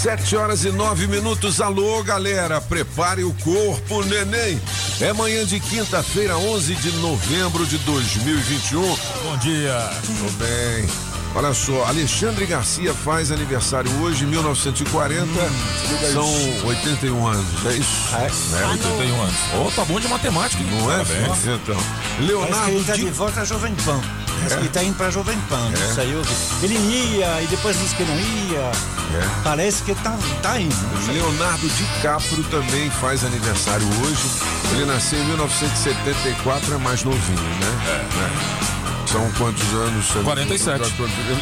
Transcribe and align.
Sete 0.00 0.34
horas 0.34 0.64
e 0.64 0.72
nove 0.72 1.06
minutos. 1.06 1.60
Alô, 1.60 2.02
galera, 2.02 2.58
prepare 2.58 3.22
o 3.22 3.34
corpo, 3.34 4.02
neném. 4.04 4.58
É 4.98 5.12
manhã 5.12 5.44
de 5.44 5.60
quinta-feira, 5.60 6.38
11 6.38 6.74
de 6.76 6.90
novembro 7.02 7.66
de 7.66 7.76
2021. 7.76 8.80
Bom 8.80 9.36
dia. 9.36 9.90
Tudo 10.06 10.38
bem. 10.38 11.09
Olha 11.32 11.54
só, 11.54 11.84
Alexandre 11.84 12.44
Garcia 12.44 12.92
faz 12.92 13.30
aniversário 13.30 13.90
hoje, 14.02 14.26
1940. 14.26 15.26
São 16.12 16.28
81 16.64 17.26
anos, 17.26 17.66
é 17.66 17.72
isso? 17.74 18.08
É, 18.14 18.66
81 18.66 19.22
anos. 19.22 19.36
Ô, 19.54 19.70
tá 19.70 19.84
bom 19.84 20.00
de 20.00 20.08
matemática, 20.08 20.60
hein? 20.62 20.68
Não 20.72 20.92
é? 20.92 21.04
Parabéns. 21.04 21.46
Então. 21.60 21.76
Leonardo 22.20 22.70
ele 22.70 22.84
tá 22.84 22.94
de 22.94 23.10
volta 23.10 23.40
à 23.40 23.44
Jovem 23.44 23.74
Pan. 23.84 24.00
Que 24.48 24.54
ele 24.54 24.68
tá 24.70 24.82
indo 24.82 24.96
pra 24.96 25.10
Jovem 25.10 25.38
Pan. 25.48 25.70
Isso 25.72 26.00
aí 26.00 26.10
eu 26.12 26.22
vi. 26.22 26.34
Ele 26.64 26.74
ia 26.76 27.42
e 27.42 27.46
depois 27.46 27.78
disse 27.78 27.94
que 27.94 28.04
não 28.04 28.14
ia. 28.18 28.70
Parece 29.44 29.82
que 29.82 29.94
tá, 29.96 30.16
tá 30.42 30.58
indo. 30.58 30.74
não. 31.06 31.12
Leonardo 31.14 31.68
DiCaprio 31.68 32.42
também 32.44 32.90
faz 32.90 33.24
aniversário 33.24 33.86
hoje. 34.02 34.22
Ele 34.72 34.86
nasceu 34.86 35.18
em 35.18 35.24
1974, 35.26 36.74
é 36.74 36.78
mais 36.78 37.04
novinho, 37.04 37.38
né? 37.38 38.06
É. 38.76 38.79
São 39.10 39.28
quantos 39.32 39.68
anos? 39.74 40.06
47. 40.22 40.84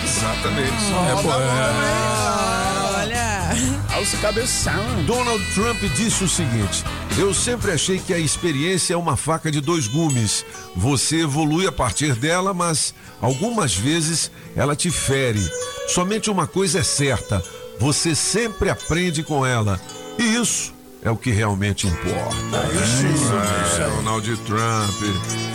Exatamente. 0.02 0.72
É, 1.06 1.22
pô, 1.22 1.30
é. 1.30 3.02
Olha. 3.02 3.94
Aos 3.94 4.10
cabeção. 4.22 5.02
Donald 5.04 5.44
Trump 5.52 5.78
disse 5.94 6.24
o 6.24 6.28
seguinte: 6.28 6.82
Eu 7.18 7.34
sempre 7.34 7.70
achei 7.72 7.98
que 7.98 8.14
a 8.14 8.18
experiência 8.18 8.94
é 8.94 8.96
uma 8.96 9.18
faca 9.18 9.50
de 9.50 9.60
dois 9.60 9.86
gumes. 9.86 10.46
Você 10.74 11.24
evolui 11.24 11.66
a 11.66 11.72
partir 11.72 12.14
dela, 12.14 12.54
mas 12.54 12.94
algumas 13.20 13.74
vezes 13.74 14.30
ela 14.56 14.74
te 14.74 14.90
fere. 14.90 15.46
Somente 15.88 16.30
uma 16.30 16.46
coisa 16.46 16.78
é 16.78 16.82
certa: 16.82 17.44
você 17.78 18.14
sempre 18.14 18.70
aprende 18.70 19.22
com 19.22 19.44
ela. 19.44 19.78
E 20.18 20.22
isso 20.36 20.72
é 21.02 21.10
o 21.10 21.16
que 21.16 21.30
realmente 21.30 21.86
importa. 21.86 22.36
É, 22.56 23.90
Donald 23.96 24.36
Trump, 24.38 25.02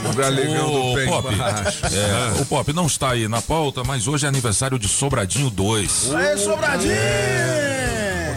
o 0.05 0.91
Ô, 0.91 0.95
pé 0.95 1.05
Pop, 1.05 1.33
embaixo. 1.33 1.85
é, 1.85 2.41
o 2.41 2.45
Pop 2.45 2.73
não 2.73 2.85
está 2.85 3.11
aí 3.11 3.27
na 3.27 3.41
pauta, 3.41 3.83
mas 3.83 4.08
hoje 4.08 4.25
é 4.25 4.30
aniversário 4.30 4.80
de 4.80 4.88
Sobradinho 4.88 5.50
2. 5.50 6.13
Aê, 6.13 6.38
Sobradinho! 6.38 6.94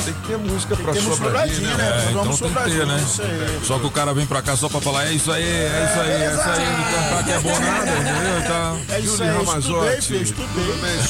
Tem 0.07 0.15
que 0.15 0.27
ter 0.29 0.39
música 0.39 0.77
pra 0.77 0.95
sobradinho, 0.95 1.61
né? 1.71 1.77
né? 1.77 2.03
É, 2.07 2.11
então 2.11 2.23
Vamos 2.25 2.39
tem 2.39 2.49
que 2.49 2.55
ter, 2.55 2.61
Sobradinho, 2.61 2.87
né? 2.87 3.05
isso 3.07 3.23
aí. 3.23 3.61
Só 3.65 3.79
que 3.79 3.87
o 3.87 3.91
cara 3.91 4.15
vem 4.15 4.25
pra 4.27 4.41
cá 4.43 4.57
só 4.57 4.69
pra 4.69 4.81
falar, 4.81 5.07
é 5.07 5.13
isso 5.13 5.31
aí, 5.33 5.43
é 5.43 5.89
isso 5.91 6.01
aí, 6.01 6.11
é 6.11 6.33
isso 6.33 6.49
aí, 6.49 6.67
não 6.67 6.85
cantar 6.85 7.25
que 7.25 7.33
é 7.33 7.39
bom 7.41 7.59
nada, 7.61 7.91
entendeu? 7.91 8.43
Tá. 8.47 8.77
É 8.95 9.01
isso 9.01 9.23
aí, 9.23 9.29
estudei, 9.29 9.33
Ramazotti, 9.33 10.23
estudei. 10.23 10.77
bem? 10.81 11.03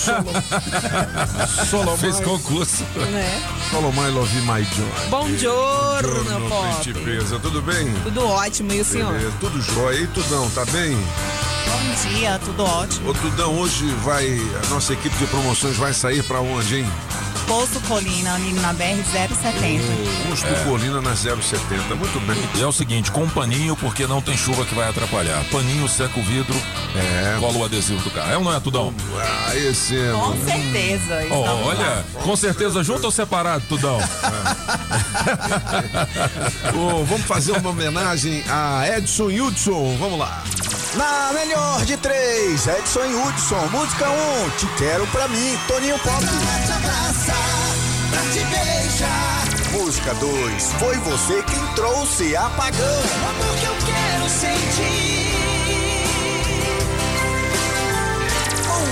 Solo- 1.67 1.97
Fez 1.99 2.21
concurso. 2.21 2.85
Né? 3.13 3.43
Solomai 3.71 4.11
Love 4.11 4.41
My 4.43 4.65
Joy. 4.65 5.09
Bom 5.11 5.29
giorno, 5.37 6.49
Pop. 6.49 6.93
Tudo 7.43 7.63
bem? 7.63 7.93
Tudo 8.05 8.27
ótimo, 8.27 8.73
e 8.73 8.81
o 8.81 8.85
senhor? 8.85 9.13
Beleza, 9.13 9.33
tudo 9.41 9.61
jóia. 9.63 9.97
E 10.01 10.07
Tudão, 10.09 10.49
tá 10.51 10.65
bem? 10.67 10.97
Bom 10.97 12.09
dia, 12.09 12.39
tudo 12.45 12.65
ótimo. 12.65 13.11
Ô 13.11 13.15
Tudão, 13.15 13.59
hoje 13.59 13.85
vai, 14.05 14.27
a 14.65 14.69
nossa 14.71 14.93
equipe 14.93 15.17
de 15.17 15.27
promoções 15.27 15.77
vai 15.77 15.93
sair 15.93 16.23
pra 16.23 16.41
onde, 16.41 16.77
hein? 16.81 16.87
Poço 17.47 17.81
Colina, 17.87 18.35
ali 18.35 18.53
na 18.55 18.75
BR-070. 18.75 19.81
Custo 20.29 20.47
Colina 20.65 21.01
na 21.01 21.15
070, 21.15 21.95
muito 21.95 22.19
bem. 22.27 22.37
E 22.57 22.63
é 22.63 22.67
o 22.67 22.73
seguinte, 22.73 23.11
com 23.13 23.29
paninho, 23.29 23.77
porque 23.77 24.07
não 24.07 24.21
tem 24.21 24.37
chuva 24.37 24.65
que 24.65 24.75
vai 24.75 24.89
atrapalhar. 24.89 25.43
Paninho, 25.51 25.89
seca 25.89 26.19
o 26.19 26.23
vidro, 26.23 26.55
É. 26.97 27.37
cola 27.39 27.57
o 27.59 27.65
adesivo 27.65 28.03
do 28.03 28.11
carro. 28.11 28.33
É 28.33 28.37
ou 28.37 28.45
não 28.45 28.53
é, 28.55 28.59
Tudão? 28.61 28.93
Ah, 29.19 29.55
esse 29.57 29.97
é... 29.97 30.13
Com 30.13 30.37
certeza. 30.45 31.23
Estamos 31.23 31.67
olha, 31.67 31.79
lá. 31.81 32.05
com 32.23 32.37
certeza 32.37 32.83
junto 32.83 33.05
ou 33.05 33.11
separado, 33.13 33.63
Tudão? 33.69 33.99
Ô, 36.75 37.05
vamos 37.05 37.27
fazer 37.27 37.53
uma 37.53 37.71
homenagem 37.71 38.43
a 38.49 38.85
Edson 38.99 39.29
Hudson, 39.29 39.97
vamos 39.99 40.19
lá. 40.19 40.43
Na 40.95 41.31
melhor 41.35 41.85
de 41.85 41.97
três, 41.99 42.67
Edson 42.67 43.01
Hudson. 43.01 43.69
Música 43.71 44.09
1, 44.09 44.13
um, 44.13 44.51
Te 44.51 44.67
Quero 44.79 45.07
Pra 45.09 45.29
Mim, 45.29 45.59
Toninho 45.69 45.99
Pop. 45.99 46.25
Música 49.73 50.15
2, 50.15 50.73
Foi 50.79 50.97
Você 50.99 51.43
Quem 51.43 51.67
Trouxe 51.75 52.37
Apagão. 52.37 53.03
Amor 53.29 53.57
que 53.59 53.65
eu 53.67 53.77
quero 53.87 54.29
sentir. 54.29 55.27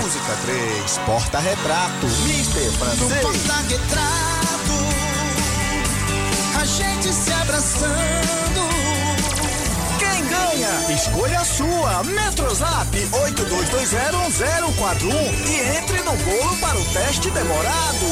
Música 0.01 0.37
3, 0.45 0.97
Porta 1.05 1.39
Retrato, 1.39 2.07
Mister 2.27 2.63
No 2.63 2.71
Francês. 2.73 3.21
porta-retrato, 3.21 4.73
a 6.61 6.65
gente 6.65 7.13
se 7.13 7.33
abraçando. 7.33 8.74
Quem 10.55 10.63
ganha? 10.63 10.95
Escolha 10.95 11.39
a 11.39 11.45
sua. 11.45 12.03
Metrozap 12.03 12.97
82201041 12.97 15.11
e 15.47 15.77
entre 15.77 16.01
no 16.03 16.15
bolo 16.15 16.57
para 16.57 16.79
o 16.79 16.85
teste 16.85 17.29
demorado. 17.29 18.05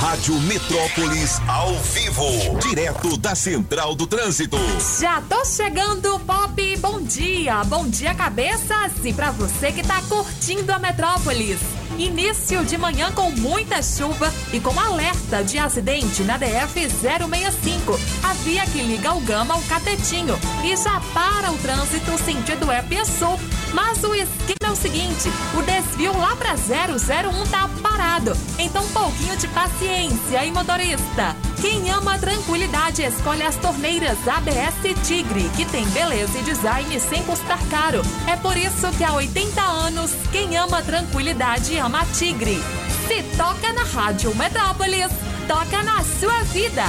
Rádio 0.00 0.40
Metrópolis 0.40 1.38
ao 1.46 1.74
vivo. 1.74 2.58
Direto 2.58 3.18
da 3.18 3.34
Central 3.34 3.94
do 3.94 4.06
Trânsito. 4.06 4.56
Já 4.98 5.20
tô 5.28 5.44
chegando, 5.44 6.18
Pop. 6.20 6.76
Bom 6.78 7.02
dia, 7.02 7.62
bom 7.64 7.86
dia, 7.86 8.14
cabeças. 8.14 8.92
E 9.04 9.12
pra 9.12 9.30
você 9.30 9.72
que 9.72 9.86
tá 9.86 10.00
curtindo 10.08 10.72
a 10.72 10.78
Metrópolis. 10.78 11.58
Início 11.98 12.64
de 12.64 12.78
manhã 12.78 13.12
com 13.12 13.30
muita 13.30 13.82
chuva 13.82 14.32
e 14.52 14.58
com 14.58 14.78
alerta 14.78 15.44
de 15.44 15.58
acidente 15.58 16.22
na 16.22 16.36
DF 16.36 16.88
065, 16.88 17.98
a 18.22 18.32
via 18.34 18.64
que 18.66 18.80
liga 18.82 19.12
o 19.12 19.20
Gama 19.20 19.54
ao 19.54 19.62
Catetinho. 19.62 20.38
E 20.64 20.76
já 20.76 21.00
para 21.12 21.52
o 21.52 21.58
trânsito 21.58 22.16
sentido 22.18 22.70
EP 22.72 23.04
Sul. 23.04 23.38
Mas 23.72 24.02
o 24.04 24.14
esquema 24.14 24.66
é 24.66 24.70
o 24.70 24.76
seguinte: 24.76 25.30
o 25.54 25.62
desvio 25.62 26.16
lá 26.16 26.36
pra 26.36 26.54
001 26.54 27.46
tá 27.48 27.68
parado. 27.82 28.36
Então, 28.58 28.84
um 28.84 28.88
pouquinho 28.88 29.36
de 29.36 29.48
paciência, 29.48 30.44
hein, 30.44 30.52
motorista? 30.52 31.36
Quem 31.60 31.90
ama 31.90 32.14
a 32.14 32.18
tranquilidade 32.18 33.02
escolhe 33.02 33.42
as 33.42 33.56
torneiras 33.56 34.18
ABS 34.26 35.06
Tigre, 35.06 35.48
que 35.56 35.64
tem 35.64 35.86
beleza 35.90 36.38
e 36.38 36.42
design 36.42 36.98
sem 36.98 37.22
custar 37.22 37.60
caro. 37.68 38.02
É 38.26 38.36
por 38.36 38.56
isso 38.56 38.90
que 38.98 39.04
há 39.04 39.12
80 39.12 39.60
anos, 39.60 40.10
quem 40.32 40.56
ama 40.56 40.78
a 40.78 40.82
tranquilidade 40.82 41.78
ama 41.78 42.00
a 42.00 42.06
Tigre. 42.06 42.60
Se 43.06 43.22
toca 43.36 43.72
na 43.72 43.84
Rádio 43.84 44.34
Metrópolis, 44.34 45.12
toca 45.46 45.82
na 45.82 46.02
sua 46.04 46.42
vida. 46.44 46.84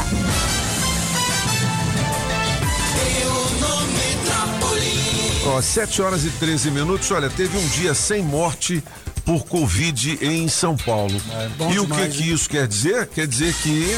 Ó, 5.46 5.62
7 5.62 6.02
horas 6.02 6.24
e 6.24 6.30
13 6.30 6.72
minutos. 6.72 7.12
Olha, 7.12 7.30
teve 7.30 7.58
um 7.58 7.68
dia 7.70 7.94
sem 7.94 8.24
morte 8.24 8.84
por 9.26 9.46
Covid 9.46 10.20
em 10.22 10.48
São 10.48 10.76
Paulo. 10.78 11.14
bom 11.58 11.72
e 11.72 11.80
o 11.80 11.86
que, 11.86 11.92
demais, 11.92 12.16
que 12.16 12.32
isso 12.32 12.50
quer 12.50 12.68
dizer? 12.68 13.08
Quer 13.08 13.28
dizer 13.28 13.54
que 13.56 13.98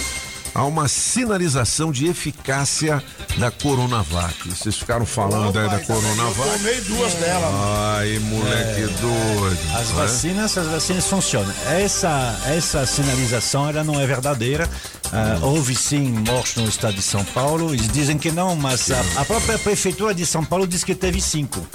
há 0.55 0.63
uma 0.63 0.87
sinalização 0.87 1.91
de 1.91 2.07
eficácia 2.07 3.03
da 3.37 3.51
Coronavac. 3.51 4.47
Vocês 4.49 4.77
ficaram 4.77 5.05
falando 5.05 5.59
aí 5.59 5.69
da 5.69 5.75
Eu 5.75 5.85
Coronavac. 5.85 6.49
tomei 6.57 6.81
duas 6.81 7.13
dela. 7.15 7.97
Ai, 7.97 8.17
moleque 8.19 8.87
doido. 9.01 9.59
As 9.75 9.89
né? 9.89 9.95
vacinas, 9.95 10.57
as 10.57 10.67
vacinas 10.67 11.05
funcionam. 11.05 11.53
Essa, 11.67 12.39
essa 12.45 12.85
sinalização, 12.85 13.69
ela 13.69 13.83
não 13.83 13.99
é 13.99 14.07
verdadeira. 14.07 14.69
Ah, 15.11 15.37
houve 15.41 15.75
sim 15.75 16.09
mortes 16.27 16.55
no 16.55 16.67
estado 16.67 16.95
de 16.95 17.01
São 17.01 17.23
Paulo. 17.25 17.73
Eles 17.73 17.91
dizem 17.91 18.17
que 18.17 18.31
não, 18.31 18.55
mas 18.55 18.89
a, 18.89 19.21
a 19.21 19.25
própria 19.25 19.59
prefeitura 19.59 20.15
de 20.15 20.25
São 20.25 20.43
Paulo 20.43 20.65
diz 20.65 20.83
que 20.83 20.95
teve 20.95 21.19
cinco. 21.19 21.65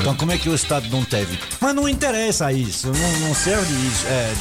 Então 0.00 0.14
como 0.16 0.32
é 0.32 0.38
que 0.38 0.48
o 0.48 0.54
estado 0.54 0.88
não 0.90 1.04
teve? 1.04 1.38
Mas 1.60 1.74
não 1.74 1.88
interessa 1.88 2.52
isso, 2.52 2.88
não, 2.88 3.28
não 3.28 3.34
serve 3.34 3.72
isso. 3.86 4.06
É, 4.06 4.32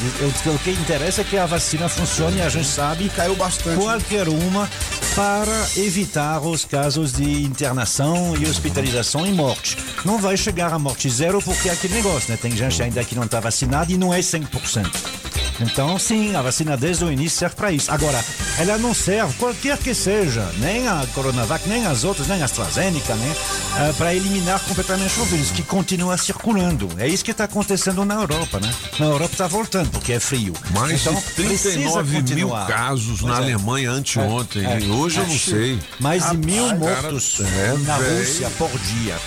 de- 0.44 0.50
o 0.50 0.60
que 0.60 0.72
interessa 0.72 1.22
é 1.22 1.24
que 1.24 1.38
a 1.38 1.46
vacina 1.46 1.88
funcione 1.90 2.38
e 2.38 2.42
a 2.42 2.50
gente 2.50 2.68
sabe 2.68 3.10
Caiu 3.10 3.36
bastante. 3.36 3.78
qualquer 3.82 4.28
uma 4.30 4.70
para 5.16 5.68
evitar 5.78 6.40
os 6.42 6.64
casos 6.66 7.12
de 7.14 7.44
internação 7.44 8.36
e 8.40 8.46
hospitalização 8.48 9.26
e 9.26 9.32
morte. 9.34 9.78
Não 10.06 10.18
vai 10.18 10.38
chegar 10.38 10.72
a 10.74 10.80
morte 10.80 11.10
zero 11.10 11.42
porque 11.42 11.68
é 11.70 11.74
aquele 11.74 11.96
negócio, 11.96 12.32
né? 12.32 12.38
Tem 12.42 12.56
gente 12.56 12.82
ainda 12.82 13.04
que 13.04 13.16
não 13.16 13.24
está 13.24 13.40
vacinada 13.40 13.92
e 13.92 13.98
não 13.98 14.14
é 14.14 14.20
100%. 14.20 14.90
Então, 15.62 16.00
sim, 16.00 16.34
a 16.38 16.42
vacina 16.42 16.78
desde 16.78 17.04
o 17.04 17.12
início 17.12 17.38
serve 17.40 17.56
para 17.56 17.70
isso. 17.70 17.92
Agora, 17.92 18.24
ela 18.58 18.78
não 18.78 18.94
serve, 18.94 19.34
qualquer 19.34 19.78
que 19.78 19.94
seja, 19.94 20.50
nem 20.60 20.88
a 20.88 21.06
Coronavac, 21.14 21.68
nem 21.68 21.86
as 21.86 22.06
outras, 22.06 22.28
nem 22.30 22.42
a 22.42 22.46
AstraZeneca, 22.46 23.14
né? 23.16 23.36
ah, 23.76 23.94
para 23.98 24.16
eliminar 24.16 24.62
completamente 24.62 25.09
o 25.18 25.26
vírus, 25.26 25.52
que 25.52 25.64
continua 25.64 26.18
circulando. 26.18 26.90
É 26.98 27.08
isso 27.08 27.24
que 27.24 27.32
está 27.32 27.46
acontecendo 27.46 28.04
na 28.06 28.16
Europa, 28.16 28.60
né? 28.60 28.74
Na 29.00 29.06
Europa 29.08 29.34
está 29.34 29.48
voltando, 29.48 29.90
porque 29.90 30.14
é 30.14 30.20
frio. 30.20 30.54
Mais 30.72 31.02
então, 31.02 31.14
de 31.14 31.22
39 31.34 32.12
precisa 32.12 32.36
mil 32.36 32.50
casos 32.50 33.22
na 33.22 33.36
Pois 33.36 33.40
é. 33.40 33.44
Alemanha 33.44 33.92
anteontem. 33.92 34.66
É, 34.66 34.84
é. 34.84 34.86
Hoje 34.88 35.20
eu 35.20 35.28
não 35.28 35.38
sei. 35.38 35.80
Mais 36.00 36.30
de 36.30 36.38
mil 36.38 36.68
Rapaz, 36.68 36.80
mortos 36.80 37.38
cara, 37.38 37.50
é, 37.50 37.78
na 37.80 37.98
velho. 37.98 38.20
Rússia 38.20 38.50
por 38.58 38.70
dia. 38.80 39.18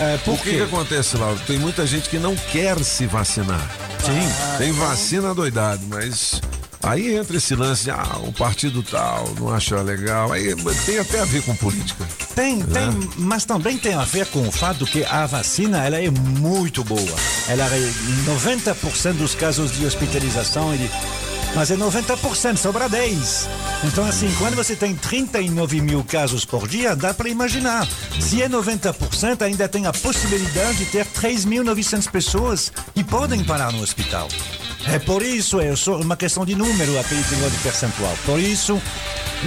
É, 0.00 0.16
por 0.18 0.34
o 0.34 0.38
que, 0.38 0.50
que 0.50 0.62
acontece 0.62 1.16
lá? 1.16 1.36
Tem 1.46 1.58
muita 1.58 1.86
gente 1.86 2.08
que 2.08 2.18
não 2.18 2.34
quer 2.36 2.82
se 2.82 3.06
vacinar. 3.06 3.70
Sim. 4.04 4.56
Tem 4.58 4.72
vacina 4.72 5.34
doidado, 5.34 5.82
mas 5.88 6.40
aí 6.82 7.16
entra 7.16 7.36
esse 7.36 7.54
lance 7.54 7.84
de, 7.84 7.90
ah, 7.90 8.18
o 8.22 8.32
partido 8.32 8.82
tal 8.82 9.28
não 9.38 9.50
acha 9.52 9.80
legal. 9.82 10.32
Aí 10.32 10.54
tem 10.84 10.98
até 10.98 11.20
a 11.20 11.24
ver 11.24 11.42
com 11.42 11.54
política. 11.56 12.06
Tem, 12.34 12.60
tem, 12.62 13.10
mas 13.16 13.44
também 13.44 13.78
tem 13.78 13.94
a 13.94 14.04
ver 14.04 14.26
com 14.26 14.46
o 14.46 14.52
fato 14.52 14.84
que 14.86 15.04
a 15.04 15.26
vacina 15.26 15.84
ela 15.84 16.00
é 16.00 16.10
muito 16.10 16.84
boa. 16.84 17.16
Ela 17.48 17.64
é 17.64 17.92
90% 18.26 19.14
dos 19.14 19.34
casos 19.34 19.72
de 19.72 19.86
hospitalização, 19.86 20.72
ele, 20.74 20.90
mas 21.56 21.70
é 21.70 21.76
90%, 21.76 22.56
sobra 22.58 22.88
10. 22.88 23.48
Então, 23.84 24.04
assim, 24.06 24.32
quando 24.38 24.54
você 24.54 24.76
tem 24.76 24.94
39 24.94 25.80
mil 25.80 26.04
casos 26.04 26.44
por 26.44 26.68
dia, 26.68 26.94
dá 26.94 27.12
para 27.14 27.28
imaginar. 27.28 27.88
Se 28.20 28.42
é 28.42 28.48
90%, 28.48 29.42
ainda 29.42 29.66
tem 29.68 29.86
a 29.86 29.92
possibilidade 29.92 30.76
de 30.78 30.84
ter 30.86 31.06
3.900 31.06 32.10
pessoas 32.10 32.70
que 32.94 33.02
podem 33.02 33.42
parar 33.42 33.72
no 33.72 33.82
hospital. 33.82 34.28
É 34.88 35.00
por 35.00 35.20
isso, 35.22 35.58
é 35.60 35.74
só 35.74 35.96
uma 35.96 36.16
questão 36.16 36.44
de 36.44 36.54
número, 36.54 36.96
aquele 37.00 37.20
negócio 37.32 37.50
de 37.50 37.58
percentual. 37.58 38.16
Por 38.24 38.38
isso, 38.38 38.80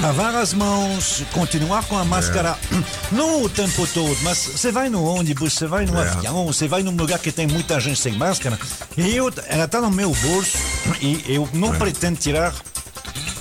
lavar 0.02 0.36
as 0.36 0.54
mãos, 0.54 1.24
continuar 1.32 1.86
com 1.86 1.98
a 1.98 2.04
máscara, 2.04 2.58
não 3.10 3.44
o 3.44 3.50
tempo 3.50 3.88
todo, 3.94 4.18
mas 4.22 4.38
você 4.38 4.70
vai 4.70 4.90
no 4.90 5.02
ônibus, 5.06 5.54
você 5.54 5.66
vai 5.66 5.86
no 5.86 5.98
É. 5.98 6.10
avião, 6.10 6.46
você 6.46 6.68
vai 6.68 6.84
num 6.84 6.92
lugar 6.92 7.20
que 7.20 7.32
tem 7.32 7.48
muita 7.48 7.80
gente 7.80 7.98
sem 8.00 8.18
máscara, 8.18 8.60
e 8.98 9.16
eu, 9.16 9.32
ela 9.48 9.64
está 9.64 9.80
no 9.80 9.90
meu 9.90 10.14
bolso, 10.14 10.58
e 11.02 11.24
eu 11.30 11.48
não 11.54 11.72
pretendo 11.74 11.99
tirar 12.16 12.54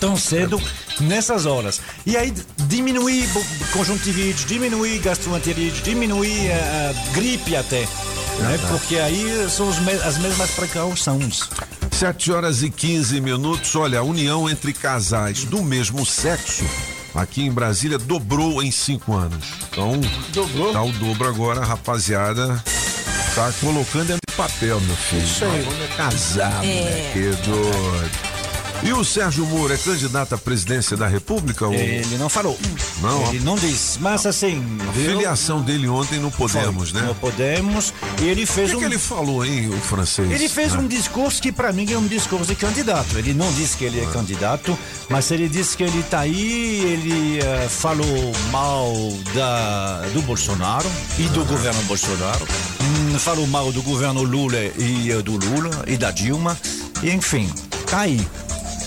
tão 0.01 0.17
cedo 0.17 0.61
nessas 1.01 1.47
horas. 1.47 1.81
E 2.07 2.17
aí 2.17 2.33
diminuir 2.67 3.27
bo- 3.29 3.45
conjuntivite, 3.73 4.45
diminuir 4.47 4.99
gastroenterite, 4.99 5.83
diminuir 5.83 6.51
a 6.53 6.93
gripe 7.13 7.55
até. 7.57 7.81
Né? 8.39 8.59
Porque 8.69 8.97
aí 8.97 9.49
são 9.51 9.69
os 9.69 9.79
me- 9.81 9.93
as 9.93 10.19
mesmas 10.19 10.51
precauções. 10.51 11.49
7 11.91 12.31
horas 12.31 12.63
e 12.63 12.71
15 12.71 13.21
minutos. 13.21 13.75
Olha, 13.75 13.99
a 13.99 14.03
união 14.03 14.49
entre 14.49 14.73
casais 14.73 15.45
do 15.45 15.63
mesmo 15.63 16.07
sexo 16.07 16.65
aqui 17.15 17.43
em 17.43 17.51
Brasília 17.51 17.99
dobrou 17.99 18.63
em 18.63 18.71
cinco 18.71 19.15
anos. 19.17 19.45
Então, 19.71 20.01
Dobrou? 20.33 20.73
tá 20.73 20.83
o 20.83 20.93
dobro 20.93 21.27
agora, 21.29 21.61
a 21.63 21.65
rapaziada. 21.65 22.63
Tá 23.35 23.53
colocando 23.61 24.07
dentro 24.09 24.21
de 24.31 24.37
papel, 24.37 24.81
meu 24.81 24.97
filho. 24.97 25.23
Isso 25.25 25.45
aí. 25.45 25.63
Vamos 25.63 25.97
casar, 25.97 26.65
É. 26.65 27.13
moleque 27.13 27.43
doido. 27.45 28.28
E 28.83 28.93
o 28.93 29.05
Sérgio 29.05 29.45
Moro 29.45 29.73
é 29.73 29.77
candidato 29.77 30.35
à 30.35 30.39
presidência 30.39 30.97
da 30.97 31.07
República? 31.09 31.67
Ou... 31.67 31.75
Ele 31.75 32.17
não 32.17 32.29
falou. 32.29 32.57
Não, 33.03 33.29
Ele 33.29 33.41
não 33.45 33.57
disse. 33.57 33.99
Mas 34.01 34.25
assim. 34.25 34.63
A 34.89 34.93
filiação 34.93 35.61
dele 35.61 35.89
ontem 35.89 36.19
no 36.21 36.31
Podemos, 36.31 36.91
Foi. 36.91 37.01
né? 37.01 37.07
Não 37.09 37.15
podemos. 37.15 37.93
E 38.23 38.27
ele 38.29 38.45
O 38.45 38.47
fez 38.47 38.71
que, 38.71 38.77
um. 38.77 38.79
que 38.79 38.85
ele 38.85 38.99
falou, 38.99 39.45
hein, 39.45 39.69
o 39.69 39.77
francês? 39.81 40.31
Ele 40.31 40.49
fez 40.49 40.75
Ah. 40.75 40.79
um 40.79 40.87
discurso 40.87 41.43
que 41.43 41.51
para 41.51 41.73
mim 41.73 41.93
é 41.93 41.99
um 41.99 42.07
discurso 42.07 42.47
de 42.47 42.55
candidato. 42.55 43.19
Ele 43.19 43.35
não 43.35 43.53
disse 43.53 43.77
que 43.77 43.85
ele 43.85 44.01
é 44.01 44.07
candidato, 44.07 44.79
mas 45.09 45.31
ele 45.33 45.49
disse 45.49 45.77
que 45.77 45.83
ele 45.83 45.99
está 45.99 46.21
aí, 46.21 46.81
ele 46.81 47.41
eh, 47.41 47.69
falou 47.69 48.33
mal 48.53 48.93
da, 49.35 50.03
do 50.15 50.23
Bolsonaro 50.23 50.89
e 51.19 51.25
do 51.25 51.45
governo 51.45 51.83
Bolsonaro, 51.83 52.47
Hum, 52.81 53.19
falou 53.19 53.47
mal 53.49 53.71
do 53.73 53.83
governo 53.83 54.23
Lula 54.23 54.57
e 54.79 55.11
eh, 55.11 55.21
do 55.23 55.33
Lula 55.37 55.85
e 55.87 55.97
da 55.97 56.11
Dilma, 56.11 56.57
e 57.03 57.11
enfim, 57.11 57.53
tá 57.91 58.01
aí. 58.01 58.27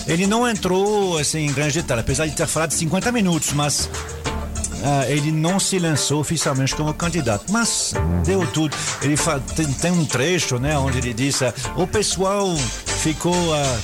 Ele 0.06 0.26
não 0.26 0.48
entrou 0.48 1.18
assim 1.18 1.46
em 1.46 1.52
grande 1.52 1.80
detalhe, 1.80 2.00
apesar 2.00 2.26
de 2.26 2.34
ter 2.34 2.46
falado 2.46 2.72
50 2.72 3.12
minutos, 3.12 3.52
mas 3.52 3.88
ah, 4.84 5.04
ele 5.08 5.30
não 5.30 5.60
se 5.60 5.78
lançou 5.78 6.20
oficialmente 6.20 6.74
como 6.74 6.92
candidato, 6.92 7.44
mas 7.50 7.94
deu 8.24 8.46
tudo. 8.48 8.76
Ele 9.00 9.14
tem, 9.54 9.66
tem 9.66 9.90
um 9.92 10.04
trecho, 10.04 10.58
né, 10.58 10.76
onde 10.76 10.98
ele 10.98 11.14
disse: 11.14 11.44
ah, 11.44 11.54
o 11.76 11.86
pessoal 11.86 12.52
ficou 12.98 13.54
ah, 13.54 13.78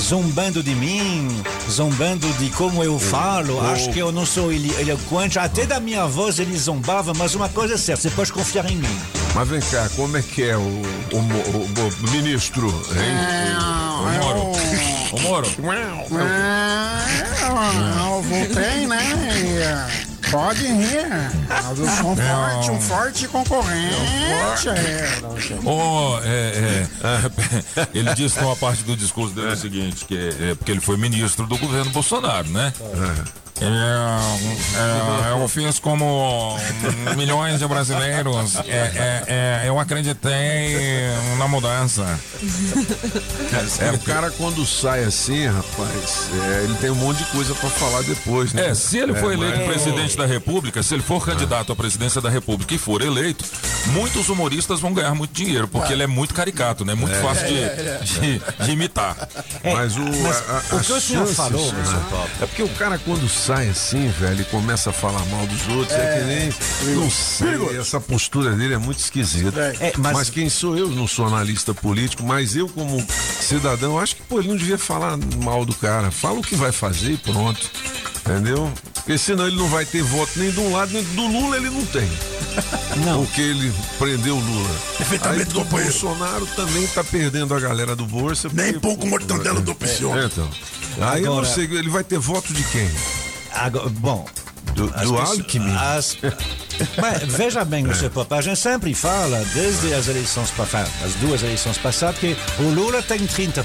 zombando 0.00 0.62
de 0.62 0.74
mim, 0.74 1.28
zombando 1.70 2.26
de 2.38 2.48
como 2.50 2.82
eu 2.82 2.98
falo, 2.98 3.60
acho 3.68 3.90
que 3.90 3.98
eu 3.98 4.10
não 4.10 4.24
sou 4.24 4.50
ele- 4.50 4.74
eloquente, 4.80 5.38
até 5.38 5.66
da 5.66 5.78
minha 5.78 6.06
voz 6.06 6.38
ele 6.38 6.56
zombava, 6.56 7.12
mas 7.14 7.34
uma 7.34 7.48
coisa 7.50 7.74
é 7.74 7.76
certa, 7.76 8.02
você 8.02 8.10
pode 8.10 8.32
confiar 8.32 8.70
em 8.70 8.76
mim. 8.76 9.00
Mas 9.34 9.46
vem 9.48 9.60
cá, 9.60 9.88
como 9.94 10.16
é 10.16 10.22
que 10.22 10.42
é 10.44 10.56
o, 10.56 10.60
o, 10.60 11.16
o- 11.16 12.06
o 12.06 12.10
ministro, 12.10 12.68
hein? 12.68 13.58
Ô, 14.00 14.24
Moro. 14.24 14.52
Ô, 15.12 15.20
Moro. 15.20 15.48
Ah, 16.20 17.04
eu 18.16 18.22
voltei, 18.22 18.86
né? 18.86 18.98
Pode 20.30 20.66
rir. 20.66 21.06
Mas 21.48 21.78
eu 21.78 21.88
sou 21.88 22.10
um 22.10 22.16
forte, 22.16 22.70
um 22.70 22.80
forte 22.80 23.28
concorrente. 23.28 24.68
É. 24.68 25.68
Ô, 25.68 26.18
é, 26.22 26.86
é, 27.02 27.88
ele 27.94 28.14
disse 28.14 28.38
numa 28.40 28.54
parte 28.56 28.82
do 28.82 28.94
discurso 28.94 29.34
dele 29.34 29.52
o 29.52 29.56
seguinte, 29.56 30.04
que 30.04 30.16
é, 30.16 30.50
é 30.50 30.54
porque 30.54 30.72
ele 30.72 30.80
foi 30.80 30.98
ministro 30.98 31.46
do 31.46 31.56
governo 31.56 31.90
Bolsonaro, 31.90 32.48
né? 32.50 32.72
É, 33.60 35.28
é, 35.28 35.32
eu 35.32 35.48
fiz 35.48 35.78
como 35.80 36.56
milhões 37.16 37.58
de 37.58 37.66
brasileiros. 37.66 38.54
É, 38.56 38.70
é, 38.70 39.24
é, 39.26 39.68
eu 39.68 39.78
acreditei 39.80 40.76
na 41.38 41.48
mudança. 41.48 42.04
É, 43.80 43.90
o 43.92 43.98
cara 43.98 44.30
quando 44.30 44.64
sai 44.64 45.02
assim, 45.04 45.46
rapaz, 45.46 46.28
é, 46.52 46.64
ele 46.64 46.74
tem 46.74 46.90
um 46.90 46.94
monte 46.94 47.18
de 47.18 47.24
coisa 47.26 47.54
pra 47.56 47.68
falar 47.70 48.02
depois, 48.02 48.52
né? 48.52 48.68
É, 48.68 48.74
se 48.74 48.96
ele 48.98 49.14
for 49.14 49.32
eleito 49.32 49.58
mas- 49.58 49.66
presidente 49.66 50.16
da 50.16 50.26
República, 50.26 50.82
se 50.82 50.94
ele 50.94 51.02
for 51.02 51.24
candidato 51.24 51.72
à 51.72 51.76
presidência 51.76 52.20
da 52.20 52.30
República 52.30 52.74
e 52.74 52.78
for 52.78 53.02
eleito, 53.02 53.44
muitos 53.86 54.28
humoristas 54.28 54.78
vão 54.80 54.92
ganhar 54.92 55.14
muito 55.14 55.32
dinheiro, 55.32 55.66
porque 55.66 55.92
ele 55.92 56.02
é 56.04 56.06
muito 56.06 56.32
caricato, 56.32 56.84
né? 56.84 56.94
Muito 56.94 57.16
fácil 57.16 57.46
de, 57.48 58.20
de- 58.20 58.64
de 58.64 58.70
imitar. 58.70 59.16
Mas 59.64 59.96
o, 59.96 60.00
mas 60.02 60.36
a- 60.48 60.62
a- 60.72 60.76
o 60.76 60.80
que 60.80 60.92
o 60.92 61.00
senhor 61.00 61.26
falou, 61.26 61.72
né? 61.72 62.02
É 62.42 62.46
porque 62.46 62.62
o 62.62 62.68
cara 62.70 62.98
quando 62.98 63.28
sai 63.28 63.47
assim, 63.54 64.08
velho, 64.18 64.42
e 64.42 64.44
começa 64.44 64.90
a 64.90 64.92
falar 64.92 65.24
mal 65.26 65.46
dos 65.46 65.68
outros, 65.68 65.96
é, 65.96 66.18
que 66.18 66.24
nem. 66.24 66.94
Não 66.96 67.10
sei, 67.10 67.78
essa 67.78 68.00
postura 68.00 68.50
dele 68.54 68.74
é 68.74 68.78
muito 68.78 68.98
esquisita. 69.00 69.60
É, 69.80 69.92
mas... 69.98 70.12
mas- 70.12 70.30
quem 70.30 70.48
sou 70.48 70.76
eu? 70.76 70.88
Não 70.88 71.06
sou 71.08 71.26
analista 71.26 71.72
político, 71.74 72.22
mas 72.22 72.54
eu, 72.56 72.68
como 72.68 73.04
cidadão, 73.40 73.98
acho 73.98 74.16
que 74.16 74.22
pô, 74.22 74.38
ele 74.40 74.48
não 74.48 74.56
devia 74.56 74.78
falar 74.78 75.16
mal 75.42 75.64
do 75.64 75.74
cara. 75.74 76.10
Fala 76.10 76.38
o 76.38 76.42
que 76.42 76.54
vai 76.56 76.72
fazer 76.72 77.12
e 77.12 77.16
pronto. 77.16 77.70
Entendeu? 78.20 78.70
Porque 78.94 79.16
senão 79.16 79.46
ele 79.46 79.56
não 79.56 79.68
vai 79.68 79.86
ter 79.86 80.02
voto 80.02 80.32
nem 80.36 80.50
de 80.50 80.60
um 80.60 80.70
lado, 80.72 80.92
nem 80.92 81.02
do 81.02 81.26
Lula 81.26 81.56
ele 81.56 81.70
não 81.70 81.84
tem. 81.86 82.08
Não. 83.04 83.24
Porque 83.24 83.40
ele 83.40 83.72
prendeu 83.98 84.36
o 84.36 84.40
Lula. 84.40 84.68
Perfeitamente, 84.98 85.46
Aí 85.48 85.54
companheiro. 85.54 85.92
Bolsonaro 85.92 86.46
também 86.56 86.86
tá 86.88 87.04
perdendo 87.04 87.54
a 87.54 87.60
galera 87.60 87.94
do 87.94 88.04
Bolsa. 88.04 88.50
Nem 88.52 88.72
porque- 88.72 88.80
pouco 88.80 89.06
mortandela 89.06 89.60
do 89.60 89.74
Picion. 89.76 90.16
É, 90.18 90.24
então. 90.24 90.48
Aí 91.00 91.20
eu 91.22 91.26
não 91.26 91.38
Agora- 91.38 91.54
sei, 91.54 91.64
ele 91.66 91.88
vai 91.88 92.02
ter 92.02 92.18
voto 92.18 92.52
de 92.52 92.62
quem? 92.64 92.90
Agora, 93.52 93.88
bom. 93.88 94.26
Do, 94.74 94.92
as 94.94 95.02
do 95.08 95.16
Alckmin? 95.16 95.74
as- 95.76 96.16
Mas 97.00 97.22
veja 97.24 97.64
bem, 97.64 97.82
Mr. 97.84 98.08
Pop, 98.10 98.32
a 98.32 98.40
gente 98.40 98.60
sempre 98.60 98.94
fala, 98.94 99.44
desde 99.52 99.92
as 99.94 100.06
eleições 100.06 100.50
passadas, 100.52 100.90
as 101.04 101.14
duas 101.14 101.42
eleições 101.42 101.76
passadas, 101.78 102.18
que 102.20 102.36
o 102.60 102.62
Lula 102.70 103.02
tem 103.02 103.18
30%, 103.18 103.64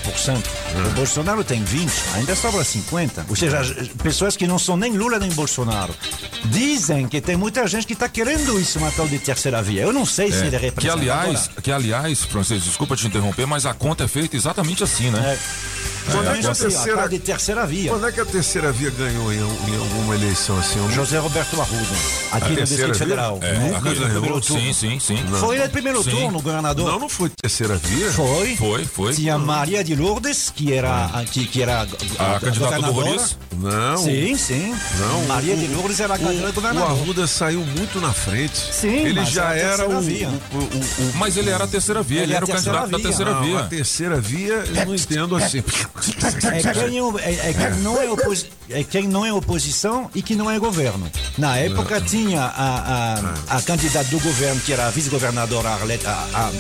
o 0.88 0.90
Bolsonaro 0.96 1.44
tem 1.44 1.64
20%, 1.64 1.90
ainda 2.16 2.36
sobra 2.36 2.64
50%. 2.64 3.26
Ou 3.30 3.36
seja, 3.36 3.60
as 3.60 3.88
pessoas 4.02 4.36
que 4.36 4.48
não 4.48 4.58
são 4.58 4.76
nem 4.76 4.94
Lula 4.98 5.20
nem 5.20 5.30
Bolsonaro 5.34 5.94
dizem 6.46 7.08
que 7.08 7.22
tem 7.22 7.36
muita 7.38 7.68
gente 7.68 7.86
que 7.86 7.94
está 7.94 8.10
querendo 8.10 8.60
isso, 8.60 8.80
uma 8.80 8.90
tal 8.92 9.08
de 9.08 9.20
terceira 9.20 9.62
via. 9.62 9.82
Eu 9.84 9.94
não 9.94 10.06
sei 10.08 10.32
se 10.32 10.46
ele 10.46 10.56
É, 10.56 10.60
representa. 10.60 10.82
que 10.82 10.90
aliás, 11.02 11.44
Agora, 11.44 11.62
que 11.62 11.72
aliás, 11.72 12.24
francês, 12.24 12.64
desculpa 12.64 12.96
te 12.96 13.06
interromper, 13.06 13.46
mas 13.46 13.66
a 13.68 13.74
conta 13.76 14.06
é 14.06 14.08
feita 14.08 14.36
exatamente 14.36 14.84
assim, 14.84 15.12
né? 15.12 15.38
Quando 16.12 16.28
é 16.28 16.30
a 16.30 16.34
a 16.52 16.56
terceira, 16.56 16.98
tal 16.98 17.10
de 17.10 17.20
terceira 17.20 17.66
via. 17.66 17.90
quando 17.92 18.08
é 18.08 18.12
que 18.12 18.20
a 18.20 18.26
terceira 18.26 18.72
via 18.72 18.90
ganhou 18.92 19.32
em, 19.34 19.38
em 19.38 19.78
alguma 19.78 20.16
eleição 20.16 20.58
assim? 20.60 20.80
Não- 20.80 20.92
José 20.92 21.18
Roberto 21.20 21.60
Arruda, 21.62 21.86
A 22.32 22.38
aqui 22.38 22.50
no 22.52 22.56
Distrito 22.58 22.86
via? 22.86 22.96
Federal. 22.96 23.40
É, 23.42 23.54
Nunca 23.54 23.80
ganhou. 23.80 24.10
primeiro 24.10 24.42
turno. 24.42 24.62
Sim, 24.64 24.74
sim, 24.74 25.00
sim. 25.00 25.18
Foi 25.40 25.58
ele 25.58 25.70
primeiro 25.70 26.04
Sim. 26.04 26.12
turno, 26.12 26.42
governador. 26.42 26.92
Não, 26.92 27.00
não 27.00 27.10
foi 27.10 27.30
terceira 27.42 27.76
via? 27.78 28.12
Foi. 28.12 28.56
Foi, 28.56 28.86
foi. 28.86 29.14
Tinha 29.14 29.38
Maria 29.38 29.84
de 29.84 29.96
Lourdes, 29.96 30.52
que 30.56 30.74
era, 30.74 31.10
que, 31.32 31.46
que 31.46 31.62
era 31.62 31.82
A 32.20 32.40
candidata 32.40 32.82
do. 32.82 32.92
Roriz? 32.92 33.38
Não. 33.58 33.98
Sim, 33.98 34.36
sim. 34.38 34.76
Não, 35.00 35.26
Maria 35.26 35.54
o- 35.56 35.58
de 35.58 35.68
Lourdes 35.68 36.00
era 36.00 36.16
a 36.16 36.20
candidata 36.20 36.50
O 36.50 36.54
governadora. 36.54 36.92
Arruda 36.92 37.28
saiu 37.28 37.62
muito 37.62 38.00
na 38.02 38.12
frente. 38.14 38.58
Sim, 38.72 38.88
ele 39.06 39.14
mas 39.22 39.30
já 39.30 39.54
era 39.56 39.84
a 39.84 39.88
o, 39.88 39.92
o, 39.94 39.96
o, 39.96 40.00
o- 40.00 41.10
o- 41.10 41.14
Mas 41.16 41.38
ele 41.38 41.50
era 41.50 41.64
a 41.64 41.68
terceira 41.68 42.02
via, 42.04 42.18
ele, 42.18 42.26
Ele 42.26 42.34
é 42.34 42.36
era 42.38 42.46
o 42.46 42.50
a 42.50 42.54
candidato 42.56 42.90
da 42.90 42.98
via. 42.98 43.06
terceira 43.08 43.32
Não, 43.34 43.44
via. 43.44 43.60
a 43.60 43.64
terceira 43.64 44.20
via 44.22 44.54
eu 44.76 44.86
não 44.86 44.96
entendo 44.96 45.36
assim. 45.36 45.64
É 45.96 46.74
quem, 46.74 46.98
é, 47.20 47.50
é 47.52 47.70
não 47.82 47.98
é, 48.02 48.84
quem 48.84 49.08
não 49.08 49.24
é 49.26 49.32
oposição 49.32 50.10
e 50.16 50.22
que 50.24 50.36
não 50.36 50.50
é 50.50 50.58
governo. 50.58 51.10
Na 51.38 51.56
época 51.58 52.02
tinha 52.02 52.42
a, 52.42 53.20
a, 53.50 53.58
a 53.58 53.62
candidata 53.62 54.10
do 54.10 54.20
governo, 54.20 54.60
que 54.62 54.74
era 54.74 54.88
a 54.88 54.90
vice-governadora 54.90 55.70
Arlete, 55.70 56.06
a, 56.08 56.12
a, 56.34 56.52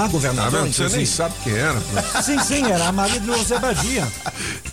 a 0.00 0.04
Ah, 0.04 0.08
governadora. 0.08 0.62
mas 0.64 0.76
você 0.76 0.96
nem 0.96 1.04
sabe 1.04 1.34
quem 1.44 1.52
era. 1.52 1.78
Sim, 2.22 2.38
sim, 2.40 2.70
era 2.72 2.88
a 2.88 2.92
Maria 2.92 3.20
de 3.20 3.26
Lourdes 3.26 3.52
Abadia. 3.52 4.08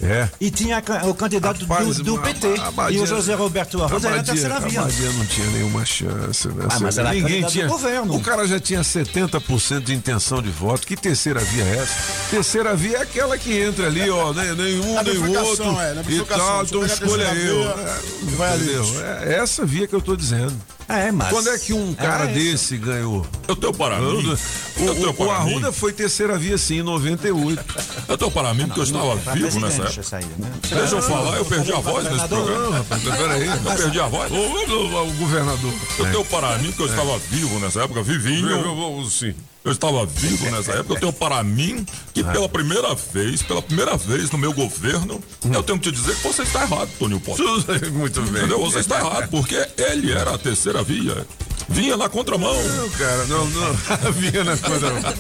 É. 0.02 0.30
E 0.40 0.50
tinha 0.52 0.78
a 0.78 1.06
o 1.08 1.14
candidato 1.14 1.62
Rapaz, 1.66 1.98
do, 1.98 2.04
do 2.04 2.16
a- 2.18 2.22
PT. 2.22 2.56
a 2.60 2.68
Abadia- 2.68 2.98
e 3.00 3.02
o 3.02 3.06
José 3.06 3.34
Roberto 3.36 3.84
Arruda 3.84 4.08
era 4.08 4.22
a 4.22 4.24
terceira 4.24 4.60
via. 4.62 4.82
Abadia 4.82 5.12
não 5.12 5.26
tinha 5.26 5.48
nenhuma 5.48 5.84
chance, 5.86 6.48
né? 6.50 6.66
Ah, 6.70 6.80
mas 6.80 6.98
era 6.98 7.10
a 7.10 7.14
Ninguém 7.14 7.42
do 7.42 7.48
tinha. 7.52 7.68
governo. 7.68 8.16
O 8.16 8.22
cara 8.22 8.48
já 8.48 8.60
tinha 8.60 8.82
70% 8.82 9.82
de 9.84 9.94
intenção 9.94 10.42
de 10.42 10.50
voto. 10.50 10.88
Que 10.88 10.96
terceira 10.96 11.40
via 11.42 11.64
é 11.64 11.78
essa? 11.80 11.96
Terceira 12.30 12.74
via 12.76 12.98
é 13.00 13.02
aquela 13.02 13.38
que 13.38 13.58
entra 13.60 13.88
ali, 13.88 13.97
ó, 14.10 14.34
né? 14.34 14.54
nenhum, 14.54 15.04
nem 15.04 15.38
outro. 15.38 15.64
é, 15.82 15.94
na 15.94 16.02
e 16.02 16.04
bifurcação. 16.04 16.46
tal, 16.46 16.64
então 16.64 16.86
escolha 16.86 17.24
eu. 17.34 17.64
É, 17.64 18.00
vai 18.36 18.54
ali. 18.54 18.64
entendeu? 18.64 19.06
É 19.24 19.36
essa 19.36 19.66
via 19.66 19.88
que 19.88 19.96
eu 19.96 20.02
tô 20.02 20.16
dizendo. 20.16 20.56
É, 20.90 21.12
mas. 21.12 21.30
Quando 21.30 21.50
é 21.50 21.58
que 21.60 21.74
um 21.74 21.94
cara 21.94 22.26
É 22.26 22.34
desse 22.34 22.78
ganhou? 22.78 23.26
Eu 23.48 23.56
tenho 23.56 23.74
para 23.74 24.00
mim. 24.00 24.06
O, 24.06 24.84
Eu 24.86 24.96
tenho 24.96 25.10
o, 25.10 25.22
o 25.22 25.24
mim. 25.24 25.30
Arruda 25.30 25.72
foi 25.72 25.92
terceira 25.92 26.38
via 26.38 26.58
sim, 26.58 26.80
em 26.80 26.84
98. 26.84 27.66
Eu 28.08 28.18
tenho 28.18 28.32
para 28.32 28.54
mim 28.54 28.68
porque 28.68 28.80
eu 28.80 28.84
estava 28.84 29.16
vivo 29.34 29.60
nessa 29.60 29.84
época. 29.84 30.18
aí, 30.18 30.26
né? 30.38 30.52
Deixa 30.70 30.96
eu 30.96 31.02
falar, 31.02 31.38
eu 31.38 31.46
perdi 31.46 31.74
a 31.74 31.80
voz 31.80 32.10
nesse 32.10 32.28
programa. 32.28 32.86
Peraí. 33.18 33.48
Eu 33.48 33.78
perdi 33.78 34.00
a 34.00 34.08
voz. 34.08 34.32
O, 34.32 35.14
governador. 35.18 35.74
Eu 36.00 36.06
tenho 36.06 36.26
para 36.26 36.58
mim 36.60 36.72
que 36.72 36.82
eu 36.82 36.88
estava 36.88 37.18
vivo 37.20 37.60
nessa 37.60 37.84
época, 37.84 38.02
vivinho. 38.02 39.10
Sim. 39.10 39.36
Eu 39.68 39.74
estava 39.74 40.06
vivo 40.06 40.46
nessa 40.52 40.72
época. 40.72 40.94
Eu 40.94 41.00
tenho 41.00 41.14
para 41.14 41.44
mim 41.44 41.86
que 42.14 42.24
pela 42.24 42.48
primeira 42.48 42.96
vez, 42.96 43.42
pela 43.42 43.62
primeira 43.62 43.98
vez 43.98 44.32
no 44.32 44.38
meu 44.38 44.54
governo, 44.54 45.22
eu 45.44 45.62
tenho 45.62 45.78
que 45.78 45.92
te 45.92 45.96
dizer 45.96 46.16
que 46.16 46.24
você 46.24 46.44
está 46.44 46.64
errado, 46.64 46.90
Toninho 46.98 47.20
Pop. 47.20 47.40
Muito 47.92 48.22
bem. 48.22 48.44
Entendeu? 48.44 48.60
Você 48.62 48.80
está 48.80 49.00
errado, 49.00 49.28
porque 49.32 49.56
ele 49.78 50.12
era 50.12 50.36
a 50.36 50.38
terceira 50.38 50.82
via. 50.82 51.28
Vinha 51.68 51.98
na 51.98 52.08
contramão. 52.08 52.56
Não, 52.64 52.90
cara, 52.92 53.26
não, 53.26 53.46
não. 53.46 54.12
Via 54.14 54.44
na 54.46 54.56
contramão. 54.56 55.14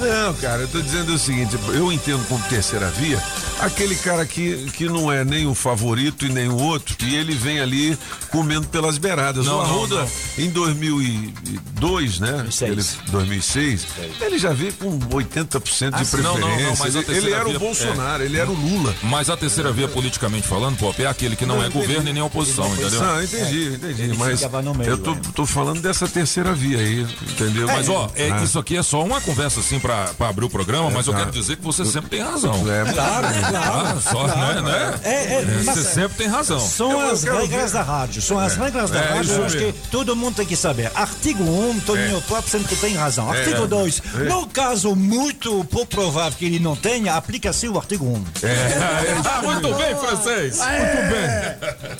Não, 0.00 0.34
cara, 0.34 0.62
eu 0.62 0.68
tô 0.68 0.80
dizendo 0.80 1.14
o 1.14 1.18
seguinte, 1.18 1.56
eu 1.74 1.92
entendo 1.92 2.26
como 2.28 2.42
terceira 2.48 2.90
via 2.90 3.22
aquele 3.60 3.94
cara 3.94 4.26
que, 4.26 4.68
que 4.72 4.86
não 4.88 5.12
é 5.12 5.24
nem 5.24 5.46
o 5.46 5.54
favorito 5.54 6.26
e 6.26 6.28
nem 6.28 6.48
o 6.48 6.56
outro, 6.56 6.96
e 7.04 7.14
ele 7.14 7.32
vem 7.34 7.60
ali 7.60 7.96
comendo 8.28 8.66
pelas 8.66 8.98
beiradas. 8.98 9.46
Não, 9.46 9.54
o 9.60 9.62
não, 9.62 9.64
Arruda, 9.64 10.08
em 10.36 10.50
2002, 10.50 12.18
né? 12.18 12.32
2006. 12.32 12.62
Ele, 12.72 13.10
2006, 13.12 13.86
ele 14.20 14.38
já 14.38 14.52
veio 14.52 14.72
com 14.72 14.98
80% 14.98 15.90
de 15.90 15.94
Ah, 15.94 16.04
sim. 16.04 16.16
Não, 16.22 16.32
preferência. 16.34 16.62
não, 16.64 16.70
não, 16.70 16.76
mas 16.78 16.94
ele, 16.96 17.16
ele 17.16 17.32
era 17.32 17.44
via- 17.44 17.56
o 17.56 17.60
Bolsonaro, 17.60 18.22
ele 18.24 18.36
era 18.38 18.50
o 18.50 18.54
Lula. 18.54 18.94
Mas 19.04 19.30
a 19.30 19.36
terceira 19.36 19.70
via, 19.72 19.86
politicamente 19.86 20.48
falando, 20.48 20.76
Pop, 20.78 21.00
é 21.00 21.06
aquele 21.06 21.36
que 21.36 21.46
não, 21.46 21.56
Não, 21.56 21.62
é 21.64 21.68
entendi. 21.68 21.86
governo 21.86 22.10
e 22.10 22.12
nem 22.12 22.22
oposição, 22.22 22.66
entendeu? 22.74 23.00
Não, 23.00 23.22
entendi, 23.22 23.74
entendi. 23.74 24.02
ele 24.02 24.16
Mas 24.16 24.40
meio, 24.40 24.90
eu 24.90 24.98
tô, 24.98 25.12
é. 25.12 25.16
tô 25.34 25.46
falando 25.46 25.80
dessa 25.80 26.08
terceira 26.08 26.52
via 26.52 26.78
aí, 26.78 27.06
entendeu? 27.30 27.66
Mas 27.68 27.88
ó, 27.88 28.10
é, 28.16 28.30
Ah. 28.32 28.42
isso 28.42 28.58
aqui 28.58 28.76
é 28.76 28.82
só 28.82 29.04
uma 29.04 29.20
conversa 29.20 29.60
assim 29.60 29.78
pra, 29.82 30.04
pra 30.16 30.28
abrir 30.28 30.44
o 30.46 30.50
programa, 30.50 30.90
mas 30.90 31.06
eu 31.06 31.12
tá. 31.12 31.18
quero 31.18 31.30
dizer 31.32 31.56
que 31.56 31.62
você 31.62 31.84
sempre 31.84 32.08
tem 32.10 32.22
razão. 32.22 32.54
É, 32.70 32.92
Claro, 32.92 33.26
claro. 33.50 33.86
Ah, 33.86 34.00
só, 34.00 34.26
né, 34.28 34.60
né? 34.62 35.00
É, 35.02 35.34
é, 35.34 35.44
mas- 35.64 35.76
Você 35.76 35.82
sempre 35.82 36.16
tem 36.18 36.26
razão. 36.28 36.60
São 36.60 36.92
Eu 36.92 37.10
as 37.10 37.24
regras 37.24 37.72
ver. 37.72 37.78
da 37.78 37.82
rádio. 37.82 38.22
São 38.22 38.38
as 38.38 38.56
regras 38.56 38.90
da 38.90 39.00
É, 39.00 39.14
rádio. 39.14 39.32
Eu 39.34 39.44
acho 39.44 39.56
que 39.58 39.74
todo 39.90 40.14
mundo 40.16 40.36
tem 40.36 40.46
que 40.46 40.56
saber. 40.56 40.90
Artigo 40.94 41.42
1, 41.44 41.80
Toninho 41.80 42.22
Pop 42.22 42.48
sempre 42.48 42.74
tem 42.76 42.94
razão. 42.94 43.30
Artigo 43.30 43.66
2, 43.66 44.02
no 44.28 44.46
caso 44.46 44.94
muito 44.94 45.64
pouco 45.64 45.88
provável 45.88 46.38
que 46.38 46.44
ele 46.46 46.58
não 46.60 46.76
tenha, 46.76 47.14
aplica-se 47.16 47.68
o 47.68 47.76
artigo 47.76 48.06
1. 48.06 48.24
Ah, 49.24 49.42
muito 49.42 49.74
bem, 49.74 49.96
francês. 49.96 50.58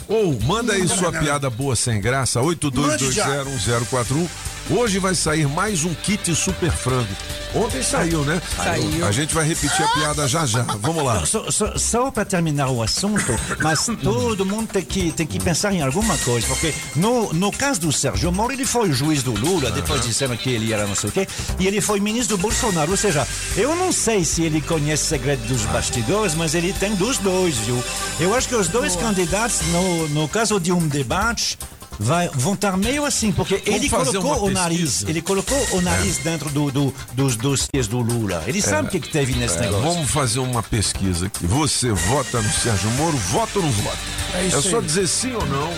Ou 0.08 0.38
manda 0.42 0.72
aí 0.74 0.86
sua 0.88 1.10
piada 1.12 1.48
boa 1.50 1.74
sem 1.74 2.00
graça, 2.00 2.40
82201041. 2.40 4.28
Hoje 4.74 4.98
vai 4.98 5.14
sair 5.14 5.46
mais 5.46 5.84
um 5.84 5.92
kit 5.92 6.34
super 6.34 6.72
frango. 6.72 7.14
Ontem 7.54 7.82
saiu, 7.82 8.24
né? 8.24 8.40
Saiu. 8.56 9.06
A 9.06 9.12
gente 9.12 9.34
vai 9.34 9.46
repetir 9.46 9.84
a 9.84 9.88
piada 9.88 10.26
já 10.26 10.46
já. 10.46 10.62
Vamos 10.62 11.04
lá. 11.04 11.26
Só, 11.26 11.50
só, 11.50 11.76
só 11.76 12.10
para 12.10 12.24
terminar 12.24 12.70
o 12.70 12.82
assunto, 12.82 13.38
mas 13.60 13.86
todo 14.02 14.46
mundo 14.46 14.68
tem 14.68 14.82
que, 14.82 15.12
tem 15.12 15.26
que 15.26 15.38
pensar 15.38 15.74
em 15.74 15.82
alguma 15.82 16.16
coisa, 16.18 16.46
porque 16.46 16.74
no, 16.96 17.34
no 17.34 17.52
caso 17.52 17.80
do 17.80 17.92
Sérgio 17.92 18.32
Moro, 18.32 18.54
ele 18.54 18.64
foi 18.64 18.88
o 18.88 18.92
juiz 18.94 19.22
do 19.22 19.32
Lula, 19.32 19.70
depois 19.70 20.00
disseram 20.06 20.38
que 20.38 20.48
ele 20.48 20.72
era 20.72 20.86
não 20.86 20.94
sei 20.94 21.10
o 21.10 21.12
quê, 21.12 21.28
e 21.58 21.66
ele 21.66 21.82
foi 21.82 22.00
ministro 22.00 22.38
do 22.38 22.40
Bolsonaro. 22.40 22.92
Ou 22.92 22.96
seja, 22.96 23.28
eu 23.54 23.76
não 23.76 23.92
sei 23.92 24.24
se 24.24 24.42
ele 24.42 24.62
conhece 24.62 25.04
o 25.04 25.06
segredo 25.08 25.46
dos 25.46 25.66
bastidores, 25.66 26.34
mas 26.34 26.54
ele 26.54 26.72
tem 26.72 26.94
dos 26.94 27.18
dois, 27.18 27.58
viu? 27.58 27.84
Eu 28.18 28.34
acho 28.34 28.48
que 28.48 28.54
os 28.54 28.68
dois 28.68 28.96
candidatos, 28.96 29.60
no, 29.70 30.08
no 30.08 30.28
caso 30.28 30.58
de 30.58 30.72
um 30.72 30.88
debate, 30.88 31.58
vai- 31.98 32.28
vão 32.34 32.54
estar 32.54 32.76
meio 32.76 33.04
assim, 33.04 33.32
porque 33.32 33.62
ele 33.66 33.88
colocou 33.88 34.46
o 34.46 34.50
nariz, 34.50 35.02
ele 35.06 35.22
colocou 35.22 35.58
o 35.72 35.80
nariz 35.80 36.18
dentro 36.18 36.48
do, 36.50 36.70
do- 36.70 36.94
dos 37.12 37.36
dossiês 37.36 37.86
do 37.86 37.98
Lula. 38.00 38.42
Ele 38.46 38.60
sabe 38.62 38.88
o 38.88 38.90
que, 38.90 39.00
que 39.00 39.08
teve 39.08 39.34
nesse 39.34 39.56
É, 39.58 39.60
negócio. 39.62 39.82
vamos 39.92 40.10
fazer 40.10 40.38
uma 40.40 40.62
pesquisa 40.62 41.26
aqui. 41.26 41.46
Você 41.46 41.90
vota 41.92 42.40
no 42.40 42.50
Sérgio 42.52 42.90
Moro, 42.92 43.16
vota 43.16 43.58
ou 43.58 43.64
não 43.64 43.72
vota? 43.72 43.98
É 44.34 44.46
isso 44.46 44.62
só 44.62 44.78
aí. 44.78 44.84
dizer 44.84 45.06
sim 45.08 45.32
ou 45.32 45.46
não. 45.46 45.72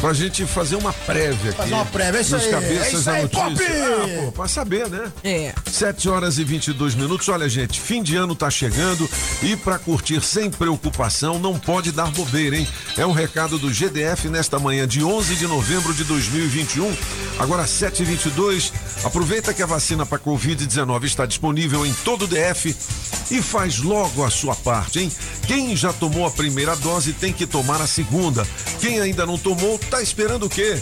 Pra 0.00 0.14
gente 0.14 0.46
fazer 0.46 0.76
uma 0.76 0.94
prévia 0.94 1.50
aqui. 1.50 1.58
Fazer 1.58 1.74
uma 1.74 1.84
prévia, 1.84 2.18
é 2.18 2.20
isso 2.22 2.34
aí, 2.34 2.50
cabeças 2.50 2.86
é 2.86 2.96
isso 2.96 3.04
da 3.04 3.12
aí, 3.12 3.22
notícia. 3.22 3.44
Pop! 3.44 3.64
Ah, 3.66 4.24
pô, 4.24 4.32
pra 4.32 4.48
saber, 4.48 4.88
né? 4.88 5.12
É. 5.22 5.54
7 5.70 6.08
horas 6.08 6.38
e 6.38 6.44
22 6.44 6.94
minutos. 6.94 7.28
Olha, 7.28 7.46
gente, 7.50 7.78
fim 7.78 8.02
de 8.02 8.16
ano 8.16 8.34
tá 8.34 8.48
chegando 8.48 9.08
e 9.42 9.56
para 9.56 9.78
curtir 9.78 10.22
sem 10.22 10.50
preocupação 10.50 11.38
não 11.38 11.58
pode 11.58 11.92
dar 11.92 12.10
bobeira, 12.12 12.56
hein? 12.56 12.66
É 12.96 13.04
um 13.04 13.12
recado 13.12 13.58
do 13.58 13.68
GDF 13.70 14.28
nesta 14.30 14.58
manhã 14.58 14.88
de 14.88 15.04
11 15.04 15.36
de 15.36 15.46
novembro 15.46 15.92
de 15.92 16.04
2021. 16.04 16.96
Agora 17.38 17.64
7h22. 17.64 18.72
Aproveita 19.04 19.52
que 19.52 19.62
a 19.62 19.66
vacina 19.66 20.06
para 20.06 20.18
Covid-19 20.18 21.04
está 21.04 21.26
disponível 21.26 21.84
em 21.84 21.92
todo 22.04 22.24
o 22.24 22.26
DF 22.26 22.74
e 23.30 23.40
faz 23.40 23.78
logo 23.78 24.24
a 24.24 24.30
sua 24.30 24.54
parte, 24.56 24.98
hein? 24.98 25.12
Quem 25.46 25.76
já 25.76 25.92
tomou 25.92 26.26
a 26.26 26.30
primeira 26.30 26.74
dose 26.76 27.12
tem 27.12 27.32
que 27.32 27.46
tomar 27.46 27.80
a 27.80 27.86
segunda. 27.86 28.46
Quem 28.80 29.00
ainda 29.00 29.24
não 29.24 29.38
tomou, 29.38 29.78
tá 29.90 30.00
esperando 30.00 30.46
o 30.46 30.48
quê? 30.48 30.80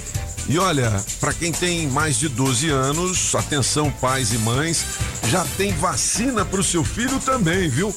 E 0.48 0.58
olha, 0.58 1.04
para 1.20 1.34
quem 1.34 1.52
tem 1.52 1.86
mais 1.88 2.18
de 2.18 2.26
12 2.26 2.70
anos, 2.70 3.34
atenção 3.34 3.90
pais 3.90 4.32
e 4.32 4.38
mães, 4.38 4.82
já 5.28 5.44
tem 5.58 5.74
vacina 5.74 6.42
para 6.42 6.60
o 6.60 6.64
seu 6.64 6.82
filho 6.82 7.20
também, 7.20 7.68
viu? 7.68 7.94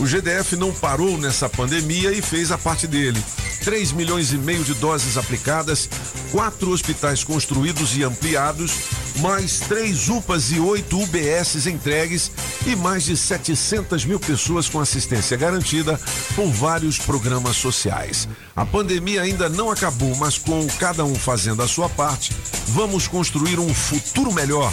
O 0.00 0.04
GDF 0.04 0.56
não 0.56 0.72
parou 0.72 1.16
nessa 1.16 1.48
pandemia 1.48 2.10
e 2.10 2.20
fez 2.20 2.50
a 2.50 2.58
parte 2.58 2.88
dele. 2.88 3.22
3 3.64 3.92
milhões 3.92 4.32
e 4.32 4.36
meio 4.36 4.64
de 4.64 4.74
doses 4.74 5.16
aplicadas, 5.16 5.88
quatro 6.30 6.70
hospitais 6.70 7.22
construídos 7.22 7.96
e 7.96 8.02
ampliados, 8.02 8.72
mais 9.20 9.60
três 9.60 10.08
UPAs 10.08 10.50
e 10.50 10.60
oito 10.60 11.00
UBSs 11.00 11.70
entregues 11.70 12.30
e 12.66 12.76
mais 12.76 13.04
de 13.04 13.16
700 13.16 14.04
mil 14.04 14.20
pessoas 14.20 14.68
com 14.68 14.80
assistência 14.80 15.36
garantida 15.36 15.98
por 16.34 16.50
vários 16.50 16.98
programas 16.98 17.56
sociais. 17.56 18.28
A 18.54 18.66
pandemia 18.66 19.22
ainda 19.22 19.48
não 19.48 19.70
acabou, 19.70 20.14
mas 20.16 20.36
com 20.36 20.66
cada 20.78 21.04
um 21.04 21.14
fazendo 21.14 21.62
a 21.62 21.68
sua 21.68 21.83
parte, 21.88 22.34
vamos 22.68 23.06
construir 23.08 23.58
um 23.58 23.72
futuro 23.72 24.32
melhor. 24.32 24.72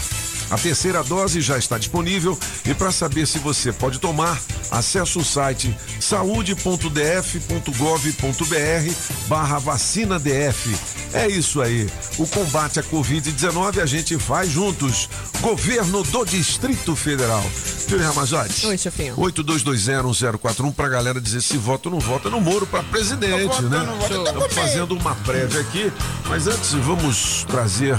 A 0.51 0.58
terceira 0.58 1.01
dose 1.01 1.39
já 1.39 1.58
está 1.58 1.77
disponível 1.77 2.38
e 2.65 2.74
para 2.74 2.91
saber 2.91 3.25
se 3.25 3.39
você 3.39 3.72
pode 3.72 4.00
tomar, 4.00 4.38
acesse 4.70 5.17
o 5.17 5.24
site 5.24 5.74
saúde.df.gov.br 5.98 8.93
barra 9.27 9.60
vacina 9.60 10.20
DF. 10.20 10.75
É 11.13 11.27
isso 11.27 11.62
aí. 11.62 11.89
O 12.17 12.27
combate 12.27 12.81
à 12.81 12.84
Covid-19 12.84 13.81
a 13.81 13.86
gente 13.86 14.20
faz 14.20 14.51
juntos. 14.51 15.08
Governo 15.39 16.03
do 16.03 16.25
Distrito 16.25 16.98
Federal. 16.98 17.43
Júlio 17.88 18.05
Ramazotti. 18.05 18.67
Oi, 18.67 18.77
chefinho. 18.77 19.15
82201041 19.15 20.74
pra 20.74 20.89
galera 20.89 21.22
dizer 21.22 21.41
se 21.41 21.58
vota 21.58 21.88
ou 21.88 21.96
não 21.96 22.01
vota 22.01 22.29
no 22.29 22.41
Moro 22.41 22.67
pra 22.67 22.84
presidente, 22.84 23.62
né? 23.63 23.88
Estamos 24.01 24.53
fazendo 24.53 24.96
uma 24.96 25.15
prévia 25.15 25.62
aqui, 25.62 25.91
mas 26.27 26.48
antes 26.48 26.74
vamos 26.74 27.46
trazer 27.46 27.98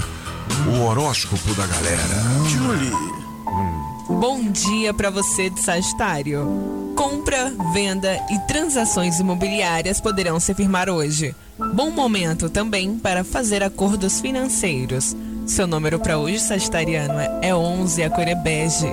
o 0.67 0.83
horóscopo 0.83 1.53
da 1.55 1.65
galera. 1.65 2.23
Julie, 2.47 3.13
Bom 4.09 4.51
dia 4.51 4.93
para 4.93 5.09
você 5.09 5.49
de 5.49 5.59
Sagitário. 5.61 6.93
Compra, 6.95 7.51
venda 7.73 8.15
e 8.29 8.39
transações 8.47 9.19
imobiliárias 9.19 9.99
poderão 9.99 10.39
se 10.39 10.53
firmar 10.53 10.89
hoje. 10.89 11.35
Bom 11.73 11.89
momento 11.89 12.49
também 12.49 12.97
para 12.97 13.23
fazer 13.23 13.63
acordos 13.63 14.21
financeiros. 14.21 15.15
Seu 15.45 15.67
número 15.67 15.99
para 15.99 16.17
hoje, 16.17 16.39
Sagitariano, 16.39 17.19
é 17.41 17.53
11, 17.53 18.03
a 18.03 18.09
cor 18.09 18.27
é 18.27 18.35
bege. 18.35 18.91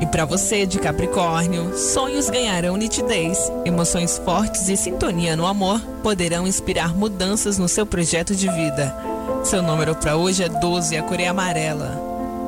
E 0.00 0.06
para 0.06 0.24
você 0.24 0.64
de 0.64 0.78
Capricórnio, 0.78 1.76
sonhos 1.76 2.30
ganharão 2.30 2.76
nitidez, 2.76 3.52
emoções 3.66 4.16
fortes 4.18 4.68
e 4.68 4.76
sintonia 4.76 5.36
no 5.36 5.46
amor 5.46 5.80
poderão 6.02 6.46
inspirar 6.46 6.94
mudanças 6.94 7.58
no 7.58 7.68
seu 7.68 7.84
projeto 7.84 8.34
de 8.34 8.48
vida. 8.48 8.94
Seu 9.42 9.62
número 9.62 9.94
para 9.94 10.16
hoje 10.16 10.44
é 10.44 10.48
12, 10.48 10.96
a 10.96 11.02
cor 11.02 11.18
é 11.18 11.26
amarela. 11.26 11.98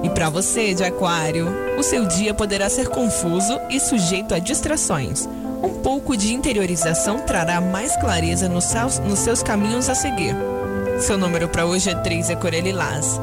E 0.02 0.10
para 0.10 0.28
você 0.28 0.74
de 0.74 0.84
Aquário, 0.84 1.48
o 1.78 1.82
seu 1.82 2.06
dia 2.06 2.34
poderá 2.34 2.68
ser 2.68 2.88
confuso 2.88 3.58
e 3.70 3.80
sujeito 3.80 4.34
a 4.34 4.38
distrações. 4.38 5.26
Um 5.62 5.80
pouco 5.82 6.16
de 6.16 6.34
interiorização 6.34 7.20
trará 7.20 7.60
mais 7.60 7.96
clareza 7.96 8.48
nos 8.48 8.64
seus, 8.64 8.98
nos 8.98 9.20
seus 9.20 9.42
caminhos 9.42 9.88
a 9.88 9.94
seguir. 9.94 10.36
Seu 11.00 11.16
número 11.16 11.48
para 11.48 11.64
hoje 11.64 11.90
é 11.90 11.94
3, 11.94 12.30
a 12.30 12.36
cor 12.36 12.52
é 12.52 12.60
lilás. 12.60 13.18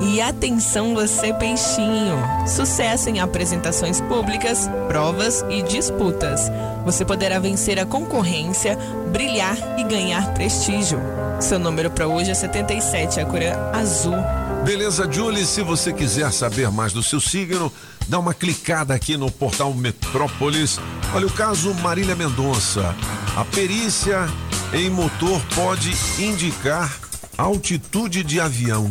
E 0.00 0.20
atenção 0.20 0.94
você 0.94 1.32
peixinho, 1.34 2.16
sucesso 2.46 3.08
em 3.08 3.20
apresentações 3.20 4.00
públicas, 4.00 4.68
provas 4.88 5.44
e 5.48 5.62
disputas. 5.62 6.50
Você 6.84 7.04
poderá 7.04 7.38
vencer 7.38 7.78
a 7.78 7.86
concorrência, 7.86 8.76
brilhar 9.12 9.56
e 9.78 9.84
ganhar 9.84 10.34
prestígio. 10.34 11.00
Seu 11.40 11.58
número 11.58 11.90
para 11.90 12.06
hoje 12.06 12.30
é 12.30 12.34
77, 12.34 13.20
a 13.20 13.26
cor 13.26 13.40
é 13.40 13.54
azul. 13.72 14.16
Beleza, 14.64 15.10
Julie, 15.10 15.44
se 15.44 15.62
você 15.62 15.92
quiser 15.92 16.32
saber 16.32 16.70
mais 16.70 16.92
do 16.92 17.02
seu 17.02 17.20
signo, 17.20 17.72
dá 18.08 18.18
uma 18.18 18.32
clicada 18.32 18.94
aqui 18.94 19.16
no 19.16 19.30
portal 19.30 19.72
Metrópolis. 19.74 20.78
Olha 21.14 21.26
o 21.26 21.32
caso 21.32 21.74
Marília 21.74 22.16
Mendonça. 22.16 22.94
A 23.36 23.44
perícia 23.44 24.26
em 24.72 24.88
motor 24.88 25.40
pode 25.54 25.92
indicar 26.18 26.98
altitude 27.36 28.22
de 28.22 28.40
avião. 28.40 28.90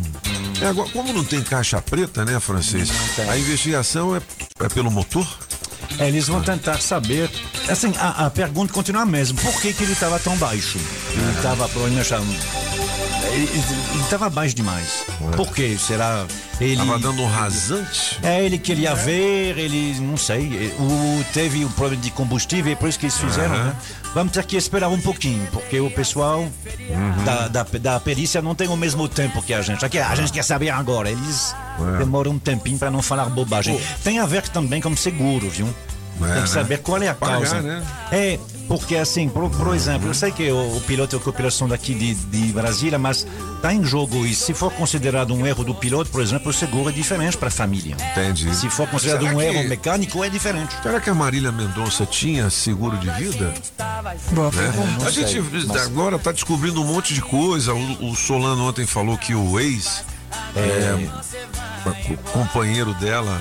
É, 0.64 0.68
agora, 0.68 0.90
como 0.92 1.12
não 1.12 1.24
tem 1.26 1.42
caixa 1.42 1.82
preta, 1.82 2.24
né, 2.24 2.40
francês? 2.40 2.90
A 3.30 3.38
investigação 3.38 4.16
é, 4.16 4.22
é 4.62 4.70
pelo 4.70 4.90
motor? 4.90 5.28
É, 6.00 6.08
Eles 6.08 6.28
vão 6.28 6.42
tentar 6.42 6.80
saber. 6.82 7.30
Assim, 7.68 7.94
a, 7.98 8.26
a 8.26 8.30
pergunta 8.30 8.72
continua 8.72 9.02
a 9.02 9.06
mesma. 9.06 9.40
Por 9.42 9.62
que, 9.62 9.74
que 9.74 9.84
ele 9.84 9.92
estava 9.92 10.18
tão 10.20 10.38
baixo? 10.38 10.80
Ele 11.12 11.32
estava 11.36 11.68
provavelmente. 11.68 12.10
Ele 13.34 13.50
estava 14.02 14.30
baixo 14.30 14.54
demais. 14.56 15.06
Por 15.36 15.52
quê? 15.52 15.76
Será 15.80 16.26
ele. 16.62 16.78
Tava 16.78 17.00
dando 17.00 17.22
um 17.24 17.28
rasante? 17.28 18.20
É, 18.22 18.44
ele 18.46 18.60
queria 18.60 18.94
ver, 18.94 19.58
ele. 19.58 20.00
Não 20.00 20.16
sei. 20.18 20.72
O, 20.80 21.24
teve 21.34 21.66
o 21.66 21.70
problema 21.72 22.02
de 22.02 22.12
combustível, 22.12 22.72
é 22.72 22.76
por 22.76 22.88
isso 22.88 23.00
que 23.00 23.06
eles 23.06 23.18
fizeram, 23.18 23.56
Aham. 23.56 23.64
né? 23.66 23.76
Vamos 24.14 24.34
ter 24.34 24.46
que 24.46 24.56
esperar 24.56 24.88
um 24.90 25.02
pouquinho, 25.02 25.48
porque 25.52 25.80
o 25.80 25.90
pessoal 25.90 26.42
Uhum. 26.90 27.24
da, 27.26 27.48
da, 27.48 27.64
da 27.64 28.00
perícia 28.00 28.40
não 28.42 28.54
tem 28.54 28.68
o 28.68 28.78
mesmo 28.78 29.08
tempo 29.08 29.42
que 29.42 29.54
a 29.54 29.62
gente. 29.64 29.84
Aqui, 29.84 29.98
a 29.98 30.14
gente 30.14 30.32
quer 30.32 30.44
saber 30.44 30.70
agora. 30.70 31.10
Eles 31.10 31.56
É. 31.96 31.98
demoram 31.98 32.32
um 32.34 32.40
tempinho 32.40 32.78
para 32.78 32.92
não 32.92 33.02
falar 33.02 33.26
bobagem. 33.26 33.80
Tem 34.04 34.20
a 34.20 34.26
ver 34.28 34.48
também 34.50 34.80
com 34.80 34.96
seguro, 34.96 35.50
viu? 35.50 35.66
É, 36.22 36.26
Tem 36.26 36.28
né? 36.36 36.42
que 36.44 36.50
saber 36.50 36.78
qual 36.80 37.02
é 37.02 37.08
a 37.08 37.16
Pagar, 37.16 37.38
causa. 37.40 37.62
né? 37.62 37.84
É, 38.12 38.40
porque 38.68 38.96
assim, 38.96 39.28
por, 39.30 39.50
por 39.50 39.76
exemplo, 39.76 40.08
eu 40.08 40.14
sei 40.14 40.32
que 40.32 40.52
o, 40.52 40.78
o 40.78 40.82
piloto 40.82 41.16
e 41.16 41.18
a 41.18 41.20
copiloto 41.20 41.54
são 41.54 41.68
daqui 41.68 41.94
de, 41.94 42.14
de 42.16 42.52
Brasília, 42.54 42.98
mas 42.98 43.26
está 43.56 43.74
em 43.74 43.84
jogo 43.84 44.26
e 44.26 44.34
se 44.34 44.54
for 44.54 44.72
considerado 44.72 45.34
um 45.34 45.46
erro 45.46 45.64
do 45.64 45.74
piloto, 45.76 46.10
por 46.10 46.22
exemplo, 46.22 46.50
o 46.50 46.54
seguro 46.54 46.90
é 46.90 46.92
diferente 46.92 47.38
para 47.38 47.48
a 47.48 47.52
família. 47.52 47.96
Entendi. 48.12 48.54
Se 48.56 48.70
for 48.70 48.88
considerado 48.88 49.22
Será 49.22 49.34
um 49.36 49.38
que- 49.40 49.44
erro 49.46 49.70
mecânico, 49.70 50.24
é 50.24 50.30
diferente. 50.30 50.76
Será 50.82 51.00
que 51.00 51.10
a 51.10 51.14
Marília 51.14 51.52
Mendonça 51.52 52.06
tinha 52.06 52.50
seguro 52.50 52.98
de 52.98 53.10
vida? 53.12 53.54
Boa 54.32 54.52
Né? 54.52 54.74
A 55.06 55.10
gente 55.12 55.40
mas- 55.68 55.82
agora 55.86 56.18
tá 56.20 56.32
descobrindo 56.32 56.82
um 56.82 56.86
monte 56.86 57.14
de 57.14 57.22
coisa. 57.22 57.74
O, 57.74 58.12
o 58.12 58.16
Solano 58.16 58.68
ontem 58.68 58.86
falou 58.86 59.18
que 59.18 59.34
o 59.36 59.60
ex 59.60 60.04
é, 60.56 61.08
co- 61.84 62.32
companheiro 62.32 62.94
dela 62.96 63.40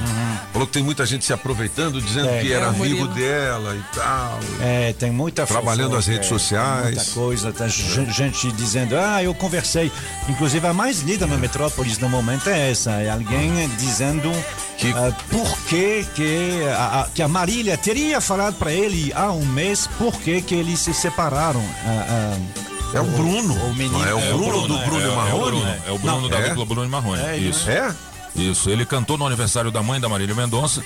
falou 0.53 0.67
que 0.67 0.73
tem 0.75 0.83
muita 0.83 1.05
gente 1.07 1.25
se 1.25 1.33
aproveitando, 1.33 2.01
dizendo 2.01 2.29
É. 2.29 2.41
que 2.41 2.53
era 2.53 2.67
É, 2.67 2.69
amigo 2.69 3.07
dela 3.09 3.75
e 3.77 3.97
tal. 3.97 4.41
É, 4.61 4.93
tem 4.95 5.11
muita 5.11 5.47
Trabalhando 5.47 5.97
as 5.97 6.07
redes 6.07 6.27
é, 6.27 6.29
sociais. 6.29 6.85
Muita 6.97 7.05
coisa, 7.13 7.55
gen- 7.69 8.11
gente 8.13 8.53
dizendo, 8.53 8.97
ah, 8.97 9.23
eu 9.23 9.35
conversei. 9.35 9.91
Inclusive, 10.29 10.67
a 10.67 10.73
mais 10.73 11.01
lida 11.03 11.27
no 11.27 11.39
Metrópolis 11.39 11.99
no 11.99 12.09
momento 12.09 12.49
é 12.49 12.71
essa: 12.71 12.91
é 12.93 13.11
alguém 13.11 13.69
dizendo 13.79 14.31
Que- 14.79 14.91
ah, 14.93 15.13
por 15.31 15.57
que, 15.69 16.05
que, 16.15 16.63
a, 16.77 17.03
a- 17.03 17.09
que 17.15 17.23
a 17.23 17.29
Marília 17.29 17.77
teria 17.77 18.21
falado 18.21 18.55
para 18.57 18.73
ele 18.73 19.13
há 19.15 19.31
um 19.31 19.45
mês 19.47 19.87
por 19.99 20.13
que, 20.21 20.41
que 20.43 20.55
eles 20.55 20.81
se 20.81 20.93
separaram. 20.93 21.63
Ah, 21.87 22.07
ah, 22.09 22.72
É 22.95 23.01
o 23.01 23.05
Bruno. 23.05 23.55
o 23.55 23.75
menino- 23.75 24.05
é 24.07 24.15
o 24.15 24.19
é 24.21 24.35
o 24.35 24.39
Bruno, 24.39 24.69
do 24.69 24.77
é, 24.77 24.85
Bruno 24.85 25.01
é, 25.01 25.07
e 25.09 25.11
É 25.11 25.15
Marrone? 25.17 25.43
Bruno, 25.61 25.77
é 25.87 25.91
o 25.93 25.99
Bruno 25.99 26.29
da 26.29 26.39
é? 26.39 26.49
dupla 26.51 26.65
Bruno 26.67 26.85
e 26.85 26.89
Marrone. 26.89 27.23
É, 27.23 27.37
Isso. 27.37 27.71
É? 27.71 27.95
Isso, 28.35 28.71
ele 28.71 28.87
cantou 28.87 29.19
no 29.19 29.27
aniversário 29.27 29.71
da 29.71 29.83
mãe 29.83 30.01
da 30.01 30.09
Marília 30.09 30.35
Mendonça 30.35 30.83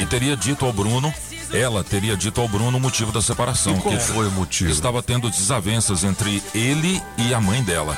e 0.00 0.06
teria 0.06 0.36
dito 0.36 0.64
ao 0.66 0.72
Bruno, 0.72 1.14
ela 1.52 1.84
teria 1.84 2.16
dito 2.16 2.40
ao 2.40 2.48
Bruno 2.48 2.76
o 2.76 2.80
motivo 2.80 3.12
da 3.12 3.22
separação. 3.22 3.76
E 3.76 3.80
qual 3.80 3.94
que 3.96 4.02
foi 4.02 4.26
o 4.26 4.32
motivo? 4.32 4.70
Estava 4.70 5.00
tendo 5.00 5.30
desavenças 5.30 6.02
entre 6.02 6.42
ele 6.52 7.00
e 7.16 7.32
a 7.32 7.40
mãe 7.40 7.62
dela. 7.62 7.96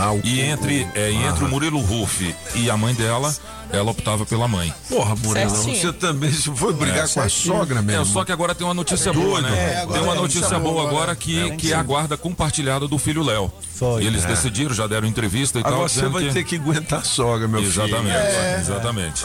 Ah, 0.00 0.12
o- 0.12 0.20
E 0.24 0.40
entre, 0.40 0.88
é, 0.96 1.12
e 1.12 1.16
entre 1.16 1.44
o 1.44 1.48
Murilo 1.48 1.80
Ruff 1.80 2.34
e 2.56 2.68
a 2.70 2.76
mãe 2.76 2.92
dela, 2.94 3.32
ela 3.72 3.90
optava 3.90 4.24
pela 4.26 4.48
mãe. 4.48 4.72
Porra, 4.88 5.14
Murilo, 5.16 5.50
Certinho. 5.50 5.76
você 5.80 5.92
também 5.92 6.30
foi 6.32 6.72
brigar 6.72 7.08
com 7.08 7.20
a 7.20 7.28
sogra 7.28 7.78
É, 7.78 7.82
mesmo. 7.82 8.06
só 8.06 8.24
que 8.24 8.32
agora 8.32 8.54
tem 8.54 8.66
uma 8.66 8.74
notícia 8.74 9.12
boa, 9.12 9.40
né? 9.40 9.50
É, 9.82 9.86
tem 9.86 10.00
uma 10.02 10.12
tem 10.12 10.22
notícia 10.22 10.58
boa 10.58 10.86
agora 10.88 11.14
que, 11.14 11.50
que 11.56 11.72
é 11.72 11.76
a 11.76 11.82
guarda 11.82 12.16
compartilhada 12.16 12.88
do 12.88 12.98
filho 12.98 13.22
Léo. 13.22 13.52
Foi. 13.74 14.02
E 14.02 14.06
eles 14.06 14.24
É. 14.24 14.28
decidiram, 14.28 14.74
já 14.74 14.86
deram 14.86 15.06
entrevista 15.06 15.58
e 15.58 15.62
tal. 15.62 15.72
Agora 15.72 15.88
você 15.88 15.96
dizendo 16.00 16.12
vai 16.12 16.24
que... 16.24 16.32
ter 16.32 16.44
que 16.44 16.56
aguentar 16.56 17.00
a 17.00 17.04
sogra, 17.04 17.46
meu 17.46 17.62
Exatamente, 17.62 18.12
filho. 18.16 18.58
exatamente. 18.60 19.24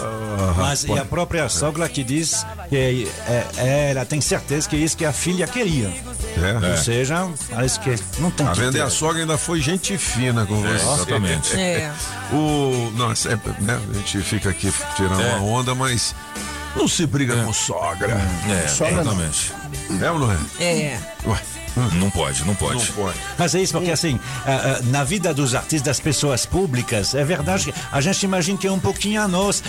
Mas 0.58 0.84
e 0.84 0.98
a 0.98 1.06
própria 1.06 1.50
sogra 1.50 1.88
que 1.90 2.04
diz 2.04 2.46
que 2.74 3.08
é, 3.28 3.46
é, 3.58 3.92
ela 3.92 4.04
tem 4.04 4.20
certeza 4.20 4.68
que 4.68 4.76
é 4.76 4.80
isso 4.80 4.98
que 4.98 5.06
a 5.06 5.14
filha 5.14 5.46
queria. 5.46 5.94
É. 6.36 6.72
Ou 6.72 6.78
seja, 6.78 7.30
parece 7.52 7.80
que 7.80 7.96
não 8.18 8.32
tem 8.32 8.48
A 8.48 8.52
que 8.52 8.60
vender 8.62 8.80
ter. 8.80 8.82
a 8.84 8.90
sogra 8.90 9.22
ainda 9.22 9.38
foi 9.38 9.62
gente 9.62 9.96
fina 9.96 10.44
com 10.48 10.60
você. 10.60 10.74
exatamente. 10.76 11.54
É. 11.56 11.92
O, 12.32 12.92
não, 12.98 13.12
é 13.12 13.16
sempre, 13.16 13.52
né? 13.62 13.80
A 13.92 13.94
gente 13.98 14.22
fica 14.22 14.50
aqui 14.50 14.74
tirando 14.96 15.22
É. 15.22 15.36
uma 15.36 15.44
onda, 15.44 15.76
mas 15.76 16.16
não 16.76 16.88
se 16.88 17.06
briga 17.06 17.36
com 17.44 17.54
sogra. 17.54 18.20
É, 18.50 18.68
Sogra 18.68 19.04
não. 19.04 19.12
exatamente. 19.14 19.54
É 20.02 20.10
ou 20.12 20.18
não 20.20 20.32
é? 20.32 20.38
É. 20.60 21.00
Ué, 21.28 21.38
Não 21.76 22.10
pode, 22.10 22.46
não 22.46 22.56
pode. 22.56 22.86
não 22.86 22.94
pode. 22.94 23.18
Mas 23.38 23.56
é 23.56 23.62
isso, 23.62 23.74
porque 23.74 23.92
assim, 23.92 24.20
ah, 24.46 24.80
ah, 24.80 24.82
na 24.86 25.04
vida 25.04 25.34
dos 25.34 25.56
artistas, 25.56 25.82
das 25.82 26.00
pessoas 26.00 26.46
públicas, 26.46 27.16
é 27.16 27.24
verdade 27.24 27.72
que 27.72 27.80
a 27.92 28.02
gente 28.02 28.24
imagina 28.24 28.58
que 28.58 28.68
é 28.68 28.72
um 28.72 28.80
pouquinho 28.80 29.22
a 29.22 29.28
nós. 29.28 29.64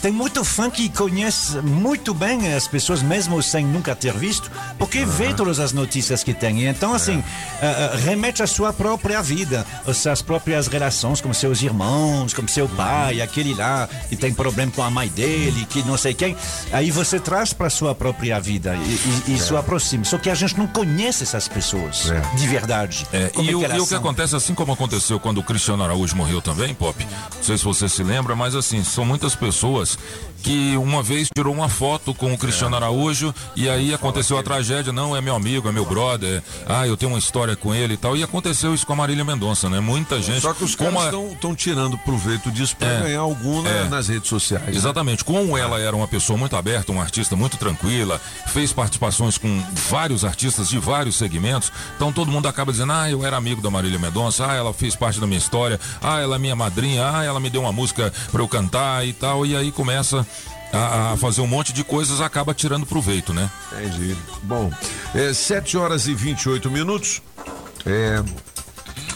Tem 0.00 0.12
muito 0.12 0.44
fã 0.44 0.70
que 0.70 0.88
conhece 0.88 1.58
muito 1.58 2.12
bem 2.14 2.52
as 2.54 2.66
pessoas, 2.68 3.02
mesmo 3.02 3.42
sem 3.42 3.64
nunca 3.64 3.94
ter 3.94 4.12
visto, 4.12 4.50
porque 4.78 5.04
vê 5.04 5.32
todas 5.32 5.58
as 5.58 5.72
notícias 5.72 6.22
que 6.22 6.34
tem. 6.34 6.62
E 6.62 6.66
Então, 6.66 6.94
assim, 6.94 7.22
ah, 7.60 7.96
remete 8.04 8.42
à 8.42 8.46
sua 8.46 8.72
própria 8.72 9.22
vida, 9.22 9.66
às 9.86 9.96
suas 9.98 10.22
próprias 10.22 10.66
relações 10.66 11.20
com 11.20 11.32
seus 11.32 11.62
irmãos, 11.62 12.34
com 12.34 12.46
seu 12.46 12.68
pai, 12.68 13.20
aquele 13.20 13.54
lá 13.54 13.88
que 14.08 14.16
tem 14.16 14.32
problema 14.32 14.70
com 14.72 14.82
a 14.82 14.90
mãe 14.90 15.08
dele, 15.08 15.66
que 15.68 15.82
não 15.82 15.96
sei 15.96 16.14
quem. 16.14 16.36
Aí 16.72 16.90
você 16.90 17.18
traz 17.18 17.52
para 17.52 17.70
sua 17.70 17.94
própria 17.94 18.38
vida 18.40 18.76
e, 18.76 18.78
e, 19.28 19.32
e 19.32 19.34
isso 19.36 19.56
aproxima. 19.56 20.04
Só 20.04 20.18
que 20.18 20.28
a 20.30 20.34
gente 20.34 20.58
não 20.58 20.66
conhece 20.66 21.21
essas 21.22 21.48
pessoas 21.48 22.10
É. 22.10 22.20
de 22.36 22.46
verdade. 22.46 23.06
É, 23.12 23.30
e, 23.36 23.54
o, 23.54 23.60
e 23.62 23.64
o 23.80 23.82
que 23.82 23.86
são? 23.90 23.98
acontece, 23.98 24.36
assim 24.36 24.54
como 24.54 24.72
aconteceu 24.72 25.18
quando 25.20 25.38
o 25.38 25.42
Cristiano 25.42 25.82
Araújo 25.82 26.16
morreu 26.16 26.40
também, 26.42 26.74
Pop, 26.74 27.04
não 27.36 27.42
sei 27.42 27.56
se 27.56 27.64
você 27.64 27.88
se 27.88 28.02
lembra, 28.02 28.34
mas 28.36 28.54
assim, 28.54 28.82
são 28.84 29.04
muitas 29.04 29.34
pessoas 29.34 29.98
que 30.42 30.76
uma 30.76 31.02
vez 31.02 31.28
tirou 31.34 31.54
uma 31.54 31.68
foto 31.68 32.12
com 32.14 32.32
o 32.32 32.38
Cristiano 32.38 32.76
Araújo 32.76 33.34
e 33.56 33.68
aí 33.68 33.94
aconteceu 33.94 34.36
a 34.38 34.42
tragédia, 34.42 34.92
não, 34.92 35.16
é 35.16 35.20
meu 35.20 35.34
amigo, 35.34 35.68
é 35.68 35.72
meu 35.72 35.84
brother, 35.84 36.42
ah, 36.66 36.86
eu 36.86 36.96
tenho 36.96 37.12
uma 37.12 37.18
história 37.18 37.54
com 37.56 37.74
ele 37.74 37.94
e 37.94 37.96
tal, 37.96 38.16
e 38.16 38.22
aconteceu 38.22 38.74
isso 38.74 38.86
com 38.86 38.92
a 38.92 38.96
Marília 38.96 39.24
Mendonça, 39.24 39.68
né? 39.70 39.80
Muita 39.80 40.20
gente... 40.20 40.40
Só 40.40 40.52
que 40.52 40.64
os 40.64 40.74
caras 40.74 40.96
a- 41.14 41.32
estão 41.32 41.54
tirando 41.54 41.96
proveito 41.98 42.50
disso 42.50 42.76
para 42.76 42.88
É. 42.88 43.00
ganhar 43.02 43.20
algum 43.20 43.62
na- 43.62 43.70
É. 43.70 43.84
nas 43.88 44.08
redes 44.08 44.28
sociais. 44.28 44.66
né? 44.66 44.72
Exatamente. 44.74 45.24
Como 45.24 45.56
ela 45.56 45.78
era 45.80 45.94
uma 45.94 46.08
pessoa 46.08 46.36
muito 46.38 46.56
aberta, 46.56 46.90
uma 46.92 47.02
artista 47.02 47.36
muito 47.36 47.56
tranquila, 47.56 48.20
fez 48.48 48.72
participações 48.72 49.38
com 49.38 49.62
vários 49.90 50.24
artistas 50.24 50.68
de 50.68 50.78
vários 50.78 51.16
segmentos, 51.16 51.70
então 51.96 52.12
todo 52.12 52.30
mundo 52.30 52.48
acaba 52.48 52.72
dizendo: 52.72 52.92
ah, 52.92 53.08
eu 53.10 53.24
era 53.24 53.36
amigo 53.36 53.60
da 53.62 53.70
Marília 53.70 53.98
Mendonça, 53.98 54.46
ah, 54.46 54.54
ela 54.54 54.72
fez 54.74 54.96
parte 54.96 55.20
da 55.20 55.26
minha 55.26 55.38
história, 55.38 55.78
ah, 56.02 56.20
ela 56.20 56.36
é 56.36 56.38
minha 56.38 56.56
madrinha, 56.56 57.08
ah, 57.14 57.22
ela 57.24 57.38
me 57.40 57.48
deu 57.50 57.60
uma 57.62 57.72
música 57.72 58.12
para 58.30 58.42
eu 58.42 58.48
cantar 58.48 59.06
e 59.06 59.12
tal, 59.12 59.46
e 59.46 59.54
aí 59.56 59.70
começa 59.70 60.26
a, 60.72 61.12
a 61.12 61.16
fazer 61.16 61.40
um 61.40 61.46
monte 61.46 61.72
de 61.72 61.84
coisas, 61.84 62.20
acaba 62.20 62.54
tirando 62.54 62.86
proveito, 62.86 63.32
né? 63.34 63.50
Entendi. 63.72 64.16
Bom, 64.42 64.72
é 65.14 65.32
7 65.32 65.76
horas 65.76 66.06
e 66.06 66.14
28 66.14 66.70
minutos. 66.70 67.20
É, 67.84 68.22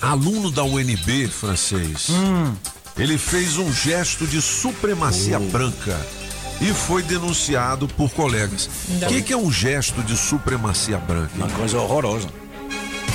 aluno 0.02 0.50
da 0.50 0.64
UNB 0.64 1.28
francês 1.28 2.10
ele 2.98 3.18
fez 3.18 3.58
um 3.58 3.72
gesto 3.72 4.26
de 4.26 4.40
supremacia 4.40 5.38
branca 5.38 6.00
e 6.60 6.72
foi 6.72 7.02
denunciado 7.02 7.86
por 7.86 8.10
colegas. 8.10 8.70
O 9.02 9.06
que, 9.06 9.22
que 9.22 9.32
é 9.32 9.36
um 9.36 9.52
gesto 9.52 10.02
de 10.02 10.16
supremacia 10.16 10.96
branca? 10.96 11.30
Uma 11.34 11.48
coisa 11.50 11.78
horrorosa. 11.78 12.28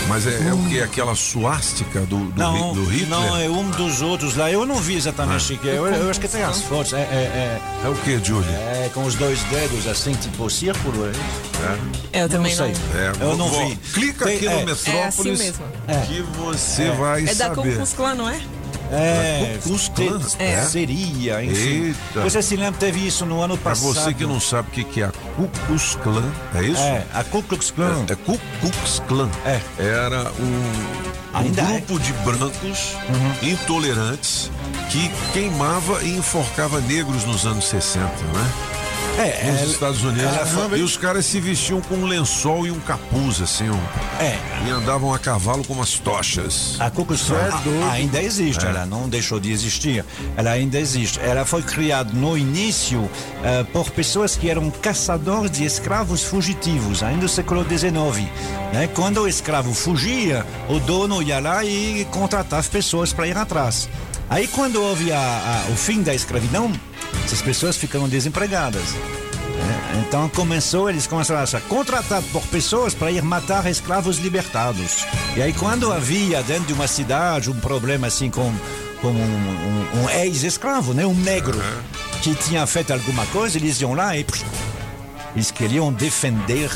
Mas 0.07 0.27
é, 0.27 0.47
é 0.49 0.53
o 0.53 0.57
que? 0.67 0.81
Aquela 0.81 1.15
suástica 1.15 2.01
do, 2.01 2.17
do, 2.31 2.39
Não, 2.39 2.73
do 2.73 2.83
Hitler? 2.85 3.07
não, 3.09 3.37
é 3.37 3.47
um 3.49 3.69
dos 3.71 4.01
outros 4.01 4.35
lá. 4.35 4.51
Eu 4.51 4.65
não 4.65 4.75
vi 4.75 4.95
exatamente 4.95 5.53
o 5.53 5.57
que 5.57 5.69
é. 5.69 5.77
Eu, 5.77 5.87
eu 5.87 6.09
acho 6.09 6.19
que 6.19 6.27
tem 6.27 6.43
as 6.43 6.61
fotos. 6.63 6.91
É, 6.93 6.97
é, 7.01 7.59
é... 7.83 7.87
o 7.87 7.93
que, 7.95 8.19
Júlia? 8.23 8.49
É 8.49 8.91
com 8.93 9.05
os 9.05 9.15
dois 9.15 9.41
dedos 9.43 9.87
assim, 9.87 10.13
tipo 10.13 10.49
círculo. 10.49 11.05
É? 12.13 12.23
Eu 12.23 12.29
também 12.29 12.53
sei. 12.53 12.73
não. 12.93 12.99
É, 12.99 13.11
eu 13.31 13.37
não 13.37 13.47
vou- 13.47 13.69
vi. 13.69 13.75
Clica 13.93 14.25
Tem- 14.25 14.35
aqui 14.37 14.47
é, 14.47 14.59
no 14.59 14.65
Metrópolis 14.65 14.95
É 14.95 15.07
assim 15.07 15.23
mesmo. 15.31 15.63
que 16.07 16.21
você 16.21 16.83
É. 16.83 16.91
vai 16.91 17.21
É 17.23 17.25
da 17.27 17.33
saber. 17.47 17.55
Ku 17.55 17.75
Klux 17.75 17.93
Klan, 17.93 18.15
não 18.15 18.29
é? 18.29 18.41
É, 18.91 19.57
Klux 19.63 19.87
Klan? 19.89 20.19
te- 20.19 20.41
É. 20.43 20.61
seria, 20.63 21.43
enfim. 21.43 21.85
Eita. 22.13 22.21
Você 22.21 22.41
se 22.41 22.55
lembra, 22.55 22.79
teve 22.79 23.05
isso 23.05 23.25
no 23.25 23.41
ano 23.41 23.57
Pra 23.57 23.71
passado. 23.71 23.93
você 23.93 24.13
que 24.13 24.25
não 24.25 24.39
sabe 24.39 24.67
o 24.69 24.71
que, 24.71 24.83
que 24.83 25.01
é 25.01 25.05
a 25.05 25.11
Ku 25.35 25.49
Klux 25.67 25.95
Klan, 26.03 26.29
é 26.55 26.63
isso? 26.63 26.81
É, 26.81 27.03
a 27.13 27.23
Ku 27.23 27.41
Klux 27.43 27.71
Klan. 27.71 28.05
É, 28.09 28.13
é 28.13 28.15
Ku 28.15 28.39
Klux 28.59 29.01
Klan. 29.07 29.29
É. 29.45 29.59
Era 29.79 30.31
um, 30.39 31.37
um 31.39 31.39
é. 31.39 31.77
grupo 31.79 31.99
de 31.99 32.11
brancos 32.13 32.95
intolerantes 33.41 34.51
que 34.89 35.09
queimava 35.33 36.03
e 36.03 36.17
enforcava 36.17 36.81
negros 36.81 37.23
nos 37.25 37.45
anos 37.45 37.65
60, 37.65 38.05
né? 38.05 38.51
É, 39.17 39.51
Nos 39.51 39.61
ela- 39.61 39.71
Estados 39.71 40.03
Unidos. 40.03 40.31
E 40.77 40.81
os 40.81 40.97
caras 40.97 41.25
se 41.25 41.39
vestiam 41.39 41.79
com 41.81 41.95
um 41.95 42.05
lençol 42.05 42.65
e 42.65 42.71
um 42.71 42.79
capuz, 42.79 43.39
assim, 43.41 43.69
um, 43.69 43.79
É. 44.19 44.37
e 44.65 44.69
andavam 44.71 45.13
a 45.13 45.19
cavalo 45.19 45.63
com 45.63 45.73
umas 45.73 45.99
tochas. 45.99 46.75
A 46.79 46.89
Ku 46.89 47.05
Klux 47.05 47.23
Klan 47.23 47.49
a- 47.87 47.91
ainda 47.91 48.21
existe, 48.21 48.65
É. 48.65 48.69
ela 48.69 48.85
não 48.85 49.07
deixou 49.07 49.39
de 49.39 49.51
existir. 49.51 50.03
Ela 50.35 50.51
ainda 50.51 50.79
existe. 50.79 51.19
Ela 51.19 51.45
foi 51.45 51.61
criada 51.61 52.11
no 52.13 52.37
início 52.37 53.09
eh, 53.43 53.63
por 53.73 53.89
pessoas 53.91 54.35
que 54.35 54.49
eram 54.49 54.69
caçadores 54.71 55.51
de 55.51 55.65
escravos 55.65 56.23
fugitivos, 56.23 57.03
ainda 57.03 57.21
no 57.23 57.29
século 57.29 57.63
XIX. 57.67 58.27
Né? 58.73 58.87
Quando 58.95 59.21
o 59.21 59.27
escravo 59.27 59.73
fugia, 59.73 60.45
o 60.69 60.79
dono 60.79 61.21
ia 61.21 61.39
lá 61.39 61.63
e 61.63 62.05
contratava 62.11 62.61
pessoas 62.63 63.11
para 63.13 63.27
ir 63.27 63.37
atrás. 63.37 63.89
Aí, 64.31 64.47
quando 64.47 64.81
houve 64.81 65.11
a- 65.11 65.17
a- 65.67 65.71
o 65.71 65.75
fim 65.75 66.01
da 66.01 66.15
escravidão, 66.15 66.71
essas 67.23 67.41
pessoas 67.41 67.75
ficaram 67.77 68.07
desempregadas. 68.09 68.81
né? 68.93 70.03
Então 70.07 70.27
começou, 70.29 70.89
eles 70.89 71.05
começaram 71.05 71.41
a 71.41 71.45
ser 71.45 71.61
contratados 71.63 72.27
por 72.31 72.41
pessoas 72.47 72.93
para 72.95 73.11
ir 73.11 73.21
matar 73.21 73.65
escravos 73.69 74.17
libertados. 74.17 75.05
E 75.35 75.41
aí 75.41 75.53
quando 75.53 75.91
havia 75.93 76.41
dentro 76.41 76.63
de 76.65 76.73
uma 76.73 76.87
cidade 76.87 77.51
um 77.51 77.59
problema 77.59 78.07
assim 78.07 78.29
com, 78.31 78.51
com 79.01 79.09
um, 79.09 79.13
um- 79.99 80.03
um 80.03 80.09
ex-escravo, 80.09 80.93
né, 80.93 81.05
um 81.05 81.13
negro 81.13 81.61
que 82.23 82.33
tinha 82.33 82.65
feito 82.65 82.91
alguma 82.91 83.25
coisa, 83.27 83.57
eles 83.57 83.79
iam 83.81 83.93
lá 83.93 84.17
e 84.17 84.25
eles 85.35 85.51
queriam 85.51 85.91
defender 85.93 86.69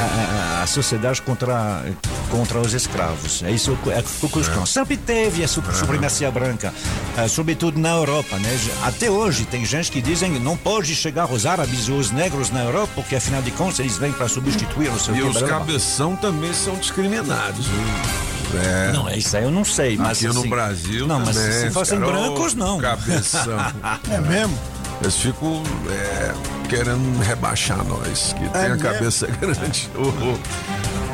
a, 0.00 0.60
a- 0.60 0.62
a 0.62 0.66
sociedade 0.66 1.22
contra, 1.22 1.84
contra 2.30 2.58
os 2.60 2.72
escravos. 2.74 3.42
É 3.42 3.50
isso 3.50 3.76
que 3.82 3.90
é 3.90 4.02
Ku 4.20 4.28
Klux 4.28 4.48
Klan. 4.48 4.66
Sempre 4.66 4.96
teve 4.96 5.42
a 5.44 5.48
su- 5.48 5.62
supremacia 5.72 6.30
branca, 6.30 6.72
eh, 7.16 7.28
sobretudo 7.28 7.78
na 7.80 7.90
Europa. 7.90 8.36
Né? 8.38 8.58
Até 8.84 9.10
hoje 9.10 9.44
tem 9.44 9.64
gente 9.64 9.90
que 9.90 10.00
dizem 10.02 10.32
que 10.34 10.38
não 10.38 10.56
pode 10.56 10.94
chegar 10.94 11.30
os 11.30 11.46
árabes 11.46 11.88
ou 11.88 11.98
os 11.98 12.10
negros 12.10 12.50
na 12.50 12.62
Europa, 12.64 12.92
porque 12.96 13.16
afinal 13.16 13.40
de 13.42 13.50
contas 13.52 13.78
eles 13.80 13.96
vêm 13.96 14.12
para 14.12 14.28
substituir 14.28 14.88
o 14.90 14.98
seu 14.98 15.14
E 15.16 15.22
os 15.22 15.40
cabeção 15.42 16.14
também 16.16 16.52
são 16.52 16.74
discriminados. 16.76 17.66
viu? 17.66 18.60
É. 18.62 18.92
Não, 18.92 19.08
isso 19.10 19.36
aí 19.36 19.42
eu 19.42 19.50
não 19.50 19.64
sei, 19.64 19.96
mas 19.96 20.18
Aqui 20.18 20.32
no 20.32 20.40
assim- 20.40 20.48
Brasil 20.48 21.06
Não, 21.06 21.18
mas 21.20 21.36
também, 21.36 21.52
se 21.52 21.70
fossem 21.70 21.98
brancos, 21.98 22.54
não. 22.54 22.78
Cabeção. 22.78 23.56
É 24.10 24.20
mesmo? 24.20 24.56
Eles 25.02 25.16
ficam 25.16 25.62
é, 25.90 26.32
querendo 26.66 27.18
rebaixar 27.20 27.84
nós, 27.84 28.34
que 28.34 28.48
tem 28.48 28.66
a 28.66 28.68
mesmo? 28.70 28.82
cabeça 28.82 29.26
grande. 29.40 29.90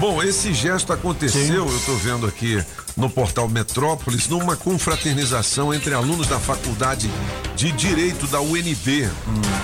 Bom, 0.01 0.23
esse 0.23 0.53
gesto 0.53 0.93
aconteceu, 0.93 1.67
eu 1.67 1.77
estou 1.77 1.97
vendo 1.97 2.27
aqui 2.27 2.63
no 2.97 3.09
portal 3.09 3.49
Metrópolis, 3.49 4.29
numa 4.29 4.57
confraternização 4.57 5.73
entre 5.73 5.95
alunos 5.95 6.27
da 6.27 6.39
Faculdade 6.41 7.11
de 7.55 7.71
Direito 7.73 8.27
da 8.27 8.41
UNB. 8.41 9.09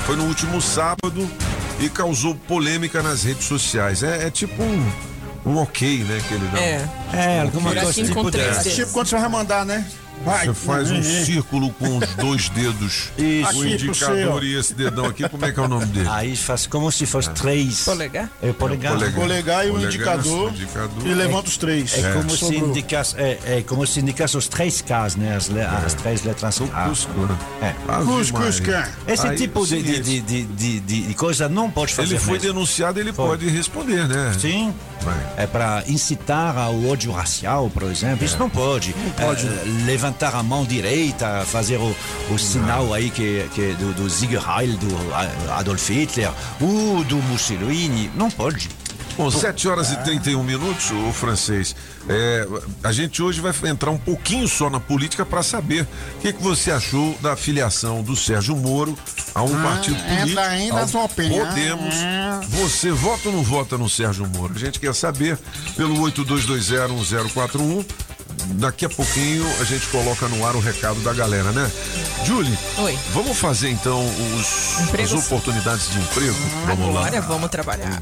Foi 0.06 0.16
no 0.16 0.24
último 0.24 0.60
sábado 0.60 1.28
e 1.80 1.88
causou 1.88 2.34
polêmica 2.34 3.02
nas 3.02 3.24
redes 3.24 3.46
sociais. 3.46 4.02
É, 4.02 4.26
é 4.26 4.30
tipo 4.30 4.62
um, 4.62 4.92
um 5.44 5.56
ok, 5.56 6.04
né, 6.04 6.20
que 6.26 6.34
ele 6.34 6.46
dá. 6.48 6.60
É. 6.60 6.88
É, 7.12 7.40
alguma 7.40 7.74
coisa 7.74 8.04
tipo 8.04 8.28
esse. 8.36 8.74
Tipo 8.74 8.92
quando 8.92 9.08
você 9.08 9.18
vai 9.18 9.28
mandar, 9.28 9.64
né? 9.66 9.84
Vai. 10.24 10.46
Você 10.46 10.54
faz 10.54 10.90
um 10.90 10.96
Uhum. 10.96 11.02
círculo 11.24 11.70
com 11.74 11.98
os 11.98 12.08
dois 12.16 12.48
dedos. 12.50 13.10
Isso. 13.18 13.58
O 13.58 13.66
indicador 13.66 14.44
e 14.44 14.54
esse 14.58 14.74
dedão 14.74 15.06
aqui, 15.06 15.28
como 15.28 15.44
é 15.44 15.52
que 15.52 15.58
é 15.58 15.62
o 15.62 15.68
nome 15.68 15.86
dele? 15.86 16.08
Aí 16.10 16.36
faz 16.36 16.66
como 16.66 16.90
se 16.92 17.06
fosse 17.06 17.30
três. 17.30 17.84
Polegar? 17.84 18.28
É 18.42 18.52
polegar. 18.52 18.92
Polegar. 18.94 19.14
Polegar 19.20 19.66
e 19.66 19.70
o 19.70 19.72
Polegar, 19.74 19.94
indicador, 19.94 20.50
indicador. 20.50 21.06
e 21.06 21.14
levanta 21.14 21.48
os 21.48 21.56
três. 21.56 21.92
É, 21.96 22.12
como 22.12 22.30
se 22.30 22.56
indicasse, 22.56 23.14
é, 23.16 23.38
é 23.46 23.62
como 23.66 23.86
se 23.86 24.00
indicasse 24.00 24.36
os 24.36 24.48
três 24.48 24.80
Ks, 24.82 25.16
né? 25.16 25.36
As, 25.36 25.48
le- 25.48 25.60
as 25.62 25.94
três 25.94 26.22
letras 26.24 26.60
A. 26.60 26.88
Cus 26.88 27.06
Clan. 27.06 27.38
É. 27.62 27.74
Ave 27.88 28.06
Cus, 28.06 28.30
Maria. 28.30 28.46
cus, 28.48 28.60
can. 28.60 28.84
Esse 29.06 29.26
Aí, 29.26 29.36
tipo 29.36 29.66
de, 29.66 29.82
de, 29.82 30.00
de, 30.00 30.20
de, 30.20 30.42
de, 30.44 30.80
de- 30.80 31.00
de 31.08 31.14
coisa 31.14 31.48
não 31.48 31.70
pode 31.70 31.94
fazer. 31.94 32.14
Ele 32.14 32.18
foi 32.20 32.34
mesmo. 32.34 32.48
denunciado, 32.48 32.98
ele 33.00 33.12
Foi. 33.12 33.26
pode 33.28 33.48
responder, 33.48 34.06
né? 34.08 34.32
Sim. 34.38 34.74
Vai. 35.02 35.16
É 35.36 35.46
para 35.46 35.84
incitar 35.86 36.56
ao 36.58 36.84
ódio 36.86 37.12
racial, 37.12 37.70
por 37.70 37.84
exemplo. 37.84 38.24
Isso 38.24 38.36
não 38.38 38.50
pode. 38.50 38.94
pode. 39.16 39.46
É, 39.46 39.62
levantar 40.08 40.34
a 40.34 40.42
mão 40.42 40.64
direita, 40.64 41.44
fazer 41.46 41.76
o, 41.76 41.94
o 42.30 42.38
sinal 42.38 42.94
aí 42.94 43.10
que, 43.10 43.46
que 43.54 43.74
do, 43.74 43.92
do 43.92 44.10
Sieg 44.10 44.34
Heil 44.34 44.76
do 44.78 45.52
Adolf 45.52 45.88
Hitler, 45.90 46.30
ou 46.60 47.04
do 47.04 47.16
Mussolini. 47.16 48.10
Não 48.14 48.30
pode. 48.30 48.68
Bom, 49.18 49.30
7 49.32 49.66
horas 49.68 49.90
e 49.90 49.96
31 49.96 50.42
minutos, 50.44 50.92
o 50.92 51.12
francês. 51.12 51.74
É, 52.08 52.46
a 52.84 52.92
gente 52.92 53.20
hoje 53.20 53.40
vai 53.40 53.52
entrar 53.68 53.90
um 53.90 53.98
pouquinho 53.98 54.46
só 54.46 54.70
na 54.70 54.78
política 54.78 55.26
para 55.26 55.42
saber 55.42 55.82
o 55.82 56.20
que, 56.20 56.32
que 56.32 56.42
você 56.42 56.70
achou 56.70 57.18
da 57.20 57.34
filiação 57.36 58.00
do 58.00 58.14
Sérgio 58.14 58.54
Moro 58.54 58.96
a 59.34 59.42
um 59.42 59.58
Ah, 59.58 59.62
partido 59.64 59.96
político. 60.00 60.40
aí 60.40 60.68
na 60.68 60.82
ao 60.82 60.88
sua 60.88 61.04
opinião. 61.04 61.44
Podemos. 61.46 61.94
Ah. 61.96 62.40
Você 62.48 62.92
vota 62.92 63.28
ou 63.28 63.34
não 63.34 63.42
vota 63.42 63.76
no 63.76 63.90
Sérgio 63.90 64.24
Moro? 64.28 64.54
A 64.54 64.58
gente 64.58 64.78
quer 64.78 64.94
saber 64.94 65.36
pelo 65.76 65.96
82201041. 66.00 67.84
Daqui 68.46 68.84
a 68.84 68.88
pouquinho 68.88 69.44
a 69.60 69.64
gente 69.64 69.86
coloca 69.88 70.26
no 70.28 70.46
ar 70.46 70.56
o 70.56 70.60
recado 70.60 71.00
da 71.00 71.12
galera, 71.12 71.52
né? 71.52 71.70
Julie, 72.24 72.58
Oi. 72.78 72.98
vamos 73.12 73.38
fazer 73.38 73.70
então 73.70 74.04
os, 74.04 74.94
as 74.94 75.12
oportunidades 75.12 75.90
de 75.90 75.98
emprego? 75.98 76.36
Vamos 76.66 76.94
lá. 76.94 77.06
Agora 77.06 77.20
vamos 77.22 77.50
trabalhar. 77.50 78.00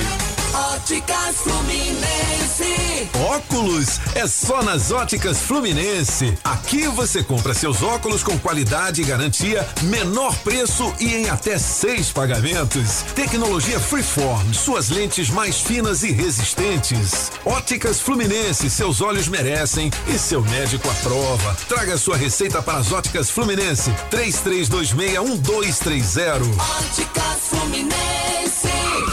Óticas 0.74 1.36
Fluminense. 1.36 3.08
Óculos 3.28 4.00
é 4.14 4.26
só 4.26 4.62
nas 4.62 4.90
Óticas 4.90 5.38
Fluminense. 5.38 6.36
Aqui 6.42 6.88
você 6.88 7.22
compra 7.22 7.52
seus 7.54 7.82
óculos 7.82 8.22
com 8.22 8.38
qualidade 8.38 9.02
e 9.02 9.04
garantia, 9.04 9.66
menor 9.82 10.34
preço 10.38 10.92
e 10.98 11.14
em 11.14 11.28
até 11.36 11.56
seis 11.58 12.10
pagamentos. 12.10 13.02
Tecnologia 13.14 13.78
Freeform, 13.78 14.54
suas 14.54 14.88
lentes 14.88 15.28
mais 15.28 15.60
finas 15.60 16.02
e 16.02 16.10
resistentes. 16.10 17.30
Óticas 17.44 18.00
Fluminense, 18.00 18.70
seus 18.70 19.02
olhos 19.02 19.28
merecem 19.28 19.90
e 20.08 20.18
seu 20.18 20.40
médico 20.40 20.88
aprova. 20.88 21.54
Traga 21.68 21.98
sua 21.98 22.16
receita 22.16 22.62
para 22.62 22.78
as 22.78 22.90
Óticas 22.90 23.30
Fluminense. 23.30 23.90
33261230. 24.10 26.40
Óticas 26.78 27.48
Fluminense. 27.50 28.16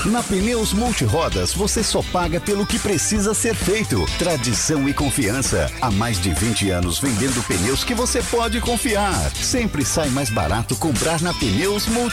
Na 0.05 0.21
Pneus 0.21 0.73
Multirodas, 0.73 1.53
você 1.53 1.81
só 1.81 2.03
paga 2.03 2.39
pelo 2.39 2.65
que 2.65 2.77
precisa 2.77 3.33
ser 3.33 3.55
feito. 3.55 4.05
Tradição 4.19 4.87
e 4.89 4.93
confiança. 4.93 5.71
Há 5.81 5.89
mais 5.89 6.19
de 6.19 6.33
20 6.33 6.69
anos 6.71 6.99
vendendo 6.99 7.41
pneus 7.43 7.85
que 7.85 7.93
você 7.93 8.21
pode 8.23 8.59
confiar. 8.59 9.31
Sempre 9.33 9.85
sai 9.85 10.09
mais 10.09 10.29
barato 10.29 10.75
comprar 10.75 11.21
na 11.21 11.33
Pneus 11.33 11.87
Multirodas. 11.87 12.12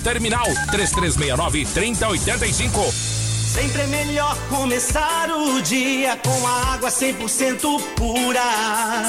terminal 0.00 0.46
3369 0.70 1.66
3085. 1.66 2.80
Sempre 3.54 3.82
é 3.82 3.86
melhor 3.86 4.36
começar 4.48 5.28
o 5.30 5.60
dia 5.60 6.16
com 6.24 6.46
a 6.46 6.74
água 6.74 6.88
100% 6.88 7.82
pura. 7.96 8.40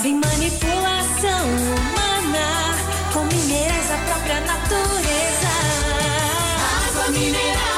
Sem 0.01 0.15
manipulação 0.15 1.45
humana, 1.47 2.75
com 3.13 3.23
minerais 3.25 3.87
da 3.87 3.97
própria 3.97 4.39
natureza. 4.41 5.51
Água 6.87 7.11
mineral 7.11 7.70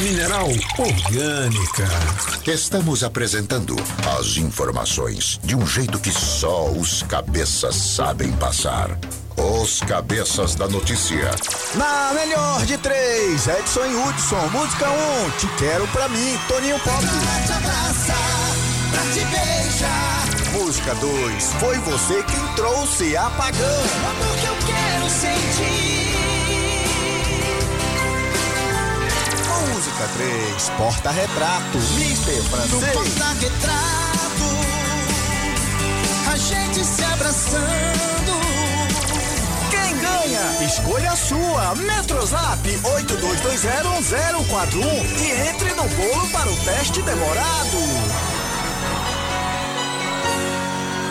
água 0.00 0.04
mineral 0.04 0.48
orgânica. 0.78 1.88
Estamos 2.46 3.04
apresentando 3.04 3.76
as 4.18 4.38
informações 4.38 5.38
de 5.44 5.54
um 5.54 5.66
jeito 5.66 5.98
que 5.98 6.10
só 6.10 6.70
os 6.70 7.02
cabeças 7.02 7.76
sabem 7.76 8.32
passar. 8.32 8.98
Os 9.36 9.80
cabeças 9.80 10.54
da 10.54 10.68
notícia. 10.68 11.30
Na 11.74 12.12
melhor 12.14 12.64
de 12.66 12.76
três, 12.78 13.46
Edson 13.46 13.84
e 13.86 13.94
Hudson. 13.94 14.48
Música 14.52 14.90
1, 14.90 14.92
um, 14.92 15.30
Te 15.38 15.46
Quero 15.58 15.86
Pra 15.88 16.08
Mim, 16.08 16.38
Toninho 16.48 16.78
Pop. 16.80 17.06
Pra 17.06 17.46
te 17.46 17.52
abraçar, 17.52 18.56
pra 18.90 19.02
te 19.12 19.24
beijar. 19.26 20.62
Música 20.62 20.94
2, 20.94 21.52
Foi 21.60 21.78
Você 21.78 22.22
Quem 22.24 22.54
Trouxe 22.54 23.16
Apagão. 23.16 23.82
Amor 24.10 24.36
que 24.36 24.46
eu 24.46 24.56
quero 24.66 25.10
sentir. 25.10 25.99
Música 29.80 30.04
3, 30.12 30.68
Porta 30.76 31.08
Retrato, 31.10 31.78
Mister 31.96 32.36
Francês. 32.50 32.82
No 32.82 32.92
porta-retrato, 32.92 34.44
a 36.30 36.36
gente 36.36 36.84
se 36.84 37.02
abraçando. 37.02 38.38
Quem 39.70 39.96
ganha? 39.96 40.66
Escolha 40.66 41.12
a 41.12 41.16
sua. 41.16 41.74
Metrozap 41.76 42.68
82201041 42.68 45.18
e 45.18 45.48
entre 45.48 45.72
no 45.72 45.84
bolo 45.84 46.28
para 46.28 46.50
o 46.50 46.56
teste 46.56 47.00
demorado. 47.00 47.78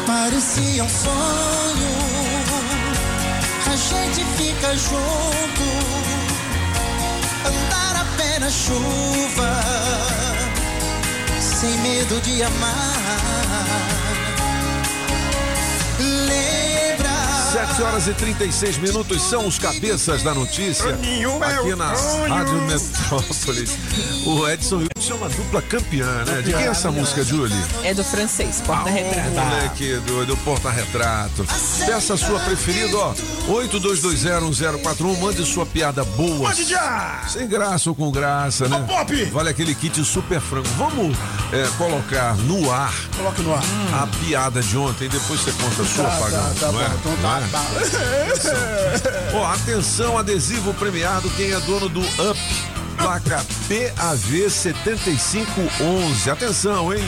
Parecia 0.06 0.84
um 0.84 0.90
sonho, 0.90 1.90
a 3.66 3.76
gente 3.76 4.24
fica 4.38 4.78
junto, 4.78 5.64
andar 7.46 7.96
a 8.02 8.06
pé 8.18 8.40
na 8.40 8.50
chuva, 8.50 9.52
sem 11.40 11.78
medo 11.80 12.20
de 12.22 12.44
amar. 12.44 14.09
7 17.80 17.84
horas 17.84 18.08
e 18.08 18.14
36 18.14 18.78
minutos 18.80 19.22
são 19.22 19.48
os 19.48 19.58
cabeças 19.58 20.22
da 20.22 20.34
notícia. 20.34 20.90
Aqui 20.94 21.76
na. 21.76 21.94
Rádio 22.28 22.62
Metrópolis. 22.64 23.78
O 24.26 24.48
Edson 24.50 24.78
Hudson 24.84 25.14
é 25.14 25.16
uma 25.16 25.30
dupla 25.30 25.62
campeã, 25.62 26.26
né? 26.26 26.42
De 26.42 26.52
quem 26.52 26.62
é 26.64 26.68
essa 26.68 26.92
música, 26.92 27.24
Julie? 27.24 27.56
É 27.84 27.94
do 27.94 28.04
francês, 28.04 28.62
Ah, 28.62 28.66
porta-retrato. 28.66 29.30
moleque 29.32 29.94
do, 30.06 30.26
do 30.26 30.36
porta-retrato. 30.38 31.46
Peça 31.86 32.16
a 32.16 32.18
sua 32.18 32.40
preferida, 32.42 32.98
ó. 32.98 33.14
82201041. 33.48 35.18
Mande 35.22 35.46
sua 35.46 35.66
piada 35.66 36.04
boa. 36.04 36.54
Já! 36.54 37.24
Sem 37.30 37.48
graça 37.48 37.90
ou 37.90 37.96
com 37.96 38.12
graça, 38.12 38.68
né? 38.68 38.84
Pop! 38.88 39.26
Vale 39.26 39.50
aquele 39.50 39.74
kit 39.74 40.04
super 40.04 40.42
frango. 40.42 40.68
Vamos 40.78 41.16
é, 41.54 41.66
colocar 41.78 42.36
no 42.38 42.70
ar 42.72 42.94
Coloque 43.16 43.42
no 43.42 43.54
ar. 43.54 43.64
a 43.94 44.08
piada 44.08 44.62
de 44.62 44.78
ontem. 44.78 45.08
Depois 45.08 45.40
você 45.40 45.52
conta 45.54 45.82
a 45.82 45.86
sua, 45.86 46.04
Tá, 46.10 46.18
Pagão. 46.18 46.40
tá, 46.40 46.54
tá 46.60 46.72
não 46.72 46.82
é? 46.82 46.86
Então 46.88 47.12
Não 47.14 47.22
tá, 47.22 47.40
é? 47.40 47.48
tá. 47.52 47.69
Ó, 49.34 49.46
atenção, 49.46 50.18
adesivo 50.18 50.74
premiado. 50.74 51.30
Quem 51.32 51.52
é 51.52 51.60
dono 51.62 51.90
do 51.90 52.02
UP? 52.02 52.40
Placa 52.98 53.46
PAV 53.68 54.50
7511. 54.50 56.30
Atenção, 56.30 56.94
hein? 56.94 57.04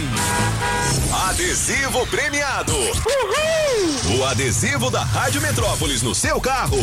Adesivo 1.29 2.07
premiado. 2.07 2.73
O 4.17 4.25
adesivo 4.25 4.89
da 4.89 5.03
Rádio 5.03 5.41
Metrópolis 5.41 6.01
no 6.01 6.15
seu 6.15 6.39
carro 6.39 6.79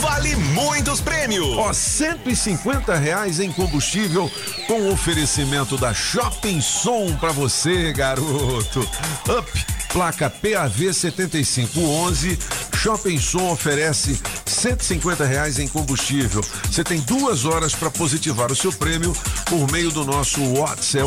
vale 0.00 0.34
muitos 0.36 1.00
prêmios. 1.00 1.46
Ó, 1.56 1.72
150 1.72 2.94
reais 2.96 3.38
em 3.38 3.52
combustível 3.52 4.30
com 4.66 4.90
oferecimento 4.90 5.76
da 5.76 5.94
Shopping 5.94 6.60
Som 6.60 7.14
pra 7.16 7.32
você, 7.32 7.92
garoto. 7.92 8.80
Up, 9.28 9.66
placa 9.92 10.28
PAV 10.30 10.92
7511. 10.92 12.38
Shopping 12.82 13.20
Som 13.20 13.50
oferece 13.50 14.18
150 14.46 15.22
reais 15.26 15.58
em 15.58 15.68
combustível. 15.68 16.42
Você 16.64 16.82
tem 16.82 16.98
duas 17.00 17.44
horas 17.44 17.74
para 17.74 17.90
positivar 17.90 18.50
o 18.50 18.56
seu 18.56 18.72
prêmio 18.72 19.14
por 19.44 19.70
meio 19.70 19.90
do 19.90 20.02
nosso 20.02 20.42
WhatsApp, 20.54 20.98
é 20.98 21.02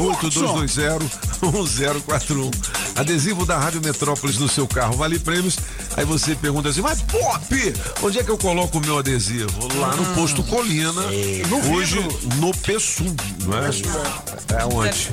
8220-1041. 1.41 2.51
Adesivo 2.95 3.43
da 3.43 3.57
Rádio 3.57 3.81
Metrópolis 3.83 4.37
no 4.37 4.47
seu 4.47 4.67
carro, 4.67 4.95
vale 4.95 5.17
prêmios. 5.17 5.57
Aí 5.97 6.05
você 6.05 6.35
pergunta 6.35 6.69
assim, 6.69 6.81
mas 6.81 7.01
Pop, 7.01 7.73
onde 8.03 8.19
é 8.19 8.23
que 8.23 8.29
eu 8.29 8.37
coloco 8.37 8.77
o 8.77 8.81
meu 8.81 8.99
adesivo? 8.99 9.67
Lá 9.75 9.95
no 9.95 10.05
posto 10.13 10.43
Colina, 10.43 11.01
hoje 11.73 11.99
no 12.35 12.55
Pessum, 12.55 13.15
não 13.45 13.57
é? 13.57 13.71
É 14.61 14.65
onde? 14.65 15.09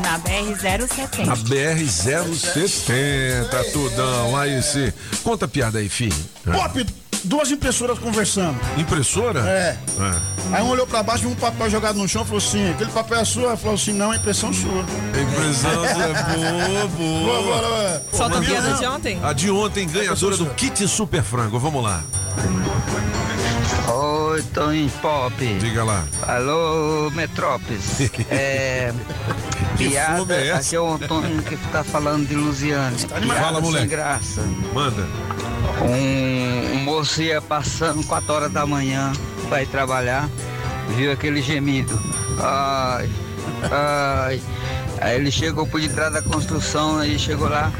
Na 0.00 0.18
BR-070. 0.18 1.24
Na 1.26 1.36
BR-070, 1.36 3.72
tudão. 3.72 4.36
Aí, 4.36 4.62
se... 4.62 4.92
Conta 5.22 5.44
a 5.46 5.48
piada 5.48 5.78
aí, 5.78 5.88
filho. 5.88 6.14
Pop, 6.44 6.86
duas 7.24 7.50
impressoras 7.50 7.98
conversando. 7.98 8.58
Impressora? 8.76 9.40
É. 9.40 9.76
É. 10.00 10.14
Aí 10.52 10.62
um 10.62 10.68
olhou 10.68 10.86
pra 10.86 11.02
baixo, 11.02 11.22
viu 11.22 11.30
um 11.32 11.34
papel 11.34 11.68
jogado 11.68 11.98
no 11.98 12.08
chão 12.08 12.22
e 12.22 12.24
falou 12.24 12.38
assim: 12.38 12.70
aquele 12.70 12.90
papel 12.90 13.18
é 13.18 13.24
sua? 13.24 13.42
Ela 13.44 13.56
falou 13.56 13.74
assim: 13.74 13.92
não, 13.92 14.12
é 14.12 14.16
impressão 14.16 14.52
sua. 14.52 14.84
Impressão 15.10 15.72
sua 15.72 16.04
é 16.04 16.12
boa, 16.36 16.86
boa. 16.88 17.42
Boa, 17.42 17.42
boa. 17.42 18.02
Solta 18.12 18.38
a 18.38 18.42
piada 18.42 18.72
de 18.74 18.86
ontem. 18.86 19.18
A 19.22 19.32
de 19.32 19.50
ontem, 19.50 19.86
ganhadora 19.88 20.36
do 20.36 20.46
kit 20.54 20.86
Super 20.88 21.22
Frango. 21.22 21.58
Vamos 21.58 21.82
lá. 21.82 22.02
Oi, 23.88 24.42
Toninho 24.54 24.90
Pop. 25.02 25.34
Diga 25.58 25.82
lá. 25.84 26.04
Alô, 26.26 27.10
Metrópolis. 27.10 27.82
É. 28.30 28.92
Piada, 29.78 30.34
é 30.34 30.52
aqui 30.52 30.74
é 30.76 30.80
o 30.80 30.92
Antônio 30.92 31.42
que 31.42 31.56
tá 31.70 31.84
falando 31.84 32.26
de 32.26 32.34
Luziane. 32.34 32.96
Piada 32.96 33.26
Fala, 33.26 33.54
sem 33.54 33.62
moleque. 33.62 33.86
graça. 33.86 34.42
Manda. 34.74 35.06
Um, 35.82 36.72
um 36.74 36.78
moço 36.84 37.22
ia 37.22 37.40
passando 37.40 38.04
4 38.04 38.32
horas 38.32 38.52
da 38.52 38.66
manhã 38.66 39.12
para 39.48 39.62
ir 39.62 39.66
trabalhar, 39.68 40.28
viu 40.96 41.12
aquele 41.12 41.40
gemido. 41.40 41.98
Ai, 42.40 43.08
ai. 43.70 44.40
Aí 45.00 45.16
ele 45.16 45.30
chegou 45.30 45.66
por 45.66 45.80
detrás 45.80 46.12
da 46.12 46.20
construção, 46.22 46.98
aí 46.98 47.16
chegou 47.18 47.48
lá, 47.48 47.72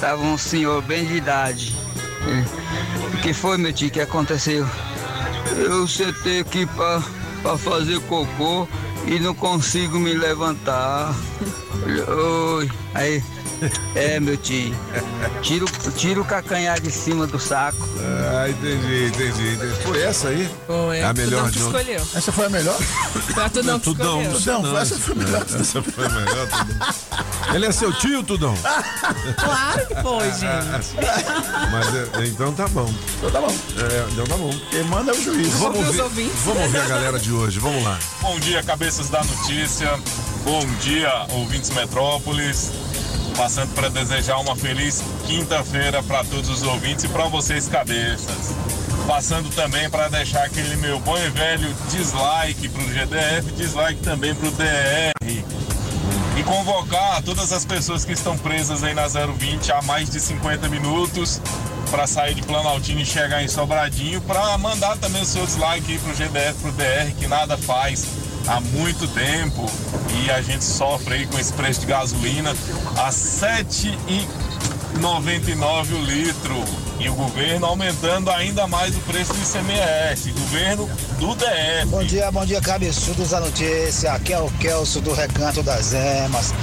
tava 0.00 0.22
um 0.22 0.38
senhor 0.38 0.80
bem 0.82 1.04
de 1.04 1.16
idade. 1.16 1.76
O 3.12 3.16
que 3.18 3.32
foi, 3.34 3.58
meu 3.58 3.72
tio, 3.72 3.90
que 3.90 4.00
aconteceu? 4.00 4.66
Eu 5.56 5.86
sentei 5.86 6.40
aqui 6.40 6.66
pra 6.66 7.02
fazer 7.58 8.00
cocô 8.02 8.66
e 9.06 9.18
não 9.20 9.34
consigo 9.34 9.98
me 9.98 10.12
levantar. 10.12 11.14
Oi. 12.56 12.70
Aí, 12.94 13.22
é, 13.94 14.20
meu 14.20 14.36
tio. 14.36 14.74
Tira, 15.42 15.64
o- 15.64 15.90
tira 15.92 16.20
o 16.20 16.24
cacanhar 16.24 16.80
de 16.80 16.90
cima 16.90 17.26
do 17.26 17.38
saco. 17.38 17.88
Ah, 18.32 18.48
entendi, 18.48 19.06
entendi. 19.06 19.54
entendi. 19.54 19.82
Foi 19.82 20.02
essa 20.02 20.28
aí? 20.28 20.48
Foi. 20.66 20.98
É 20.98 21.04
a 21.04 21.12
melhor 21.12 21.46
Tudão 21.46 21.50
de 21.50 21.62
ontem. 21.62 21.78
escolheu. 21.80 22.06
Essa 22.14 22.32
foi 22.32 22.46
a 22.46 22.50
melhor? 22.50 22.74
Foi 22.78 23.44
a 23.44 23.48
Tudão 23.48 23.78
que 23.78 23.84
Tudão, 23.84 24.20
escolheu. 24.22 24.38
Tudão, 24.40 24.62
não, 24.62 24.78
essa 24.78 24.98
foi 24.98 25.12
a 25.14 25.16
melhor. 25.18 25.46
Essa 25.60 25.82
foi 25.82 26.04
a 26.04 26.08
melhor, 26.08 26.48
Tudão. 26.48 27.54
Ele 27.54 27.66
é 27.66 27.72
seu 27.72 27.92
tio, 27.92 28.22
Tudão? 28.22 28.54
Claro 29.36 29.86
que 29.86 29.94
foi, 30.02 30.30
gente. 30.32 30.96
Mas 31.72 31.94
é, 31.94 32.26
então 32.26 32.52
tá 32.52 32.68
bom. 32.68 32.92
Então 33.18 33.30
tá 33.30 33.40
bom. 33.40 33.54
É, 33.78 34.06
então 34.12 34.24
tá 34.26 34.36
bom. 34.36 34.50
Quem 34.70 34.82
manda 34.84 35.12
é 35.12 35.14
o 35.14 35.22
juiz. 35.22 35.48
Vamos 35.54 35.86
ver, 35.94 36.30
vamos 36.44 36.70
ver 36.70 36.80
a 36.80 36.86
galera 36.86 37.18
de 37.18 37.32
hoje. 37.32 37.58
Vamos 37.58 37.82
lá. 37.84 37.98
Bom 38.20 38.38
dia, 38.40 38.62
cabeças 38.62 39.08
da 39.08 39.22
notícia. 39.24 39.98
Bom 40.44 40.64
dia, 40.80 41.10
ouvintes 41.30 41.70
Metrópolis. 41.70 42.70
Passando 43.36 43.74
para 43.74 43.90
desejar 43.90 44.38
uma 44.38 44.56
feliz 44.56 45.02
quinta-feira 45.26 46.02
para 46.02 46.24
todos 46.24 46.48
os 46.48 46.62
ouvintes 46.62 47.04
e 47.04 47.08
para 47.08 47.28
vocês, 47.28 47.68
cabeças. 47.68 48.54
Passando 49.06 49.54
também 49.54 49.90
para 49.90 50.08
deixar 50.08 50.44
aquele 50.44 50.74
meu 50.76 50.98
bom 51.00 51.18
e 51.18 51.28
velho 51.28 51.68
dislike 51.90 52.68
pro 52.70 52.82
GDF, 52.86 53.52
dislike 53.52 54.00
também 54.00 54.34
pro 54.34 54.50
DR. 54.52 55.12
E 55.22 56.42
convocar 56.44 57.22
todas 57.22 57.52
as 57.52 57.64
pessoas 57.66 58.06
que 58.06 58.12
estão 58.12 58.38
presas 58.38 58.82
aí 58.82 58.94
na 58.94 59.06
020 59.06 59.70
há 59.70 59.82
mais 59.82 60.08
de 60.08 60.18
50 60.18 60.68
minutos 60.68 61.40
para 61.90 62.06
sair 62.06 62.34
de 62.34 62.42
Planaltino 62.42 63.00
e 63.00 63.06
chegar 63.06 63.42
em 63.42 63.48
Sobradinho 63.48 64.20
para 64.22 64.56
mandar 64.56 64.96
também 64.96 65.22
o 65.22 65.26
seu 65.26 65.44
dislike 65.44 65.92
aí 65.92 65.98
pro 65.98 66.14
GDF, 66.14 66.54
pro 66.60 66.72
DR, 66.72 67.12
que 67.18 67.26
nada 67.26 67.56
faz 67.58 68.06
há 68.46 68.60
muito 68.60 69.08
tempo 69.08 69.66
e 70.12 70.30
a 70.30 70.40
gente 70.40 70.64
sofre 70.64 71.14
aí 71.14 71.26
com 71.26 71.36
esse 71.38 71.52
preço 71.52 71.80
de 71.80 71.86
gasolina 71.86 72.54
a 72.96 73.10
7,99 73.10 75.92
o 75.92 76.04
litro 76.04 76.54
e 76.98 77.08
o 77.08 77.14
governo 77.14 77.66
aumentando 77.66 78.30
ainda 78.30 78.66
mais 78.66 78.96
o 78.96 79.00
preço 79.00 79.34
do 79.34 79.40
ICMS, 79.40 80.32
governo 80.32 80.88
do 81.18 81.34
DF. 81.34 81.86
Bom 81.86 82.04
dia, 82.04 82.30
bom 82.30 82.46
dia, 82.46 82.60
cabeçudos 82.60 83.30
da 83.30 83.40
notícia. 83.40 84.12
Aqui 84.12 84.32
é 84.32 84.38
o 84.38 84.48
Kelso 84.52 85.00
do 85.00 85.12
Recanto 85.12 85.60
das 85.62 85.92
Emas. 85.92 86.54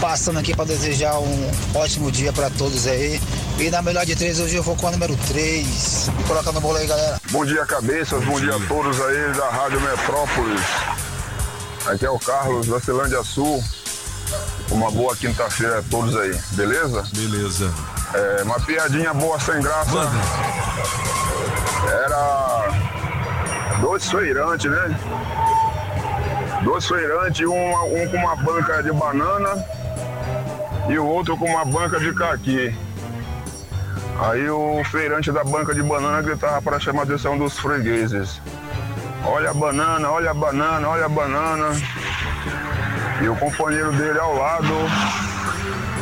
Passando 0.00 0.38
aqui 0.38 0.56
para 0.56 0.64
desejar 0.64 1.18
um 1.18 1.50
ótimo 1.74 2.10
dia 2.10 2.32
para 2.32 2.48
todos 2.50 2.86
aí. 2.86 3.20
E 3.58 3.70
na 3.70 3.82
melhor 3.82 4.06
de 4.06 4.16
três, 4.16 4.40
hoje 4.40 4.56
eu 4.56 4.62
vou 4.62 4.74
com 4.74 4.88
a 4.88 4.90
número 4.90 5.14
3. 5.28 6.08
Coloca 6.26 6.50
no 6.50 6.62
bolo 6.62 6.78
aí, 6.78 6.86
galera. 6.86 7.20
Bom 7.30 7.44
dia, 7.44 7.66
cabeças. 7.66 8.24
Bom, 8.24 8.40
dia. 8.40 8.56
a 8.56 8.60
todos 8.66 8.98
aí 8.98 9.34
da 9.34 9.50
Rádio 9.50 9.78
Metrópolis. 9.82 11.09
Aqui 11.86 12.04
é 12.04 12.10
o 12.10 12.18
Carlos 12.18 12.66
da 12.66 12.78
Celândia 12.78 13.22
Sul. 13.24 13.62
Uma 14.70 14.90
boa 14.90 15.16
quinta-feira 15.16 15.78
a 15.78 15.82
todos 15.82 16.16
aí, 16.16 16.38
beleza? 16.52 17.04
Beleza. 17.14 17.72
É, 18.14 18.42
uma 18.42 18.60
piadinha 18.60 19.14
boa 19.14 19.40
sem 19.40 19.60
graça. 19.60 19.98
Era 22.04 22.68
dois 23.80 24.08
feirantes, 24.08 24.70
né? 24.70 25.00
Dois 26.62 26.86
feirantes, 26.86 27.46
um, 27.48 27.52
um 27.52 28.08
com 28.08 28.16
uma 28.18 28.36
banca 28.36 28.82
de 28.82 28.92
banana 28.92 29.64
e 30.88 30.98
o 30.98 31.06
outro 31.06 31.36
com 31.36 31.46
uma 31.46 31.64
banca 31.64 31.98
de 31.98 32.12
caqui. 32.14 32.74
Aí 34.20 34.50
o 34.50 34.84
feirante 34.84 35.32
da 35.32 35.42
banca 35.42 35.74
de 35.74 35.82
banana 35.82 36.20
gritava 36.20 36.60
para 36.60 36.78
chamar 36.78 37.00
a 37.00 37.04
atenção 37.04 37.38
dos 37.38 37.58
fregueses. 37.58 38.40
Olha 39.24 39.50
a 39.50 39.54
banana, 39.54 40.10
olha 40.10 40.30
a 40.30 40.34
banana, 40.34 40.88
olha 40.88 41.04
a 41.04 41.08
banana. 41.08 41.68
E 43.22 43.28
o 43.28 43.36
companheiro 43.36 43.92
dele 43.92 44.18
ao 44.18 44.34
lado 44.34 44.74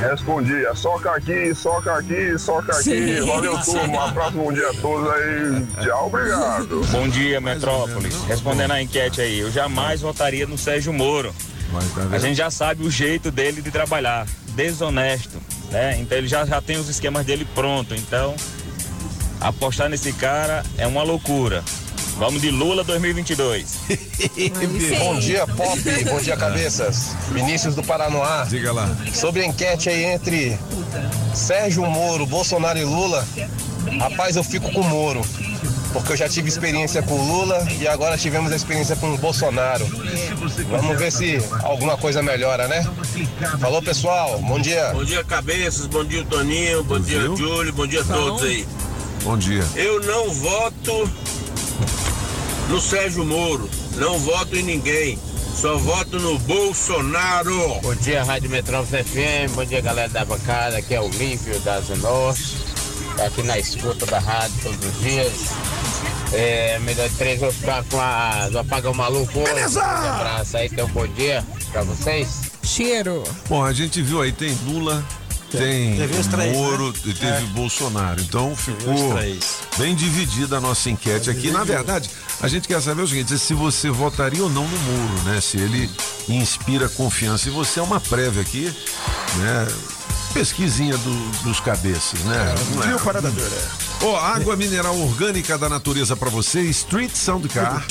respondia, 0.00 0.72
soca 0.74 1.10
aqui, 1.10 1.52
soca 1.54 1.94
aqui, 1.94 2.38
soca 2.38 2.72
aqui. 2.72 2.82
Sim. 2.84 3.26
Valeu 3.26 3.58
turma, 3.62 3.86
um 3.86 4.00
abraço, 4.00 4.32
bom 4.32 4.52
dia 4.52 4.70
a 4.70 4.74
todos 4.74 5.10
aí. 5.10 5.66
Tchau, 5.84 6.06
obrigado. 6.06 6.86
Bom 6.90 7.08
dia, 7.08 7.40
Metrópolis. 7.40 8.14
Respondendo 8.24 8.72
a 8.72 8.80
enquete 8.80 9.20
aí, 9.20 9.40
eu 9.40 9.50
jamais 9.50 10.00
votaria 10.00 10.46
no 10.46 10.56
Sérgio 10.56 10.92
Moro. 10.92 11.34
A 12.12 12.18
gente 12.18 12.36
já 12.36 12.50
sabe 12.50 12.86
o 12.86 12.90
jeito 12.90 13.30
dele 13.30 13.60
de 13.60 13.70
trabalhar, 13.70 14.26
desonesto, 14.54 15.38
né? 15.70 15.98
Então 15.98 16.16
ele 16.16 16.28
já, 16.28 16.46
já 16.46 16.62
tem 16.62 16.78
os 16.78 16.88
esquemas 16.88 17.26
dele 17.26 17.46
pronto. 17.54 17.94
Então, 17.94 18.34
apostar 19.40 19.88
nesse 19.88 20.12
cara 20.12 20.62
é 20.78 20.86
uma 20.86 21.02
loucura. 21.02 21.62
Vamos 22.18 22.42
de 22.42 22.50
Lula 22.50 22.82
2022. 22.82 23.78
Bom 24.98 25.18
dia, 25.20 25.46
Pop. 25.46 25.80
Bom 26.10 26.20
dia, 26.20 26.36
cabeças. 26.36 27.14
Vinícius 27.30 27.76
do 27.76 27.82
Paranoá. 27.84 28.44
Diga 28.44 28.72
lá. 28.72 28.88
Sobre 29.14 29.42
a 29.42 29.46
enquete 29.46 29.88
aí 29.88 30.04
entre 30.04 30.58
Sérgio 31.32 31.86
Moro, 31.86 32.26
Bolsonaro 32.26 32.76
e 32.76 32.84
Lula, 32.84 33.24
rapaz, 34.00 34.34
eu 34.34 34.42
fico 34.42 34.70
com 34.72 34.80
o 34.80 34.84
Moro. 34.84 35.22
Porque 35.92 36.12
eu 36.12 36.16
já 36.16 36.28
tive 36.28 36.48
experiência 36.48 37.02
com 37.02 37.14
o 37.14 37.24
Lula 37.24 37.66
e 37.80 37.86
agora 37.86 38.18
tivemos 38.18 38.50
a 38.50 38.56
experiência 38.56 38.96
com 38.96 39.14
o 39.14 39.18
Bolsonaro. 39.18 39.86
Vamos 40.68 40.98
ver 40.98 41.12
se 41.12 41.38
alguma 41.62 41.96
coisa 41.96 42.20
melhora, 42.20 42.66
né? 42.66 42.84
Falou, 43.60 43.80
pessoal. 43.80 44.40
Bom 44.40 44.58
dia. 44.58 44.90
Bom 44.92 45.04
dia, 45.04 45.22
cabeças. 45.22 45.86
Bom 45.86 46.04
dia, 46.04 46.24
Toninho. 46.24 46.82
Bom 46.82 46.98
dia? 46.98 47.20
Júlio. 47.20 47.72
Bom 47.72 47.86
dia 47.86 48.00
a 48.00 48.04
todos 48.04 48.42
aí. 48.42 48.66
Bom 49.22 49.38
dia. 49.38 49.64
Eu 49.76 50.00
não 50.02 50.30
voto 50.32 51.08
no 52.68 52.80
Sérgio 52.80 53.24
Moro. 53.24 53.68
Não 53.96 54.18
voto 54.18 54.56
em 54.56 54.62
ninguém. 54.62 55.18
Só 55.54 55.76
voto 55.76 56.18
no 56.20 56.38
Bolsonaro. 56.40 57.80
Bom 57.82 57.94
dia, 57.96 58.22
Rádio 58.22 58.50
Metrópole 58.50 59.02
FM. 59.02 59.54
Bom 59.54 59.64
dia, 59.64 59.80
galera 59.80 60.08
da 60.08 60.24
bancada. 60.24 60.78
Aqui 60.78 60.94
é 60.94 61.00
o 61.00 61.08
Lívio 61.08 61.58
da 61.60 61.80
Zenorte. 61.80 62.56
Tá 63.16 63.26
aqui 63.26 63.42
na 63.42 63.58
escuta 63.58 64.06
da 64.06 64.20
rádio 64.20 64.54
todos 64.62 64.86
os 64.86 65.00
dias. 65.00 65.32
É, 66.32 66.78
melhor 66.80 67.08
de 67.08 67.14
três, 67.16 67.40
vou 67.40 67.50
ficar 67.50 67.82
com 67.84 67.98
a 67.98 68.48
do 68.50 68.58
Apagão 68.58 68.94
Maluco 68.94 69.40
hoje. 69.40 69.52
Beleza! 69.52 69.80
Um 69.80 69.84
abraço 69.84 70.56
aí, 70.58 70.68
então 70.70 70.86
bom 70.88 71.06
dia 71.08 71.44
pra 71.72 71.82
vocês. 71.82 72.42
Cheiro. 72.62 73.24
Bom, 73.48 73.64
a 73.64 73.72
gente 73.72 74.02
viu 74.02 74.20
aí, 74.20 74.30
tem 74.30 74.56
Lula, 74.66 75.02
tem 75.50 75.96
Teve 75.96 76.18
os 76.18 76.26
três, 76.26 76.56
Moro 76.56 76.88
né? 76.88 76.92
e 77.06 77.14
teve 77.14 77.32
É. 77.32 77.40
Bolsonaro. 77.54 78.20
Então 78.20 78.54
ficou 78.56 79.14
bem 79.78 79.94
dividida 79.94 80.58
a 80.58 80.60
nossa 80.60 80.90
enquete 80.90 81.30
aqui. 81.30 81.50
Na 81.50 81.64
verdade, 81.64 82.10
a 82.40 82.48
gente 82.48 82.68
quer 82.68 82.80
saber 82.82 83.02
o 83.02 83.08
seguinte: 83.08 83.38
se 83.38 83.54
você 83.54 83.90
votaria 83.90 84.42
ou 84.42 84.50
não 84.50 84.66
no 84.66 84.78
Moro, 84.78 85.22
né? 85.24 85.40
Se 85.40 85.56
ele 85.56 85.90
inspira 86.28 86.88
confiança. 86.88 87.48
E 87.48 87.52
você 87.52 87.80
é 87.80 87.82
uma 87.82 88.00
prévia 88.00 88.42
aqui, 88.42 88.72
né? 89.36 89.66
Pesquisinha 90.34 90.96
do- 90.98 91.42
dos 91.42 91.58
cabeças, 91.60 92.20
né? 92.20 92.54
Não 92.74 92.82
é? 92.82 92.86
Viu, 92.88 93.00
parada 93.00 93.30
dura. 93.30 93.87
Ó, 94.00 94.16
água 94.16 94.54
mineral 94.54 94.96
orgânica 94.96 95.58
da 95.58 95.68
natureza 95.68 96.16
para 96.16 96.30
você, 96.30 96.60
Street 96.62 97.10
Sound 97.12 97.48
Car, 97.48 97.84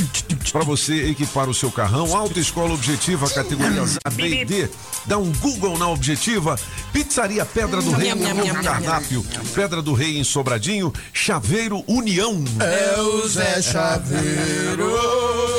para 0.53 0.63
você 0.63 1.09
equipar 1.09 1.49
o 1.49 1.53
seu 1.53 1.69
carrão, 1.69 2.15
Alta 2.15 2.39
Escola 2.39 2.73
Objetiva, 2.73 3.29
categorias 3.29 3.97
A, 4.05 4.09
B 4.09 4.41
e 4.41 4.45
D. 4.45 4.69
Dá 5.05 5.17
um 5.17 5.31
Google 5.33 5.77
na 5.77 5.89
Objetiva 5.89 6.57
Pizzaria 6.93 7.45
Pedra 7.45 7.81
do 7.81 7.91
Rei, 7.91 8.13
um 8.13 8.33
novo 8.33 8.63
cardápio. 8.63 9.25
Pedra 9.53 9.81
do 9.81 9.93
Rei 9.93 10.17
em 10.17 10.23
Sobradinho, 10.23 10.93
Chaveiro 11.11 11.83
União. 11.87 12.43
É 12.59 13.01
o 13.01 13.27
Zé 13.27 13.61
Chaveiro. 13.61 14.91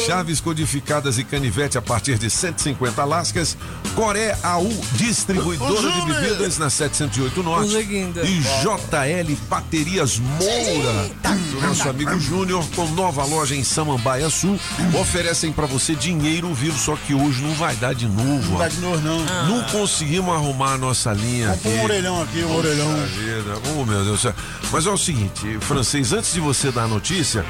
Chaves 0.06 0.40
codificadas 0.40 1.18
e 1.18 1.24
canivete 1.24 1.76
a 1.76 1.82
partir 1.82 2.18
de 2.18 2.30
150 2.30 3.04
lascas. 3.04 3.56
Coré 3.94 4.36
AU, 4.42 4.68
distribuidora 4.94 5.92
de 5.92 6.12
bebidas 6.12 6.56
na 6.56 6.70
708 6.70 7.42
Norte. 7.42 7.76
E 7.76 8.40
JL 8.62 9.36
Baterias 9.48 10.18
Moura, 10.38 11.10
do 11.50 11.60
nosso 11.60 11.88
amigo 11.88 12.18
Júnior, 12.20 12.64
com 12.76 12.86
nova 12.88 13.24
loja 13.24 13.56
em 13.56 13.64
Samambaia 13.64 14.30
Sul. 14.30 14.58
Oferecem 15.00 15.50
pra 15.52 15.66
você 15.66 15.94
dinheiro, 15.94 16.52
viu? 16.54 16.72
Só 16.74 16.94
que 16.96 17.12
hoje 17.12 17.42
não 17.42 17.52
vai 17.54 17.74
dar 17.76 17.92
de 17.94 18.06
novo. 18.06 18.52
Não 18.52 18.58
dá 18.58 18.68
de 18.68 18.78
novo, 18.80 19.00
não. 19.00 19.24
Não 19.48 19.64
conseguimos 19.64 20.32
arrumar 20.32 20.74
a 20.74 20.78
nossa 20.78 21.12
linha 21.12 21.58
Vamos 21.62 21.78
um 21.80 21.82
orelhão 21.84 22.22
aqui, 22.22 22.42
um 22.44 22.54
orelhão. 22.56 22.88
Vida, 23.06 23.58
Oh, 23.76 23.84
meu 23.84 24.04
Deus 24.04 24.06
do 24.06 24.18
céu. 24.18 24.34
Mas 24.70 24.86
é 24.86 24.90
o 24.90 24.96
seguinte, 24.98 25.58
francês, 25.60 26.12
antes 26.12 26.32
de 26.32 26.40
você 26.40 26.70
dar 26.70 26.84
a 26.84 26.88
notícia, 26.88 27.44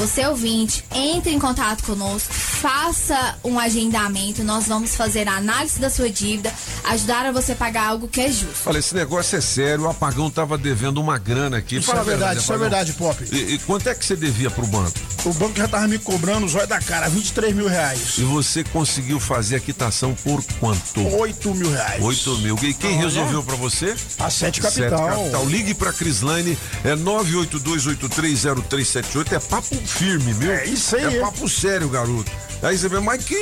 Você 0.01 0.27
ouvinte, 0.27 0.83
entre 0.95 1.31
em 1.31 1.39
contato 1.39 1.85
conosco, 1.85 2.33
faça 2.33 3.37
um 3.45 3.59
agendamento, 3.59 4.43
nós 4.43 4.67
vamos 4.67 4.97
fazer 4.97 5.29
a 5.29 5.37
análise 5.37 5.79
da 5.79 5.91
sua 5.91 6.09
dívida, 6.09 6.51
ajudar 6.85 7.27
a 7.27 7.33
você 7.33 7.55
pagar 7.55 7.89
algo 7.89 8.09
que 8.09 8.23
é 8.23 8.33
justo. 8.33 8.63
Olha, 8.65 8.79
esse 8.79 8.95
negócio 8.95 9.37
é 9.37 9.43
sério. 9.43 9.85
O 9.85 9.91
apagão 9.91 10.31
tava 10.31 10.57
devendo 10.57 11.03
uma 11.03 11.19
grana 11.19 11.59
aqui. 11.59 11.77
Isso 11.77 11.89
Fala 11.89 11.99
é 11.99 12.01
a 12.01 12.05
verdade, 12.05 12.41
isso 12.41 12.51
é 12.51 12.57
verdade, 12.57 12.95
Pop. 12.95 13.23
E, 13.31 13.37
e 13.55 13.59
quanto 13.59 13.91
é 13.91 13.95
que 13.95 14.03
você 14.03 14.17
devia 14.17 14.51
pro 14.51 14.67
banco? 14.67 14.99
O 15.23 15.35
banco 15.35 15.59
já 15.59 15.69
tava 15.69 15.87
me 15.87 15.99
cobrando 15.99 16.47
os 16.47 16.55
olhos 16.55 16.69
da 16.69 16.81
cara, 16.81 17.07
23 17.11 17.55
mil 17.55 17.69
reais. 17.69 18.17
E 18.17 18.23
você 18.23 18.65
conseguiu 18.65 19.21
fazer 19.21 19.57
a 19.57 19.61
quitação 19.61 20.15
por 20.15 20.43
quanto? 20.59 21.07
8 21.15 21.55
mil 21.55 21.71
reais. 21.71 22.03
8 22.03 22.39
mil. 22.39 22.59
E 22.63 22.73
quem 22.73 22.93
Olha. 22.93 23.03
resolveu 23.03 23.43
pra 23.43 23.57
você? 23.57 23.95
A 24.19 24.31
Sete 24.31 24.63
Capital. 24.63 25.11
Capital. 25.11 25.45
Ligue 25.45 25.75
pra 25.75 25.93
Crislane, 25.93 26.57
é 26.85 26.97
982830378. 26.97 29.33
É 29.33 29.39
papo 29.39 29.77
firme, 29.91 30.35
meu. 30.35 30.53
É 30.53 30.65
isso 30.67 30.97
aí. 30.97 31.17
É 31.17 31.21
papo 31.21 31.49
sério, 31.49 31.89
garoto. 31.89 32.31
Aí 32.63 32.77
você 32.77 32.89
vê, 32.91 33.01
mas 33.01 33.25
que 33.25 33.35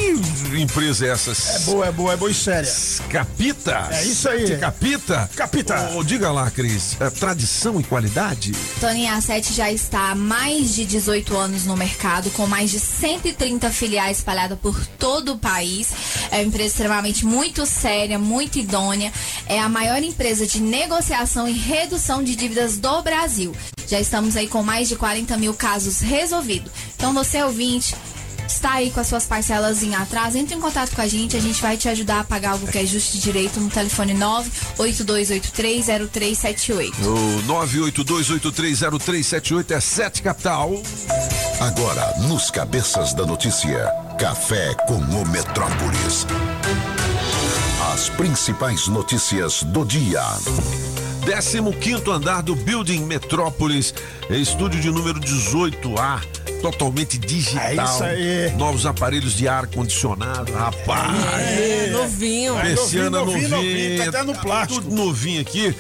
empresa 0.57 1.05
é 1.05 1.11
essa? 1.11 1.33
É 1.33 1.59
boa, 1.61 1.87
é 1.87 1.91
boa, 1.93 2.12
é 2.12 2.16
boa 2.16 2.31
e 2.31 2.35
séria. 2.35 2.73
Capita? 3.11 3.89
É 3.91 4.05
isso 4.05 4.29
aí. 4.29 4.57
Capita? 4.59 5.29
Capita. 5.35 5.91
Ô, 5.97 6.05
diga 6.05 6.31
lá, 6.31 6.49
Cris, 6.53 6.97
é 7.01 7.11
tradição 7.11 7.81
e 7.81 7.83
qualidade? 7.83 8.53
Toninho, 8.81 9.12
a 9.12 9.21
Sete 9.21 9.53
já 9.53 9.73
está 9.73 10.12
há 10.12 10.14
mais 10.14 10.73
de 10.73 10.85
18 10.85 11.37
anos 11.37 11.64
no 11.64 11.77
mercado, 11.77 12.31
com 12.31 12.47
mais 12.47 12.71
de 12.71 12.79
130 12.79 13.71
filiais 13.71 14.19
espalhadas 14.19 14.57
por 14.57 14.79
todo 14.99 15.33
o 15.33 15.39
país. 15.39 15.89
É 16.31 16.37
uma 16.37 16.45
empresa 16.45 16.69
extremamente 16.69 17.27
muito 17.27 17.66
séria, 17.66 18.21
muito 18.21 18.59
idônea. 18.59 19.12
É 19.49 19.59
a 19.59 19.69
maior 19.69 20.01
empresa 20.01 20.47
de 20.47 20.61
negociação 20.61 21.49
e 21.49 21.53
redução 21.53 22.23
de 22.23 22.37
dívidas 22.37 22.79
do 22.79 23.03
Brasil. 23.03 23.53
Já 23.89 23.99
estamos 23.99 24.37
aí 24.37 24.47
com 24.47 24.62
mais 24.62 24.89
de 24.89 24.95
40 24.95 25.37
mil 25.39 25.55
casos 25.55 26.01
resolvidos. 26.01 26.71
Então, 26.95 27.12
você 27.14 27.43
ouvinte, 27.43 27.97
está 28.53 28.74
aí 28.74 28.90
com 28.90 29.01
as 29.01 29.07
suas 29.07 29.24
parcelas 29.26 29.82
em 29.82 29.94
atraso, 29.94 30.36
entre 30.38 30.55
em 30.55 30.61
contato 30.61 30.94
com 30.94 31.03
a 31.03 31.07
gente, 31.07 31.36
a 31.36 31.40
gente 31.40 31.61
vai 31.61 31.76
te 31.76 31.86
ajudar 31.88 32.20
a 32.20 32.24
pagar 32.24 32.53
algo 32.53 32.66
que 32.66 32.78
é 32.78 32.86
justo 32.86 33.16
e 33.16 33.20
direito 33.20 33.61
no 33.61 33.68
telefone 33.70 34.14
982830378. 34.14 36.94
O 37.05 37.42
982830378 37.46 39.70
é 39.70 39.80
7 39.80 40.22
Capital. 40.22 40.82
Agora, 41.61 42.14
nos 42.22 42.51
Cabeças 42.51 43.12
da 43.14 43.24
Notícia, 43.26 43.92
Café 44.18 44.74
com 44.86 44.96
o 44.96 45.28
Metrópolis. 45.28 46.26
As 47.92 48.09
principais 48.09 48.88
notícias 48.88 49.62
do 49.62 49.84
dia. 49.84 50.22
15 51.28 52.11
andar 52.11 52.42
do 52.42 52.57
Building 52.57 53.05
Metrópolis, 53.05 53.92
estúdio 54.30 54.80
de 54.80 54.90
número 54.90 55.20
18A, 55.20 56.22
totalmente 56.61 57.19
digital. 57.19 57.65
É 57.65 57.75
isso 57.75 58.05
aí. 58.05 58.53
Novos 58.57 58.87
aparelhos 58.87 59.35
de 59.35 59.49
ar 59.49 59.67
condicionado, 59.67 60.53
rapaz. 60.53 61.13
É, 61.41 61.91
novinho. 61.91 62.55
Persiana 62.57 63.11
novinho, 63.11 63.49
novinha, 63.49 63.57
novinho, 63.57 64.03
tá 64.03 64.09
até 64.09 64.23
no 64.23 64.39
plástico. 64.39 64.83
Tudo 64.83 64.95
novinho 64.95 65.41
aqui. 65.41 65.75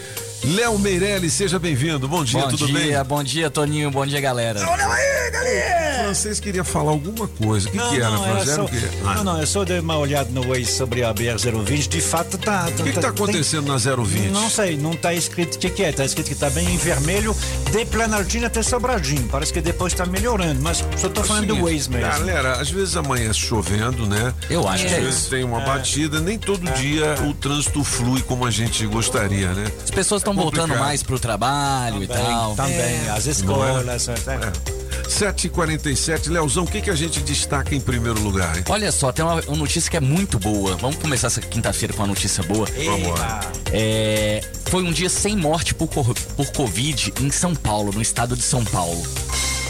Léo 0.44 0.78
Meirelles, 0.78 1.32
seja 1.32 1.58
bem-vindo. 1.58 2.06
Bom 2.08 2.24
dia, 2.24 2.42
bom 2.42 2.48
tudo 2.48 2.66
dia, 2.66 2.78
bem? 2.98 3.04
bom 3.04 3.22
dia, 3.22 3.50
Toninho. 3.50 3.90
Bom 3.90 4.06
dia, 4.06 4.20
galera. 4.20 4.60
Olha 4.68 4.86
aí, 4.86 5.30
galera. 5.30 5.88
O 6.00 6.04
francês 6.04 6.40
queria 6.40 6.64
falar 6.64 6.92
alguma 6.92 7.26
coisa. 7.28 7.68
O 7.68 7.72
que, 7.72 7.76
Não, 7.76 7.90
que 7.90 7.96
era, 7.96 8.10
não, 8.10 8.24
era 8.24 8.34
francês? 8.36 8.48
Era 8.48 8.56
só, 8.56 8.64
o 8.64 8.68
quê? 8.68 8.88
não, 9.02 9.24
não, 9.24 9.40
é 9.42 9.46
só 9.46 9.64
dar 9.64 9.80
uma 9.80 9.98
olhada 9.98 10.30
no 10.30 10.46
Waze 10.48 10.66
sobre 10.66 11.02
a 11.04 11.12
BR-020. 11.12 11.88
De 11.88 12.00
fato, 12.00 12.38
tá. 12.38 12.68
O 12.68 12.82
que, 12.84 12.92
que 12.92 13.00
tá 13.00 13.08
acontecendo 13.08 13.66
na 13.66 13.76
020? 13.76 14.28
Não 14.30 14.48
sei, 14.48 14.76
não 14.76 14.94
tá 14.94 15.12
escrito 15.12 15.56
o 15.56 15.58
que, 15.58 15.68
que 15.70 15.82
é. 15.82 15.92
Tá 15.92 16.04
escrito 16.04 16.28
que 16.28 16.34
tá 16.36 16.48
bem 16.50 16.66
em 16.72 16.76
vermelho, 16.78 17.36
de 17.72 17.84
Planaltina 17.86 18.46
até 18.46 18.62
Sobradinho. 18.62 19.28
Parece 19.28 19.52
que 19.52 19.60
depois 19.60 19.92
tá 19.92 20.06
melhorando, 20.06 20.62
mas 20.62 20.82
só 20.96 21.08
tô 21.08 21.22
falando 21.22 21.48
do 21.48 21.56
Waze 21.64 21.90
mesmo. 21.90 22.00
Galera, 22.00 22.52
às 22.54 22.70
vezes 22.70 22.96
amanhece 22.96 23.40
chovendo, 23.40 24.06
né? 24.06 24.32
Eu 24.48 24.66
acho 24.68 24.84
às 24.86 24.90
que 24.92 24.96
é 24.96 25.00
vezes 25.00 25.20
isso. 25.22 25.30
tem 25.30 25.44
uma 25.44 25.60
batida, 25.60 26.20
nem 26.20 26.38
todo 26.38 26.60
dia 26.74 27.16
o 27.28 27.34
trânsito 27.34 27.82
flui 27.84 28.22
como 28.22 28.46
a 28.46 28.50
gente 28.50 28.86
gostaria, 28.86 29.52
né? 29.52 29.66
As 29.84 29.90
pessoas 29.90 30.22
estão 30.30 30.40
É 30.40 30.44
voltando 30.44 30.78
mais 30.78 31.02
pro 31.02 31.18
trabalho 31.18 32.02
e 32.02 32.06
tal. 32.06 32.54
Também, 32.54 33.08
as 33.10 33.26
escolas. 33.26 34.08
é. 34.08 34.78
7h47, 35.08 36.28
Leozão, 36.28 36.64
o 36.64 36.66
que, 36.66 36.82
que 36.82 36.90
a 36.90 36.94
gente 36.94 37.20
destaca 37.20 37.74
em 37.74 37.80
primeiro 37.80 38.20
lugar? 38.20 38.56
hein? 38.58 38.64
Olha 38.68 38.92
só, 38.92 39.10
tem 39.10 39.24
uma, 39.24 39.40
uma 39.46 39.56
notícia 39.56 39.90
que 39.90 39.96
é 39.96 40.00
muito 40.00 40.38
boa. 40.38 40.76
Vamos 40.76 40.96
começar 40.96 41.28
essa 41.28 41.40
quinta-feira 41.40 41.94
com 41.94 42.02
uma 42.02 42.08
notícia 42.08 42.42
boa. 42.42 42.66
Vamos 42.84 43.18
lá. 43.18 43.40
É, 43.72 44.40
foi 44.66 44.82
um 44.82 44.92
dia 44.92 45.08
sem 45.08 45.34
morte 45.36 45.74
por, 45.74 45.88
por 45.88 46.52
Covid 46.52 47.14
em 47.20 47.30
São 47.30 47.54
Paulo, 47.54 47.90
no 47.92 48.02
estado 48.02 48.36
de 48.36 48.42
São 48.42 48.62
Paulo. 48.64 49.02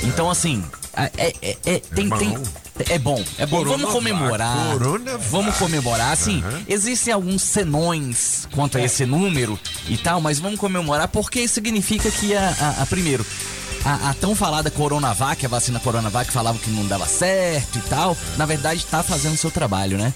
Então, 0.03 0.29
assim, 0.31 0.63
é, 0.97 1.11
é, 1.43 1.57
é- 1.67 1.79
tem, 1.95 2.09
tem- 2.11 2.43
é 2.89 2.99
bom, 2.99 3.23
é 3.39 3.47
bom. 3.47 3.65
Vamos 3.65 3.91
Coronavac, 3.91 3.93
comemorar. 3.93 4.57
Vamos 5.31 5.57
comemorar. 5.57 6.13
Assim, 6.13 6.43
existem 6.69 7.13
alguns 7.13 7.43
senões 7.43 8.49
quanto 8.55 8.79
a 8.79 8.83
esse 8.83 9.05
número 9.07 9.59
e 9.89 9.97
tal, 9.97 10.21
mas 10.21 10.39
vamos 10.39 10.59
comemorar 10.59 11.09
porque 11.09 11.47
significa 11.49 12.11
que 12.11 12.35
a, 12.35 12.49
a- 12.61 12.83
a- 12.83 12.87
primeiro. 12.87 13.25
A, 13.85 14.11
a 14.11 14.15
tão 14.15 14.35
falada 14.35 14.71
Coronavac, 14.73 15.47
a 15.47 15.49
vacina 15.49 15.79
Coronavac 15.79 16.33
falava 16.33 16.59
que 16.59 16.69
não 16.69 16.85
dava 16.87 17.07
certo 17.07 17.79
e 17.79 17.83
tal, 17.83 18.17
na 18.37 18.45
verdade 18.45 18.85
tá 18.85 19.05
fazendo 19.05 19.37
seu 19.37 19.53
trabalho, 19.53 19.97
né? 19.97 20.13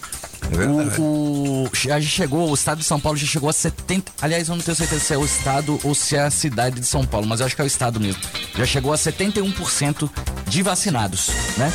O, 0.57 1.65
o- 1.65 1.71
já 1.75 2.01
chegou, 2.01 2.51
o 2.51 2.55
estado 2.55 2.79
de 2.79 2.85
São 2.85 2.99
Paulo 3.01 3.17
já 3.19 3.27
chegou 3.27 3.49
a 3.49 3.53
70. 3.53 4.13
Aliás, 4.21 4.49
eu 4.49 4.55
não 4.57 4.63
tenho 4.63 4.77
certeza 4.77 5.01
se 5.05 5.15
é 5.15 5.19
o 5.19 5.25
estado 5.25 5.79
ou 5.83 5.95
se 5.95 6.17
é 6.17 6.21
a 6.23 6.31
cidade 6.31 6.81
de 6.81 6.87
São 6.87 7.05
Paulo, 7.07 7.27
mas 7.27 7.41
eu 7.41 7.47
acho 7.47 7.55
que 7.57 7.63
é 7.63 7.65
o 7.65 7.67
estado 7.67 7.99
mesmo. 8.01 8.21
Já 8.57 8.67
chegou 8.67 8.93
a 8.93 8.97
71% 8.97 10.11
de 10.47 10.63
vacinados, 10.63 11.29
né? 11.57 11.73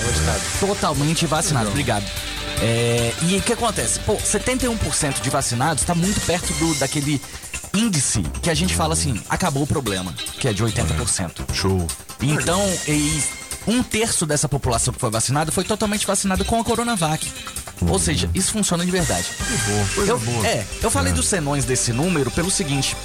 Totalmente 0.59 1.25
vacinados. 1.25 1.69
Obrigado. 1.69 2.05
É, 2.61 3.13
e 3.23 3.38
o 3.38 3.41
que 3.41 3.53
acontece? 3.53 3.99
Pô, 3.99 4.15
71% 4.15 5.21
de 5.21 5.30
vacinados 5.30 5.84
está 5.84 5.93
muito 5.93 6.19
perto 6.21 6.51
do, 6.53 6.73
daquele 6.75 7.21
índice 7.73 8.23
que 8.41 8.49
a 8.49 8.53
gente 8.53 8.73
fala 8.75 8.93
assim, 8.93 9.21
acabou 9.30 9.63
o 9.63 9.67
problema, 9.67 10.13
que 10.39 10.47
é 10.47 10.53
de 10.53 10.63
80%. 10.63 11.53
Show. 11.53 11.86
Então, 12.21 12.59
e 12.88 13.21
um 13.67 13.84
terço 13.84 14.25
dessa 14.25 14.49
população 14.49 14.91
que 14.93 14.99
foi 14.99 15.11
vacinada 15.11 15.51
foi 15.51 15.63
totalmente 15.63 16.07
vacinada 16.07 16.43
com 16.43 16.59
a 16.59 16.63
Coronavac. 16.63 17.32
Ou 17.88 17.99
seja, 17.99 18.30
isso 18.34 18.51
funciona 18.51 18.86
de 18.86 18.91
verdade. 18.91 19.28
coisa 19.95 20.11
eu, 20.11 20.19
boa. 20.19 20.47
É, 20.47 20.65
eu 20.82 20.89
falei 20.91 21.11
É. 21.11 21.15
dos 21.15 21.28
senões 21.28 21.65
desse 21.65 21.91
número 21.93 22.32
pelo 22.32 22.49
seguinte. 22.49 22.95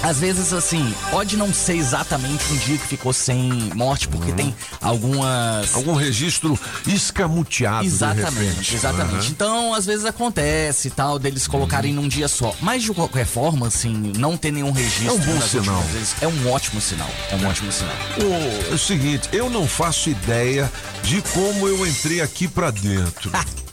Às 0.00 0.20
vezes, 0.20 0.52
assim, 0.52 0.94
pode 1.10 1.36
não 1.36 1.52
ser 1.52 1.74
exatamente 1.76 2.44
um 2.52 2.56
dia 2.58 2.78
que 2.78 2.86
ficou 2.86 3.12
sem 3.12 3.50
morte, 3.74 4.06
porque 4.06 4.30
tem 4.30 4.54
algumas. 4.80 5.74
Algum 5.74 5.94
registro 5.94 6.56
escamuteado. 6.86 7.80
de 7.82 7.88
Exatamente, 7.88 8.74
exatamente. 8.76 9.16
Aham. 9.16 9.26
Então, 9.30 9.74
às 9.74 9.86
vezes 9.86 10.04
acontece 10.04 10.86
e 10.86 10.90
tal, 10.92 11.18
deles 11.18 11.48
colocarem 11.48 11.92
num 11.92 12.06
dia 12.06 12.28
só. 12.28 12.54
Mas 12.60 12.84
de 12.84 12.92
qualquer 12.94 13.26
forma, 13.26 13.66
assim, 13.66 14.12
não 14.16 14.36
ter 14.36 14.52
nenhum 14.52 14.70
registro. 14.70 15.08
É 15.08 15.12
um 15.12 15.18
bom 15.18 15.40
sinal. 15.40 15.82
vezes, 15.92 16.14
É 16.20 16.28
um 16.28 16.48
ótimo 16.52 16.80
sinal. 16.80 17.10
É 17.32 17.34
um 17.34 17.46
ótimo 17.48 17.72
sinal. 17.72 17.94
O, 18.18 18.70
é 18.70 18.74
o 18.74 18.78
seguinte, 18.78 19.28
eu 19.32 19.50
não 19.50 19.66
faço 19.66 20.08
ideia 20.10 20.70
de 21.02 21.20
como 21.34 21.66
eu 21.66 21.84
entrei 21.84 22.20
aqui 22.20 22.46
pra 22.46 22.70
dentro. 22.70 23.32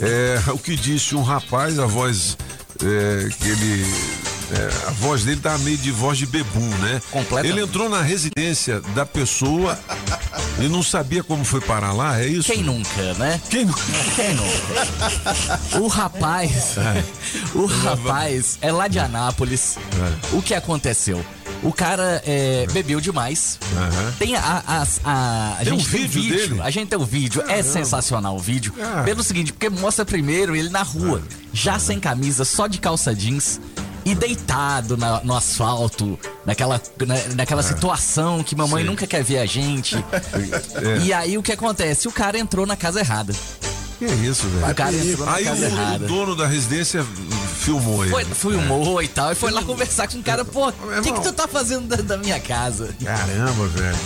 é 0.00 0.38
o 0.52 0.58
que 0.58 0.76
disse 0.76 1.14
um 1.14 1.22
rapaz, 1.22 1.78
a 1.78 1.86
voz 1.86 2.36
é, 2.82 3.28
que 3.38 3.48
ele. 3.48 3.86
é, 4.52 4.88
a 4.88 4.90
voz 4.92 5.24
dele 5.24 5.40
tá 5.40 5.56
meio 5.58 5.76
de 5.78 5.90
voz 5.90 6.18
de 6.18 6.26
bebum, 6.26 6.68
né? 6.78 7.00
Ele 7.44 7.62
entrou 7.62 7.88
na 7.88 8.02
residência 8.02 8.80
da 8.94 9.06
pessoa 9.06 9.78
e 10.60 10.68
não 10.68 10.82
sabia 10.82 11.22
como 11.24 11.44
foi 11.44 11.60
parar 11.60 11.92
lá, 11.92 12.20
é 12.20 12.26
isso? 12.26 12.52
Quem 12.52 12.62
nunca, 12.62 13.14
né? 13.14 13.40
Quem 13.48 13.64
nunca? 13.64 13.80
Quem 14.14 14.34
nunca? 14.34 15.76
O 15.80 15.88
rapaz, 15.88 16.74
o 17.54 17.66
rapaz 17.66 18.58
é 18.60 18.72
lá 18.72 18.88
de 18.88 18.98
Anápolis. 18.98 19.76
O 20.32 20.40
que 20.42 20.54
aconteceu? 20.54 21.24
O 21.62 21.72
cara 21.72 22.22
é, 22.24 22.66
bebeu 22.72 23.00
demais. 23.00 23.58
Tem 24.18 24.36
a, 24.36 24.40
a, 24.66 24.86
a, 25.04 25.52
a 25.54 25.64
Tem 25.64 25.72
um 25.72 25.78
gente 25.78 25.90
tem 25.90 26.06
vídeo 26.06 26.36
dele? 26.36 26.60
A 26.62 26.70
gente 26.70 26.88
tem 26.88 26.98
o 26.98 27.04
vídeo. 27.04 27.42
É 27.48 27.62
sensacional 27.62 28.36
o 28.36 28.38
vídeo. 28.38 28.72
Pelo 29.04 29.22
seguinte, 29.22 29.52
porque 29.52 29.68
mostra 29.68 30.04
primeiro 30.04 30.54
ele 30.54 30.68
na 30.68 30.82
rua, 30.82 31.22
já 31.52 31.78
sem 31.78 31.98
camisa, 31.98 32.44
só 32.44 32.66
de 32.66 32.78
calça 32.78 33.14
jeans. 33.14 33.60
E 34.04 34.14
deitado 34.14 34.96
na- 34.96 35.20
no 35.24 35.34
asfalto, 35.34 36.16
naquela, 36.44 36.80
na- 37.04 37.34
naquela 37.34 37.60
situação 37.64 38.40
que 38.40 38.54
mamãe 38.54 38.84
Sim. 38.84 38.88
nunca 38.90 39.04
quer 39.04 39.24
ver 39.24 39.38
a 39.38 39.46
gente. 39.46 39.96
É. 40.76 40.98
E 41.02 41.12
aí 41.12 41.36
o 41.36 41.42
que 41.42 41.50
acontece? 41.50 42.06
O 42.06 42.12
cara 42.12 42.38
entrou 42.38 42.64
na 42.66 42.76
casa 42.76 43.00
errada. 43.00 43.34
Que 43.98 44.04
isso, 44.04 44.46
velho? 44.48 44.70
O 44.70 44.74
cara 44.74 44.94
entrou 44.94 45.26
na 45.26 45.34
Aí 45.34 45.44
casa 45.44 45.60
o, 45.60 45.68
errada. 45.68 46.04
o 46.04 46.08
dono 46.08 46.36
da 46.36 46.46
residência 46.46 47.04
filmou 47.60 48.04
ele. 48.04 48.12
Foi, 48.12 48.24
filmou 48.26 49.02
e 49.02 49.08
tal, 49.08 49.32
e 49.32 49.34
foi 49.34 49.50
lá 49.50 49.62
conversar 49.62 50.06
com 50.08 50.18
o 50.18 50.22
cara, 50.22 50.44
pô, 50.44 50.68
o 50.68 51.02
que, 51.02 51.12
que 51.12 51.20
tu 51.22 51.32
tá 51.32 51.48
fazendo 51.48 51.88
da, 51.88 51.96
da 51.96 52.16
minha 52.16 52.38
casa? 52.38 52.94
Caramba, 53.02 53.66
velho. 53.68 53.96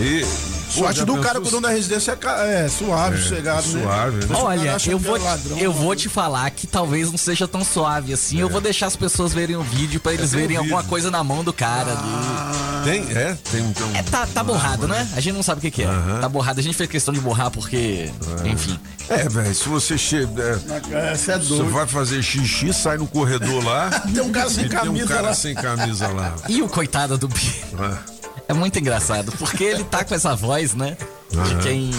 E, 0.00 0.24
Sorte 0.70 1.04
do 1.04 1.18
cara 1.18 1.40
com 1.40 1.48
o 1.48 1.50
dono 1.50 1.62
da 1.62 1.70
residência 1.70 2.16
é, 2.42 2.64
é 2.64 2.68
suave, 2.68 3.16
É, 3.16 3.22
sossegado, 3.22 3.66
né? 3.68 3.82
suave, 3.82 4.16
né? 4.26 4.36
Olha, 4.36 4.70
eu 4.86 4.98
que 4.98 5.06
vou, 5.06 5.16
é 5.16 5.20
ladrão, 5.20 5.58
eu 5.58 5.72
né? 5.72 5.78
vou 5.80 5.96
te 5.96 6.08
falar 6.08 6.50
que 6.50 6.66
talvez 6.66 7.10
não 7.10 7.16
seja 7.18 7.48
tão 7.48 7.64
suave 7.64 8.12
assim. 8.12 8.38
Eu 8.38 8.48
vou 8.50 8.60
deixar 8.60 8.86
as 8.86 8.94
pessoas 8.94 9.32
verem 9.32 9.56
o 9.56 9.62
vídeo 9.62 9.98
pra 9.98 10.12
eles 10.12 10.30
tem 10.30 10.38
um 10.38 10.42
verem 10.42 10.56
alguma 10.58 10.78
vídeo. 10.78 10.90
coisa 10.90 11.10
na 11.10 11.24
mão 11.24 11.42
do 11.42 11.52
cara 11.52 11.92
ali. 11.92 12.84
Tem, 12.84 13.16
é? 13.16 13.36
Tem 13.50 13.60
então. 13.64 13.90
É, 13.94 14.02
tá, 14.02 14.26
tá 14.26 14.44
borrado, 14.44 14.86
né? 14.86 15.08
A 15.16 15.20
gente 15.20 15.34
não 15.34 15.42
sabe 15.42 15.58
o 15.58 15.62
que, 15.62 15.70
que 15.70 15.82
é. 15.82 15.88
Tá 16.20 16.28
borrado. 16.28 16.60
A 16.60 16.62
gente 16.62 16.76
fez 16.76 16.88
questão 16.88 17.12
de 17.14 17.20
borrar 17.20 17.50
porque. 17.50 18.10
Enfim. 18.44 18.78
É, 19.08 19.28
velho, 19.28 19.54
se 19.54 19.68
você 19.68 19.96
chega. 19.96 20.60
Essa 20.92 21.32
é 21.32 21.38
Você 21.38 21.48
doido. 21.48 21.70
vai 21.70 21.86
fazer 21.86 22.22
xixi, 22.22 22.72
sai 22.74 22.98
no 22.98 23.06
corredor 23.06 23.64
lá. 23.64 23.88
Tem 24.12 24.22
um 24.22 24.30
cara 24.30 24.50
sem 24.50 24.64
e 24.64 24.68
tem 24.68 24.78
um 24.78 24.82
camisa 24.84 25.06
cara 25.06 25.22
lá. 25.22 25.34
sem 25.34 25.54
camisa 25.54 26.08
lá. 26.08 26.34
E 26.48 26.62
o 26.62 26.68
coitado 26.68 27.16
do 27.16 27.26
Bi. 27.26 27.54
É 28.48 28.54
muito 28.54 28.78
engraçado, 28.78 29.30
porque 29.32 29.62
ele 29.62 29.84
tá 29.84 30.02
com 30.04 30.14
essa 30.14 30.34
voz, 30.34 30.74
né? 30.74 30.96
De 31.30 31.54
quem 31.62 31.90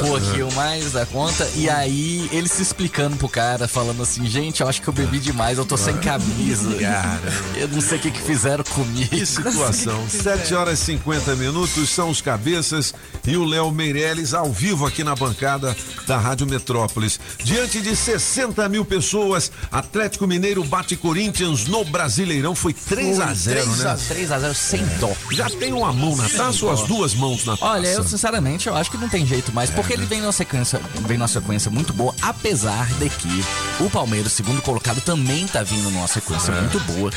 pô 0.00 0.16
aqui 0.16 0.42
o 0.42 0.52
mais 0.54 0.92
da 0.92 1.06
conta. 1.06 1.48
E 1.54 1.70
aí 1.70 2.28
ele 2.32 2.48
se 2.48 2.60
explicando 2.60 3.16
pro 3.16 3.28
cara, 3.28 3.68
falando 3.68 4.02
assim, 4.02 4.26
gente, 4.26 4.60
eu 4.60 4.68
acho 4.68 4.82
que 4.82 4.88
eu 4.88 4.92
bebi 4.92 5.20
demais, 5.20 5.56
eu 5.56 5.64
tô 5.64 5.76
sem 5.76 5.96
camisa. 5.98 6.74
Cara. 6.74 7.32
Eu 7.54 7.68
não 7.68 7.80
sei 7.80 7.98
o 7.98 8.00
que, 8.00 8.10
que 8.10 8.20
fizeram 8.20 8.64
comigo. 8.64 9.08
Que 9.08 9.24
situação. 9.24 10.04
7 10.10 10.54
horas 10.54 10.80
e 10.80 10.84
50 10.84 11.36
minutos 11.36 11.88
são 11.88 12.10
os 12.10 12.20
cabeças 12.20 12.92
e 13.26 13.36
o 13.36 13.44
Léo 13.44 13.70
Meirelles 13.70 14.34
ao 14.34 14.52
vivo 14.52 14.84
aqui 14.84 15.04
na 15.04 15.14
bancada 15.14 15.76
da 16.06 16.18
Rádio 16.18 16.46
Metrópolis. 16.46 17.20
Diante 17.42 17.80
de 17.80 17.94
60 17.94 18.68
mil 18.68 18.84
pessoas, 18.84 19.50
Atlético 19.70 20.26
Mineiro 20.26 20.64
bate 20.64 20.96
Corinthians 20.96 21.66
no 21.66 21.84
Brasileirão. 21.84 22.54
Foi 22.54 22.72
3 22.72 23.20
a 23.20 23.32
0 23.32 23.76
né? 23.76 23.96
3 24.08 24.32
a 24.32 24.38
0 24.40 24.54
sem 24.54 24.84
dó. 24.98 25.12
Já 25.30 25.48
tem 25.48 25.72
uma 25.72 25.92
mão 25.92 26.16
na 26.16 26.28
taça 26.28 26.64
ou 26.64 26.72
as 26.72 26.82
duas 26.82 27.14
mãos 27.14 27.44
na 27.44 27.56
taça? 27.56 27.75
Olha, 27.76 27.88
eu 27.88 28.04
sinceramente 28.04 28.66
eu 28.68 28.74
acho 28.76 28.90
que 28.90 28.96
não 28.96 29.08
tem 29.08 29.26
jeito 29.26 29.52
mais, 29.52 29.70
porque 29.70 29.92
ele 29.92 30.06
vem 30.06 30.20
numa 30.20 30.32
sequência, 30.32 30.80
vem 31.06 31.18
numa 31.18 31.28
sequência 31.28 31.70
muito 31.70 31.92
boa, 31.92 32.14
apesar 32.22 32.86
de 32.98 33.08
que 33.10 33.44
o 33.80 33.90
Palmeiras, 33.90 34.32
segundo 34.32 34.60
colocado, 34.62 35.00
também 35.00 35.46
tá 35.46 35.62
vindo 35.62 35.90
numa 35.90 36.06
sequência 36.06 36.52
É. 36.52 36.60
muito 36.60 36.80
boa. 36.80 37.10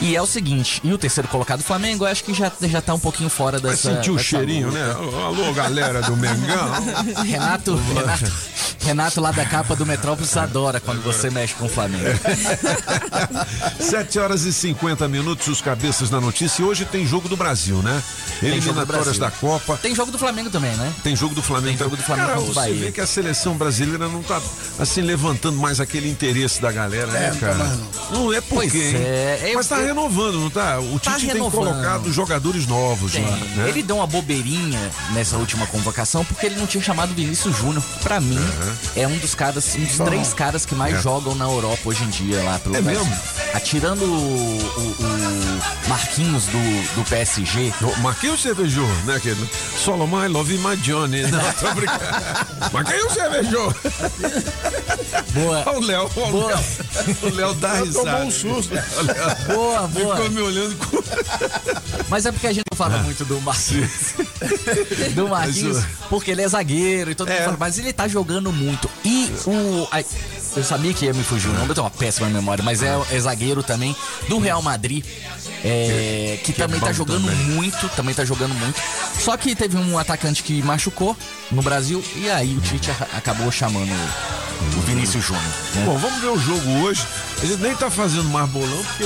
E 0.00 0.16
é 0.16 0.22
o 0.22 0.26
seguinte, 0.26 0.80
e 0.82 0.92
o 0.92 0.98
terceiro 0.98 1.28
colocado, 1.28 1.60
o 1.60 1.62
Flamengo, 1.64 2.04
eu 2.04 2.08
acho 2.10 2.24
que 2.24 2.32
já, 2.32 2.50
já 2.62 2.80
tá 2.80 2.94
um 2.94 2.98
pouquinho 2.98 3.28
fora 3.28 3.58
Vai 3.58 3.72
dessa. 3.72 3.94
sentir 3.94 4.10
o 4.10 4.18
cheirinho, 4.18 4.68
luta. 4.68 4.78
né? 4.78 4.92
Alô, 5.24 5.52
galera 5.52 6.00
do 6.02 6.16
Mengão. 6.16 6.70
Renato, 7.24 7.74
Renato, 7.76 8.32
Renato 8.80 9.20
lá 9.20 9.30
da 9.30 9.44
capa 9.44 9.76
do 9.76 9.84
Metrópolis 9.84 10.34
adora 10.36 10.80
quando 10.80 11.02
você 11.02 11.28
mexe 11.28 11.54
com 11.54 11.66
o 11.66 11.68
Flamengo. 11.68 12.04
7 13.78 14.18
horas 14.18 14.44
e 14.44 14.52
50 14.52 15.06
minutos, 15.08 15.46
os 15.48 15.60
cabeças 15.60 16.08
da 16.08 16.20
notícia. 16.20 16.62
E 16.62 16.64
hoje 16.64 16.84
tem 16.84 17.06
jogo 17.06 17.28
do 17.28 17.36
Brasil, 17.36 17.76
né? 17.82 18.02
Eliminatórias 18.42 19.16
Brasil. 19.16 19.20
da 19.20 19.30
Copa. 19.30 19.76
Tem 19.82 19.89
jogo 19.94 20.10
do 20.12 20.18
Flamengo 20.18 20.50
também, 20.50 20.72
né? 20.76 20.92
Tem 21.02 21.14
jogo 21.16 21.34
do 21.34 21.42
Flamengo. 21.42 21.68
Tem 21.68 21.78
jogo 21.78 21.96
do 21.96 22.02
Flamengo 22.02 22.28
Cara, 22.28 22.38
contra 22.38 22.50
o 22.50 22.54
você 22.54 22.60
Bahia. 22.60 22.84
vê 22.86 22.92
que 22.92 23.00
a 23.00 23.06
seleção 23.06 23.56
brasileira 23.56 24.08
não 24.08 24.22
tá 24.22 24.40
assim 24.78 25.00
levantando 25.02 25.56
mais 25.58 25.80
aquele 25.80 26.08
interesse 26.10 26.60
da 26.60 26.70
galera, 26.72 27.06
né, 27.08 27.26
É, 27.28 27.30
tá 27.30 27.36
cara? 27.38 27.78
não. 28.10 28.32
é 28.32 28.40
porque, 28.40 28.78
é, 28.96 29.52
Mas 29.54 29.66
tá 29.68 29.78
eu- 29.78 29.86
renovando, 29.86 30.40
não 30.40 30.50
tá? 30.50 30.78
O 30.80 30.98
Tá 30.98 31.12
Tite 31.12 31.26
tem 31.26 31.34
renovando. 31.34 31.66
colocado 31.68 32.12
jogadores 32.12 32.66
novos 32.66 33.12
Tem. 33.12 33.22
né? 33.22 33.68
Ele 33.68 33.82
deu 33.82 33.96
uma 33.96 34.06
bobeirinha 34.06 34.90
nessa 35.12 35.36
última 35.36 35.66
convocação 35.66 36.24
porque 36.24 36.46
ele 36.46 36.56
não 36.56 36.66
tinha 36.66 36.82
chamado 36.82 37.14
Vinícius 37.14 37.56
Júnior. 37.56 37.82
Pra 38.02 38.20
mim, 38.20 38.38
é 38.96 39.06
um 39.06 39.16
dos 39.18 39.34
caras, 39.34 39.74
um 39.76 39.84
dos 39.84 39.96
Bom. 39.96 40.04
três 40.06 40.32
caras 40.34 40.64
que 40.66 40.74
mais 40.74 40.96
É. 40.96 41.02
jogam 41.02 41.34
na 41.34 41.44
Europa 41.44 41.80
hoje 41.84 42.04
em 42.04 42.08
dia 42.08 42.42
lá 42.42 42.58
pelo 42.58 42.76
É 42.76 42.80
Brasil. 42.80 43.04
mesmo? 43.04 43.20
Atirando 43.54 44.04
o, 44.04 44.08
o- 44.08 44.96
o 45.04 45.19
Marquinhos 45.88 46.44
do, 46.46 46.94
do 46.96 47.04
PSG. 47.08 47.72
O 47.82 48.00
Marquinhos 48.00 48.40
cervejou, 48.42 48.86
né, 49.04 49.16
aquele? 49.16 49.48
Solomon, 49.76 50.24
I 50.24 50.28
love 50.28 50.56
my 50.58 50.76
Johnny. 50.76 51.22
Não, 51.22 51.52
tô 51.54 51.74
brincando. 51.74 52.04
Marquinhos 52.72 53.12
cervejou. 53.12 53.74
Boa. 55.32 55.62
Olha 55.66 55.78
o 55.78 55.80
Léo, 55.84 56.10
olha 56.16 56.34
o. 56.34 56.46
Léo. 56.46 56.58
O 57.22 57.34
Léo 57.34 57.54
dá 57.54 57.74
risada. 57.74 58.10
Tomou 58.10 58.26
um 58.26 58.30
susto. 58.30 58.74
Boa, 59.46 59.88
boa. 59.88 60.16
Ficou 60.16 60.30
me 60.30 60.40
olhando 60.42 60.76
com... 60.76 61.02
Mas 62.08 62.26
é 62.26 62.32
porque 62.32 62.46
a 62.46 62.52
gente 62.52 62.64
não 62.70 62.76
fala 62.76 62.98
muito 62.98 63.24
do 63.24 63.40
Marquinhos. 63.40 64.14
do 65.14 65.28
Marquinhos, 65.28 65.84
porque 66.08 66.30
ele 66.32 66.42
é 66.42 66.48
zagueiro 66.48 67.10
e 67.10 67.14
todo 67.14 67.28
É. 67.28 67.34
mundo 67.34 67.44
fala, 67.44 67.56
mas 67.58 67.78
ele 67.78 67.92
tá 67.92 68.08
jogando 68.08 68.52
muito. 68.52 68.90
E 69.04 69.32
o. 69.46 69.88
ai, 69.90 70.04
eu 70.56 70.64
sabia 70.64 70.92
que 70.92 71.04
ia 71.06 71.12
me 71.12 71.22
fugir 71.22 71.48
o 71.48 71.52
nome, 71.52 71.68
eu 71.68 71.74
tenho 71.74 71.84
uma 71.84 71.90
péssima 71.90 72.28
memória, 72.28 72.62
mas 72.64 72.82
é, 72.82 72.88
é 73.10 73.18
zagueiro 73.20 73.62
também 73.62 73.94
do 74.28 74.38
Real 74.38 74.60
Madrid. 74.62 75.04
é, 75.64 76.38
que, 76.42 76.52
que 76.52 76.62
é 76.62 76.64
também 76.66 76.80
tá 76.80 76.86
bom 76.86 76.92
jogando 76.92 77.26
também. 77.26 77.44
muito, 77.46 77.88
também 77.90 78.14
tá 78.14 78.24
jogando 78.24 78.54
muito. 78.54 78.80
Só 79.18 79.36
que 79.36 79.54
teve 79.54 79.76
um 79.76 79.98
atacante 79.98 80.42
que 80.42 80.62
machucou 80.62 81.16
no 81.50 81.62
Brasil 81.62 82.02
e 82.16 82.28
aí 82.30 82.56
o 82.56 82.60
Tite 82.60 82.90
acabou 83.14 83.50
chamando 83.52 83.90
o 84.76 84.80
Vinícius 84.82 85.24
Júnior. 85.24 85.42
né? 85.74 85.84
Bom, 85.86 85.96
vamos 85.96 86.20
ver 86.20 86.28
o 86.28 86.38
jogo 86.38 86.70
hoje. 86.82 87.06
Ele 87.42 87.56
nem 87.56 87.74
tá 87.74 87.90
fazendo 87.90 88.24
mais 88.24 88.48
bolão, 88.50 88.84
porque 88.84 89.04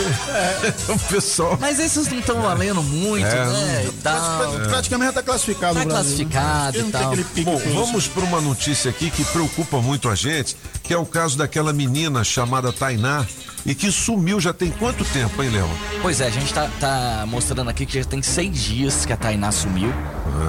o 0.92 0.98
pessoal... 1.08 1.56
Mas 1.60 1.78
esses 1.78 2.08
não 2.08 2.18
estão 2.18 2.42
valendo 2.42 2.82
muito, 2.82 3.24
É, 3.24 3.46
né? 3.46 3.86
e 3.88 3.92
tal. 4.02 4.50
Praticamente 4.68 5.06
já 5.10 5.12
tá 5.12 5.22
classificado 5.22 5.74
Tá 5.78 5.84
Brasil, 5.84 6.26
né? 6.26 6.30
classificado 6.34 6.78
Ele 6.78 6.88
e 7.36 7.44
tal. 7.44 7.44
Bom, 7.44 7.62
vamos 7.72 8.08
para 8.08 8.24
uma 8.24 8.40
notícia 8.40 8.90
aqui 8.90 9.08
que 9.10 9.24
preocupa 9.26 9.80
muito 9.80 10.08
a 10.08 10.16
gente, 10.16 10.56
que 10.84 10.92
é 10.92 10.98
o 10.98 11.06
caso 11.06 11.38
daquela 11.38 11.72
menina 11.72 12.22
chamada 12.22 12.70
Tainá 12.70 13.26
e 13.64 13.74
que 13.74 13.90
sumiu 13.90 14.38
já 14.38 14.52
tem 14.52 14.70
quanto 14.70 15.02
tempo, 15.06 15.42
hein, 15.42 15.48
Léo? 15.48 15.68
Pois 16.02 16.20
é, 16.20 16.26
a 16.26 16.30
gente 16.30 16.52
tá, 16.52 16.70
tá 16.78 17.24
mostrando 17.26 17.70
aqui 17.70 17.86
que 17.86 17.98
já 17.98 18.04
tem 18.04 18.20
seis 18.20 18.62
dias 18.62 19.06
que 19.06 19.12
a 19.12 19.16
Tainá 19.16 19.50
sumiu. 19.50 19.90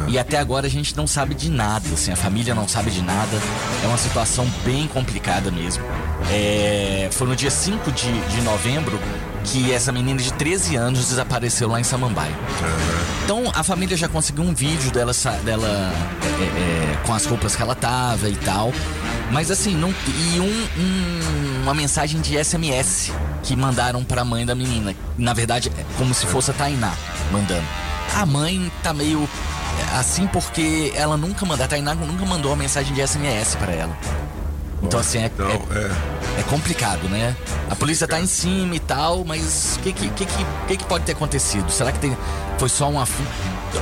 E 0.10 0.20
até 0.20 0.38
agora 0.38 0.68
a 0.68 0.70
gente 0.70 0.96
não 0.98 1.08
sabe 1.08 1.34
de 1.34 1.50
nada, 1.50 1.88
assim, 1.94 2.12
a 2.12 2.16
família 2.16 2.54
não 2.54 2.68
sabe 2.68 2.92
de 2.92 3.02
nada. 3.02 3.38
É 3.82 3.88
uma 3.88 3.98
situação 3.98 4.46
bem 4.66 4.88
complicada 4.88 5.50
mesmo. 5.50 5.84
É, 6.30 7.08
foi 7.12 7.28
no 7.28 7.36
dia 7.36 7.50
5 7.50 7.90
de, 7.94 8.12
de 8.28 8.42
novembro 8.42 9.00
que 9.46 9.72
essa 9.72 9.92
menina 9.92 10.20
de 10.22 10.34
13 10.34 10.76
anos 10.76 11.08
desapareceu 11.10 11.68
lá 11.70 11.80
em 11.80 11.84
Samambaia. 11.84 12.34
Então 13.24 13.52
a 13.56 13.64
família 13.64 13.96
já 13.98 14.08
conseguiu 14.08 14.44
um 14.44 14.54
vídeo 14.54 14.92
dela, 14.92 15.12
dela 15.44 15.68
é, 16.40 16.44
é, 16.44 16.98
com 17.06 17.14
as 17.14 17.26
roupas 17.26 17.56
que 17.56 17.62
ela 17.62 17.76
tava 17.76 18.30
e 18.30 18.36
tal. 18.36 18.74
Mas 19.32 19.50
assim, 19.50 19.76
não, 19.76 19.90
e 20.08 20.40
um- 20.40 20.68
um- 20.82 21.62
uma 21.64 21.74
mensagem 21.74 22.22
de 22.22 22.38
SMS 22.38 23.12
que 23.44 23.56
mandaram 23.56 24.04
pra 24.04 24.24
mãe 24.24 24.46
da 24.46 24.54
menina. 24.54 24.94
Na 25.18 25.34
verdade, 25.34 25.72
é 25.78 25.84
como 25.98 26.14
se 26.14 26.26
fosse 26.28 26.52
a 26.52 26.54
Tainá 26.54 26.94
mandando. 27.32 27.64
A 28.16 28.26
mãe 28.26 28.72
tá 28.84 28.94
meio 28.94 29.28
é, 29.94 29.98
assim 29.98 30.28
porque 30.28 30.94
ela 30.96 31.18
nunca 31.18 31.46
mandou, 31.46 31.66
a 31.66 31.68
Tainá 31.68 31.94
nunca 31.96 32.24
mandou 32.26 32.52
uma 32.52 32.58
mensagem 32.58 32.94
de 32.94 33.02
SMS 33.02 33.56
pra 33.58 33.74
ela. 33.74 33.98
Então 34.86 35.00
assim, 35.00 35.18
é, 35.20 35.26
é, 35.26 36.40
é 36.40 36.44
complicado, 36.44 37.10
né? 37.10 37.36
A 37.70 37.76
polícia 37.76 38.08
tá 38.08 38.20
em 38.20 38.28
cima 38.28 38.76
e 38.76 38.80
tal, 38.80 39.26
mas 39.26 39.78
o 39.78 39.80
que 39.80 39.92
que, 39.92 40.10
que, 40.10 40.26
que, 40.68 40.78
que 40.78 40.86
pode 40.86 41.04
ter 41.04 41.14
acontecido? 41.14 41.70
Será 41.72 41.92
que 41.92 42.00
tem, 42.00 42.16
foi 42.58 42.70
só 42.70 42.90
uma... 42.90 43.08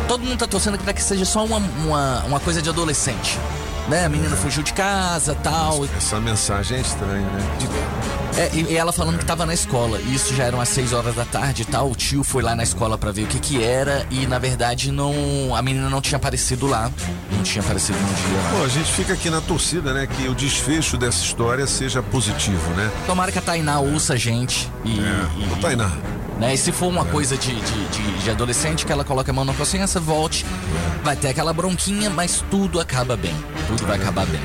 Todo 0.07 0.23
mundo 0.23 0.37
tá 0.37 0.47
torcendo 0.47 0.77
para 0.77 0.93
que 0.93 1.01
seja 1.01 1.25
só 1.25 1.43
uma, 1.43 1.57
uma, 1.57 2.23
uma 2.23 2.39
coisa 2.39 2.61
de 2.61 2.69
adolescente. 2.69 3.37
Né? 3.87 4.05
A 4.05 4.09
menina 4.09 4.35
fugiu 4.35 4.63
de 4.63 4.73
casa 4.73 5.35
tal. 5.35 5.85
Essa 5.97 6.19
mensagem 6.19 6.77
é 6.77 6.81
estranha, 6.81 7.27
né? 7.27 7.41
É, 8.37 8.49
e, 8.53 8.73
e 8.73 8.77
ela 8.77 8.91
falando 8.91 9.19
que 9.19 9.25
tava 9.25 9.45
na 9.45 9.53
escola. 9.53 9.99
E 9.99 10.15
isso 10.15 10.33
já 10.35 10.45
eram 10.45 10.59
às 10.59 10.69
6 10.69 10.93
horas 10.93 11.15
da 11.15 11.25
tarde 11.25 11.63
e 11.63 11.65
tal. 11.65 11.91
O 11.91 11.95
tio 11.95 12.23
foi 12.23 12.41
lá 12.41 12.55
na 12.55 12.63
escola 12.63 12.97
pra 12.97 13.11
ver 13.11 13.23
o 13.23 13.27
que 13.27 13.39
que 13.39 13.63
era. 13.63 14.05
E 14.09 14.25
na 14.25 14.39
verdade 14.39 14.91
não. 14.91 15.55
A 15.55 15.61
menina 15.61 15.89
não 15.89 16.01
tinha 16.01 16.17
aparecido 16.17 16.65
lá. 16.65 16.89
Não 17.31 17.43
tinha 17.43 17.63
aparecido 17.63 17.97
no 17.99 18.07
dia 18.07 18.37
lá. 18.43 18.57
Pô, 18.57 18.65
a 18.65 18.69
gente 18.69 18.91
fica 18.91 19.13
aqui 19.13 19.29
na 19.29 19.41
torcida, 19.41 19.93
né? 19.93 20.07
Que 20.07 20.27
o 20.27 20.33
desfecho 20.33 20.97
dessa 20.97 21.23
história 21.23 21.67
seja 21.67 22.01
positivo, 22.01 22.69
né? 22.71 22.89
Tomara 23.05 23.31
que 23.31 23.37
a 23.37 23.41
Tainá 23.41 23.79
ouça 23.79 24.13
a 24.13 24.17
gente 24.17 24.71
e. 24.83 24.97
e 24.97 25.53
Ô, 25.53 25.61
Tainá. 25.61 25.91
Né? 26.43 26.53
E 26.53 26.57
se 26.57 26.71
for 26.71 26.87
uma 26.87 27.05
coisa 27.05 27.37
de, 27.37 27.55
de, 27.55 27.87
de- 27.87 28.17
de 28.23 28.29
adolescente, 28.29 28.85
que 28.85 28.91
ela 28.91 29.03
coloca 29.03 29.31
a 29.31 29.33
mão 29.33 29.45
na 29.45 29.53
consciência, 29.53 29.99
volte. 29.99 30.45
Vai 31.03 31.15
ter 31.15 31.29
aquela 31.29 31.53
bronquinha, 31.53 32.09
mas 32.09 32.43
tudo 32.51 32.79
acaba 32.79 33.15
bem. 33.15 33.33
Tudo 33.67 33.85
vai 33.85 33.97
acabar 33.97 34.25
bem. 34.25 34.41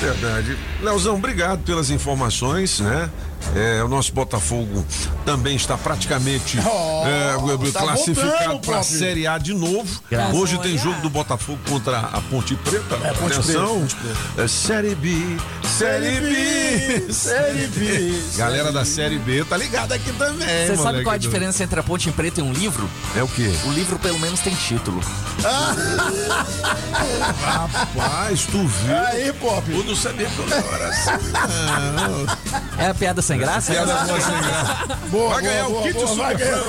Verdade. 0.00 0.56
Leozão, 0.82 1.14
obrigado 1.16 1.60
pelas 1.62 1.90
informações, 1.90 2.80
né? 2.80 3.08
É, 3.54 3.82
o 3.82 3.88
nosso 3.88 4.12
Botafogo 4.12 4.84
também 5.24 5.56
está 5.56 5.76
praticamente 5.76 6.58
Oh, 6.64 7.02
é, 7.06 7.72
tá 7.72 7.80
classificado 7.80 8.60
para 8.60 8.78
a. 8.78 8.82
Série 8.82 9.26
A 9.26 9.38
de 9.38 9.52
novo. 9.54 10.00
Graças 10.10 10.34
Hoje 10.34 10.54
a 10.56 10.58
tem 10.58 10.76
jogo 10.78 11.00
do 11.00 11.10
Botafogo 11.10 11.58
contra 11.68 11.98
a 11.98 12.20
Ponte 12.30 12.54
Preta. 12.56 12.94
É, 13.02 13.12
Ponte 13.12 13.32
Atenção. 13.38 13.80
Preta, 13.86 13.96
Ponte 14.34 14.40
É, 14.42 14.46
Série 14.48 14.94
B, 14.94 15.36
Série 15.64 16.20
B, 16.20 17.12
Série 17.12 17.66
B. 17.68 18.22
Galera 18.36 18.70
da 18.72 18.84
Série 18.84 19.18
B 19.18 19.44
tá 19.44 19.56
ligada 19.56 19.94
aqui 19.94 20.12
também. 20.12 20.46
Você 20.66 20.76
sabe 20.76 21.02
qual 21.02 21.14
a 21.14 21.18
do- 21.18 21.20
diferença 21.20 21.64
entre 21.64 21.80
a 21.80 21.82
Ponte 21.82 22.10
Preta 22.12 22.40
e 22.40 22.42
um 22.42 22.52
livro? 22.52 22.88
É 23.16 23.22
o 23.22 23.28
quê? 23.28 23.50
O 23.66 23.72
livro 23.72 23.98
pelo 23.98 24.18
menos 24.20 24.40
tem 24.40 24.54
título. 24.54 25.00
Rapaz, 27.42 28.46
tu 28.46 28.66
viu? 28.66 28.96
Aí, 28.96 29.32
Pop. 29.34 29.70
Eu 29.72 29.84
não 29.84 29.96
sabia 29.96 30.26
que 30.28 30.38
eu 30.38 30.74
era 30.74 30.88
assim. 30.88 31.10
Não. 31.96 32.80
É 32.84 32.88
a 32.88 32.94
piada 32.94 33.22
sem 33.30 33.38
graça? 33.38 33.72
Piada 33.72 33.94
boa 33.94 34.20
sem 34.20 34.40
graça. 34.40 34.98
Boa, 35.10 35.34
vai 35.34 35.42
ganhar 35.42 35.64
boa, 35.64 35.80
o 35.80 35.82
kit 35.82 35.94
boa, 35.94 36.06
super 36.08 36.22
vai 36.22 36.36
ganhar. 36.36 36.60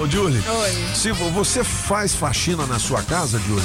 Ô, 0.00 0.06
Julie. 0.06 0.42
Oi. 0.46 0.94
Se 0.94 1.10
vo- 1.10 1.30
você 1.30 1.64
faz 1.64 2.14
faxina 2.14 2.64
na 2.66 2.78
sua 2.78 3.02
casa, 3.02 3.38
Julie? 3.40 3.64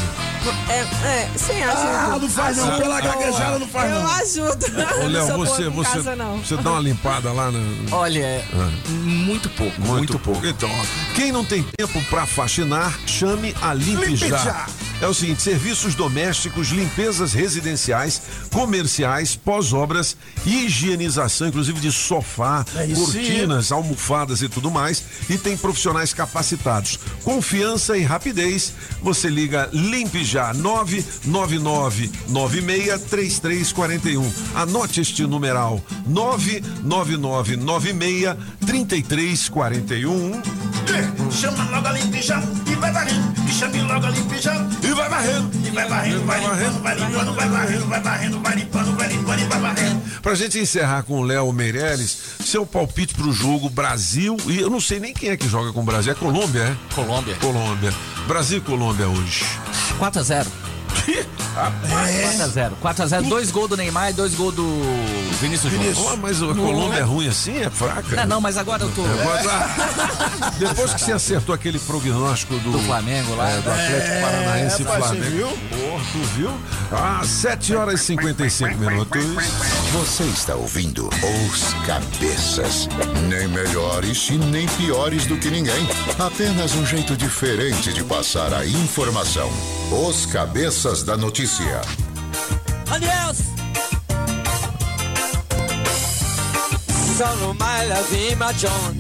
É, 0.70 0.80
é, 1.08 1.30
sim, 1.36 1.62
ajuda. 1.62 1.90
Ah, 1.90 2.18
não 2.20 2.30
faz 2.30 2.58
não, 2.58 2.64
Ajuda. 2.70 2.82
pela 2.82 3.02
gaguejada 3.02 3.60
não 3.60 3.68
faz 3.68 3.92
Eu 3.92 4.00
não. 4.00 4.12
ajudo. 4.12 4.66
Ô, 5.04 5.08
Léo, 5.08 5.28
você, 5.38 5.70
você, 5.70 5.90
casa, 6.04 6.16
você 6.44 6.58
dá 6.58 6.72
uma 6.72 6.80
limpada 6.80 7.32
lá 7.32 7.52
no. 7.52 7.94
Olha, 7.96 8.20
é 8.24 8.44
muito 8.90 9.50
pouco. 9.50 9.80
Muito, 9.82 10.18
pouco. 10.18 10.46
Então, 10.48 10.70
ó, 10.72 11.14
quem 11.16 11.32
não 11.32 11.44
tem 11.46 11.62
tempo 11.78 12.02
pra 12.10 12.26
faxinar, 12.26 12.98
chame 13.06 13.54
a 13.62 13.74
Limpe 13.74 14.16
Já. 14.16 14.38
Já. 14.38 14.66
É 15.02 15.08
o 15.08 15.14
seguinte, 15.14 15.42
serviços 15.42 15.96
domésticos, 15.96 16.70
limpezas 16.70 17.32
residenciais, 17.32 18.22
comerciais, 18.52 19.34
pós-obras, 19.34 20.18
higienização, 20.46 21.48
inclusive 21.48 21.80
de 21.80 21.90
sofá, 21.90 22.66
sim. 22.66 22.94
cortinas, 22.94 23.72
almofadas 23.72 24.42
e 24.42 24.50
tudo 24.50 24.70
mais. 24.70 25.04
E 25.30 25.38
tem 25.38 25.56
profissionais 25.56 26.14
capacitados. 26.14 27.00
Confiança 27.24 27.98
e 27.98 28.04
rapidez. 28.04 28.74
Você 29.02 29.30
liga 29.30 29.70
Limpe 29.72 30.24
Já 30.26 30.54
999 30.54 32.12
96 32.28 33.02
3341. 33.04 34.34
Anote 34.56 35.00
este 35.00 35.26
numeral 35.26 35.82
999 36.08 37.56
96 37.56 38.36
3341. 38.66 40.42
Chama 41.32 41.70
logo 41.70 41.88
a 41.88 41.92
limpijão 41.92 42.42
e 42.66 42.76
vai. 42.76 42.90
E 43.48 43.52
chame 43.52 43.82
logo 43.84 44.06
a 44.06 44.10
limpijão 44.10 44.70
e 44.84 44.89
vai 45.00 45.10
varrendo. 45.10 45.50
E 45.66 45.72
vai 45.72 45.88
varrendo, 45.88 46.26
vai 46.26 46.40
limpando, 46.40 46.82
vai 46.82 46.96
limpando, 46.96 47.34
vai 47.34 47.50
varrendo, 47.50 47.86
vai 47.86 48.02
varrendo, 48.02 48.40
vai 48.40 48.56
limpando, 48.56 48.98
vai 48.98 49.08
limpando 49.08 49.40
e 49.40 49.46
vai 49.46 49.60
varrendo. 49.60 50.02
Pra 50.22 50.36
gente 50.36 50.60
encerrar 50.60 51.04
com 51.04 51.20
o 51.20 51.24
Léo 51.24 51.52
Meirelles, 51.54 52.18
seu 52.44 52.66
palpite 52.66 53.14
pro 53.14 53.32
jogo 53.32 53.70
Brasil 53.70 54.36
e 54.48 54.60
eu 54.60 54.70
não 54.70 54.82
sei 54.82 55.00
nem 55.00 55.14
quem 55.14 55.30
é 55.30 55.38
que 55.38 55.48
joga 55.48 55.72
com 55.72 55.80
o 55.80 55.84
Brasil. 55.84 56.12
É 56.12 56.16
Colômbia, 56.16 56.62
é? 56.62 56.94
Colômbia. 56.94 57.36
Colômbia. 57.36 57.94
Brasil 58.28 58.58
e 58.58 58.62
Colômbia 58.62 59.08
hoje. 59.08 59.46
4 59.98 60.20
a 60.20 60.24
0 60.24 60.69
4x0. 60.90 62.72
4x0, 62.82 63.28
dois 63.28 63.52
gols 63.52 63.70
do 63.70 63.78
Neymar 63.78 64.10
e 64.12 64.14
dois 64.14 64.34
gols 64.36 64.56
do 64.56 64.66
Vinícius 65.42 65.72
Júnior. 65.74 65.94
Ó, 65.98 66.16
mas 66.18 66.42
a 66.42 66.48
Colômbia 66.54 67.00
é 67.00 67.02
ruim 67.02 67.28
assim? 67.28 67.58
É 67.62 67.70
fraca? 67.70 68.16
Não, 68.18 68.26
não, 68.26 68.42
mas 68.42 68.58
agora 68.58 68.84
eu 68.84 68.92
tô. 68.92 69.04
Agora- 69.04 70.52
depois 70.58 70.94
que 70.94 71.02
você 71.02 71.12
acertou 71.12 71.54
aquele 71.54 71.80
prognóstico 71.80 72.56
do, 72.60 72.72
Do 72.72 72.80
Flamengo 72.80 73.36
lá. 73.36 73.50
é, 73.50 73.62
do 73.62 73.70
Atlético 73.70 74.12
É, 74.12 74.22
Paranaense 74.22 74.82
e 74.82 74.86
rapaz, 74.86 75.04
você 75.06 75.16
Flamengo. 75.18 75.36
viu? 75.36 75.48
Tu 76.12 76.18
viu? 76.38 76.50
Ah, 76.92 77.22
7 77.24 77.76
horas 77.76 78.02
e 78.02 78.06
55 78.06 78.78
minutos. 78.78 79.24
Você 79.94 80.24
está 80.24 80.56
ouvindo 80.56 81.08
Os 81.10 81.74
Cabeças. 81.86 82.88
Nem 83.28 83.48
melhores 83.50 84.30
e 84.30 84.38
nem 84.38 84.66
piores 84.70 85.26
do 85.26 85.38
que 85.38 85.50
ninguém. 85.52 85.88
Apenas 86.18 86.74
um 86.76 86.86
jeito 86.86 87.16
diferente 87.18 87.92
de 87.94 88.04
passar 88.04 88.54
a 88.54 88.66
informação. 88.66 89.52
Os 89.92 90.26
Cabeças 90.26 90.79
Fuerzas 90.80 91.04
da 91.04 91.18
Noticia. 91.18 91.82
Adiós. 92.90 93.38
Solo 97.18 97.54
my 97.54 98.36
machón. 98.38 98.98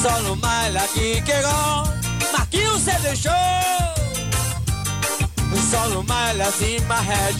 Solo 0.00 0.36
my 0.36 0.76
aquí 0.76 1.20
quedó. 1.22 1.92
Aquí 2.38 2.62
se 2.84 2.96
dejó. 3.00 3.34
Solo 5.68 6.04
my 6.04 6.34
lazima 6.36 7.00
had. 7.00 7.34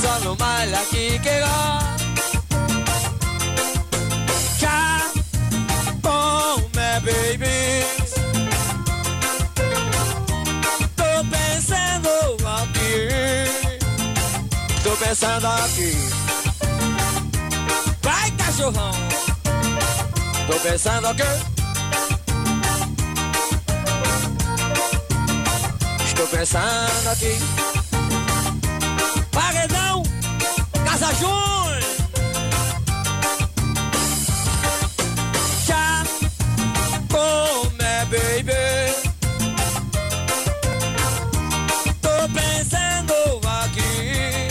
Solo 0.00 0.34
my 0.36 0.72
aquí 0.72 1.18
quedó. 1.18 1.93
Baby 7.04 7.84
Tô 10.96 11.24
pensando 11.30 12.08
aqui. 12.48 13.08
Tô 14.82 14.96
pensando 14.96 15.46
aqui. 15.46 15.96
Vai 18.02 18.30
cachorrão. 18.32 18.92
Tô 20.46 20.58
pensando 20.60 21.06
aqui. 21.08 21.22
Estou 26.06 26.26
pensando 26.28 27.08
aqui. 27.10 27.38
Paredão 29.30 30.02
Casa 30.84 31.12
Júnior 31.14 31.63
baby 38.06 38.52
Tô 42.00 42.28
pensando 42.32 43.14
aqui 43.62 44.48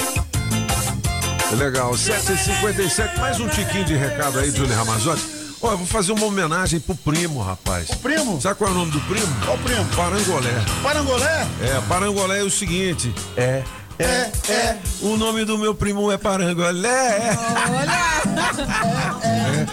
Legal, 1.55 1.91
7h57, 1.91 3.19
mais 3.19 3.39
um 3.39 3.47
tiquinho 3.47 3.85
de 3.85 3.95
recado 3.95 4.39
aí, 4.39 4.49
Júlio 4.49 4.75
Ramazotti. 4.75 5.21
Ó, 5.61 5.71
eu 5.71 5.77
vou 5.77 5.87
fazer 5.87 6.11
uma 6.11 6.25
homenagem 6.25 6.79
pro 6.79 6.95
primo, 6.95 7.41
rapaz. 7.41 7.89
O 7.91 7.97
primo? 7.97 8.41
Sabe 8.41 8.55
qual 8.55 8.69
é 8.69 8.73
o 8.73 8.75
nome 8.75 8.91
do 8.91 8.99
primo? 9.01 9.27
Qual 9.45 9.57
primo? 9.59 9.85
Parangolé. 9.95 10.51
Parangolé? 10.81 11.47
É, 11.61 11.81
Parangolé 11.87 12.39
é 12.39 12.43
o 12.43 12.49
seguinte, 12.49 13.13
é 13.37 13.63
é, 13.99 14.31
é. 14.51 14.77
O 15.01 15.17
nome 15.17 15.45
do 15.45 15.57
meu 15.57 15.75
primo 15.75 16.11
é 16.11 16.17
Parangolé. 16.17 17.37
Olha! 17.69 18.13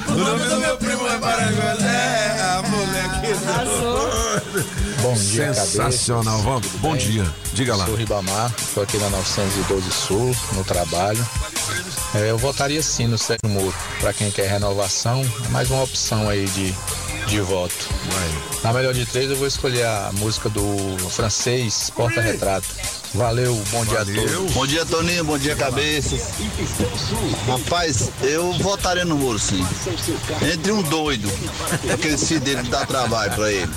O 0.08 0.12
nome 0.12 0.44
do 0.44 0.56
meu 0.56 0.76
primo 0.76 1.06
é 1.08 1.18
Parangolé. 1.18 2.36
Ah, 2.40 2.62
moleque. 2.68 3.10
Bom 5.02 5.14
dia, 5.14 5.54
Sensacional. 5.54 6.38
Vamos. 6.42 6.66
Bom 6.76 6.92
bem? 6.92 7.00
dia. 7.00 7.26
Diga 7.52 7.74
lá. 7.74 7.86
Sou 7.86 7.94
Ribamar, 7.94 8.52
estou 8.58 8.82
aqui 8.82 8.98
na 8.98 9.08
912 9.10 9.90
Sul, 9.90 10.36
no 10.52 10.64
trabalho. 10.64 11.26
É, 12.14 12.30
eu 12.30 12.36
votaria 12.36 12.82
sim 12.82 13.06
no 13.06 13.16
Sérgio 13.16 13.48
Moro. 13.48 13.74
Para 14.00 14.12
quem 14.12 14.30
quer 14.30 14.48
renovação, 14.48 15.22
é 15.46 15.48
mais 15.48 15.70
uma 15.70 15.82
opção 15.82 16.28
aí 16.28 16.44
de, 16.46 16.74
de 17.26 17.40
voto. 17.40 17.88
Na 18.62 18.72
melhor 18.72 18.92
de 18.92 19.06
três, 19.06 19.30
eu 19.30 19.36
vou 19.36 19.46
escolher 19.46 19.86
a 19.86 20.10
música 20.14 20.48
do 20.48 20.98
francês 21.08 21.90
Porta 21.94 22.20
Retrato. 22.20 22.68
Valeu, 23.14 23.60
bom 23.72 23.84
dia 23.84 24.02
a 24.02 24.04
todos. 24.04 24.52
Bom 24.52 24.66
dia, 24.66 24.86
Toninho. 24.86 25.24
Bom 25.24 25.36
dia, 25.36 25.56
cabeças. 25.56 26.20
Rapaz, 27.46 28.08
eu 28.22 28.52
votaria 28.54 29.04
no 29.04 29.16
Moro, 29.16 29.38
sim. 29.38 29.66
Entre 30.52 30.70
um 30.70 30.80
doido, 30.82 31.28
aquele 31.92 32.16
filho 32.16 32.40
dele 32.40 32.62
que 32.62 32.70
dá 32.70 32.86
trabalho 32.86 33.32
pra 33.34 33.50
ele, 33.50 33.70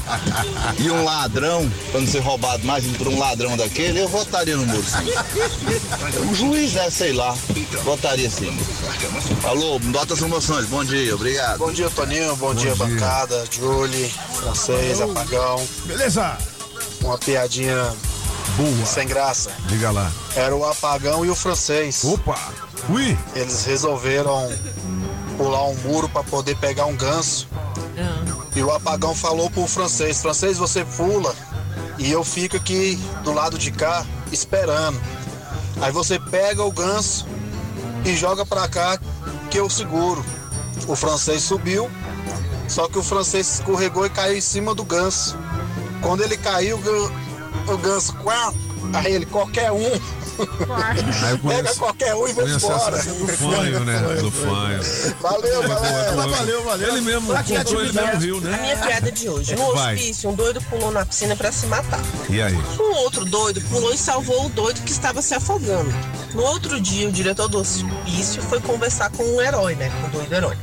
e 0.78 0.92
um 0.92 1.04
ladrão, 1.04 1.68
pra 1.92 2.00
não 2.00 2.08
ser 2.08 2.20
roubado 2.20 2.64
mais 2.64 2.86
por 2.86 3.08
um 3.08 3.18
ladrão 3.18 3.58
daquele, 3.58 4.02
eu 4.02 4.08
votaria 4.08 4.56
no 4.56 4.68
Moro, 4.68 4.84
sim. 4.84 6.20
Um 6.22 6.36
juiz, 6.36 6.74
né? 6.74 6.90
Sei 6.92 7.12
lá. 7.12 7.36
Votaria 7.84 8.30
sim. 8.30 8.56
Alô, 9.46 9.80
bota 9.80 10.14
as 10.14 10.20
promoções. 10.20 10.68
Bom 10.68 10.86
dia, 10.86 11.16
obrigado. 11.16 11.58
Bom 11.58 11.72
dia, 11.72 11.90
Toninho. 11.90 12.36
Bom, 12.36 12.54
dia, 12.54 12.76
bancada. 12.76 13.46
Julie, 13.52 14.14
francês, 14.34 15.02
apagão. 15.02 15.60
Beleza. 15.86 16.38
Uma 17.02 17.18
piadinha 17.18 17.94
Boa. 18.56 18.86
sem 18.86 19.08
graça. 19.08 19.52
Diga 19.68 19.92
lá. 19.92 20.12
Era 20.36 20.56
o 20.56 20.66
apagão 20.66 21.26
e 21.26 21.30
o 21.30 21.36
francês. 21.36 22.04
Opa! 22.04 22.38
Ui! 22.90 23.18
Eles 23.36 23.66
resolveram 23.66 24.52
pular 25.38 25.68
um 25.68 25.76
muro 25.78 26.08
para 26.10 26.24
poder 26.24 26.56
pegar 26.58 26.86
um 26.86 26.96
ganso. 26.96 27.48
E 28.56 28.62
o 28.62 28.72
apagão 28.72 29.16
falou 29.16 29.50
pro 29.50 29.66
francês: 29.66 30.22
Francês, 30.22 30.58
você 30.58 30.86
pula 30.86 31.34
e 31.98 32.12
eu 32.12 32.24
fico 32.24 32.58
aqui 32.58 33.00
do 33.24 33.32
lado 33.34 33.58
de 33.58 33.72
cá 33.72 34.06
esperando. 34.32 35.00
Aí 35.82 35.92
você 35.92 36.20
pega 36.20 36.64
o 36.64 36.72
ganso 36.72 37.26
e 38.06 38.16
joga 38.16 38.46
pra 38.46 38.68
cá 38.68 39.00
que 39.50 39.60
eu 39.60 39.70
seguro. 39.70 40.24
O 40.88 40.96
francês 40.96 41.44
subiu, 41.44 41.90
só 42.68 42.88
que 42.88 42.98
o 42.98 43.04
francês 43.04 43.56
escorregou 43.56 44.06
e 44.06 44.10
caiu 44.10 44.38
em 44.38 44.42
cima 44.42 44.76
do 44.76 44.84
ganso. 44.84 45.38
Quando 46.02 46.22
ele 46.22 46.38
caiu, 46.38 46.78
o 47.64 47.66
gan- 47.66 47.74
o 47.74 47.78
ganso, 47.78 48.14
quá, 48.18 48.54
aí 48.94 49.14
ele, 49.14 49.26
qualquer 49.26 49.72
um. 49.72 49.78
Aí 49.84 50.98
eu 51.34 51.38
Pega 51.38 51.38
conheço- 51.38 51.80
qualquer 51.80 52.16
um 52.16 52.28
e 52.28 52.34
vai 52.34 52.46
Conheço 52.46 52.66
embora. 52.66 52.98
essa 52.98 53.14
do 53.14 53.28
fanho, 53.28 53.80
né? 53.82 54.00
Do 54.20 54.32
fanho. 54.32 54.82
Valeu, 55.22 55.62
galera. 55.62 56.12
Valeu, 56.28 56.64
valeu. 56.64 56.88
Ele 56.90 57.02
mesmo 57.02 57.28
Pra 57.28 57.44
contou, 57.44 57.82
ele 57.84 57.94
mesmo 57.94 58.20
riu, 58.20 58.38
A 58.38 58.42
né? 58.42 58.58
minha 58.62 58.78
piada 58.78 59.12
de 59.12 59.30
hoje. 59.30 59.56
No 59.56 59.74
Vai. 59.76 59.94
hospício, 59.96 60.30
um 60.32 60.34
doido 60.34 60.60
pulou 60.64 60.92
na 60.92 61.06
piscina 61.06 61.36
pra 61.36 61.52
se 61.52 61.68
matar. 61.68 62.00
E 62.30 62.42
aí? 62.42 62.56
Um 62.80 62.96
outro 62.96 63.26
doido 63.26 63.62
pulou 63.70 63.94
e 63.94 63.98
salvou 63.98 64.48
o 64.48 64.50
doido 64.50 64.82
que 64.82 64.92
estava 64.92 65.22
se 65.22 65.36
afogando. 65.36 65.94
No 66.34 66.42
outro 66.42 66.82
dia, 66.82 67.08
o 67.08 67.12
diretor 67.12 67.48
do 67.48 67.60
hospício 67.60 68.42
foi 68.42 68.60
conversar 68.60 69.12
com 69.12 69.24
um 69.24 69.40
herói, 69.40 69.76
né? 69.76 69.92
Com 70.02 70.08
o 70.08 70.10
doido 70.10 70.34
herói. 70.34 70.58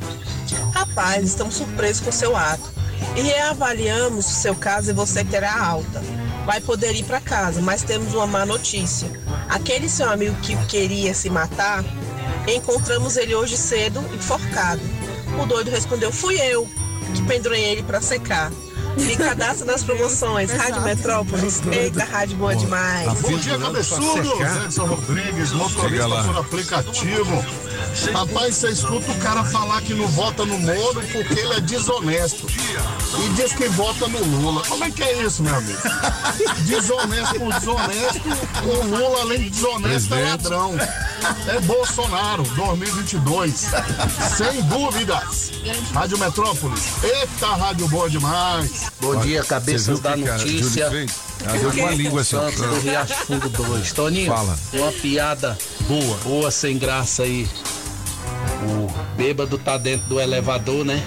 Rapaz, 0.73 1.23
estamos 1.25 1.55
surpresos 1.55 2.01
com 2.03 2.11
seu 2.11 2.35
ato. 2.35 2.69
E 3.15 3.21
reavaliamos 3.21 4.25
o 4.25 4.33
seu 4.33 4.53
caso 4.53 4.89
e 4.91 4.93
você 4.93 5.23
terá 5.23 5.57
alta. 5.63 6.03
Vai 6.45 6.59
poder 6.61 6.95
ir 6.95 7.03
para 7.03 7.21
casa, 7.21 7.61
mas 7.61 7.83
temos 7.83 8.13
uma 8.13 8.25
má 8.25 8.45
notícia. 8.45 9.09
Aquele 9.49 9.87
seu 9.87 10.09
amigo 10.09 10.35
que 10.41 10.55
queria 10.65 11.13
se 11.13 11.29
matar, 11.29 11.83
encontramos 12.47 13.17
ele 13.17 13.35
hoje 13.35 13.57
cedo 13.57 13.99
enforcado. 14.13 14.81
O 15.41 15.45
doido 15.45 15.69
respondeu: 15.69 16.11
Fui 16.11 16.39
eu 16.39 16.67
que 17.13 17.21
pendurei 17.23 17.63
ele 17.63 17.83
para 17.83 18.01
secar. 18.01 18.51
Me 18.97 19.15
cadastra 19.15 19.65
nas 19.65 19.83
promoções. 19.83 20.51
Rádio 20.51 20.81
Metrópolis. 20.81 21.61
Eita, 21.71 22.03
rádio 22.03 22.37
boa 22.37 22.55
demais. 22.55 23.21
Bom 23.21 23.37
dia, 23.37 23.57
cabeçudo! 23.57 24.33
Edson 24.65 24.85
Rodrigues, 24.85 25.51
motorista 25.51 26.23
por 26.23 26.37
aplicativo. 26.37 27.45
Rapaz, 28.13 28.55
você 28.55 28.69
escuta 28.69 29.11
o 29.11 29.15
cara 29.19 29.43
falar 29.43 29.81
que 29.81 29.93
não 29.93 30.07
vota 30.07 30.45
no 30.45 30.57
Moro 30.59 31.01
porque 31.11 31.39
ele 31.39 31.53
é 31.53 31.61
desonesto. 31.61 32.47
E 32.47 33.29
diz 33.33 33.53
que 33.53 33.67
vota 33.69 34.07
no 34.07 34.23
Lula. 34.23 34.61
Como 34.67 34.83
é 34.83 34.91
que 34.91 35.03
é 35.03 35.23
isso, 35.23 35.43
meu 35.43 35.55
amigo? 35.55 35.79
Desonesto 36.65 37.39
por 37.39 37.53
desonesto, 37.53 38.21
o 38.63 38.85
Lula, 38.85 39.21
além 39.21 39.39
de 39.39 39.49
desonesto, 39.49 40.13
é 40.15 40.23
ladrão. 40.23 40.75
É 41.47 41.59
Bolsonaro, 41.61 42.43
2022. 42.43 43.67
Sem 44.37 44.61
dúvidas. 44.63 45.51
Rádio 45.93 46.17
Metrópolis. 46.17 47.03
Eita, 47.03 47.47
rádio 47.47 47.87
boa 47.89 48.09
demais. 48.09 48.80
Bom 48.99 49.15
dia, 49.21 49.43
cabeças 49.43 49.99
da 49.99 50.11
o 50.11 50.13
que 50.13 50.23
notícia. 50.23 50.89
Fez? 50.89 51.11
Ela 51.43 51.57
deu 51.57 51.71
com 51.71 51.87
a 51.87 51.91
língua 51.91 52.21
assim. 52.21 52.37
Santos 52.37 52.61
do 52.61 52.79
Riacho 52.79 53.15
Fundo 53.25 53.49
2. 53.49 53.91
Toninho, 53.93 54.31
Fala. 54.31 54.57
uma 54.73 54.91
piada 54.91 55.57
boa. 55.87 56.17
boa, 56.17 56.51
sem 56.51 56.77
graça 56.77 57.23
aí. 57.23 57.47
O 58.63 58.87
bêbado 59.17 59.57
tá 59.57 59.77
dentro 59.77 60.07
do 60.07 60.19
elevador, 60.19 60.85
né? 60.85 61.03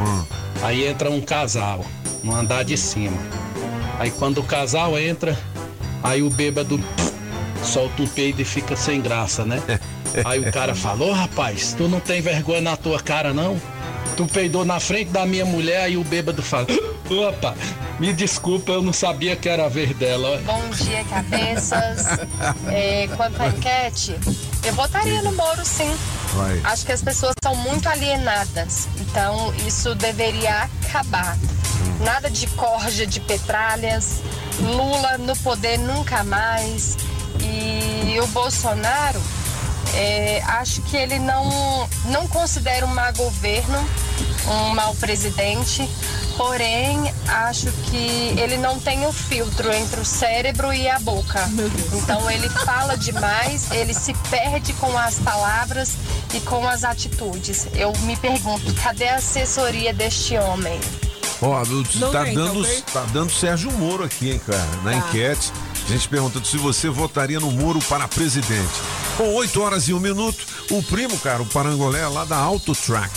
Hum. 0.00 0.24
Aí 0.62 0.86
entra 0.86 1.10
um 1.10 1.20
casal 1.20 1.84
no 2.22 2.34
andar 2.34 2.64
de 2.64 2.76
cima. 2.76 3.16
Aí 3.98 4.10
quando 4.10 4.38
o 4.38 4.44
casal 4.44 4.98
entra, 4.98 5.38
aí 6.02 6.22
o 6.22 6.30
bêbado 6.30 6.80
solta 7.62 8.02
um 8.02 8.06
peido 8.06 8.40
e 8.42 8.44
fica 8.44 8.76
sem 8.76 9.00
graça, 9.00 9.44
né? 9.44 9.62
Aí 10.24 10.40
o 10.40 10.50
cara 10.50 10.74
fala, 10.74 11.04
ô 11.04 11.12
rapaz, 11.12 11.74
tu 11.76 11.86
não 11.86 12.00
tem 12.00 12.22
vergonha 12.22 12.62
na 12.62 12.76
tua 12.76 12.98
cara 12.98 13.34
não? 13.34 13.60
Tu 14.16 14.24
peidou 14.26 14.64
na 14.64 14.80
frente 14.80 15.10
da 15.10 15.26
minha 15.26 15.44
mulher, 15.44 15.82
aí 15.82 15.98
o 15.98 16.02
bêbado 16.02 16.42
fala, 16.42 16.66
opa, 17.10 17.54
me 17.98 18.12
desculpa, 18.12 18.72
eu 18.72 18.82
não 18.82 18.92
sabia 18.92 19.34
que 19.36 19.48
era 19.48 19.66
a 19.66 19.68
vez 19.68 19.94
dela. 19.96 20.36
ó." 20.36 20.52
Bom 20.52 20.68
dia, 20.70 21.04
cabeças. 21.04 22.06
É, 22.70 23.08
quanto 23.16 23.40
à 23.42 23.48
enquete, 23.48 24.14
eu 24.64 24.72
votaria 24.74 25.22
no 25.22 25.32
Moro, 25.32 25.64
sim. 25.64 25.96
Vai. 26.34 26.60
Acho 26.64 26.84
que 26.86 26.92
as 26.92 27.02
pessoas 27.02 27.34
são 27.42 27.54
muito 27.56 27.88
alienadas. 27.88 28.88
Então, 29.00 29.52
isso 29.66 29.94
deveria 29.94 30.68
acabar. 30.86 31.36
Nada 32.00 32.30
de 32.30 32.46
corja 32.48 33.06
de 33.06 33.20
petralhas. 33.20 34.20
Lula 34.60 35.18
no 35.18 35.34
poder 35.36 35.78
nunca 35.78 36.22
mais. 36.24 36.96
E 37.40 38.18
o 38.20 38.26
Bolsonaro, 38.28 39.20
é, 39.94 40.42
acho 40.46 40.82
que 40.82 40.96
ele 40.96 41.18
não, 41.18 41.88
não 42.06 42.26
considera 42.28 42.84
um 42.86 42.94
má 42.94 43.10
governo, 43.12 43.78
um 44.46 44.74
mau 44.74 44.94
presidente. 44.94 45.88
Porém, 46.36 47.12
acho 47.26 47.66
que 47.90 48.32
ele 48.38 48.56
não 48.58 48.78
tem 48.78 49.04
o 49.06 49.12
filtro 49.12 49.72
entre 49.72 50.00
o 50.00 50.04
cérebro 50.04 50.72
e 50.72 50.88
a 50.88 50.96
boca. 51.00 51.40
Então 51.92 52.30
ele 52.30 52.48
fala 52.48 52.96
demais, 52.96 53.68
ele 53.72 53.92
se 53.92 54.14
perde 54.30 54.72
com 54.74 54.96
as 54.96 55.16
palavras 55.18 55.96
e 56.32 56.38
com 56.40 56.64
as 56.66 56.84
atitudes. 56.84 57.66
Eu 57.74 57.92
me 58.02 58.16
pergunto, 58.16 58.72
cadê 58.74 59.08
a 59.08 59.16
assessoria 59.16 59.92
deste 59.92 60.36
homem? 60.38 60.78
Ó, 61.42 61.60
Não 61.96 62.12
tá 62.12 62.22
dando, 62.24 62.64
tá 62.92 63.04
dando 63.12 63.32
Sérgio 63.32 63.72
Moro 63.72 64.04
aqui, 64.04 64.30
hein, 64.30 64.40
cara, 64.44 64.64
na 64.84 64.92
Tá. 64.92 64.96
enquete. 65.08 65.52
A 65.88 65.90
gente 65.90 66.06
perguntando 66.06 66.46
se 66.46 66.58
você 66.58 66.90
votaria 66.90 67.40
no 67.40 67.50
Moro 67.50 67.78
para 67.88 68.06
presidente. 68.06 68.68
Bom, 69.16 69.32
8 69.36 69.58
horas 69.62 69.88
e 69.88 69.94
um 69.94 69.98
minuto. 69.98 70.36
O 70.70 70.82
primo, 70.82 71.18
cara, 71.18 71.42
o 71.42 71.46
Parangolé, 71.46 72.06
lá 72.06 72.26
da 72.26 72.36
Autotrack, 72.36 73.10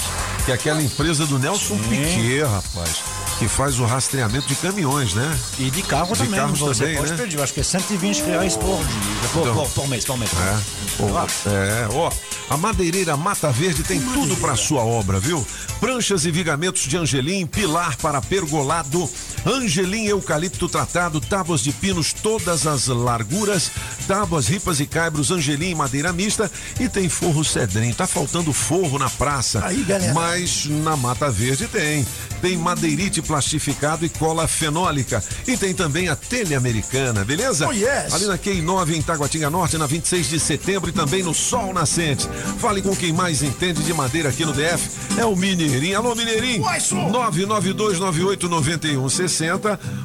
que 0.45 0.51
é 0.51 0.55
aquela 0.55 0.81
empresa 0.81 1.25
do 1.25 1.37
Nelson 1.37 1.77
Piquet, 1.77 2.43
rapaz, 2.43 3.01
que 3.37 3.47
faz 3.49 3.77
o 3.77 3.83
rastreamento 3.83 4.47
de 4.47 4.55
caminhões, 4.55 5.13
né? 5.13 5.37
E 5.59 5.69
de 5.69 5.81
carro 5.81 6.13
de 6.13 6.23
também, 6.23 6.39
carros 6.39 6.59
você 6.59 6.83
também, 6.85 6.97
pode 6.97 7.11
né? 7.11 7.17
pedir, 7.17 7.41
acho 7.41 7.53
que 7.53 7.59
é 7.59 7.63
120 7.63 8.21
reais 8.21 8.55
por 8.55 8.77
dia, 8.77 9.29
por, 9.33 9.41
Então. 9.41 9.53
por, 9.55 9.69
por 9.69 9.87
mês, 9.89 10.05
por 10.05 10.17
mês. 10.17 10.31
É, 10.31 10.59
Pô, 10.97 11.49
é, 11.49 11.89
ó, 11.93 12.09
a 12.49 12.55
madeireira 12.55 13.17
Mata 13.17 13.51
Verde 13.51 13.83
tem 13.83 13.99
tudo 13.99 14.37
para 14.37 14.55
sua 14.55 14.81
obra, 14.81 15.19
viu? 15.19 15.45
Pranchas 15.81 16.23
e 16.25 16.31
vigamentos 16.31 16.83
de 16.83 16.95
angelim, 16.95 17.45
pilar 17.45 17.97
para 17.97 18.21
pergolado, 18.21 19.09
angelim 19.45 20.05
eucalipto 20.05 20.67
tratado, 20.69 21.19
tábuas 21.21 21.61
de 21.61 21.71
pinos 21.71 22.13
todas 22.13 22.67
as 22.67 22.87
larguras, 22.87 23.71
tábuas, 24.07 24.47
ripas 24.47 24.79
e 24.79 24.85
caibros, 24.85 25.31
angelim 25.31 25.73
madeira 25.75 26.13
mista 26.13 26.49
e 26.79 26.87
tem 26.87 27.09
forro 27.09 27.43
cedrinho. 27.43 27.93
Tá 27.95 28.05
faltando 28.07 28.53
forro 28.53 28.97
na 28.99 29.09
praça, 29.09 29.65
Aí, 29.65 29.83
galera. 29.83 30.13
mas 30.13 30.65
na 30.65 30.95
Mata 30.95 31.29
Verde 31.29 31.67
tem. 31.67 32.05
Tem 32.41 32.57
madeirite 32.57 33.21
plastificado 33.21 34.03
e 34.05 34.09
cola 34.09 34.47
fenólica. 34.47 35.23
E 35.47 35.55
tem 35.55 35.73
também 35.75 36.09
a 36.09 36.15
telha 36.15 36.57
americana, 36.57 37.23
beleza? 37.23 37.67
Oh, 37.67 37.71
yes. 37.71 38.11
Ali 38.13 38.25
na 38.25 38.35
Q9 38.37 38.95
em 38.95 39.01
Taguatinga 39.01 39.49
Norte, 39.49 39.77
na 39.77 39.85
26 39.85 40.29
de 40.29 40.39
setembro 40.39 40.89
e 40.89 40.93
também 40.93 41.21
no 41.21 41.33
Sol 41.35 41.71
Nascente. 41.73 42.27
Fale 42.59 42.81
com 42.81 42.95
quem 42.95 43.13
mais 43.13 43.43
entende 43.43 43.83
de 43.83 43.93
madeira 43.93 44.29
aqui 44.29 44.43
no 44.43 44.53
DF. 44.53 44.89
É 45.17 45.25
o 45.25 45.35
Mineirinho. 45.35 45.97
Alô, 45.97 46.15
Mineirinho. 46.15 46.63
992989160 46.63 49.30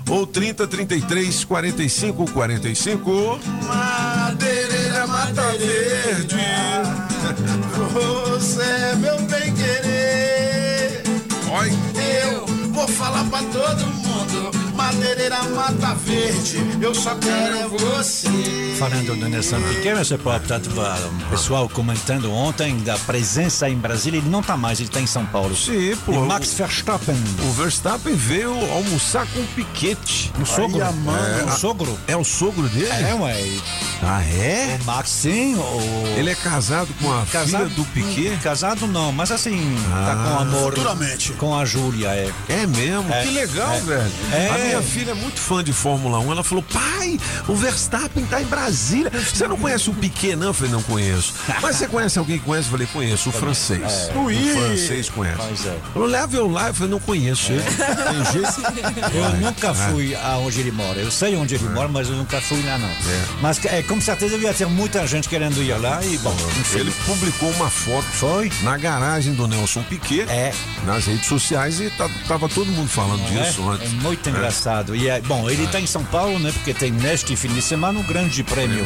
ou 0.09 0.27
3033 0.27 1.45
4545. 1.45 3.41
Madeireira 3.67 5.07
Mata 5.07 5.43
Verde. 5.59 6.37
Você 7.93 8.63
é 8.63 8.95
meu 8.97 9.21
bem 9.23 9.53
querer. 9.55 11.03
Eu 12.31 12.47
vou 12.73 12.87
falar 12.89 13.25
pra 13.25 13.43
todo 13.43 13.87
mundo. 13.87 14.56
Madeireira 14.87 15.43
Mata 15.43 15.95
Verde. 15.97 16.79
Eu 16.81 16.95
só 16.95 17.17
quero 17.17 17.57
é 17.57 17.67
você. 17.67 18.29
Falando 18.79 19.17
do 19.19 19.29
Nelson 19.29 19.61
Piquet, 19.63 19.95
você 19.95 20.17
pode, 20.17 20.47
portanto, 20.47 20.71
o 20.71 21.31
pessoal 21.31 21.69
comentando 21.69 22.31
ontem 22.33 22.77
da 22.79 22.97
presença 22.99 23.69
em 23.69 23.75
Brasília, 23.77 24.19
ele 24.21 24.29
não 24.29 24.43
tá 24.43 24.57
mais, 24.57 24.79
ele 24.79 24.89
tá 24.89 25.01
em 25.01 25.07
São 25.07 25.27
Paulo. 25.27 25.57
Sim, 25.57 25.97
pô. 26.05 26.13
E 26.13 26.19
Max 26.19 26.53
Verstappen. 26.55 27.17
O 27.49 27.53
Verstappen 27.53 28.15
veio 28.15 28.53
almoçar 28.73 29.27
com 29.27 29.41
o 29.41 29.47
Piquete. 29.49 30.31
O 30.41 30.47
sogro. 30.47 30.81
é, 30.81 31.45
o 31.45 31.49
a- 31.49 31.53
sogro. 31.57 31.99
É 32.07 32.17
o 32.17 32.23
sogro 32.25 32.69
dele? 32.69 32.87
É, 32.93 33.13
ué. 33.15 33.45
Ah, 34.03 34.23
é? 34.23 34.79
O 34.81 34.85
Max, 34.85 35.11
sim. 35.11 35.57
O... 35.57 36.15
Ele 36.17 36.31
é 36.31 36.35
casado 36.37 36.89
com 37.03 37.13
a 37.13 37.25
filha 37.27 37.65
do 37.65 37.85
Piquet? 37.87 38.37
Casado 38.43 38.87
não, 38.87 39.11
mas 39.11 39.33
assim, 39.33 39.75
tá 39.91 40.15
com 40.15 40.43
amor. 40.43 40.75
Futuramente. 40.75 41.33
Com 41.33 41.57
a 41.59 41.65
Júlia, 41.65 42.09
é. 42.11 42.31
É 42.49 42.67
mesmo? 42.67 43.13
É. 43.13 43.23
Que 43.25 43.31
legal, 43.31 43.75
É. 43.75 43.81
velho. 43.81 44.13
É. 44.33 44.76
Minha 44.79 44.83
filha 44.83 45.11
é 45.13 45.15
muito 45.15 45.41
fã 45.41 45.63
de 45.65 45.73
Fórmula 45.73 46.19
1. 46.21 46.33
Ela 46.33 46.45
falou: 46.45 46.63
pai, 46.63 47.19
o 47.49 47.55
Verstappen 47.55 48.25
tá 48.27 48.41
em 48.43 48.45
Brasília. 48.47 49.11
Você 49.11 49.47
não 49.49 49.57
conhece 49.57 49.89
o 49.91 49.95
Piquet, 49.95 50.37
não? 50.37 50.49
Eu 50.49 50.55
falei: 50.55 50.73
não 50.73 50.83
conheço. 50.83 51.35
Mas 51.63 51.77
você 51.77 51.87
conhece 51.89 52.19
alguém 52.19 52.39
que 52.39 52.45
conhece? 52.45 52.67
Eu 52.69 52.73
falei: 52.73 52.87
conheço, 52.93 53.29
o 53.29 53.33
francês. 53.33 53.81
É. 53.83 54.13
O 54.19 54.57
francês 54.61 55.09
conhece. 55.11 55.39
Pois 55.39 55.67
é. 55.67 55.77
Falou: 55.93 56.09
leva 56.09 56.37
eu 56.37 56.49
lá. 56.51 56.69
Eu 56.69 56.75
falei: 56.75 56.91
não 56.91 57.01
conheço 57.01 57.53
ele. 57.53 57.63
Tem 57.63 58.33
jeito? 58.33 58.57
Eu 59.17 59.31
nunca 59.41 59.69
É. 59.69 59.75
fui 59.75 60.15
aonde 60.15 60.61
ele 60.61 60.71
mora. 60.73 60.99
Eu 61.01 61.11
sei 61.11 61.37
onde 61.37 61.55
ele 61.55 61.69
mora, 61.69 61.89
mas 61.89 62.09
eu 62.09 62.17
nunca 62.17 62.41
fui 62.41 62.63
lá, 62.65 62.77
não. 62.79 62.89
Mas 63.41 63.63
é, 63.65 63.83
com 63.83 64.01
certeza 64.01 64.33
devia 64.35 64.53
ter 64.53 64.67
muita 64.67 65.07
gente 65.07 65.29
querendo 65.29 65.63
ir 65.63 65.73
lá 65.79 66.05
e, 66.05 66.19
bom, 66.19 66.35
enfim. 66.61 66.79
Ele 66.81 66.91
publicou 67.07 67.51
uma 67.53 67.71
foto 67.71 68.05
Foi? 68.13 68.51
na 68.63 68.77
garagem 68.77 69.35
do 69.35 69.47
Nelson 69.47 69.83
Piquet 69.85 70.23
É. 70.29 70.53
nas 70.85 71.07
redes 71.07 71.27
sociais 71.27 71.81
e 71.81 71.89
tá- 71.91 72.09
tava 72.29 72.49
todo 72.49 72.71
mundo 72.73 72.89
falando 72.89 73.23
disso 73.29 73.63
é, 73.63 73.75
antes. 73.75 73.93
é 73.93 73.97
muito 74.03 74.29
engraçado. 74.29 74.66
E 74.95 75.09
é, 75.09 75.21
bom, 75.21 75.49
ele 75.49 75.65
está 75.65 75.79
em 75.81 75.87
São 75.87 76.05
Paulo, 76.05 76.39
né? 76.39 76.51
Porque 76.53 76.75
tem 76.75 76.91
neste 76.91 77.37
fim 77.37 77.49
de 77.49 77.63
semana 77.63 78.01
o 78.01 78.03
grande 78.03 78.43
prêmio 78.43 78.85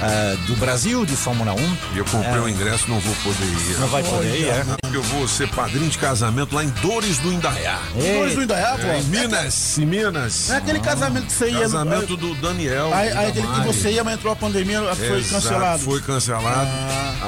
ah, 0.00 0.36
do 0.46 0.56
Brasil 0.56 1.04
de 1.04 1.14
Fórmula 1.16 1.52
1. 1.52 1.76
E 1.94 1.98
eu 1.98 2.04
comprei 2.06 2.32
É. 2.34 2.40
o 2.40 2.48
ingresso, 2.48 2.88
não 2.88 2.98
vou 3.00 3.14
poder 3.16 3.44
ir. 3.44 3.78
Não 3.78 3.88
vai 3.88 4.02
poder 4.02 4.40
ir, 4.40 4.48
é? 4.48 4.64
Porque 4.80 4.96
eu 4.96 5.02
vou 5.02 5.28
ser 5.28 5.48
padrinho 5.50 5.88
de 5.90 5.98
casamento 5.98 6.54
lá 6.54 6.64
em 6.64 6.70
Dores 6.80 7.18
do 7.18 7.30
Indaiá. 7.32 7.78
Dores 7.94 8.34
do 8.34 8.42
Indaiá, 8.42 8.78
pô? 8.78 8.86
É, 8.86 9.00
em 9.00 9.04
Minas, 9.04 9.78
em 9.78 9.84
Minas. 9.86 10.50
É 10.50 10.56
aquele 10.56 10.80
casamento 10.80 11.26
que 11.26 11.32
você 11.32 11.50
ia. 11.50 11.60
Casamento 11.60 12.16
do 12.16 12.34
Daniel. 12.36 12.90
Aí, 12.94 13.10
aí 13.10 13.28
aquele 13.28 13.46
que 13.46 13.60
você 13.66 13.90
ia, 13.90 14.02
mas 14.04 14.14
entrou 14.14 14.32
a 14.32 14.36
pandemia, 14.36 14.80
foi 14.94 15.18
Exato, 15.18 15.42
cancelado. 15.44 15.82
Foi 15.82 16.00
cancelado. 16.00 16.70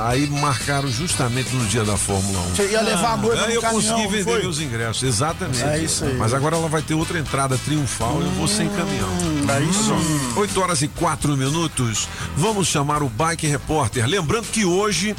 Aí 0.07 0.27
marcaram 0.29 0.89
justamente 0.89 1.55
no 1.55 1.67
dia 1.67 1.85
da 1.85 1.97
Fórmula 1.97 2.39
1. 2.53 2.55
Você 2.55 2.69
ia 2.71 2.81
levar 2.81 3.13
a 3.13 3.17
noiva 3.17 3.43
Aí 3.43 3.49
no 3.49 3.55
eu 3.55 3.61
caminhão, 3.61 3.95
consegui 3.97 4.09
vender 4.09 4.25
foi? 4.25 4.41
meus 4.43 4.61
ingressos, 4.61 5.03
exatamente. 5.03 5.63
É 5.63 5.79
isso 5.79 6.05
aí. 6.05 6.15
Mas 6.15 6.33
agora 6.33 6.57
ela 6.57 6.69
vai 6.69 6.81
ter 6.83 6.95
outra 6.95 7.19
entrada 7.19 7.59
triunfal 7.91 8.21
eu 8.21 8.31
vou 8.33 8.47
sem 8.47 8.69
caminhão. 8.69 9.09
é 9.49 9.63
isso. 9.63 9.93
8 10.37 10.61
horas 10.61 10.83
e 10.83 10.89
4 10.89 11.37
minutos. 11.37 12.09
Vamos 12.37 12.69
chamar 12.69 13.03
o 13.03 13.09
Bike 13.09 13.47
Repórter. 13.47 14.07
Lembrando 14.07 14.47
que 14.47 14.65
hoje 14.65 15.17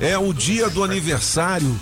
é 0.00 0.16
o 0.16 0.32
dia 0.32 0.70
do 0.70 0.82
aniversário 0.82 1.78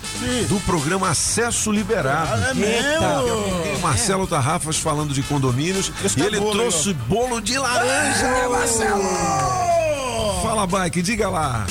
do 0.49 0.59
programa 0.61 1.09
Acesso 1.09 1.71
Liberado. 1.71 2.29
Ah, 2.33 2.49
é 2.49 2.53
mesmo? 2.53 2.99
Daqui 2.99 3.29
a 3.29 3.33
pouquinho 3.33 3.77
o 3.77 3.81
Marcelo 3.81 4.27
Tarrafas 4.27 4.77
falando 4.77 5.13
de 5.13 5.21
condomínios 5.23 5.91
Esse 6.03 6.19
e 6.19 6.23
é 6.23 6.25
ele 6.25 6.39
bolo 6.39 6.51
aí, 6.51 6.57
trouxe 6.57 6.93
bolo 6.93 7.39
de 7.39 7.57
laranja. 7.57 8.25
É, 8.25 8.47
Marcelo! 8.47 9.03
Fala, 10.41 10.67
Bike, 10.67 11.01
diga 11.01 11.29
lá. 11.29 11.65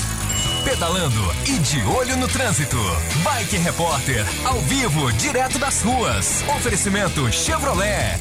Pedalando 0.67 1.23
e 1.47 1.61
de 1.61 1.81
olho 1.85 2.17
no 2.17 2.27
trânsito. 2.27 2.77
Bike 3.23 3.57
Repórter, 3.57 4.27
ao 4.45 4.61
vivo, 4.62 5.12
direto 5.12 5.61
das 5.61 5.81
ruas. 5.81 6.43
Oferecimento 6.57 7.31
Chevrolet. 7.31 8.19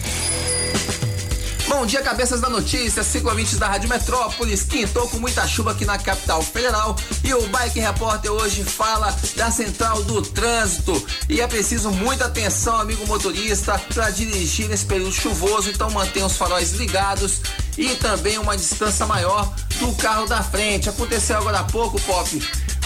Bom 1.68 1.88
dia, 1.88 2.04
cabeças 2.04 2.40
da 2.40 2.48
notícia, 2.48 3.02
ciclovintes 3.02 3.58
da 3.58 3.68
Rádio 3.68 3.90
Metrópolis, 3.90 4.62
quintou 4.62 5.10
com 5.10 5.18
muita 5.18 5.48
chuva 5.48 5.72
aqui 5.72 5.86
na 5.86 5.98
capital 5.98 6.44
federal 6.44 6.96
e 7.24 7.34
o 7.34 7.48
Bike 7.48 7.80
Repórter 7.80 8.32
hoje 8.32 8.64
fala 8.64 9.12
da 9.36 9.50
central 9.50 10.04
do 10.04 10.22
trânsito 10.22 11.04
e 11.28 11.42
é 11.42 11.48
preciso 11.48 11.90
muita 11.90 12.26
atenção, 12.26 12.78
amigo 12.78 13.08
motorista, 13.08 13.82
para 13.92 14.12
dirigir 14.12 14.70
nesse 14.70 14.86
período 14.86 15.12
chuvoso, 15.12 15.72
então 15.72 15.90
mantenha 15.90 16.28
os 16.28 16.38
faróis 16.38 16.74
ligados 16.74 17.42
e 17.78 17.96
também 17.96 18.38
uma 18.38 18.56
distância 18.56 19.06
maior 19.06 19.54
do 19.80 19.94
carro 19.96 20.26
da 20.26 20.42
frente. 20.42 20.90
Aconteceu 20.90 21.38
agora 21.38 21.60
há 21.60 21.64
pouco, 21.64 22.00
Pop, 22.02 22.42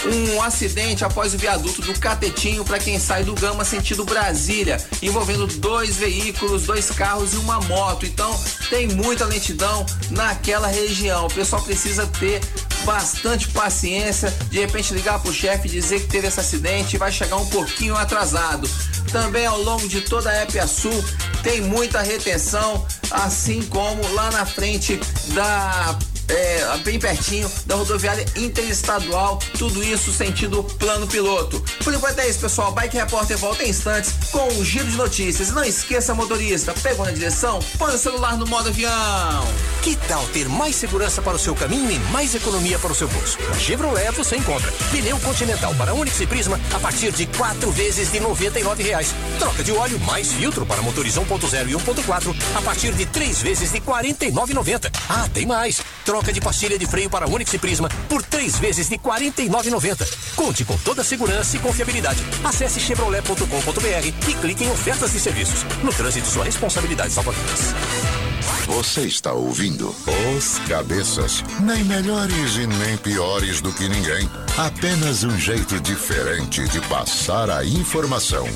um 0.06 0.42
acidente 0.42 1.04
após 1.04 1.34
o 1.34 1.38
viaduto 1.38 1.82
do 1.82 1.98
Catetinho 1.98 2.64
para 2.64 2.78
quem 2.78 2.98
sai 2.98 3.22
do 3.24 3.34
Gama 3.34 3.64
sentido 3.64 4.04
Brasília, 4.04 4.78
envolvendo 5.02 5.46
dois 5.46 5.96
veículos, 5.96 6.64
dois 6.64 6.90
carros 6.90 7.34
e 7.34 7.36
uma 7.36 7.60
moto. 7.62 8.06
Então 8.06 8.38
tem 8.68 8.88
muita 8.88 9.24
lentidão 9.24 9.84
naquela 10.10 10.68
região. 10.68 11.26
O 11.26 11.32
pessoal 11.32 11.62
precisa 11.62 12.06
ter 12.06 12.40
bastante 12.84 13.48
paciência, 13.48 14.30
de 14.50 14.58
repente 14.58 14.94
ligar 14.94 15.20
pro 15.20 15.32
chefe 15.32 15.68
e 15.68 15.70
dizer 15.70 16.00
que 16.00 16.06
teve 16.06 16.28
esse 16.28 16.40
acidente 16.40 16.96
e 16.96 16.98
vai 16.98 17.12
chegar 17.12 17.36
um 17.36 17.46
pouquinho 17.46 17.94
atrasado. 17.96 18.68
Também 19.12 19.44
ao 19.44 19.60
longo 19.60 19.86
de 19.88 20.00
toda 20.00 20.30
a 20.30 20.34
Épia 20.34 20.66
Sul 20.66 21.04
tem 21.42 21.60
muita 21.60 22.00
retenção, 22.00 22.86
assim 23.10 23.62
como 23.62 24.00
lá 24.14 24.30
na 24.30 24.46
frente 24.46 24.98
da 25.34 25.98
é, 26.30 26.78
bem 26.84 26.98
pertinho 26.98 27.50
da 27.66 27.74
rodoviária 27.74 28.24
interestadual, 28.36 29.38
tudo 29.58 29.82
isso 29.82 30.12
sentido 30.12 30.62
plano 30.78 31.06
piloto. 31.06 31.62
Por 31.82 31.92
enquanto 31.92 32.18
é 32.20 32.28
isso, 32.28 32.40
pessoal. 32.40 32.72
Bike 32.72 32.96
Repórter 32.96 33.36
volta 33.36 33.64
em 33.64 33.70
instantes 33.70 34.12
com 34.30 34.46
um 34.48 34.64
giro 34.64 34.86
de 34.86 34.96
notícias. 34.96 35.48
E 35.48 35.52
não 35.52 35.64
esqueça, 35.64 36.14
motorista, 36.14 36.72
pegou 36.82 37.04
na 37.04 37.12
direção, 37.12 37.58
põe 37.78 37.94
o 37.94 37.98
celular 37.98 38.36
no 38.36 38.46
modo 38.46 38.68
avião. 38.68 39.46
Que 39.82 39.96
tal 40.08 40.24
ter 40.28 40.48
mais 40.48 40.76
segurança 40.76 41.20
para 41.22 41.36
o 41.36 41.38
seu 41.38 41.54
caminho 41.54 41.90
e 41.90 41.98
mais 42.10 42.34
economia 42.34 42.78
para 42.78 42.92
o 42.92 42.94
seu 42.94 43.08
bolso? 43.08 43.38
Na 43.48 43.58
Chevrolet 43.58 44.10
você 44.12 44.36
encontra 44.36 44.70
pneu 44.90 45.18
Continental 45.20 45.74
para 45.74 45.94
Onix 45.94 46.20
e 46.20 46.26
Prisma 46.26 46.60
a 46.74 46.78
partir 46.78 47.12
de 47.12 47.26
quatro 47.26 47.70
vezes 47.70 48.12
de 48.12 48.20
99 48.20 48.82
reais. 48.82 49.14
Troca 49.38 49.64
de 49.64 49.72
óleo 49.72 49.98
mais 50.00 50.32
filtro 50.32 50.66
para 50.66 50.82
motores 50.82 51.14
1.0 51.14 51.68
e 51.68 51.72
1.4 51.72 52.36
a 52.54 52.62
partir 52.62 52.92
de 52.92 53.06
três 53.06 53.40
vezes 53.40 53.72
de 53.72 53.78
R$ 53.78 53.84
49,90. 53.86 54.90
Ah, 55.08 55.28
tem 55.32 55.46
mais! 55.46 55.80
Troca 56.04 56.19
de 56.32 56.40
pastilha 56.40 56.78
de 56.78 56.86
freio 56.86 57.08
para 57.08 57.26
Onix 57.26 57.52
e 57.54 57.58
Prisma 57.58 57.88
por 58.08 58.22
três 58.22 58.58
vezes 58.58 58.88
de 58.88 58.96
R$ 58.96 59.02
49,90. 59.02 60.34
Conte 60.36 60.64
com 60.64 60.76
toda 60.78 61.00
a 61.02 61.04
segurança 61.04 61.56
e 61.56 61.60
confiabilidade. 61.60 62.22
Acesse 62.44 62.78
chevrolet.com.br 62.78 64.28
e 64.28 64.34
clique 64.34 64.64
em 64.64 64.70
ofertas 64.70 65.12
de 65.12 65.20
serviços. 65.20 65.64
No 65.82 65.92
trânsito, 65.92 66.28
sua 66.28 66.44
responsabilidade 66.44 67.12
salva 67.12 67.32
vidas. 67.32 68.29
Você 68.70 69.02
está 69.02 69.32
ouvindo 69.32 69.92
Os 70.36 70.58
Cabeças. 70.60 71.42
Nem 71.60 71.82
melhores 71.84 72.54
e 72.54 72.68
nem 72.68 72.96
piores 72.98 73.60
do 73.60 73.72
que 73.72 73.88
ninguém. 73.88 74.30
Apenas 74.56 75.24
um 75.24 75.36
jeito 75.36 75.80
diferente 75.80 76.66
de 76.68 76.80
passar 76.82 77.50
a 77.50 77.64
informação. 77.64 78.46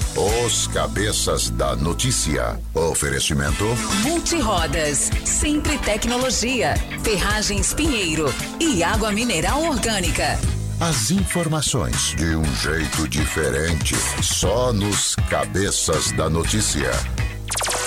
Os 0.47 0.69
Cabeças 0.69 1.51
da 1.51 1.75
Notícia. 1.75 2.59
Oferecimento. 2.73 3.65
Multirodas, 4.03 5.11
sempre 5.25 5.77
tecnologia, 5.79 6.75
ferragens 7.03 7.75
Pinheiro 7.75 8.33
e 8.61 8.85
água 8.85 9.11
mineral 9.11 9.63
orgânica. 9.65 10.39
As 10.79 11.11
informações 11.11 12.15
de 12.17 12.37
um 12.37 12.55
jeito 12.57 13.09
diferente. 13.09 13.97
Só 14.23 14.73
nos 14.73 15.17
Cabeças 15.29 16.13
da 16.13 16.31
Notícia. 16.31 16.93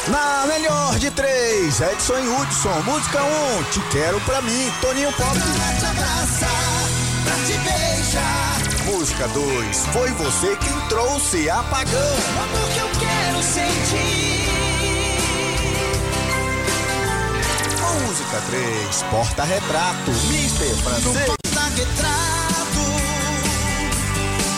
Na 0.07 0.45
melhor 0.47 0.97
de 0.99 1.11
três, 1.11 1.81
Edson 1.81 2.17
e 2.19 2.27
Hudson, 2.27 2.81
música 2.85 3.21
1, 3.21 3.25
um, 3.25 3.63
Te 3.63 3.79
Quero 3.91 4.19
Pra 4.21 4.41
Mim, 4.41 4.71
Toninho 4.81 5.11
Pop. 5.13 5.37
te 5.37 5.85
abraça, 5.85 6.47
pra 7.23 7.35
te 7.45 7.57
beijar. 7.57 8.57
Música 8.85 9.27
2, 9.27 9.85
Foi 9.87 10.11
Você 10.11 10.55
Quem 10.57 10.79
Trouxe 10.87 11.49
Apagão. 11.49 11.99
O 11.99 12.43
amor 12.43 12.69
que 12.69 12.79
eu 12.79 12.89
quero 12.99 13.43
sentir. 13.43 14.47
Música 18.05 18.41
3, 18.49 19.03
Porta 19.11 19.43
Retrato, 19.43 20.11
Mister 20.29 20.75
Francês. 20.77 21.25
Porta-retrato, 21.25 22.81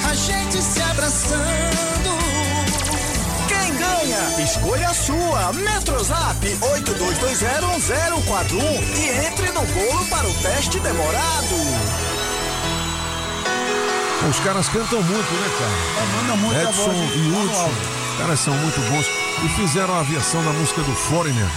a 0.09 0.13
gente 0.13 0.61
se 0.61 0.81
abraçando. 0.81 1.68
Ganha? 4.19 4.43
Escolha 4.43 4.89
a 4.89 4.93
sua. 4.93 5.53
Metrozap 5.53 6.45
82201041 6.45 8.59
e 8.95 9.09
entre 9.27 9.47
no 9.51 9.61
bolo 9.61 10.05
para 10.05 10.27
o 10.27 10.33
teste 10.35 10.79
demorado. 10.79 11.55
Os 14.29 14.39
caras 14.41 14.67
cantam 14.67 15.01
muito, 15.01 15.33
né, 15.33 15.49
cara? 15.57 15.71
É, 15.97 16.05
manda 16.17 16.35
muito 16.35 16.57
a 16.57 16.63
Edson 16.63 16.91
voz 16.91 17.15
e. 17.15 17.31
Hudson. 17.31 17.71
Os 18.11 18.17
caras 18.17 18.39
são 18.39 18.53
muito 18.53 18.81
bons. 18.91 19.07
E 19.43 19.49
fizeram 19.55 19.95
a 19.95 20.03
versão 20.03 20.43
da 20.43 20.51
música 20.51 20.81
do 20.81 20.93
Foreigner. 20.93 21.47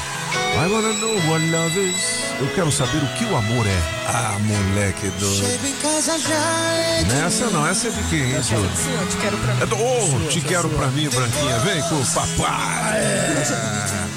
I 0.55 0.69
wanna 0.71 0.93
know 0.95 1.15
what 1.31 1.45
love 1.51 1.77
is. 1.79 2.23
Eu 2.39 2.47
quero 2.55 2.71
saber 2.71 2.99
o 2.99 3.07
que 3.15 3.25
o 3.25 3.37
amor 3.37 3.67
é. 3.67 3.83
Ah, 4.07 4.37
moleque 4.39 5.09
doido. 5.19 5.67
em 5.67 5.73
casa 5.77 6.19
já 6.19 6.35
é 6.35 7.05
Nessa 7.05 7.51
não, 7.51 7.67
essa 7.67 7.89
é 7.89 7.91
de 7.91 8.03
quem, 8.11 8.35
hein, 8.35 8.43
senhor? 8.43 8.65
Eu 8.65 9.09
te 9.09 9.17
quero 9.17 9.37
pra 9.39 9.55
mim. 9.55 9.63
É 9.63 9.67
do, 9.67 9.77
oh, 9.77 10.29
te 10.29 10.41
quero 10.43 10.69
pra 10.69 10.87
mim, 10.89 11.09
Branquinha. 11.09 11.59
Vem 11.61 11.83
com 11.83 11.95
o 11.95 12.07
papai. 12.07 12.99
É. 12.99 14.09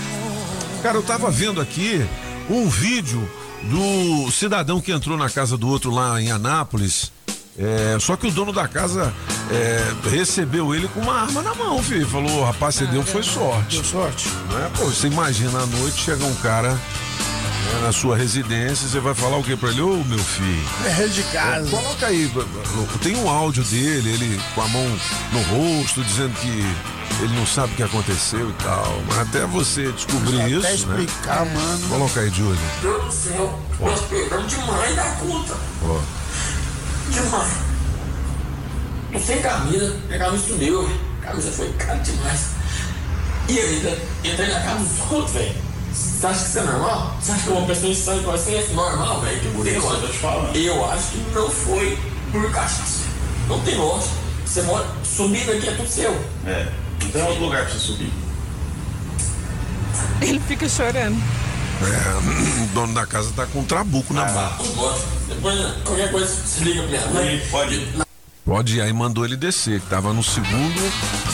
Cara, 0.84 0.98
eu 0.98 1.04
tava 1.04 1.32
vendo 1.32 1.62
aqui 1.62 2.06
um 2.50 2.68
vídeo 2.68 3.28
do 3.64 4.30
cidadão 4.30 4.82
que 4.82 4.92
entrou 4.92 5.18
na 5.18 5.30
casa 5.30 5.58
do 5.58 5.68
outro 5.68 5.90
lá 5.90 6.22
em 6.22 6.32
Anápolis. 6.32 7.12
É, 7.58 7.98
só 8.00 8.18
que 8.18 8.28
o 8.28 8.32
dono 8.32 8.52
da 8.52 8.68
casa 8.68 9.14
é, 9.50 10.10
recebeu 10.10 10.76
ele 10.76 10.88
com 10.90 11.00
uma 11.00 11.22
arma 11.22 11.42
na 11.42 11.56
mão, 11.56 11.82
filho. 11.82 12.08
Falou, 12.08 12.44
rapaz, 12.44 12.76
você 12.76 12.86
deu 12.88 13.04
foi 13.04 13.24
sorte. 13.24 13.78
Deu 13.78 13.86
sorte. 13.86 14.28
Não 14.50 14.66
é? 14.66 14.70
Pô, 14.70 14.86
você 14.86 15.08
imagina 15.08 15.60
à 15.60 15.66
noite 15.66 16.02
chega 16.04 16.26
um 16.26 16.36
cara 16.36 16.72
né, 16.72 17.80
na 17.82 17.94
sua 17.94 18.18
residência, 18.18 18.88
você 18.88 19.00
vai 19.00 19.14
falar 19.14 19.38
o 19.38 19.44
que 19.44 19.56
pra 19.56 19.70
ele? 19.70 19.82
Ô, 19.82 20.04
meu 20.04 20.20
filho. 20.20 20.68
É 21.00 21.08
de 21.08 21.24
casa. 21.24 21.68
É, 21.68 21.70
coloca 21.70 22.08
aí, 22.08 22.32
tem 23.02 23.16
um 23.16 23.30
áudio 23.30 23.64
dele, 23.64 24.10
ele 24.10 24.42
com 24.54 24.62
a 24.62 24.68
mão 24.68 25.00
no 25.32 25.42
rosto, 25.44 26.04
dizendo 26.04 26.34
que 26.42 26.66
ele 27.24 27.34
não 27.36 27.46
sabe 27.46 27.72
o 27.72 27.76
que 27.78 27.84
aconteceu 27.84 28.50
e 28.50 28.54
tal. 28.64 29.02
Mas 29.08 29.20
até 29.20 29.46
você 29.46 29.92
descobrir 29.94 30.42
Até 30.42 30.74
isso, 30.74 30.88
né? 30.88 31.04
explicar, 31.04 31.46
mano. 31.46 31.88
Coloca 31.88 32.20
aí, 32.20 32.30
Júlio. 32.30 32.60
Deus 32.82 33.06
do 33.06 33.12
céu, 33.12 33.60
nós 33.80 34.02
pegamos 34.02 34.52
demais 34.52 34.96
da 34.96 35.04
conta. 35.12 35.54
Ó. 35.84 36.25
Demais. 37.10 37.54
Não 39.12 39.22
sem 39.22 39.42
camisa, 39.42 39.96
minha 40.08 40.20
camisa 40.20 40.48
sumiu. 40.48 40.90
A 41.22 41.28
camisa 41.28 41.52
foi 41.52 41.72
cara 41.74 42.00
demais. 42.00 42.48
E 43.48 43.60
ainda 43.60 43.98
entrei 44.24 44.48
na 44.48 44.60
casa 44.60 44.80
dos 44.80 45.12
outros, 45.12 45.34
velho. 45.34 45.56
Você 45.94 46.28
acha 46.28 46.40
que 46.40 46.50
isso 46.50 46.60
é 46.60 46.64
normal? 46.64 47.16
Você 47.22 47.32
acha 47.32 47.44
que 47.44 47.50
uma 47.50 47.68
pessoa 47.68 47.92
insana 47.92 48.24
com 48.24 48.32
você 48.32 48.56
é 48.56 48.68
normal, 48.74 49.22
velho? 49.22 49.40
Que 49.40 49.48
bonito, 49.50 49.76
eu 49.76 50.02
tô 50.02 50.08
te 50.08 50.18
falando. 50.18 50.56
Eu 50.56 50.92
acho 50.92 51.12
que 51.12 51.18
não 51.34 51.50
foi 51.50 51.98
por 52.32 52.52
cachaça. 52.52 53.06
Não 53.48 53.60
tem 53.62 53.78
lógica. 53.78 54.16
Você 54.46 54.62
mora, 54.64 54.86
subindo 55.04 55.52
aqui 55.52 55.70
é 55.70 55.72
tudo 55.74 55.88
seu. 55.88 56.12
É, 56.46 56.72
não 57.02 57.10
tem 57.12 57.24
outro 57.24 57.44
lugar 57.44 57.64
pra 57.64 57.74
você 57.74 57.80
subir. 57.80 58.12
Ele 60.22 60.40
fica 60.40 60.68
chorando. 60.68 61.22
É, 61.82 62.64
o 62.64 62.68
dono 62.74 62.94
da 62.94 63.06
casa 63.06 63.32
tá 63.36 63.46
com 63.46 63.60
um 63.60 63.66
trabuco 63.66 64.14
na 64.14 64.26
mão. 64.32 64.52
Depois, 65.28 65.60
qualquer 65.84 66.12
coisa, 66.12 66.28
se 66.28 66.64
liga 66.64 66.82
pra 66.84 66.90
minha 66.90 67.08
mãe. 67.08 67.42
Pode. 67.52 68.06
Pode 68.46 68.78
ir, 68.78 68.82
aí 68.82 68.94
mandou 68.94 69.26
ele 69.26 69.36
descer, 69.36 69.82
que 69.82 69.88
tava 69.88 70.14
no 70.14 70.24
segundo 70.24 70.80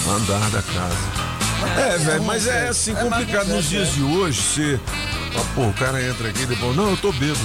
andar 0.10 0.50
da 0.50 0.62
casa. 0.62 1.32
É, 1.78 1.98
velho, 1.98 2.24
mas 2.24 2.48
é 2.48 2.70
assim 2.70 2.96
complicado 2.96 3.48
nos 3.50 3.70
dias 3.70 3.94
de 3.94 4.02
hoje. 4.02 4.42
Você. 4.42 4.80
Ah, 5.38 5.44
pô, 5.54 5.68
o 5.68 5.74
cara 5.74 6.02
entra 6.04 6.30
aqui 6.30 6.42
e 6.44 6.46
depois. 6.48 6.76
Não, 6.76 6.90
eu 6.90 6.98
tô 6.98 7.12
bêbado. 7.12 7.40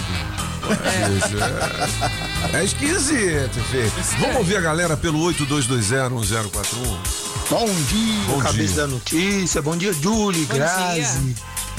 É, 2.53 2.59
é 2.59 2.65
esquisito, 2.65 3.61
filho. 3.71 3.93
Vamos 4.19 4.37
ouvir 4.37 4.57
a 4.57 4.61
galera 4.61 4.97
pelo 4.97 5.21
82201041. 5.33 7.27
Bom 7.51 7.67
dia, 7.67 8.25
Bom 8.27 8.39
cabeça 8.41 8.75
dia. 8.75 8.83
da 8.83 8.87
notícia. 8.89 9.63
Bom 9.63 9.77
dia, 9.77 9.93
Julie, 9.93 10.45
Bom 10.47 10.55
Grazi, 10.55 11.35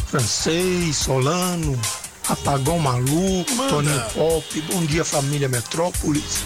Francês, 0.10 0.96
Solano, 0.96 1.80
Apagão 2.30 2.80
Maluco, 2.80 3.54
Manda. 3.56 3.70
Toninho 3.70 4.02
Pop. 4.14 4.62
Bom 4.62 4.86
dia, 4.86 5.04
família 5.04 5.50
Metrópolis. 5.50 6.44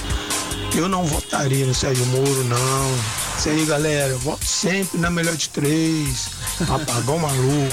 Eu 0.75 0.89
não 0.89 1.05
votaria 1.05 1.65
no 1.65 1.73
Sérgio 1.73 2.05
Moro, 2.07 2.43
não. 2.45 2.95
Isso 3.37 3.49
aí, 3.49 3.65
galera. 3.65 4.09
Eu 4.09 4.19
voto 4.19 4.45
sempre 4.45 4.97
na 4.99 5.11
melhor 5.11 5.35
de 5.35 5.49
três. 5.49 6.29
Apagão 6.61 7.19
Maluco. 7.19 7.69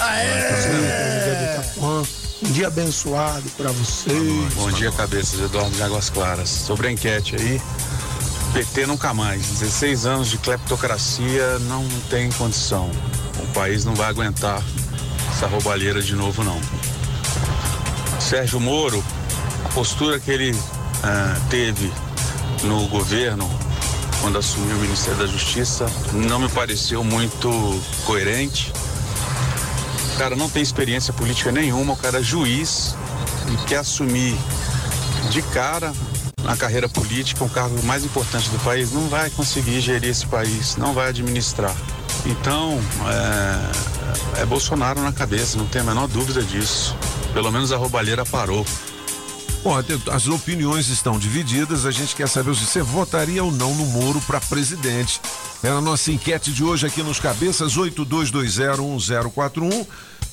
Itapuã. 1.53 2.03
Um 2.43 2.51
dia 2.51 2.67
abençoado 2.67 3.49
pra 3.57 3.71
vocês. 3.71 4.53
Bom 4.53 4.71
dia, 4.71 4.91
cabeças. 4.91 5.39
Eduardo 5.39 5.75
de 5.75 5.81
Águas 5.81 6.09
Claras. 6.09 6.49
Sobre 6.49 6.87
a 6.87 6.91
enquete 6.91 7.35
aí, 7.35 7.61
PT 8.53 8.85
nunca 8.85 9.13
mais. 9.13 9.45
16 9.59 10.05
anos 10.05 10.29
de 10.29 10.37
cleptocracia 10.37 11.59
não 11.67 11.87
tem 12.09 12.31
condição. 12.33 12.89
O 13.39 13.47
país 13.53 13.85
não 13.85 13.95
vai 13.95 14.09
aguentar 14.09 14.61
essa 15.39 15.47
roubalheira 15.47 16.01
de 16.01 16.17
novo, 16.17 16.43
não. 16.43 16.59
Sérgio 18.19 18.59
Moro, 18.59 19.01
a 19.63 19.69
postura 19.69 20.19
que 20.19 20.29
ele 20.29 20.53
ah, 21.01 21.39
teve 21.49 21.89
no 22.63 22.85
governo 22.89 23.49
quando 24.19 24.37
assumiu 24.37 24.75
o 24.75 24.79
Ministério 24.81 25.17
da 25.17 25.25
Justiça 25.25 25.89
não 26.11 26.39
me 26.39 26.49
pareceu 26.49 27.05
muito 27.05 27.49
coerente. 28.05 28.73
O 30.13 30.17
cara 30.17 30.35
não 30.35 30.49
tem 30.49 30.61
experiência 30.61 31.13
política 31.13 31.53
nenhuma, 31.53 31.93
o 31.93 31.95
cara 31.95 32.19
é 32.19 32.21
juiz 32.21 32.93
e 33.49 33.65
quer 33.65 33.77
assumir 33.77 34.37
de 35.29 35.41
cara 35.41 35.93
na 36.43 36.57
carreira 36.57 36.89
política, 36.89 37.45
o 37.45 37.49
cargo 37.49 37.81
mais 37.83 38.03
importante 38.03 38.49
do 38.49 38.59
país, 38.59 38.91
não 38.91 39.07
vai 39.07 39.29
conseguir 39.29 39.79
gerir 39.79 40.09
esse 40.09 40.25
país, 40.25 40.75
não 40.75 40.93
vai 40.93 41.07
administrar. 41.07 41.73
Então, 42.25 42.77
é, 43.07 43.98
é 44.37 44.45
Bolsonaro 44.45 45.01
na 45.01 45.11
cabeça, 45.11 45.57
não 45.57 45.67
tem 45.67 45.81
a 45.81 45.85
menor 45.85 46.07
dúvida 46.07 46.41
disso. 46.41 46.95
Pelo 47.33 47.51
menos 47.51 47.71
a 47.71 47.77
roubalheira 47.77 48.25
parou. 48.25 48.65
Bom, 49.63 49.75
as 50.11 50.27
opiniões 50.27 50.87
estão 50.87 51.19
divididas. 51.19 51.85
A 51.85 51.91
gente 51.91 52.15
quer 52.15 52.29
saber 52.29 52.55
se 52.55 52.65
você 52.65 52.81
votaria 52.81 53.43
ou 53.43 53.51
não 53.51 53.75
no 53.75 53.85
Moro 53.87 54.21
para 54.21 54.39
presidente. 54.39 55.19
É 55.61 55.69
a 55.69 55.81
nossa 55.81 56.11
enquete 56.11 56.51
de 56.51 56.63
hoje 56.63 56.87
aqui 56.87 57.03
nos 57.03 57.19
Cabeças 57.19 57.77
82201041. 57.77 59.85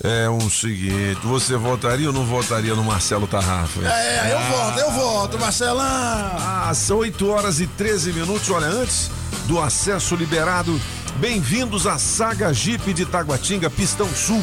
É 0.05 0.31
um 0.31 0.49
seguinte: 0.49 1.19
você 1.25 1.57
votaria 1.57 2.07
ou 2.07 2.13
não 2.13 2.25
votaria 2.25 2.77
no 2.77 2.85
Marcelo 2.85 3.27
Tarrafa? 3.27 3.81
É, 3.89 4.33
eu 4.33 4.57
voto, 4.57 4.79
eu 4.79 4.93
voto, 4.93 5.37
Marcelão. 5.39 5.85
Ah, 5.85 6.71
são 6.75 6.99
8 6.99 7.29
horas 7.29 7.61
e 7.61 7.67
13 7.67 8.13
minutos. 8.13 8.49
Olha, 8.51 8.69
antes 8.69 9.11
do 9.47 9.61
acesso 9.61 10.15
liberado, 10.15 10.81
bem-vindos 11.17 11.87
à 11.87 11.99
Saga 11.99 12.53
Jeep 12.53 12.93
de 12.93 13.07
Taguatinga, 13.07 13.71
Pistão 13.71 14.09
Sul. 14.15 14.43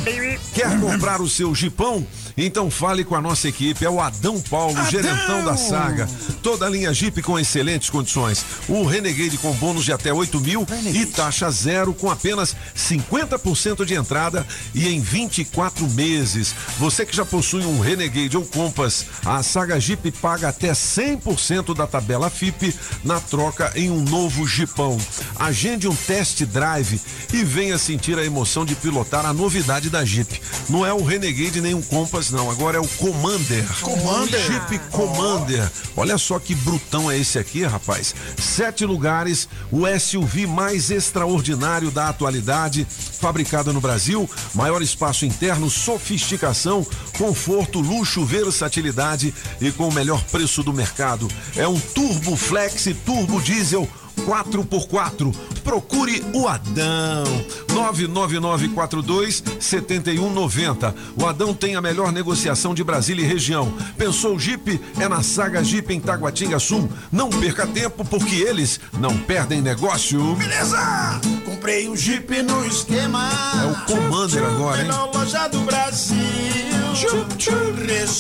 Quer 0.54 0.80
comprar 0.80 1.22
o 1.22 1.30
seu 1.30 1.54
Jeepão? 1.54 2.06
Então 2.36 2.72
fale 2.72 3.04
com 3.04 3.16
a 3.16 3.22
nossa 3.22 3.48
equipe. 3.48 3.86
É 3.86 3.90
o 3.90 4.02
Adão 4.02 4.42
Paulo, 4.42 4.76
gerentão 4.90 5.44
da 5.46 5.56
Saga. 5.56 6.10
Toda 6.42 6.66
a 6.66 6.70
linha 6.70 6.92
Jeep 6.92 7.22
com 7.22 7.40
excelentes 7.40 7.90
condições. 7.90 8.44
O 8.68 8.84
Renegade 8.86 9.38
com 9.38 9.54
bônus 9.54 9.86
de 9.86 9.94
até 9.94 10.12
8 10.12 10.40
mil 10.40 10.66
e 10.94 11.06
taxa 11.06 11.52
zero 11.52 11.94
com 11.94 12.10
apenas 12.10 12.56
50% 12.76 13.86
de 13.86 13.94
entrada 13.94 14.46
e 14.74 14.88
em 14.88 15.00
24 15.00 15.88
meses. 15.92 16.56
Você 16.80 17.06
que 17.06 17.16
já 17.16 17.24
possui 17.24 17.64
um 17.66 17.80
Renegade 17.80 18.36
ou 18.36 18.46
Compass, 18.46 19.06
a 19.24 19.44
Saga 19.44 19.80
Jeep 19.80 20.12
paga 20.14 20.50
até 20.50 20.72
100% 20.72 21.76
da 21.76 21.86
tabela 21.86 22.30
FIP 22.32 22.74
na 23.04 23.20
troca 23.20 23.72
em 23.76 23.92
um 23.92 24.02
novo 24.02 24.48
Jeepão. 24.48 24.98
Agende 25.36 25.88
um 25.88 25.96
test 25.96 26.44
drive 26.46 26.63
e 27.34 27.44
venha 27.44 27.78
sentir 27.78 28.18
a 28.18 28.24
emoção 28.24 28.64
de 28.64 28.74
pilotar 28.76 29.26
a 29.26 29.34
novidade 29.34 29.90
da 29.90 30.06
Jeep. 30.06 30.42
Não 30.70 30.86
é 30.86 30.94
o 30.94 31.04
Renegade 31.04 31.60
nem 31.60 31.74
um 31.74 31.82
Compass, 31.82 32.32
não. 32.32 32.50
Agora 32.50 32.78
é 32.78 32.80
o 32.80 32.88
Commander. 32.88 33.66
Commander. 33.82 34.40
Jeep 34.42 34.80
Commander. 34.90 35.70
Olha 35.96 36.18
só 36.18 36.40
que 36.40 36.56
brutão 36.56 37.12
é 37.12 37.18
esse 37.18 37.38
aqui, 37.38 37.64
rapaz. 37.64 38.16
Sete 38.38 38.86
lugares, 38.86 39.50
o 39.72 39.84
SUV 40.00 40.48
mais 40.48 40.90
extraordinário 40.90 41.92
da 41.92 42.08
atualidade, 42.08 42.88
fabricado 43.20 43.74
no 43.74 43.82
Brasil, 43.82 44.30
maior 44.54 44.82
espaço 44.82 45.26
interno, 45.26 45.70
sofisticação, 45.70 46.86
conforto, 47.18 47.80
luxo, 47.80 48.24
versatilidade 48.26 49.34
e 49.60 49.72
com 49.72 49.90
o 49.90 49.94
melhor 49.94 50.24
preço 50.32 50.64
do 50.64 50.72
mercado. 50.72 51.28
É 51.56 51.68
um 51.68 51.80
Turbo 51.80 52.36
Flex 52.36 52.88
Turbo 53.06 53.42
Diesel 53.42 53.88
4x4. 54.22 55.34
Procure 55.64 56.24
o 56.34 56.48
Adão. 56.48 57.24
99942 57.74 59.44
7190. 59.60 60.96
O 61.16 61.26
Adão 61.26 61.54
tem 61.54 61.76
a 61.76 61.82
melhor 61.82 62.12
negociação 62.12 62.74
de 62.74 62.84
Brasília 62.84 63.24
e 63.24 63.28
região. 63.28 63.74
Pensou 63.98 64.38
Jeep? 64.38 64.80
É 65.00 65.08
na 65.08 65.24
Saga 65.24 65.64
Jeep 65.64 65.94
em 65.94 66.00
Taguatinga 66.00 66.60
Sul. 66.60 66.90
Não 67.12 67.30
perca 67.30 67.66
tempo 67.66 68.04
porque 68.06 68.36
eles 68.36 68.80
não 69.00 69.18
perdem 69.18 69.62
negócio. 69.62 70.36
Beleza! 70.36 71.22
Comprei 71.46 71.88
um 71.90 71.96
Jeep 71.96 72.42
no 72.44 72.66
esquema. 72.66 73.30
É 73.62 73.66
o 73.66 73.86
Commander 73.86 74.44
agora, 74.44 74.82
hein? 74.82 74.88
Melhor 74.88 75.12
loja 75.14 75.48
do 75.48 75.60
Brasil. 75.62 76.18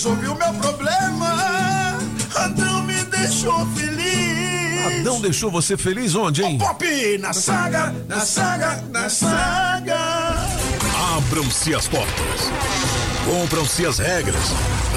Resolvi 0.03 0.27
o 0.27 0.35
meu 0.35 0.53
problema. 0.55 1.97
Adão 2.35 2.83
me 2.83 3.03
deixou 3.03 3.65
feliz. 3.67 4.22
Adão 4.85 5.21
deixou 5.21 5.49
você 5.49 5.77
feliz 5.77 6.15
onde, 6.15 6.43
hein? 6.43 6.57
Pop 6.57 7.17
na 7.19 7.33
saga, 7.33 7.93
na 8.07 8.19
saga, 8.19 8.83
na 8.91 9.09
saga. 9.09 9.97
Abram-se 11.17 11.73
as 11.73 11.87
portas. 11.87 12.51
Cumpram-se 13.25 13.85
as 13.85 13.99
regras. 13.99 14.43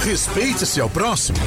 Respeite-se 0.03 0.81
ao 0.81 0.89
próximo. 0.89 1.39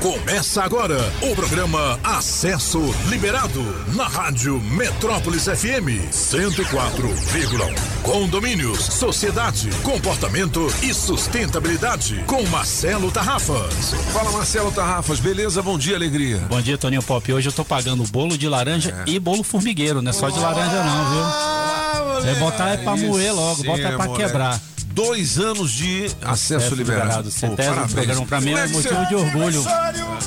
Começa 0.00 0.62
agora 0.62 0.96
o 1.20 1.34
programa 1.34 1.98
Acesso 2.04 2.80
Liberado 3.08 3.60
na 3.96 4.06
Rádio 4.06 4.60
Metrópolis 4.60 5.46
FM 5.46 6.06
104,1. 6.12 8.02
Condomínios, 8.02 8.78
sociedade, 8.78 9.68
comportamento 9.82 10.68
e 10.84 10.94
sustentabilidade 10.94 12.22
com 12.28 12.40
Marcelo 12.44 13.10
Tarrafas. 13.10 13.92
Fala 14.12 14.30
Marcelo 14.30 14.70
Tarrafas, 14.70 15.18
beleza? 15.18 15.60
Bom 15.62 15.76
dia, 15.76 15.96
alegria. 15.96 16.38
Bom 16.48 16.62
dia, 16.62 16.78
Toninho 16.78 17.02
Pop. 17.02 17.32
Hoje 17.32 17.48
eu 17.48 17.52
tô 17.52 17.64
pagando 17.64 18.04
bolo 18.04 18.38
de 18.38 18.48
laranja 18.48 19.02
e 19.04 19.18
bolo 19.18 19.42
formigueiro, 19.42 20.00
não 20.00 20.10
é 20.10 20.12
só 20.12 20.30
de 20.30 20.38
laranja 20.38 20.84
não, 20.84 21.10
viu? 21.10 22.30
É 22.30 22.34
botar 22.36 22.68
é 22.70 22.76
pra 22.76 22.96
moer 22.96 23.34
logo, 23.34 23.62
Sim, 23.62 23.66
bota 23.66 23.82
pra 23.82 24.06
moleque. 24.06 24.24
quebrar. 24.24 24.60
Dois 24.98 25.38
anos 25.38 25.70
de 25.70 26.10
acesso, 26.22 26.74
liberado. 26.74 27.22
Pô, 27.22 27.30
Centésimo 27.30 27.72
parabéns. 27.72 27.92
programa 27.92 28.26
pra 28.26 28.40
mim 28.40 28.50
é 28.50 28.66
Como 28.66 28.82
que 28.82 28.92
motivo 28.92 29.06
de 29.06 29.14
orgulho. 29.14 29.64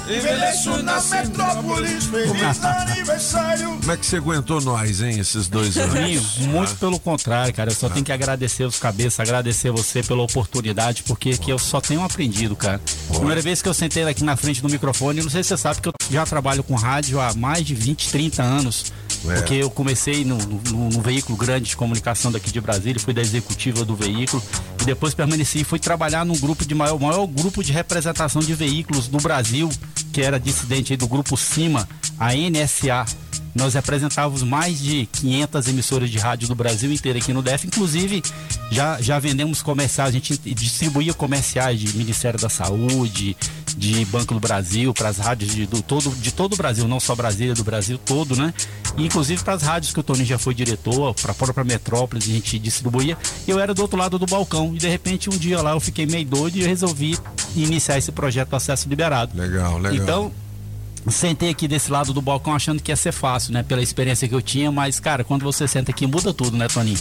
Envelheço 0.07 0.81
na 0.81 1.01
metrópolis, 1.01 2.05
feliz 2.05 2.63
aniversário. 2.63 3.77
Como 3.81 3.91
é 3.91 3.97
que 3.97 4.05
você 4.05 4.15
aguentou 4.15 4.61
nós, 4.61 5.01
hein, 5.01 5.19
esses 5.19 5.49
dois 5.49 5.75
anos? 5.75 5.93
Toninho, 5.93 6.23
muito 6.47 6.73
pelo 6.77 6.97
contrário, 7.01 7.53
cara. 7.53 7.69
Eu 7.69 7.75
só 7.75 7.89
tenho 7.89 8.05
que 8.05 8.13
agradecer 8.13 8.63
os 8.63 8.79
cabeças, 8.79 9.19
agradecer 9.19 9.71
você 9.71 10.01
pela 10.01 10.23
oportunidade, 10.23 11.03
porque 11.03 11.37
que 11.37 11.51
eu 11.51 11.59
só 11.59 11.81
tenho 11.81 12.01
aprendido, 12.01 12.55
cara. 12.55 12.79
Primeira 13.09 13.41
vez 13.41 13.61
que 13.61 13.67
eu 13.67 13.73
sentei 13.73 14.03
aqui 14.03 14.23
na 14.23 14.37
frente 14.37 14.61
do 14.61 14.69
microfone, 14.69 15.21
não 15.21 15.29
sei 15.29 15.43
se 15.43 15.49
você 15.49 15.57
sabe 15.57 15.81
que 15.81 15.89
eu 15.89 15.93
já 16.09 16.25
trabalho 16.25 16.63
com 16.63 16.75
rádio 16.75 17.19
há 17.19 17.33
mais 17.33 17.65
de 17.65 17.75
20, 17.75 18.07
30 18.07 18.41
anos. 18.41 18.85
É. 19.27 19.35
Porque 19.35 19.53
eu 19.55 19.69
comecei 19.69 20.25
no, 20.25 20.37
no- 20.37 20.89
no 20.89 21.01
veículo 21.01 21.37
grande 21.37 21.69
de 21.69 21.75
comunicação 21.77 22.31
daqui 22.31 22.51
de 22.51 22.59
Brasília, 22.59 22.99
fui 22.99 23.13
da 23.13 23.21
executiva 23.21 23.85
do 23.85 23.95
veículo 23.95 24.41
e 24.81 24.85
depois 24.85 25.13
permaneci 25.13 25.59
e 25.59 25.63
fui 25.63 25.77
trabalhar 25.79 26.25
num 26.25 26.37
grupo 26.37 26.65
de 26.65 26.73
maior, 26.73 26.99
maior 26.99 27.27
grupo 27.27 27.63
de 27.63 27.71
representação 27.71 28.41
de 28.41 28.53
veículos 28.55 29.07
do 29.07 29.17
Brasil, 29.19 29.69
que 30.11 30.21
era 30.21 30.39
dissidente 30.39 30.95
do 30.97 31.07
grupo 31.07 31.37
CIMA, 31.37 31.87
a 32.19 32.33
NSA. 32.33 33.05
Nós 33.53 33.73
representávamos 33.73 34.43
mais 34.43 34.79
de 34.79 35.05
500 35.07 35.67
emissoras 35.67 36.09
de 36.09 36.17
rádio 36.17 36.47
do 36.47 36.55
Brasil 36.55 36.91
inteiro 36.91 37.19
aqui 37.19 37.33
no 37.33 37.41
DF. 37.41 37.67
Inclusive, 37.67 38.23
já, 38.71 39.01
já 39.01 39.19
vendemos 39.19 39.61
comerciais, 39.61 40.09
a 40.09 40.11
gente 40.11 40.37
distribuía 40.37 41.13
comerciais 41.13 41.79
de 41.79 41.97
Ministério 41.97 42.39
da 42.39 42.49
Saúde, 42.49 43.35
de 43.75 44.05
Banco 44.05 44.33
do 44.33 44.39
Brasil, 44.39 44.93
para 44.93 45.09
as 45.09 45.17
rádios 45.17 45.53
de, 45.53 45.65
do, 45.65 45.81
todo, 45.81 46.09
de 46.11 46.31
todo 46.31 46.53
o 46.53 46.57
Brasil, 46.57 46.87
não 46.87 46.99
só 46.99 47.15
Brasília, 47.15 47.53
do 47.53 47.63
Brasil 47.63 47.97
todo, 47.97 48.35
né? 48.35 48.53
E, 48.97 49.05
inclusive 49.05 49.43
para 49.43 49.53
as 49.53 49.61
rádios 49.61 49.93
que 49.93 49.99
o 49.99 50.03
Tony 50.03 50.25
já 50.25 50.37
foi 50.37 50.53
diretor, 50.53 51.13
para 51.15 51.31
a 51.31 51.35
própria 51.35 51.63
Metrópolis, 51.63 52.25
a 52.25 52.31
gente 52.31 52.59
distribuía. 52.59 53.17
Eu 53.47 53.59
era 53.59 53.73
do 53.73 53.81
outro 53.81 53.97
lado 53.97 54.17
do 54.17 54.25
balcão 54.25 54.73
e 54.73 54.77
de 54.77 54.87
repente 54.87 55.29
um 55.29 55.37
dia 55.37 55.61
lá 55.61 55.71
eu 55.71 55.79
fiquei 55.79 56.05
meio 56.05 56.25
doido 56.25 56.57
e 56.57 56.63
resolvi 56.63 57.17
iniciar 57.55 57.97
esse 57.97 58.11
projeto 58.11 58.55
Acesso 58.55 58.87
Liberado. 58.89 59.37
Legal, 59.37 59.77
legal. 59.77 59.95
Então, 59.95 60.31
sentei 61.09 61.49
aqui 61.49 61.67
desse 61.67 61.91
lado 61.91 62.13
do 62.13 62.21
balcão 62.21 62.53
achando 62.53 62.81
que 62.81 62.91
ia 62.91 62.95
ser 62.95 63.11
fácil, 63.11 63.53
né? 63.53 63.63
Pela 63.63 63.81
experiência 63.81 64.27
que 64.27 64.35
eu 64.35 64.41
tinha, 64.41 64.71
mas, 64.71 64.99
cara, 64.99 65.23
quando 65.23 65.43
você 65.43 65.67
senta 65.67 65.91
aqui, 65.91 66.05
muda 66.05 66.33
tudo, 66.33 66.55
né, 66.55 66.67
Toninho? 66.67 66.99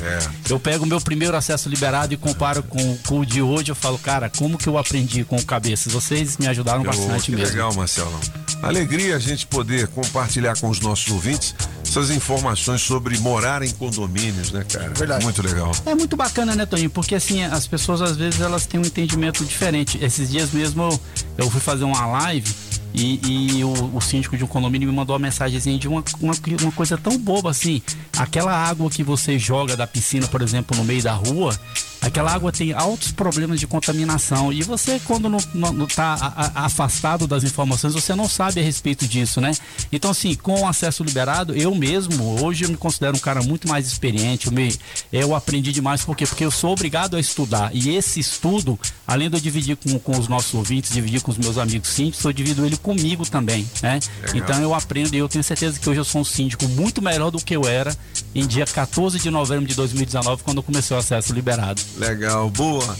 Eu 0.48 0.58
pego 0.58 0.84
o 0.84 0.86
meu 0.86 1.00
primeiro 1.00 1.36
acesso 1.36 1.68
liberado 1.68 2.14
e 2.14 2.16
comparo 2.16 2.62
com, 2.62 2.96
com 3.06 3.20
o 3.20 3.26
de 3.26 3.42
hoje, 3.42 3.70
eu 3.70 3.74
falo, 3.74 3.98
cara, 3.98 4.30
como 4.30 4.56
que 4.56 4.68
eu 4.68 4.78
aprendi 4.78 5.24
com 5.24 5.36
o 5.36 5.44
cabeças? 5.44 5.92
Vocês 5.92 6.38
me 6.38 6.46
ajudaram 6.46 6.82
bastante 6.82 7.30
que 7.30 7.36
mesmo. 7.36 7.54
legal, 7.54 7.74
Marcelão. 7.74 8.20
Alegria 8.62 9.16
a 9.16 9.18
gente 9.18 9.46
poder 9.46 9.88
compartilhar 9.88 10.56
com 10.58 10.68
os 10.68 10.80
nossos 10.80 11.10
ouvintes 11.10 11.54
essas 11.90 12.10
informações 12.10 12.80
sobre 12.82 13.18
morar 13.18 13.62
em 13.62 13.70
condomínios, 13.70 14.52
né, 14.52 14.64
cara? 14.70 14.90
Verdade. 14.90 15.24
Muito 15.24 15.42
legal. 15.42 15.72
É 15.84 15.94
muito 15.94 16.16
bacana, 16.16 16.54
né, 16.54 16.64
Toninho? 16.64 16.90
Porque 16.90 17.16
assim, 17.16 17.42
as 17.42 17.66
pessoas 17.66 18.00
às 18.00 18.16
vezes 18.16 18.40
elas 18.40 18.64
têm 18.64 18.78
um 18.78 18.84
entendimento 18.84 19.44
diferente. 19.44 19.98
Esses 20.00 20.30
dias 20.30 20.52
mesmo 20.52 20.82
eu, 20.82 21.00
eu 21.38 21.50
fui 21.50 21.60
fazer 21.60 21.84
uma 21.84 22.06
live 22.06 22.54
e, 22.94 23.56
e 23.58 23.64
o, 23.64 23.96
o 23.96 24.00
síndico 24.00 24.36
de 24.36 24.44
um 24.44 24.46
condomínio 24.46 24.88
me 24.88 24.94
mandou 24.94 25.14
uma 25.14 25.20
mensagenzinha 25.20 25.78
de 25.78 25.88
uma, 25.88 26.02
uma, 26.20 26.32
uma 26.62 26.72
coisa 26.72 26.96
tão 26.98 27.16
boba 27.18 27.50
assim. 27.50 27.80
Aquela 28.18 28.52
água 28.52 28.90
que 28.90 29.02
você 29.02 29.38
joga 29.38 29.76
da 29.76 29.86
piscina, 29.86 30.26
por 30.26 30.42
exemplo, 30.42 30.76
no 30.76 30.84
meio 30.84 31.02
da 31.02 31.12
rua, 31.12 31.58
aquela 32.00 32.32
água 32.32 32.50
tem 32.52 32.72
altos 32.72 33.12
problemas 33.12 33.60
de 33.60 33.66
contaminação. 33.66 34.52
E 34.52 34.62
você, 34.62 35.00
quando 35.06 35.28
não, 35.28 35.86
tá 35.86 36.16
a- 36.20 36.64
afastado 36.66 37.26
das 37.26 37.44
informações, 37.44 37.94
você 37.94 38.14
não 38.14 38.28
sabe 38.28 38.60
a 38.60 38.62
respeito 38.62 39.06
disso, 39.06 39.40
né? 39.40 39.52
Então, 39.92 40.10
assim, 40.10 40.34
com 40.34 40.60
o 40.62 40.66
acesso 40.66 41.02
liberado, 41.04 41.54
eu 41.54 41.74
mesmo, 41.74 42.42
hoje 42.44 42.64
eu 42.64 42.68
me 42.70 42.76
considero 42.76 43.16
um 43.16 43.20
cara 43.20 43.42
muito 43.42 43.68
mais 43.68 43.86
experiente. 43.86 44.46
Eu, 44.48 44.52
me, 44.52 44.74
eu 45.12 45.34
aprendi 45.34 45.72
demais, 45.72 46.04
por 46.04 46.16
quê? 46.16 46.26
Porque 46.26 46.44
eu 46.44 46.50
sou 46.50 46.72
obrigado 46.72 47.16
a 47.16 47.20
estudar. 47.20 47.70
E 47.74 47.90
esse 47.90 48.20
estudo, 48.20 48.78
além 49.06 49.28
de 49.30 49.36
eu 49.36 49.40
dividir 49.40 49.76
com, 49.76 49.98
com 49.98 50.18
os 50.18 50.28
nossos 50.28 50.52
ouvintes, 50.54 50.92
dividir 50.92 51.20
com 51.22 51.30
os 51.30 51.38
meus 51.38 51.56
amigos 51.58 51.88
síndicos, 51.88 52.24
eu 52.24 52.32
divido 52.32 52.64
ele 52.66 52.76
comigo 52.80 53.24
também, 53.26 53.68
né? 53.82 54.00
Legal. 54.22 54.36
Então 54.36 54.62
eu 54.62 54.74
aprendo 54.74 55.14
e 55.14 55.18
eu 55.18 55.28
tenho 55.28 55.44
certeza 55.44 55.78
que 55.78 55.88
hoje 55.88 56.00
eu 56.00 56.04
sou 56.04 56.20
um 56.20 56.24
síndico 56.24 56.66
muito 56.68 57.00
melhor 57.00 57.30
do 57.30 57.38
que 57.38 57.54
eu 57.54 57.66
era 57.66 57.96
em 58.34 58.46
dia 58.46 58.64
14 58.64 59.18
de 59.18 59.30
novembro 59.30 59.66
de 59.66 59.74
2019, 59.74 60.42
quando 60.42 60.62
começou 60.62 60.96
o 60.96 61.00
acesso 61.00 61.32
liberado. 61.32 61.80
Legal, 61.96 62.50
boa. 62.50 62.96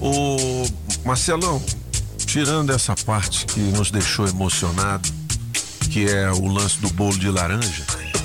O 0.00 0.66
Marcelão, 1.04 1.62
tirando 2.26 2.70
essa 2.70 2.94
parte 2.94 3.46
que 3.46 3.60
nos 3.60 3.90
deixou 3.90 4.26
emocionado, 4.28 5.08
que 5.86 6.06
é 6.08 6.30
o 6.30 6.46
lance 6.46 6.78
do 6.78 6.88
bolo 6.90 7.18
de 7.18 7.30
laranja. 7.30 7.84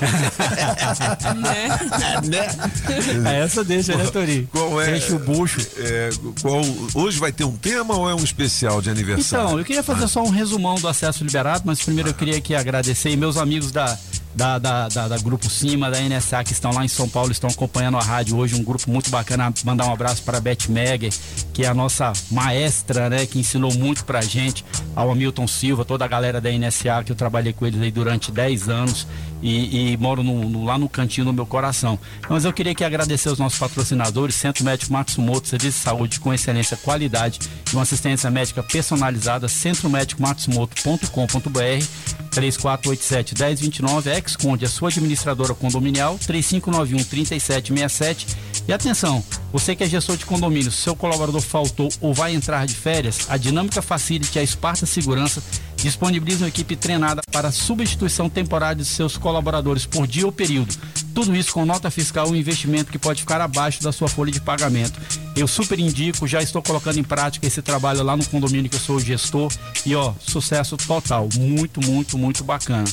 É, 3.26 3.40
essa 3.40 3.62
deixa, 3.62 3.94
né, 3.94 4.06
Tori? 4.06 4.48
Qual 4.50 4.80
é? 4.80 4.92
Deixa 4.92 5.14
o 5.14 5.18
bucho. 5.18 5.60
É, 5.76 6.10
qual, 6.40 6.62
hoje 6.94 7.18
vai 7.18 7.30
ter 7.32 7.44
um 7.44 7.56
tema 7.56 7.94
ou 7.94 8.08
é 8.08 8.14
um 8.14 8.24
especial 8.24 8.80
de 8.80 8.88
aniversário? 8.88 9.46
Então, 9.46 9.58
eu 9.58 9.64
queria 9.64 9.82
fazer 9.82 10.08
só 10.08 10.22
um 10.22 10.30
resumão 10.30 10.76
do 10.76 10.88
acesso 10.88 11.22
liberado, 11.22 11.64
mas 11.66 11.82
primeiro 11.82 12.10
eu 12.10 12.14
queria 12.14 12.38
aqui 12.38 12.54
agradecer 12.54 13.10
e 13.10 13.16
meus 13.16 13.36
amigos 13.36 13.70
da, 13.70 13.98
da, 14.34 14.58
da, 14.58 14.88
da- 14.88 15.08
da 15.08 15.18
Grupo 15.18 15.48
Cima, 15.50 15.90
da 15.90 16.00
NSA, 16.00 16.44
que 16.44 16.52
estão 16.52 16.72
lá 16.72 16.84
em 16.84 16.88
São 16.88 17.08
Paulo, 17.08 17.32
estão 17.32 17.50
acompanhando 17.50 17.96
a 17.98 18.02
rádio 18.02 18.36
hoje, 18.36 18.54
um 18.54 18.62
grupo 18.64 18.90
muito 18.90 19.10
bacana. 19.10 19.52
Mandar 19.64 19.86
um 19.86 19.92
abraço 19.92 20.22
para 20.22 20.38
a 20.38 20.40
Beth 20.40 20.68
Megger, 20.68 21.12
que 21.52 21.64
é 21.64 21.68
a 21.68 21.74
nossa 21.74 22.12
maestra, 22.30 23.08
né, 23.10 23.26
que 23.26 23.38
ensinou 23.38 23.72
muito 23.74 24.04
pra 24.04 24.20
gente, 24.20 24.64
ao 24.94 25.10
Hamilton 25.10 25.46
Silva, 25.46 25.84
toda 25.84 26.04
a 26.04 26.08
galera 26.08 26.40
da 26.40 26.50
NSA, 26.50 27.02
que 27.04 27.12
eu 27.12 27.16
trabalhei 27.16 27.52
com 27.52 27.66
eles 27.66 27.80
aí 27.80 27.90
durante 27.90 28.30
10 28.32 28.68
anos 28.68 29.06
e, 29.42 29.92
e 29.92 29.96
moro 29.96 30.22
no- 30.22 30.48
no- 30.48 30.64
lá 30.64 30.78
no 30.78 30.88
cantinho 30.88 31.26
do 31.26 31.32
meu 31.32 31.46
coração. 31.46 31.98
Mas 32.28 32.44
eu 32.44 32.52
queria 32.52 32.72
aqui 32.72 32.84
agradecer 32.84 33.28
aos 33.28 33.38
nossos 33.38 33.58
patrocinadores, 33.58 34.34
Centro 34.34 34.64
Médico 34.64 34.92
Matsumoto, 34.92 35.48
Serviço 35.48 35.78
de 35.78 35.84
Saúde 35.84 36.20
com 36.20 36.32
excelência, 36.34 36.76
qualidade 36.76 37.38
e 37.70 37.74
uma 37.76 37.82
assistência 37.82 38.30
médica 38.30 38.62
personalizada, 38.62 39.48
centromédicomatsumoto.com.br 39.48 41.84
3487-1029, 42.30 44.06
ex-conde, 44.14 44.64
a 44.64 44.68
sua 44.68 44.88
administradora 44.88 45.54
condominial, 45.54 46.18
3591-3767. 46.18 48.26
E 48.68 48.72
atenção, 48.72 49.24
você 49.52 49.74
que 49.74 49.82
é 49.82 49.88
gestor 49.88 50.16
de 50.16 50.24
condomínio, 50.24 50.70
se 50.70 50.82
seu 50.82 50.94
colaborador 50.94 51.40
faltou 51.40 51.88
ou 52.00 52.14
vai 52.14 52.34
entrar 52.34 52.66
de 52.66 52.74
férias, 52.74 53.26
a 53.28 53.36
Dinâmica 53.36 53.82
Facility 53.82 54.38
a 54.38 54.42
Esparta 54.42 54.86
Segurança 54.86 55.42
disponibilizam 55.82 56.48
equipe 56.48 56.76
treinada 56.76 57.22
para 57.30 57.50
substituição 57.50 58.28
temporária 58.28 58.76
de 58.76 58.84
seus 58.84 59.16
colaboradores 59.16 59.86
por 59.86 60.06
dia 60.06 60.26
ou 60.26 60.32
período. 60.32 60.74
Tudo 61.14 61.34
isso 61.34 61.52
com 61.52 61.64
nota 61.64 61.90
fiscal 61.90 62.28
um 62.28 62.36
investimento 62.36 62.90
que 62.90 62.98
pode 62.98 63.20
ficar 63.20 63.40
abaixo 63.40 63.82
da 63.82 63.92
sua 63.92 64.08
folha 64.08 64.30
de 64.30 64.40
pagamento. 64.40 65.00
Eu 65.36 65.48
super 65.48 65.78
indico, 65.78 66.26
já 66.26 66.42
estou 66.42 66.62
colocando 66.62 66.98
em 66.98 67.04
prática 67.04 67.46
esse 67.46 67.62
trabalho 67.62 68.02
lá 68.02 68.16
no 68.16 68.24
condomínio 68.26 68.70
que 68.70 68.76
eu 68.76 68.80
sou 68.80 69.00
gestor 69.00 69.52
e 69.84 69.94
ó, 69.94 70.12
sucesso 70.20 70.76
total, 70.76 71.28
muito, 71.36 71.80
muito, 71.80 72.16
muito 72.16 72.44
bacana. 72.44 72.84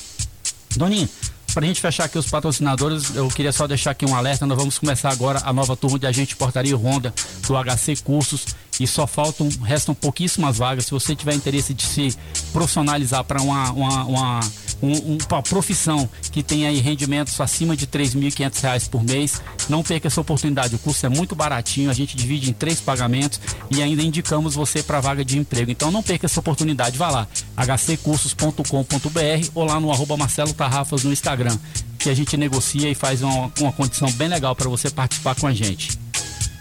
Doninho, 0.76 1.10
para 1.58 1.66
a 1.66 1.68
gente 1.70 1.82
fechar 1.82 2.04
aqui 2.04 2.20
os 2.20 2.30
patrocinadores, 2.30 3.16
eu 3.16 3.28
queria 3.30 3.52
só 3.52 3.66
deixar 3.66 3.90
aqui 3.90 4.06
um 4.06 4.16
alerta. 4.16 4.46
Nós 4.46 4.56
vamos 4.56 4.78
começar 4.78 5.10
agora 5.10 5.42
a 5.44 5.52
nova 5.52 5.76
turma 5.76 5.98
de 5.98 6.06
agente 6.06 6.36
portaria 6.36 6.78
Honda 6.78 7.12
do 7.48 7.56
HC 7.56 8.04
Cursos 8.04 8.46
e 8.80 8.86
só 8.86 9.08
faltam, 9.08 9.50
restam 9.64 9.96
pouquíssimas 9.96 10.60
vagas. 10.60 10.86
Se 10.86 10.92
você 10.92 11.16
tiver 11.16 11.34
interesse 11.34 11.74
de 11.74 11.82
se 11.82 12.16
profissionalizar 12.54 13.24
para 13.24 13.42
uma, 13.42 13.72
uma, 13.72 14.04
uma, 14.04 14.40
um- 14.82 15.14
um- 15.14 15.18
uma 15.30 15.42
profissão 15.44 16.10
que 16.32 16.44
tem 16.44 16.68
aí 16.68 16.80
rendimentos 16.80 17.40
acima 17.42 17.76
de 17.76 17.88
3.500 17.88 18.60
reais 18.62 18.88
por 18.88 19.04
mês, 19.04 19.42
não 19.70 19.84
perca 19.84 20.08
essa 20.08 20.22
oportunidade. 20.22 20.76
O 20.76 20.80
curso 20.80 21.06
é 21.06 21.10
muito 21.10 21.36
baratinho, 21.36 21.90
a 21.90 21.94
gente 21.94 22.16
divide 22.16 22.50
em 22.50 22.54
três 22.54 22.80
pagamentos 22.80 23.40
e 23.72 23.82
ainda 23.82 24.02
indicamos 24.04 24.56
você 24.56 24.82
para 24.84 25.00
vaga 25.00 25.24
de 25.26 25.38
emprego. 25.38 25.72
Então 25.72 25.92
não 25.92 26.04
perca 26.04 26.26
essa 26.26 26.40
oportunidade. 26.40 26.98
Vá 26.98 27.10
lá, 27.10 27.28
hccursos.com.br 27.56 29.50
ou 29.54 29.64
lá 29.66 29.80
no 29.80 29.92
arroba 29.92 30.18
Marcelo 30.18 30.54
Tarrafas 30.54 31.04
no 31.04 31.12
Instagram, 31.12 31.58
que 31.98 32.10
a 32.10 32.14
gente 32.14 32.36
negocia 32.38 32.90
e 32.90 32.96
faz 32.96 33.22
uma, 33.22 33.52
uma 33.60 33.72
condição 33.72 34.12
bem 34.14 34.28
legal 34.28 34.56
para 34.56 34.70
você 34.70 34.90
participar 34.90 35.36
com 35.36 35.48
a 35.48 35.54
gente. 35.54 35.98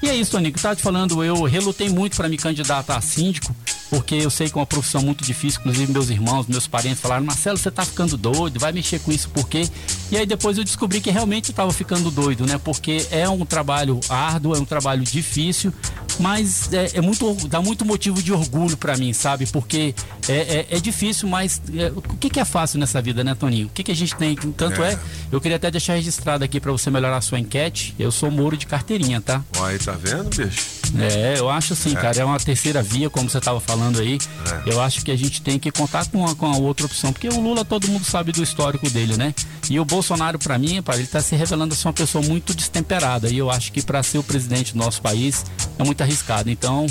E 0.02 0.08
é 0.08 0.14
isso, 0.14 0.32
Tonico. 0.32 0.60
Tava 0.60 0.76
te 0.76 0.82
falando, 0.82 1.24
eu 1.24 1.42
relutei 1.44 1.88
muito 1.88 2.16
para 2.16 2.28
me 2.28 2.36
candidatar 2.36 2.96
a 2.96 3.00
síndico, 3.00 3.54
porque 3.88 4.14
eu 4.14 4.30
sei 4.30 4.48
que 4.48 4.54
é 4.54 4.60
uma 4.60 4.66
profissão 4.66 5.00
muito 5.00 5.24
difícil, 5.24 5.60
inclusive 5.60 5.90
meus 5.92 6.10
irmãos, 6.10 6.46
meus 6.46 6.66
parentes 6.66 7.00
falaram, 7.00 7.24
Marcelo, 7.24 7.56
você 7.56 7.70
tá 7.70 7.84
ficando 7.84 8.16
doido, 8.16 8.60
vai 8.60 8.72
mexer 8.72 9.00
com 9.00 9.10
isso 9.10 9.28
por 9.30 9.48
quê? 9.48 9.68
E 10.10 10.16
aí 10.16 10.26
depois 10.26 10.58
eu 10.58 10.64
descobri 10.64 11.00
que 11.00 11.10
realmente 11.10 11.48
eu 11.48 11.54
tava 11.54 11.72
ficando 11.72 12.10
doido, 12.10 12.46
né? 12.46 12.58
Porque 12.58 13.06
é 13.10 13.28
um 13.28 13.44
trabalho 13.46 14.00
árduo, 14.08 14.54
é 14.54 14.58
um 14.58 14.64
trabalho 14.64 15.02
difícil, 15.02 15.72
mas 16.18 16.72
é, 16.72 16.98
é 16.98 17.00
muito, 17.00 17.34
dá 17.48 17.60
muito 17.60 17.84
motivo 17.84 18.22
de 18.22 18.32
orgulho 18.32 18.76
para 18.76 18.96
mim, 18.96 19.12
sabe? 19.12 19.46
Porque 19.46 19.94
é, 20.28 20.32
é, 20.32 20.66
é 20.70 20.80
difícil, 20.80 21.28
mas 21.28 21.60
é, 21.74 21.92
o 21.94 22.02
que, 22.02 22.30
que, 22.30 22.40
é 22.40 22.44
fácil 22.44 22.78
nessa 22.78 23.00
vida, 23.00 23.22
né, 23.22 23.34
Toninho? 23.34 23.66
O 23.66 23.70
que, 23.70 23.82
que 23.82 23.92
a 23.92 23.96
gente 23.96 24.14
tem? 24.16 24.34
Tanto 24.36 24.82
é, 24.82 24.98
eu 25.30 25.40
queria 25.40 25.56
até 25.56 25.70
deixar 25.70 25.94
registrado 25.94 26.44
aqui 26.44 26.60
para 26.60 26.72
você 26.72 26.90
melhorar 26.90 27.16
a 27.16 27.20
sua 27.20 27.38
enquete. 27.38 27.94
Eu 27.98 28.10
sou 28.10 28.30
Moro 28.30 28.56
de 28.56 28.66
carteirinha, 28.66 29.20
tá? 29.20 29.42
Aí, 29.60 29.78
tá 29.86 29.92
vendo, 29.98 30.28
bicho? 30.36 30.66
É, 30.98 31.34
eu 31.38 31.48
acho 31.50 31.72
assim, 31.72 31.94
cara, 31.94 32.20
é 32.20 32.24
uma 32.24 32.38
terceira 32.38 32.82
via, 32.82 33.08
como 33.10 33.28
você 33.28 33.40
tava 33.40 33.60
falando 33.60 34.00
aí. 34.00 34.18
Eu 34.64 34.80
acho 34.80 35.04
que 35.04 35.10
a 35.10 35.16
gente 35.16 35.40
tem 35.42 35.58
que 35.58 35.70
contar 35.70 36.06
com 36.06 36.26
a, 36.26 36.34
com 36.34 36.46
a 36.46 36.56
outra 36.56 36.86
opção, 36.86 37.12
porque 37.12 37.28
o 37.28 37.40
Lula 37.40 37.64
todo 37.64 37.88
mundo 37.88 38.04
sabe 38.04 38.32
do 38.32 38.42
histórico 38.42 38.88
dele, 38.90 39.16
né? 39.16 39.34
E 39.68 39.78
o 39.80 39.84
Bolsonaro, 39.84 40.38
para 40.38 40.58
mim, 40.58 40.80
para 40.82 40.96
ele 40.96 41.06
tá 41.06 41.20
se 41.20 41.34
revelando 41.36 41.74
ser 41.74 41.88
uma 41.88 41.92
pessoa 41.94 42.24
muito 42.24 42.54
destemperada. 42.54 43.28
E 43.28 43.38
eu 43.38 43.50
acho 43.50 43.72
que 43.72 43.82
para 43.82 44.02
ser 44.02 44.18
o 44.18 44.22
presidente 44.22 44.72
do 44.72 44.78
nosso 44.78 45.00
país 45.02 45.44
é 45.78 45.84
muito 45.84 46.00
arriscado. 46.02 46.50
Então, 46.50 46.86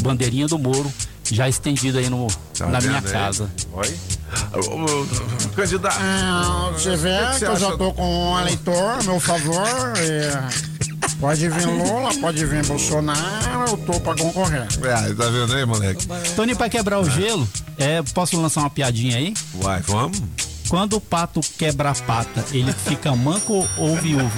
bandeirinha 0.00 0.46
do 0.46 0.58
Moro 0.58 0.92
já 1.30 1.48
estendida 1.48 1.98
aí 1.98 2.08
no, 2.10 2.26
Tá 2.56 2.66
na 2.66 2.80
minha 2.80 2.98
aí? 2.98 3.02
casa. 3.02 3.50
Oi? 3.72 3.94
Candidato. 5.54 5.98
Ah, 6.00 6.70
você 6.72 6.96
vê 6.96 7.16
que, 7.32 7.38
você 7.38 7.46
eu 7.46 7.56
já 7.56 7.76
tô 7.76 7.92
com 7.92 8.32
um 8.32 8.40
eleitor 8.40 8.98
a 9.00 9.02
meu 9.02 9.20
favor. 9.20 9.64
e 9.98 10.71
pode 11.22 11.48
vir 11.48 11.66
Lula, 11.68 12.10
pode 12.20 12.44
vir 12.44 12.66
Bolsonaro, 12.66 13.70
eu 13.70 13.76
tô 13.78 14.00
pra 14.00 14.16
concorrer. 14.16 14.66
É, 14.82 15.14
tá 15.14 15.30
vendo 15.30 15.54
aí, 15.54 15.64
moleque? 15.64 16.04
Toninho, 16.34 16.56
pra 16.56 16.68
quebrar 16.68 16.98
o 16.98 17.08
gelo, 17.08 17.48
é, 17.78 18.02
posso 18.12 18.38
lançar 18.40 18.60
uma 18.62 18.70
piadinha 18.70 19.16
aí? 19.16 19.32
Vai, 19.54 19.80
vamos. 19.82 20.20
Quando 20.72 20.94
o 20.96 21.00
pato 21.02 21.42
quebra 21.58 21.90
a 21.90 21.94
pata, 21.94 22.42
ele 22.50 22.72
fica 22.72 23.14
manco 23.14 23.68
ou 23.76 23.94
viúvo? 23.94 24.32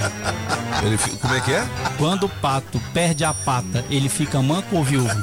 Ele, 0.83 0.97
como 1.21 1.33
é 1.33 1.39
que 1.39 1.53
é? 1.53 1.65
Quando 1.97 2.25
o 2.25 2.29
pato 2.29 2.77
perde 2.93 3.23
a 3.23 3.33
pata, 3.33 3.85
ele 3.89 4.09
fica 4.09 4.41
manco 4.41 4.75
ou 4.75 4.83
viúvo? 4.83 5.15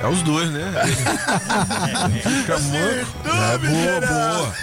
É 0.00 0.06
os 0.06 0.22
dois, 0.22 0.48
né? 0.48 0.70
Fica 2.22 2.56
manco. 2.60 3.10
É, 3.26 3.58
boa, 3.58 4.00
boa. 4.06 4.54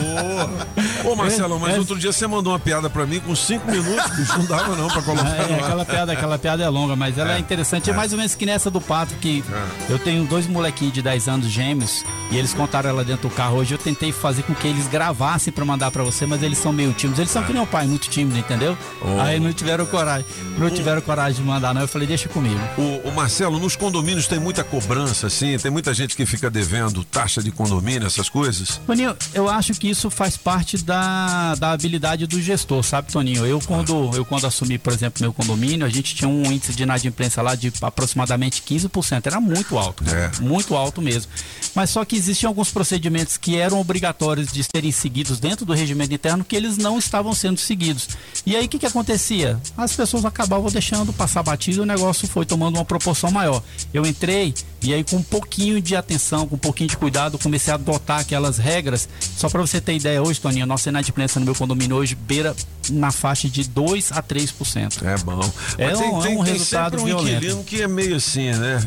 Boa. 0.00 1.12
Ô, 1.12 1.16
Marcelo, 1.16 1.58
mas 1.58 1.72
É, 1.72 1.76
é. 1.76 1.78
outro 1.78 1.98
dia 1.98 2.12
você 2.12 2.26
mandou 2.26 2.52
uma 2.52 2.58
piada 2.58 2.90
pra 2.90 3.06
mim 3.06 3.18
com 3.18 3.34
cinco 3.34 3.70
minutos, 3.70 4.10
bicho, 4.16 4.38
não 4.38 4.44
dava 4.44 4.76
não 4.76 4.88
pra 4.88 5.00
colocar 5.00 5.34
É, 5.34 5.54
ar. 5.54 5.60
aquela 5.64 5.84
piada, 5.86 6.12
aquela 6.12 6.38
piada 6.38 6.62
é 6.62 6.68
longa, 6.68 6.94
mas 6.94 7.16
ela 7.16 7.32
é, 7.32 7.36
É. 7.36 7.38
interessante. 7.38 7.88
É. 7.88 7.92
É. 7.94 7.96
mais 7.96 8.12
ou 8.12 8.18
menos 8.18 8.34
que 8.34 8.44
nessa 8.44 8.70
do 8.70 8.82
pato, 8.82 9.14
que 9.14 9.42
eu 9.88 9.98
tenho 9.98 10.24
dois 10.26 10.46
molequinhos 10.46 10.92
de 10.92 11.00
10 11.00 11.26
anos 11.26 11.46
gêmeos, 11.46 12.04
e 12.30 12.36
eles 12.36 12.52
contaram 12.52 12.90
ela 12.90 13.02
dentro 13.02 13.30
do 13.30 13.34
carro 13.34 13.56
hoje. 13.56 13.72
Eu 13.72 13.78
tentei 13.78 14.12
fazer 14.12 14.42
com 14.42 14.54
que 14.54 14.68
eles 14.68 14.86
gravassem 14.86 15.05
pra 15.54 15.64
mandar 15.64 15.90
pra 15.90 16.02
você, 16.02 16.26
mas 16.26 16.42
eles 16.42 16.58
são 16.58 16.72
meio 16.72 16.92
tímidos. 16.92 17.18
Eles 17.18 17.30
são 17.30 17.42
que 17.44 17.52
nem 17.52 17.62
o 17.62 17.66
pai, 17.66 17.86
muito 17.86 18.08
tímido, 18.08 18.38
entendeu? 18.38 18.76
Oh. 19.02 19.20
Aí 19.20 19.38
não 19.40 19.52
tiveram 19.52 19.86
coragem. 19.86 20.26
Não 20.58 20.70
tiveram 20.70 21.00
coragem 21.00 21.40
de 21.42 21.46
mandar, 21.48 21.74
não. 21.74 21.80
Eu 21.82 21.88
falei, 21.88 22.06
deixa 22.06 22.28
comigo. 22.28 22.60
O, 22.76 23.08
o 23.08 23.14
Marcelo, 23.14 23.58
nos 23.58 23.76
condomínios 23.76 24.26
tem 24.26 24.38
muita 24.38 24.64
cobrança, 24.64 25.26
assim, 25.26 25.56
tem 25.58 25.70
muita 25.70 25.92
gente 25.94 26.16
que 26.16 26.24
fica 26.26 26.50
devendo 26.50 27.04
taxa 27.04 27.42
de 27.42 27.50
condomínio, 27.50 28.06
essas 28.06 28.28
coisas. 28.28 28.80
Toninho, 28.86 29.16
eu 29.34 29.48
acho 29.48 29.72
que 29.74 29.88
isso 29.88 30.10
faz 30.10 30.36
parte 30.36 30.78
da, 30.78 31.54
da 31.56 31.72
habilidade 31.72 32.26
do 32.26 32.40
gestor, 32.40 32.82
sabe, 32.82 33.12
Toninho? 33.12 33.44
Eu 33.46 33.60
quando, 33.60 34.10
eu 34.16 34.24
quando 34.24 34.46
assumi, 34.46 34.78
por 34.78 34.92
exemplo, 34.92 35.22
meu 35.22 35.32
condomínio, 35.32 35.86
a 35.86 35.88
gente 35.90 36.14
tinha 36.14 36.28
um 36.28 36.50
índice 36.50 36.72
de 36.74 36.82
inadimplência 36.82 37.42
lá 37.42 37.54
de 37.54 37.72
aproximadamente 37.82 38.62
15%. 38.62 39.26
Era 39.26 39.40
muito 39.40 39.78
alto, 39.78 40.04
É. 40.08 40.30
muito 40.40 40.74
alto 40.76 41.00
mesmo. 41.02 41.30
Mas 41.74 41.90
só 41.90 42.04
que 42.04 42.16
existiam 42.16 42.48
alguns 42.50 42.70
procedimentos 42.70 43.36
que 43.36 43.56
eram 43.56 43.80
obrigatórios 43.80 44.52
de 44.52 44.62
serem 44.64 44.92
seguidos 44.96 45.38
dentro 45.38 45.64
do 45.66 45.72
regimento 45.72 46.12
interno 46.14 46.44
que 46.44 46.56
eles 46.56 46.76
não 46.76 46.98
estavam 46.98 47.34
sendo 47.34 47.58
seguidos. 47.58 48.08
E 48.44 48.56
aí 48.56 48.66
o 48.66 48.68
que, 48.68 48.78
que 48.78 48.86
acontecia? 48.86 49.58
As 49.76 49.94
pessoas 49.94 50.24
acabavam 50.24 50.70
deixando 50.70 51.12
passar 51.12 51.42
batido 51.42 51.78
e 51.78 51.80
o 51.80 51.86
negócio 51.86 52.26
foi 52.28 52.44
tomando 52.46 52.76
uma 52.76 52.84
proporção 52.84 53.30
maior. 53.30 53.62
Eu 53.92 54.04
entrei 54.06 54.54
e 54.82 54.92
aí 54.94 55.02
com 55.04 55.16
um 55.16 55.22
pouquinho 55.22 55.80
de 55.80 55.96
atenção, 55.96 56.46
com 56.46 56.54
um 56.56 56.58
pouquinho 56.58 56.88
de 56.88 56.96
cuidado, 56.96 57.38
comecei 57.38 57.72
a 57.72 57.76
adotar 57.76 58.20
aquelas 58.20 58.58
regras. 58.58 59.08
Só 59.36 59.48
para 59.48 59.60
você 59.60 59.80
ter 59.80 59.94
ideia 59.96 60.22
hoje, 60.22 60.40
Toninho, 60.40 60.66
nossa 60.66 60.88
inadimplência 60.88 61.38
no 61.38 61.44
meu 61.44 61.54
condomínio 61.54 61.96
hoje 61.96 62.14
beira 62.14 62.54
na 62.90 63.10
faixa 63.10 63.48
de 63.48 63.64
2 63.68 64.12
a 64.12 64.22
3%. 64.22 65.02
É 65.04 65.18
bom. 65.18 65.40
É 65.78 65.88
Mas 65.88 65.98
tem, 65.98 66.08
um, 66.10 66.20
é 66.20 66.22
tem- 66.26 66.38
um 66.38 66.44
tem 66.44 66.52
resultado 66.52 67.00
um 67.00 67.04
violento. 67.04 67.64
que 67.64 67.82
é 67.82 67.88
meio 67.88 68.16
assim, 68.16 68.50
né? 68.52 68.78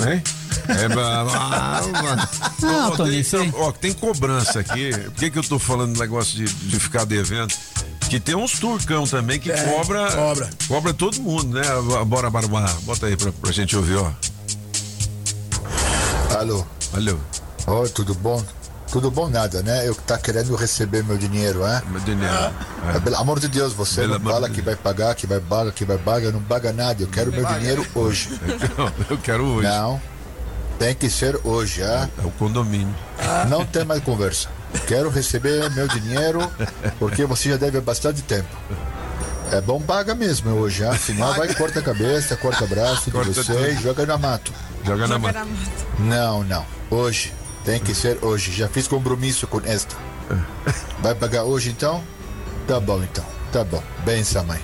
É, 0.00 0.12
é? 0.14 0.22
É, 0.68 0.88
ba- 0.88 1.24
ba- 1.24 2.28
Não, 2.60 2.88
Ó, 2.92 2.96
Toninho, 2.96 3.24
tem, 3.24 3.52
ó, 3.56 3.72
tem 3.72 3.92
cobrança 3.92 4.60
aqui. 4.60 4.92
Por 4.96 5.14
que, 5.14 5.30
que 5.30 5.38
eu 5.38 5.42
tô 5.42 5.58
falando 5.58 5.94
do 5.94 6.00
negócio 6.00 6.36
de, 6.36 6.44
de 6.44 6.78
ficar 6.80 7.04
devendo? 7.04 7.52
Que 8.08 8.20
tem 8.20 8.34
uns 8.34 8.58
turcão 8.58 9.06
também 9.06 9.38
que 9.40 9.50
cobra, 9.50 10.10
cobra. 10.12 10.50
Cobra 10.68 10.92
todo 10.94 11.20
mundo, 11.20 11.54
né? 11.58 11.62
Bora, 12.04 12.28
bora, 12.30 12.46
bora. 12.48 12.68
Bota 12.82 13.06
aí 13.06 13.16
pra, 13.16 13.32
pra 13.32 13.50
gente 13.52 13.74
ouvir, 13.76 13.96
ó. 13.96 14.10
Alô? 16.38 16.64
Alô? 16.94 17.16
Oi, 17.66 17.88
tudo 17.90 18.14
bom? 18.14 18.42
Tudo 18.90 19.10
bom 19.10 19.28
nada, 19.28 19.62
né? 19.62 19.88
Eu 19.88 19.94
que 19.94 20.02
tá 20.02 20.18
querendo 20.18 20.54
receber 20.54 21.02
meu 21.04 21.16
dinheiro, 21.16 21.66
hein? 21.66 21.80
Meu 21.90 22.00
dinheiro. 22.00 22.34
Ah, 22.34 23.00
Pelo 23.02 23.16
amor 23.16 23.40
de 23.40 23.48
Deus, 23.48 23.72
você 23.72 24.02
Pelo 24.02 24.18
não 24.18 24.30
fala 24.30 24.48
de 24.50 24.54
que 24.56 24.60
vai 24.60 24.76
pagar, 24.76 25.14
que 25.14 25.26
vai 25.26 25.40
pagar, 25.40 25.72
que 25.72 25.84
vai 25.86 25.96
pagar, 25.96 26.30
não 26.32 26.42
paga 26.42 26.72
nada. 26.74 27.02
Eu 27.02 27.06
quero 27.08 27.32
meu 27.32 27.44
dinheiro 27.46 27.86
hoje. 27.94 28.28
Eu 29.08 29.16
quero 29.16 29.44
hoje. 29.46 29.66
Não. 29.68 29.98
Tem 30.82 30.96
que 30.96 31.08
ser 31.08 31.38
hoje, 31.44 31.80
ah? 31.84 32.08
É 32.20 32.26
o 32.26 32.30
condomínio. 32.32 32.92
Não 33.48 33.64
tem 33.64 33.84
mais 33.84 34.02
conversa. 34.02 34.48
Quero 34.88 35.10
receber 35.10 35.70
meu 35.70 35.86
dinheiro 35.86 36.40
porque 36.98 37.24
você 37.24 37.50
já 37.50 37.56
deve 37.56 37.78
há 37.78 37.80
bastante 37.80 38.20
tempo. 38.22 38.48
É 39.52 39.60
bom 39.60 39.80
paga 39.80 40.12
mesmo 40.12 40.50
hoje, 40.50 40.84
ah? 40.84 40.98
Senão 40.98 41.32
vai 41.34 41.54
corta 41.54 41.78
a 41.78 41.82
cabeça, 41.84 42.34
corta 42.34 42.64
o 42.64 42.66
braço 42.66 43.04
de 43.04 43.10
Corta 43.12 43.32
você 43.32 43.52
e 43.52 43.74
tudo. 43.76 43.80
joga 43.80 44.06
na 44.06 44.18
mato. 44.18 44.52
Joga 44.84 45.06
na 45.06 45.20
mão. 45.20 45.32
Não, 46.00 46.42
não. 46.42 46.66
Hoje. 46.90 47.32
Tem 47.64 47.78
que 47.78 47.94
ser 47.94 48.18
hoje. 48.20 48.50
Já 48.50 48.66
fiz 48.66 48.88
compromisso 48.88 49.46
com 49.46 49.60
esta. 49.64 49.94
Vai 50.98 51.14
pagar 51.14 51.44
hoje 51.44 51.70
então? 51.70 52.02
Tá 52.66 52.80
bom 52.80 53.00
então. 53.04 53.24
Tá 53.52 53.62
bom. 53.62 53.80
Benção, 54.04 54.44
mãe. 54.44 54.60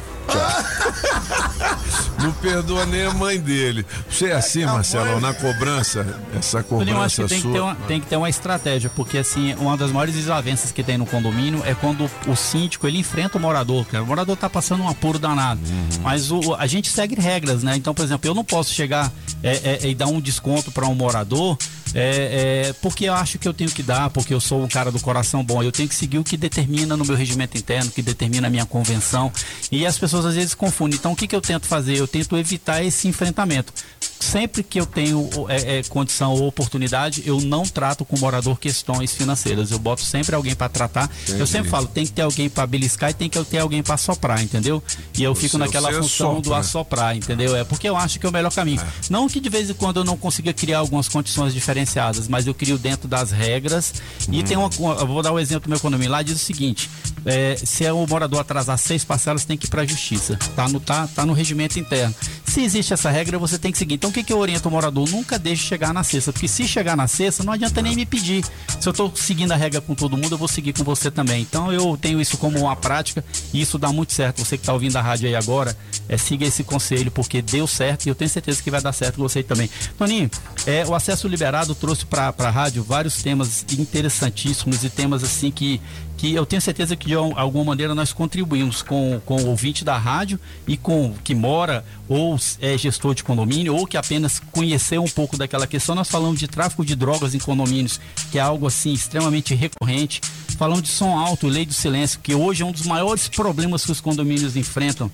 Não 2.19 2.33
perdoa 2.33 2.85
nem 2.85 3.05
a 3.05 3.15
mãe 3.15 3.39
dele. 3.39 3.87
Você 4.11 4.27
é 4.27 4.33
assim, 4.33 4.65
Marcelo, 4.65 5.21
na 5.21 5.33
cobrança, 5.33 6.05
essa 6.37 6.63
Toninho, 6.63 6.97
eu 6.97 7.03
acho 7.03 7.17
cobrança 7.17 7.23
que 7.23 7.29
tem 7.29 7.37
que, 7.37 7.43
sua. 7.43 7.53
ter 7.53 7.61
uma, 7.61 7.75
tem 7.87 8.01
que 8.01 8.07
ter 8.07 8.17
uma 8.17 8.29
estratégia, 8.29 8.91
porque 8.95 9.19
assim, 9.19 9.55
uma 9.55 9.77
das 9.77 9.93
maiores 9.93 10.15
desavenças 10.15 10.73
que 10.73 10.83
tem 10.83 10.99
no 10.99 11.07
condomínio 11.07 11.63
é 11.65 11.75
quando 11.75 12.11
o 12.27 12.35
síndico 12.35 12.87
ele 12.87 12.99
enfrenta 12.99 13.39
o 13.39 13.41
morador, 13.41 13.87
cara. 13.87 14.03
O 14.03 14.07
morador 14.07 14.37
tá 14.37 14.51
passando 14.51 14.83
um 14.83 14.89
apuro 14.89 15.19
danado. 15.19 15.61
Uhum. 15.61 16.03
Mas 16.03 16.31
o, 16.31 16.55
a 16.55 16.67
gente 16.67 16.91
segue 16.91 17.15
regras, 17.15 17.63
né? 17.63 17.77
Então, 17.77 17.95
por 17.95 18.05
exemplo, 18.05 18.29
eu 18.29 18.35
não 18.35 18.45
posso 18.45 18.75
chegar 18.75 19.13
é, 19.43 19.79
é, 19.85 19.89
e 19.89 19.95
dar 19.95 20.07
um 20.07 20.21
desconto 20.21 20.71
para 20.73 20.87
um 20.87 20.95
morador. 20.95 21.57
é, 21.95 22.69
é, 22.69 22.73
porque 22.83 23.07
eu 23.07 23.15
acho 23.15 23.39
que 23.39 23.49
eu 23.49 23.55
tenho 23.55 23.71
que 23.71 23.83
dar, 23.83 24.11
porque 24.11 24.35
eu 24.35 24.41
sou 24.41 24.63
um 24.63 24.69
cara 24.69 24.91
do 24.91 25.01
coração 25.01 25.43
bom, 25.43 25.63
eu 25.63 25.73
tenho 25.73 25.89
que 25.89 25.95
seguir 25.95 26.19
o 26.19 26.25
que 26.25 26.37
determina 26.37 26.97
no 26.97 27.05
meu 27.05 27.17
regimento 27.17 27.57
interno, 27.57 27.91
que 27.91 28.03
determina 28.03 28.49
a 28.49 28.51
minha 28.51 28.67
convenção. 28.67 29.33
E 29.71 29.87
as 29.87 29.99
pessoas 29.99 30.18
às 30.25 30.35
vezes 30.35 30.55
confundem. 30.55 30.99
Então, 30.99 31.13
o 31.13 31.17
que, 31.17 31.27
que 31.27 31.35
eu 31.35 31.41
tento 31.41 31.67
fazer? 31.67 31.97
Eu 31.97 32.09
tento 32.09 32.37
evitar 32.37 32.83
esse 32.83 33.09
enfrentamento. 33.09 33.73
Sempre 34.21 34.63
que 34.63 34.81
eu 34.81 34.87
tenho 34.87 35.29
é, 35.49 35.79
é, 35.79 35.83
condição 35.85 36.33
ou 36.33 36.47
oportunidade, 36.47 37.23
eu 37.25 37.41
não 37.41 37.63
trato 37.65 38.05
com 38.05 38.17
o 38.17 38.19
morador 38.19 38.59
questões 38.59 39.15
financeiras. 39.15 39.71
Eu 39.71 39.79
boto 39.79 40.03
sempre 40.03 40.35
alguém 40.35 40.55
para 40.55 40.69
tratar. 40.69 41.11
Eu 41.29 41.37
Entendi. 41.37 41.51
sempre 41.51 41.71
falo, 41.71 41.87
tem 41.87 42.05
que 42.05 42.13
ter 42.13 42.23
alguém 42.23 42.49
para 42.49 42.67
beliscar 42.67 43.11
e 43.11 43.15
tem 43.15 43.29
que 43.29 43.43
ter 43.45 43.59
alguém 43.59 43.83
para 43.83 43.97
soprar, 43.97 44.43
entendeu? 44.43 44.83
E 45.17 45.23
eu 45.23 45.35
fico 45.35 45.57
naquela 45.57 45.93
função 45.93 46.41
do 46.41 46.49
sopra. 46.49 46.61
assoprar, 46.61 47.17
entendeu? 47.17 47.57
É 47.57 47.65
porque 47.65 47.89
eu 47.89 47.97
acho 47.97 48.19
que 48.19 48.27
é 48.27 48.29
o 48.29 48.33
melhor 48.33 48.53
caminho. 48.53 48.83
Não 49.09 49.29
que 49.29 49.41
de 49.41 49.49
vez 49.49 49.71
em 49.71 49.75
quando 49.75 49.99
eu 50.01 50.05
não 50.05 50.17
consiga 50.17 50.53
criar 50.53 50.79
algumas 50.79 51.09
condições 51.09 51.55
diferenciadas, 51.55 52.29
mas 52.29 52.47
eu 52.47 52.55
crio 52.55 52.79
dentro 52.79 53.09
das 53.09 53.31
regras. 53.31 53.95
E 54.31 54.43
tem 54.43 54.57
uma, 54.57 54.69
eu 54.99 55.07
vou 55.07 55.23
dar 55.23 55.33
o 55.33 55.39
exemplo 55.39 55.63
do 55.63 55.69
meu 55.71 55.79
economia 55.79 56.11
lá, 56.11 56.23
diz 56.23 56.37
o 56.37 56.45
seguinte: 56.45 56.91
é, 57.25 57.57
se 57.57 57.85
é 57.85 57.93
o 57.93 58.07
morador 58.07 58.41
atrasar 58.41 58.79
seis 58.79 59.05
parcelas, 59.05 59.45
tem 59.45 59.57
que 59.57 59.67
ir 59.67 59.71
para 59.71 59.83
a 59.83 59.87
justiça. 59.87 60.39
Tá 60.55 60.69
no, 60.69 60.81
tá, 60.81 61.07
tá 61.07 61.25
no 61.25 61.33
regimento 61.33 61.79
interno. 61.79 62.15
Se 62.45 62.63
existe 62.63 62.93
essa 62.93 63.11
regra, 63.11 63.39
você 63.39 63.59
tem 63.59 63.71
que 63.73 63.79
seguir. 63.79 63.95
Então 63.95 64.08
o 64.09 64.13
que, 64.13 64.23
que 64.23 64.33
eu 64.33 64.39
oriento 64.39 64.69
o 64.69 64.73
morador? 64.73 65.09
Nunca 65.09 65.39
deixe 65.39 65.67
chegar 65.67 65.93
na 65.93 66.03
sexta, 66.03 66.33
porque 66.33 66.49
se 66.49 66.67
chegar 66.67 66.97
na 66.97 67.07
sexta, 67.07 67.45
não 67.45 67.53
adianta 67.53 67.81
nem 67.83 67.95
me 67.95 68.07
pedir. 68.07 68.45
Se 68.81 68.89
eu 68.89 68.93
tô 68.93 69.11
seguindo 69.15 69.53
a 69.53 69.57
regra 69.57 69.81
com 69.81 69.95
todo 69.95 70.17
mundo, 70.17 70.33
eu 70.33 70.39
vou 70.39 70.49
seguir 70.49 70.73
com 70.73 70.85
você 70.85 71.11
também. 71.11 71.43
Então 71.43 71.73
eu 71.73 71.97
tenho 72.01 72.21
isso 72.21 72.37
como 72.39 72.59
uma 72.59 72.77
prática 72.77 73.25
e 73.53 73.61
isso 73.61 73.79
dá 73.79 73.93
muito 73.93 74.13
certo. 74.13 74.45
Você 74.45 74.57
que 74.59 74.65
tá 74.65 74.73
ouvindo 74.73 74.97
a 74.97 75.03
rádio 75.03 75.29
aí 75.29 75.37
agora, 75.37 75.77
é, 76.09 76.17
siga 76.17 76.47
esse 76.47 76.65
conselho, 76.65 77.11
porque 77.11 77.43
deu 77.43 77.67
certo 77.67 78.07
e 78.07 78.09
eu 78.09 78.15
tenho 78.15 78.31
certeza 78.31 78.63
que 78.63 78.71
vai 78.71 78.81
dar 78.81 78.93
certo 78.93 79.17
com 79.17 79.23
você 79.23 79.43
também. 79.43 79.69
Toninho, 79.97 80.31
é, 80.67 80.85
o 80.87 80.95
acesso 80.95 81.29
liberado 81.29 81.75
trouxe 81.75 82.05
para 82.05 82.35
a 82.37 82.51
rádio 82.51 82.83
vários 82.83 83.23
temas 83.23 83.65
interessantíssimos 83.79 84.85
e 84.85 84.91
temas 84.91 85.23
assim 85.23 85.51
que, 85.51 85.81
que 86.19 86.35
eu 86.35 86.45
tenho 86.45 86.61
certeza 86.61 86.95
que 86.97 87.07
de 87.07 87.15
al- 87.15 87.33
alguma 87.39 87.65
maneira 87.65 87.95
nós 87.95 88.13
contribuímos 88.13 88.83
com, 88.83 89.21
com 89.25 89.37
o 89.37 89.47
ouvinte 89.47 89.85
da 89.85 89.97
rádio 89.97 90.39
e 90.67 90.77
com 90.77 91.15
que 91.25 91.35
mora 91.35 91.83
ou 92.09 92.37
é 92.61 92.77
gestor 92.77 93.15
de 93.15 93.23
condomínio 93.23 93.75
ou 93.75 93.87
que 93.87 93.97
apenas 93.97 94.39
conheceu 94.53 95.03
um 95.03 95.09
pouco 95.09 95.37
daquela 95.39 95.67
questão, 95.67 95.95
nós 95.95 96.09
falamos 96.09 96.39
de 96.41 96.49
tráfico 96.49 96.85
de 96.85 96.95
drogas 96.97 97.35
em 97.35 97.39
condomínios, 97.39 98.01
que 98.33 98.39
é 98.39 98.41
algo 98.43 98.67
assim 98.67 98.93
extremamente 98.93 99.55
recorrente. 99.55 100.21
Falamos 100.59 100.83
de 100.83 100.89
som 100.89 101.17
alto, 101.17 101.47
lei 101.47 101.65
do 101.65 101.73
silêncio, 101.73 102.19
que 102.21 102.35
hoje 102.35 102.63
é 102.65 102.67
um 102.67 102.73
dos 102.73 102.83
maiores 102.85 103.29
problemas 103.29 103.85
que 103.85 103.93
os 103.93 104.01
condomínios 104.01 104.57
enfrentam. 104.57 105.09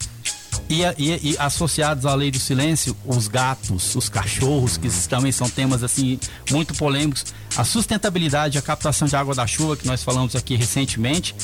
E, 0.68 0.82
e, 0.98 1.32
e, 1.32 1.36
associados 1.38 2.06
à 2.06 2.14
lei 2.14 2.30
do 2.30 2.38
silêncio, 2.38 2.96
os 3.04 3.28
gatos, 3.28 3.94
os 3.94 4.08
cachorros, 4.08 4.76
que 4.76 4.88
também 5.08 5.32
são 5.32 5.48
temas 5.48 5.82
assim 5.82 6.18
muito 6.50 6.74
polêmicos, 6.74 7.26
a 7.56 7.64
sustentabilidade, 7.64 8.58
a 8.58 8.62
captação 8.62 9.06
de 9.06 9.14
água 9.14 9.34
da 9.34 9.46
chuva, 9.46 9.76
que 9.76 9.86
nós 9.86 10.02
falamos 10.02 10.34
aqui 10.34 10.56
recentemente. 10.56 11.34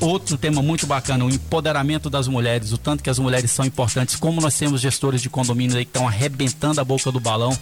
Outro 0.00 0.36
tema 0.36 0.60
muito 0.60 0.86
bacana, 0.86 1.24
o 1.24 1.30
empoderamento 1.30 2.10
das 2.10 2.26
mulheres, 2.26 2.72
o 2.72 2.78
tanto 2.78 3.02
que 3.02 3.08
as 3.08 3.18
mulheres 3.18 3.50
são 3.50 3.64
importantes, 3.64 4.16
como 4.16 4.40
nós 4.40 4.58
temos 4.58 4.80
gestores 4.80 5.22
de 5.22 5.30
condomínio 5.30 5.76
aí 5.76 5.84
que 5.84 5.90
estão 5.90 6.06
arrebentando 6.06 6.80
a 6.80 6.84
boca 6.84 7.10
do 7.12 7.20
balão. 7.20 7.56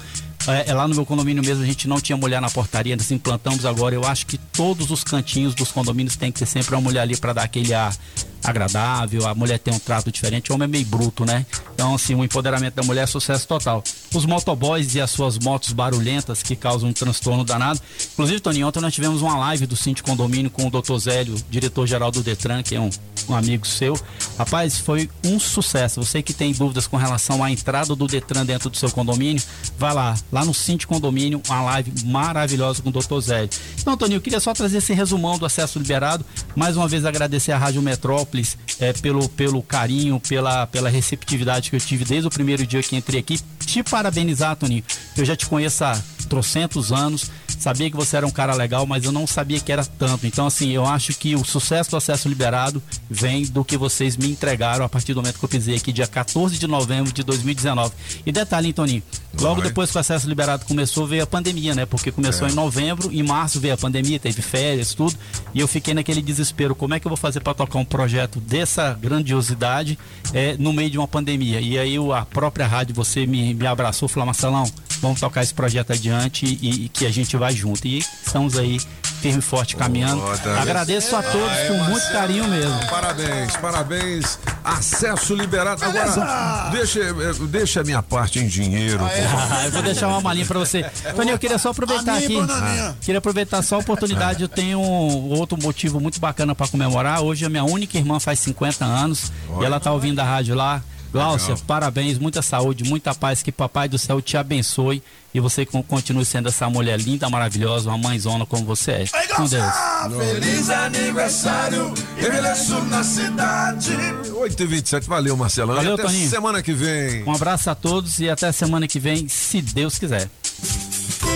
É, 0.48 0.70
é, 0.70 0.74
lá 0.74 0.88
no 0.88 0.94
meu 0.94 1.06
condomínio 1.06 1.44
mesmo 1.44 1.62
a 1.62 1.66
gente 1.66 1.86
não 1.86 2.00
tinha 2.00 2.16
mulher 2.16 2.40
na 2.40 2.50
portaria, 2.50 2.96
nós 2.96 3.10
implantamos 3.10 3.64
agora. 3.64 3.94
Eu 3.94 4.04
acho 4.04 4.26
que 4.26 4.38
todos 4.38 4.90
os 4.90 5.04
cantinhos 5.04 5.54
dos 5.54 5.70
condomínios 5.70 6.16
tem 6.16 6.32
que 6.32 6.38
ter 6.40 6.46
sempre 6.46 6.74
uma 6.74 6.80
mulher 6.80 7.02
ali 7.02 7.16
para 7.16 7.32
dar 7.32 7.42
aquele 7.42 7.74
ar 7.74 7.94
agradável, 8.42 9.26
a 9.26 9.34
mulher 9.34 9.58
tem 9.58 9.72
um 9.72 9.78
trato 9.78 10.10
diferente, 10.10 10.50
o 10.50 10.54
homem 10.54 10.64
é 10.64 10.68
meio 10.68 10.86
bruto, 10.86 11.24
né? 11.24 11.46
Então, 11.74 11.94
assim, 11.94 12.14
o 12.14 12.24
empoderamento 12.24 12.74
da 12.74 12.82
mulher 12.82 13.02
é 13.02 13.06
sucesso 13.06 13.46
total. 13.46 13.82
Os 14.14 14.26
motoboys 14.26 14.94
e 14.94 15.00
as 15.00 15.10
suas 15.10 15.38
motos 15.38 15.72
barulhentas 15.72 16.42
que 16.42 16.54
causam 16.54 16.90
um 16.90 16.92
transtorno 16.92 17.44
danado. 17.44 17.80
Inclusive, 18.12 18.40
Toninho, 18.40 18.66
ontem 18.66 18.80
nós 18.80 18.94
tivemos 18.94 19.22
uma 19.22 19.36
live 19.36 19.66
do 19.66 19.76
Cinti 19.76 20.02
Condomínio 20.02 20.50
com 20.50 20.66
o 20.66 20.70
Dr. 20.70 20.96
Zélio, 20.98 21.34
diretor-geral 21.50 22.10
do 22.10 22.22
Detran, 22.22 22.62
que 22.62 22.74
é 22.74 22.80
um, 22.80 22.90
um 23.28 23.34
amigo 23.34 23.66
seu. 23.66 23.94
Rapaz, 24.38 24.78
foi 24.78 25.08
um 25.24 25.38
sucesso. 25.38 26.02
Você 26.02 26.22
que 26.22 26.32
tem 26.32 26.52
dúvidas 26.52 26.86
com 26.86 26.96
relação 26.96 27.42
à 27.42 27.50
entrada 27.50 27.94
do 27.94 28.06
Detran 28.06 28.44
dentro 28.44 28.70
do 28.70 28.76
seu 28.76 28.90
condomínio, 28.90 29.42
vai 29.78 29.92
lá, 29.92 30.14
lá 30.30 30.44
no 30.44 30.54
Cinti 30.54 30.86
Condomínio, 30.86 31.42
uma 31.48 31.62
live 31.62 31.92
maravilhosa 32.04 32.82
com 32.82 32.88
o 32.88 32.92
Dr. 32.92 33.20
Zélio. 33.20 33.50
Então, 33.80 33.96
Toninho, 33.96 34.16
eu 34.16 34.20
queria 34.20 34.40
só 34.40 34.52
trazer 34.52 34.78
esse 34.78 34.92
resumão 34.92 35.38
do 35.38 35.46
acesso 35.46 35.78
liberado. 35.78 36.24
Mais 36.56 36.76
uma 36.76 36.88
vez 36.88 37.04
agradecer 37.04 37.52
a 37.52 37.58
Rádio 37.58 37.82
Metrópole 37.82 38.46
é, 38.80 38.92
pelo, 38.92 39.28
pelo 39.28 39.62
carinho, 39.62 40.18
pela, 40.20 40.66
pela 40.66 40.88
receptividade 40.88 41.70
que 41.70 41.76
eu 41.76 41.80
tive 41.80 42.04
desde 42.04 42.26
o 42.26 42.30
primeiro 42.30 42.66
dia 42.66 42.82
que 42.82 42.96
entrei 42.96 43.20
aqui. 43.20 43.38
Te 43.64 43.82
parabenizar, 43.82 44.56
Toninho. 44.56 44.82
Eu 45.16 45.24
já 45.24 45.36
te 45.36 45.46
conheço 45.46 45.84
há 45.84 46.00
trocentos 46.28 46.90
anos, 46.92 47.30
sabia 47.62 47.88
que 47.88 47.96
você 47.96 48.16
era 48.16 48.26
um 48.26 48.30
cara 48.30 48.54
legal, 48.54 48.84
mas 48.86 49.04
eu 49.04 49.12
não 49.12 49.26
sabia 49.26 49.60
que 49.60 49.70
era 49.70 49.84
tanto. 49.84 50.26
Então, 50.26 50.46
assim, 50.46 50.70
eu 50.70 50.84
acho 50.84 51.14
que 51.14 51.36
o 51.36 51.44
sucesso 51.44 51.90
do 51.90 51.96
acesso 51.96 52.28
liberado 52.28 52.82
vem 53.08 53.46
do 53.46 53.64
que 53.64 53.76
vocês 53.76 54.16
me 54.16 54.28
entregaram 54.30 54.84
a 54.84 54.88
partir 54.88 55.14
do 55.14 55.22
momento 55.22 55.38
que 55.38 55.44
eu 55.44 55.48
pisei 55.48 55.76
aqui, 55.76 55.92
dia 55.92 56.06
14 56.06 56.58
de 56.58 56.66
novembro 56.66 57.12
de 57.12 57.22
2019. 57.22 57.92
E 58.26 58.32
detalhe, 58.32 58.72
Toninho? 58.72 59.02
Logo 59.40 59.60
Vai. 59.60 59.68
depois 59.68 59.90
que 59.90 59.96
o 59.96 60.00
acesso 60.00 60.28
liberado 60.28 60.64
começou, 60.66 61.06
veio 61.06 61.22
a 61.22 61.26
pandemia, 61.26 61.74
né? 61.74 61.86
Porque 61.86 62.10
começou 62.10 62.46
é. 62.46 62.50
em 62.50 62.54
novembro, 62.54 63.10
em 63.12 63.22
março 63.22 63.60
veio 63.60 63.74
a 63.74 63.76
pandemia, 63.78 64.18
teve 64.18 64.42
férias, 64.42 64.92
tudo. 64.92 65.14
E 65.54 65.60
eu 65.60 65.68
fiquei 65.68 65.94
naquele 65.94 66.20
desespero: 66.20 66.74
como 66.74 66.94
é 66.94 67.00
que 67.00 67.06
eu 67.06 67.10
vou 67.10 67.16
fazer 67.16 67.40
para 67.40 67.54
tocar 67.54 67.78
um 67.78 67.84
projeto 67.84 68.40
dessa 68.40 68.92
grandiosidade 68.94 69.98
é, 70.34 70.56
no 70.58 70.72
meio 70.72 70.90
de 70.90 70.98
uma 70.98 71.08
pandemia? 71.08 71.60
E 71.60 71.78
aí 71.78 71.96
a 72.14 72.24
própria 72.24 72.66
rádio, 72.66 72.94
você 72.94 73.26
me, 73.26 73.54
me 73.54 73.66
abraçou, 73.66 74.08
falou: 74.08 74.26
Marcelão, 74.26 74.64
vamos 75.02 75.20
tocar 75.20 75.42
esse 75.42 75.52
projeto 75.52 75.92
adiante 75.92 76.46
e, 76.46 76.84
e 76.84 76.88
que 76.88 77.04
a 77.04 77.10
gente 77.10 77.36
vai 77.36 77.52
junto. 77.52 77.86
E 77.86 77.98
estamos 77.98 78.56
aí 78.56 78.78
firme 79.20 79.40
e 79.40 79.42
forte 79.42 79.76
caminhando. 79.76 80.22
Oh, 80.22 80.60
Agradeço 80.60 81.14
a 81.14 81.22
todos 81.22 81.58
com 81.68 81.74
muito 81.90 82.12
carinho 82.12 82.48
mesmo. 82.48 82.88
Parabéns, 82.88 83.56
parabéns. 83.56 84.38
Acesso 84.64 85.34
liberado. 85.34 85.84
Agora, 85.84 86.70
deixa, 86.70 87.00
deixa 87.48 87.80
a 87.80 87.84
minha 87.84 88.02
parte 88.02 88.38
em 88.38 88.46
dinheiro. 88.46 89.04
Ah, 89.04 89.64
eu 89.66 89.72
vou 89.72 89.82
deixar 89.82 90.08
uma 90.08 90.20
malinha 90.20 90.46
pra 90.46 90.58
você. 90.58 90.84
Toninho, 91.14 91.34
eu 91.34 91.38
queria 91.38 91.58
só 91.58 91.70
aproveitar 91.70 92.18
aqui. 92.18 92.38
Ah, 92.38 92.94
queria 93.00 93.18
aproveitar 93.18 93.60
só 93.62 93.76
a 93.76 93.78
oportunidade. 93.78 94.42
Eu 94.42 94.48
tenho 94.48 94.80
um 94.80 95.30
outro 95.30 95.60
motivo 95.60 96.00
muito 96.00 96.20
bacana 96.20 96.54
para 96.54 96.68
comemorar. 96.68 97.22
Hoje 97.22 97.44
a 97.44 97.48
minha 97.48 97.64
única 97.64 97.98
irmã 97.98 98.20
faz 98.20 98.38
50 98.38 98.84
anos 98.84 99.32
Olha. 99.50 99.62
e 99.62 99.66
ela 99.66 99.80
tá 99.80 99.92
ouvindo 99.92 100.20
a 100.20 100.24
rádio 100.24 100.54
lá. 100.54 100.82
Glaucia, 101.12 101.54
parabéns, 101.66 102.18
muita 102.18 102.40
saúde, 102.40 102.84
muita 102.84 103.14
paz, 103.14 103.42
que 103.42 103.52
Papai 103.52 103.88
do 103.88 103.98
Céu 103.98 104.22
te 104.22 104.36
abençoe 104.36 105.02
e 105.34 105.40
você 105.40 105.66
continue 105.66 106.24
sendo 106.24 106.48
essa 106.48 106.68
mulher 106.70 106.98
linda, 106.98 107.28
maravilhosa, 107.28 107.90
uma 107.90 107.98
mãezona 107.98 108.46
como 108.46 108.64
você 108.64 108.92
é. 108.92 109.00
Ei, 109.02 109.28
Com 109.34 109.46
Deus. 109.46 109.74
Feliz 110.18 110.70
aniversário, 110.70 111.92
envelheço 112.18 112.80
na 112.84 113.04
cidade. 113.04 113.92
8h27, 114.30 115.04
valeu, 115.06 115.36
Marcelão. 115.36 115.76
Valeu, 115.76 115.94
até 115.94 116.02
Toninho. 116.04 116.30
semana 116.30 116.62
que 116.62 116.72
vem. 116.72 117.24
Um 117.24 117.32
abraço 117.34 117.68
a 117.70 117.74
todos 117.74 118.18
e 118.18 118.28
até 118.30 118.50
semana 118.50 118.88
que 118.88 118.98
vem, 118.98 119.28
se 119.28 119.60
Deus 119.60 119.98
quiser. 119.98 120.28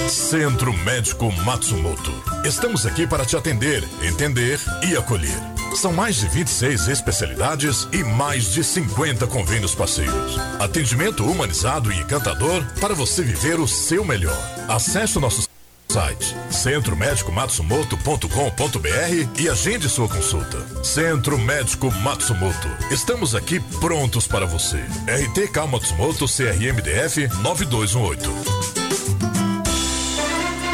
Centro 0.08 0.72
Médico 0.72 1.30
Matsumoto. 1.44 2.12
Estamos 2.44 2.86
aqui 2.86 3.06
para 3.06 3.24
te 3.24 3.36
atender, 3.36 3.84
entender 4.02 4.58
e 4.88 4.96
acolher. 4.96 5.38
São 5.74 5.92
mais 5.92 6.16
de 6.16 6.28
26 6.28 6.88
especialidades 6.88 7.88
e 7.92 8.02
mais 8.04 8.52
de 8.52 8.62
50 8.62 9.26
convênios 9.26 9.74
parceiros. 9.74 10.38
Atendimento 10.60 11.24
humanizado 11.24 11.90
e 11.92 11.98
encantador 11.98 12.64
para 12.80 12.94
você 12.94 13.22
viver 13.22 13.58
o 13.58 13.66
seu 13.66 14.04
melhor. 14.04 14.38
Acesse 14.68 15.18
o 15.18 15.20
nosso 15.20 15.42
site 15.88 16.36
centromédicomatsumoto.com.br 16.50 19.40
e 19.40 19.48
agende 19.48 19.88
sua 19.88 20.06
consulta. 20.08 20.84
Centro 20.84 21.36
Médico 21.36 21.90
Matsumoto. 21.90 22.68
Estamos 22.90 23.34
aqui 23.34 23.58
prontos 23.80 24.28
para 24.28 24.46
você. 24.46 24.78
RTK 25.06 25.66
Matsumoto 25.68 26.26
CRMDF 26.26 27.26
9218. 27.42 28.95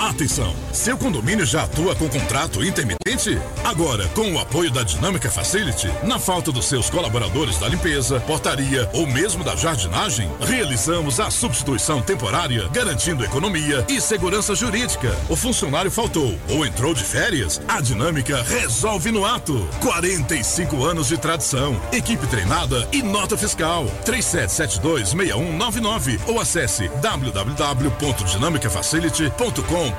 Atenção! 0.02 0.54
Seu 0.72 0.98
condomínio 0.98 1.46
já 1.46 1.62
atua 1.62 1.94
com 1.94 2.08
contrato 2.08 2.64
intermitente? 2.64 3.38
Agora, 3.62 4.08
com 4.08 4.32
o 4.32 4.40
apoio 4.40 4.68
da 4.68 4.82
Dinâmica 4.82 5.30
Facility, 5.30 5.88
na 6.02 6.18
falta 6.18 6.50
dos 6.50 6.64
seus 6.64 6.90
colaboradores 6.90 7.56
da 7.58 7.68
limpeza, 7.68 8.18
portaria 8.18 8.90
ou 8.92 9.06
mesmo 9.06 9.44
da 9.44 9.54
jardinagem, 9.54 10.28
realizamos 10.40 11.20
a 11.20 11.30
substituição 11.30 12.02
temporária, 12.02 12.68
garantindo 12.72 13.24
economia 13.24 13.86
e 13.88 14.00
segurança 14.00 14.56
jurídica. 14.56 15.16
O 15.28 15.36
funcionário 15.36 15.90
faltou 15.90 16.36
ou 16.48 16.66
entrou 16.66 16.94
de 16.94 17.04
férias? 17.04 17.62
A 17.68 17.80
Dinâmica 17.80 18.42
resolve 18.42 19.12
no 19.12 19.24
ato. 19.24 19.68
45 19.80 20.84
anos 20.84 21.06
de 21.06 21.16
tradição, 21.16 21.80
equipe 21.92 22.26
treinada 22.26 22.88
e 22.90 23.04
nota 23.04 23.38
fiscal. 23.38 23.86
37726199 24.04 26.18
ou 26.26 26.40
acesse 26.40 26.88
www.dinamicafacility.com 27.00 29.91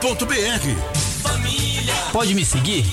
Pode 2.11 2.35
me 2.35 2.45
seguir? 2.45 2.85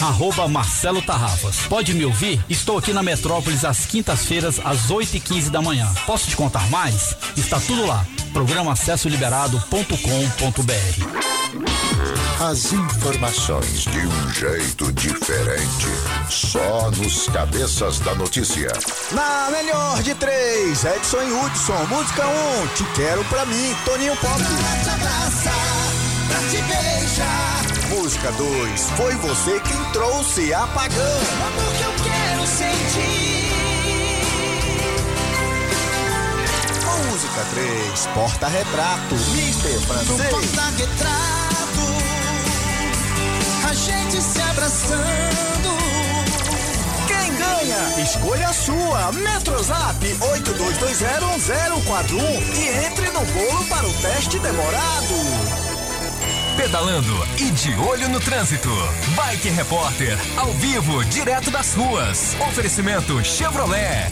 Arroba 0.00 0.48
Marcelo 0.48 1.00
Tarrafas. 1.02 1.58
Pode 1.68 1.94
me 1.94 2.04
ouvir? 2.04 2.40
Estou 2.48 2.78
aqui 2.78 2.92
na 2.92 3.02
Metrópolis 3.02 3.64
às 3.64 3.86
quintas-feiras, 3.86 4.60
às 4.64 4.90
8 4.90 5.16
e 5.16 5.20
15 5.20 5.50
da 5.50 5.62
manhã. 5.62 5.88
Posso 6.04 6.28
te 6.28 6.36
contar 6.36 6.68
mais? 6.68 7.14
Está 7.36 7.60
tudo 7.60 7.86
lá. 7.86 8.04
Programa 8.32 8.72
Acesso 8.72 9.08
Liberado.com.br. 9.08 9.96
As 12.40 12.72
informações 12.72 13.84
de 13.84 14.06
um 14.06 14.30
jeito 14.30 14.92
diferente. 14.92 15.86
Só 16.28 16.90
nos 16.90 17.28
cabeças 17.28 17.98
da 18.00 18.14
notícia. 18.14 18.68
Na 19.12 19.48
melhor 19.50 20.02
de 20.02 20.14
três, 20.14 20.84
Edson 20.84 21.22
e 21.22 21.32
Hudson. 21.32 21.86
Música 21.88 22.26
1, 22.26 22.30
um, 22.30 22.66
Te 22.74 22.84
Quero 22.94 23.24
Pra 23.24 23.46
Mim, 23.46 23.74
Toninho 23.84 24.16
Pop 24.16 24.42
pra 26.28 26.38
te 26.38 26.62
beijar. 26.62 27.62
Música 27.90 28.30
2, 28.32 28.90
foi 28.96 29.14
você 29.16 29.60
quem 29.60 29.84
trouxe 29.92 30.52
apagão. 30.52 31.20
Amor 31.46 31.72
que 31.74 31.82
eu 31.82 31.92
quero 32.04 32.46
sentir. 32.46 33.46
Música 37.10 37.44
3, 37.54 38.06
porta-retrato, 38.14 39.14
Mister 39.14 39.80
Francês. 39.80 40.08
No 40.08 40.18
porta-retrato, 40.30 41.86
a 43.68 43.72
gente 43.72 44.22
se 44.22 44.40
abraçando. 44.42 45.76
Quem 47.06 47.34
ganha? 47.36 48.02
Escolha 48.02 48.48
a 48.48 48.52
sua. 48.52 49.12
Metrozap 49.12 50.04
82201041 50.04 52.54
e 52.54 52.68
entre 52.86 53.10
no 53.10 53.24
bolo 53.24 53.64
para 53.66 53.86
o 53.86 53.92
teste 53.94 54.38
demorado 54.38 55.75
pedalando 56.56 57.12
e 57.38 57.50
de 57.50 57.74
olho 57.74 58.08
no 58.08 58.18
trânsito. 58.18 58.70
Bike 59.14 59.50
Repórter, 59.50 60.18
ao 60.36 60.50
vivo, 60.54 61.04
direto 61.04 61.50
das 61.50 61.74
ruas. 61.74 62.34
Oferecimento 62.48 63.22
Chevrolet. 63.22 64.10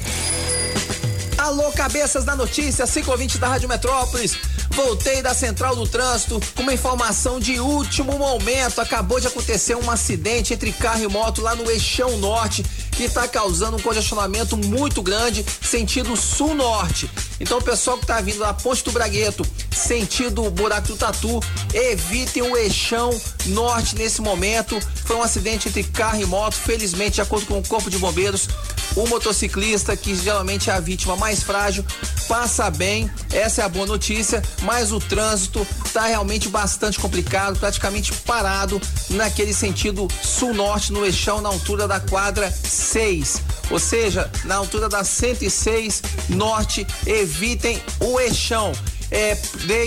Alô, 1.39 1.73
cabeças 1.73 2.25
da 2.25 2.37
notícia, 2.37 2.87
ciclovinte 2.87 3.39
da 3.39 3.49
Rádio 3.49 3.69
Metrópolis. 3.69 4.37
Voltei 4.71 5.23
da 5.23 5.33
Central 5.33 5.77
do 5.77 5.87
Trânsito 5.87 6.41
com 6.55 6.63
uma 6.63 6.75
informação 6.75 7.39
de 7.39 7.61
último 7.61 8.19
momento. 8.19 8.81
Acabou 8.81 9.21
de 9.21 9.27
acontecer 9.27 9.77
um 9.77 9.91
acidente 9.91 10.53
entre 10.53 10.73
carro 10.73 11.03
e 11.03 11.09
moto 11.09 11.41
lá 11.41 11.55
no 11.55 11.71
Eixão 11.71 12.17
Norte 12.19 12.65
que 12.95 13.05
está 13.05 13.27
causando 13.27 13.77
um 13.77 13.81
congestionamento 13.81 14.57
muito 14.57 15.03
grande 15.03 15.45
sentido 15.61 16.17
sul-norte. 16.17 17.11
Então, 17.41 17.59
o 17.59 17.63
pessoal 17.63 17.97
que 17.97 18.05
está 18.05 18.21
vindo 18.21 18.39
da 18.39 18.55
Ponte 18.55 18.85
do 18.85 18.93
Bragueto, 18.93 19.45
sentido 19.71 20.49
Buraco 20.51 20.89
do 20.89 20.97
Tatu, 20.97 21.41
evitem 21.73 22.43
o 22.43 22.57
eixão 22.57 23.11
norte 23.47 23.97
nesse 23.97 24.21
momento. 24.21 24.79
Foi 25.05 25.17
um 25.17 25.23
acidente 25.23 25.69
entre 25.69 25.83
carro 25.85 26.21
e 26.21 26.27
moto. 26.27 26.55
Felizmente, 26.55 27.17
de 27.17 27.21
acordo 27.21 27.47
com 27.47 27.59
o 27.59 27.67
Corpo 27.67 27.91
de 27.91 27.99
Bombeiros, 27.99 28.49
o 28.95 29.07
motociclista, 29.09 29.97
que 29.97 30.15
geralmente 30.15 30.71
é 30.71 30.73
a 30.73 30.81
vítima 30.81 31.17
mais 31.17 31.43
frágil, 31.43 31.85
passa 32.29 32.71
bem. 32.71 33.11
Essa 33.33 33.63
é 33.63 33.65
a 33.65 33.69
boa 33.69 33.87
notícia, 33.87 34.43
mas 34.63 34.93
o 34.93 35.01
trânsito 35.01 35.67
está 35.85 36.07
realmente 36.07 36.49
bastante 36.49 36.99
complicado, 37.01 37.59
praticamente 37.59 38.13
parado 38.13 38.81
naquele 39.11 39.53
sentido 39.53 40.07
sul-norte, 40.23 40.93
no 40.93 41.05
eixão, 41.05 41.41
na 41.41 41.49
altura 41.49 41.89
da 41.89 41.99
quadra 41.99 42.53
6. 42.85 43.43
Ou 43.71 43.79
seja, 43.79 44.31
na 44.45 44.57
altura 44.57 44.89
da 44.89 45.03
106 45.03 46.03
norte, 46.29 46.87
evitem 47.07 47.81
o 48.01 48.21
eixão. 48.21 48.73
É, 49.15 49.37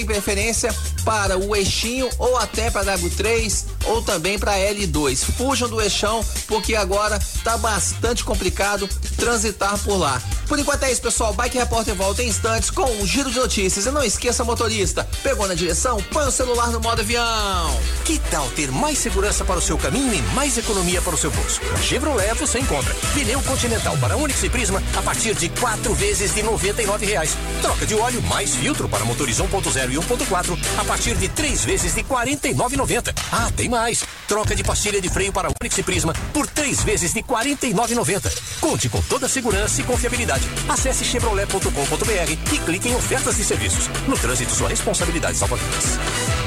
preferência 0.06 0.74
para 1.04 1.38
o 1.38 1.56
eixinho 1.56 2.10
ou 2.18 2.38
até 2.38 2.72
para 2.72 2.98
W3 2.98 3.66
ou 3.86 4.02
também 4.02 4.40
para 4.40 4.58
L2. 4.58 5.18
Fujam 5.38 5.70
do 5.70 5.82
eixão 5.82 6.24
porque 6.48 6.76
agora 6.76 7.20
tá 7.44 7.58
bastante 7.58 8.24
complicado 8.24 8.90
transitar 9.18 9.78
por 9.80 9.98
lá. 9.98 10.22
Por 10.48 10.58
enquanto 10.58 10.84
é 10.84 10.92
isso, 10.92 11.02
pessoal. 11.02 11.34
Bike 11.34 11.58
Repórter 11.58 11.94
volta 11.94 12.24
em 12.24 12.30
instantes 12.30 12.70
com 12.70 12.84
um 12.84 13.06
giro 13.06 13.30
de 13.30 13.38
notícias. 13.38 13.86
E 13.86 13.92
não 13.92 14.04
esqueça, 14.04 14.44
motorista, 14.44 15.08
pegou 15.22 15.48
na 15.48 15.54
direção, 15.54 16.02
põe 16.12 16.26
o 16.26 16.32
celular 16.32 16.72
no 16.72 16.80
modo 16.80 17.02
avião. 17.02 17.80
Que 18.06 18.18
tal 18.32 18.50
ter 18.52 18.72
mais 18.72 18.98
segurança 18.98 19.44
para 19.44 19.60
o 19.60 19.62
seu 19.62 19.78
caminho 19.78 20.14
e 20.14 20.22
mais 20.34 20.58
economia 20.58 21.02
para 21.02 21.16
o 21.16 21.18
seu 21.18 21.32
bolso? 21.32 21.62
Na 21.72 21.82
Chevrolet 21.82 22.34
você 22.36 22.60
encontra 22.60 22.96
pneu 23.14 23.42
Continental 23.42 23.98
para 23.98 24.16
Onix 24.16 24.42
e 24.44 24.50
Prisma 24.50 24.82
a 24.98 25.02
partir 25.02 25.36
de 25.36 25.50
quatro 25.50 25.94
vezes 25.94 26.34
de 26.34 26.44
99 26.44 27.06
reais. 27.06 27.36
Troca 27.62 27.86
de 27.86 27.96
óleo 27.96 28.22
mais 28.24 28.56
filtro 28.56 28.88
para 28.88 29.04
motores 29.18 29.40
1.0 29.40 29.92
e 29.92 29.96
1.4 29.96 30.58
a 30.78 30.86
partir 30.86 31.16
de 31.16 31.28
três 31.30 31.66
vezes 31.66 31.96
de 31.96 32.02
R$ 32.02 32.08
49,90. 32.08 33.14
Ah, 33.32 33.50
tem 33.56 33.68
mais. 33.68 34.04
Troca 34.28 34.56
de 34.56 34.64
pastilha 34.64 35.02
de 35.02 35.10
freio 35.10 35.34
para 35.34 35.50
Onix 35.50 35.76
e 35.76 35.84
Prisma 35.84 36.14
por 36.32 36.46
três 36.46 36.84
vezes 36.84 37.14
de 37.14 37.22
R$ 37.22 37.26
49,90. 37.28 38.60
Conte 38.60 38.90
com 38.90 39.02
toda 39.02 39.26
a 39.26 39.30
segurança 39.30 39.82
e 39.82 39.84
confiabilidade. 39.84 40.48
Acesse 40.70 41.04
chevrolet.com.br 41.04 42.54
e 42.54 42.58
clique 42.60 42.90
em 42.90 42.96
ofertas 42.96 43.38
de 43.38 43.44
serviços. 43.44 43.90
No 44.08 44.16
trânsito, 44.18 44.54
sua 44.54 44.70
responsabilidade 44.70 45.38
salva 45.38 45.56
vidas. 45.56 46.47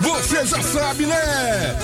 Você 0.00 0.46
já 0.46 0.62
sabe, 0.62 1.06
né? 1.06 1.76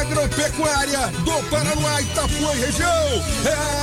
Agropecuária 0.00 1.08
do 1.24 1.42
Paraná, 1.50 2.00
Itapuã 2.00 2.54
e 2.54 2.60
região. 2.60 3.24
É. 3.44 3.82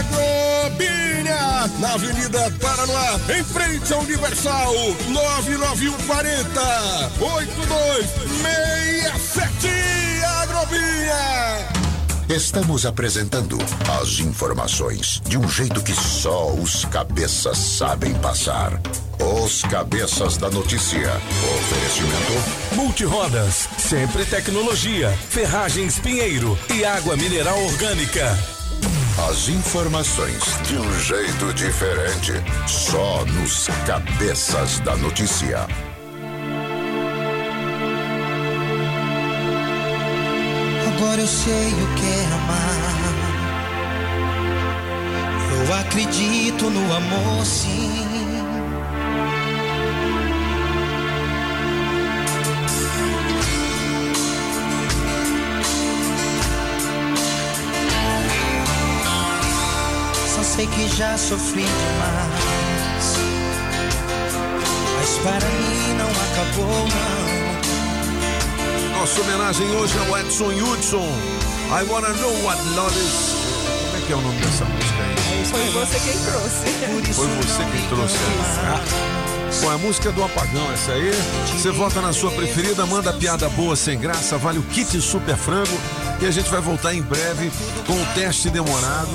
Agrobinha, 0.00 1.70
na 1.78 1.92
Avenida 1.94 2.50
Paraná, 2.60 3.20
em 3.36 3.44
frente 3.44 3.92
ao 3.92 4.00
Universal, 4.00 4.72
99140 5.08 6.60
8267. 7.20 9.68
Agrobinha. 10.42 11.68
Estamos 12.28 12.86
apresentando 12.86 13.58
as 14.00 14.20
informações 14.20 15.20
de 15.28 15.36
um 15.36 15.48
jeito 15.48 15.82
que 15.82 15.92
só 15.92 16.52
os 16.54 16.84
cabeças 16.86 17.58
sabem 17.58 18.14
passar. 18.14 18.80
Os 19.44 19.62
cabeças 19.62 20.36
da 20.38 20.48
notícia. 20.48 21.10
Oferecimento. 21.58 22.74
Multirodas, 22.74 23.68
sempre 23.78 24.24
tecnologia, 24.24 25.10
ferragens 25.28 25.98
Pinheiro 25.98 26.56
e 26.74 26.84
água 26.84 27.16
mineral 27.16 27.60
orgânica. 27.64 28.36
As 29.18 29.48
informações 29.48 30.42
de 30.66 30.78
um 30.78 31.00
jeito 31.00 31.52
diferente. 31.52 32.32
Só 32.66 33.24
nos 33.26 33.68
cabeças 33.86 34.80
da 34.80 34.96
notícia. 34.96 35.66
Agora 40.96 41.20
eu 41.20 41.26
sei 41.26 41.68
o 41.68 41.94
que 41.94 42.06
é 42.06 42.24
amar. 42.32 43.02
Eu 45.66 45.74
acredito 45.74 46.70
no 46.70 46.94
amor, 46.94 47.44
sim. 47.44 48.01
Sei 60.54 60.66
que 60.66 60.86
já 60.96 61.16
sofri 61.16 61.62
demais. 61.62 63.16
Mas 64.98 65.18
para 65.18 65.48
mim 65.48 65.94
não 65.96 66.10
acabou, 66.10 66.86
não. 66.88 67.22
Nossa 68.98 69.20
homenagem 69.22 69.70
hoje 69.70 69.98
ao 69.98 70.18
Edson 70.18 70.50
Hudson. 70.50 71.08
I 71.70 71.82
wanna 71.88 72.12
know 72.14 72.32
what 72.44 72.60
love 72.76 72.94
is. 72.98 73.32
Como 73.86 73.96
é 73.96 74.00
que 74.06 74.12
é 74.12 74.16
o 74.16 74.20
nome 74.20 74.38
dessa 74.42 74.66
música 74.66 75.02
aí? 75.02 75.16
Foi 75.46 75.70
você 75.70 75.98
quem 76.00 76.18
trouxe. 76.18 76.66
Foi 77.14 77.28
você 77.28 77.64
quem 77.64 77.88
trouxe. 77.88 78.18
Bom, 79.62 79.70
é 79.70 79.74
a 79.74 79.78
música 79.78 80.12
do 80.12 80.22
apagão 80.22 80.70
essa 80.72 80.92
aí. 80.92 81.12
Você 81.52 81.70
vota 81.70 82.02
na 82.02 82.12
sua 82.12 82.30
preferida, 82.30 82.84
manda 82.84 83.10
piada 83.12 83.48
boa 83.50 83.74
sem 83.74 83.98
graça, 83.98 84.36
vale 84.36 84.58
o 84.58 84.62
kit 84.62 85.00
super 85.00 85.36
frango. 85.36 85.78
E 86.20 86.26
a 86.26 86.30
gente 86.30 86.50
vai 86.50 86.60
voltar 86.60 86.94
em 86.94 87.00
breve 87.02 87.50
com 87.86 87.94
o 87.94 88.06
teste 88.14 88.50
demorado, 88.50 89.10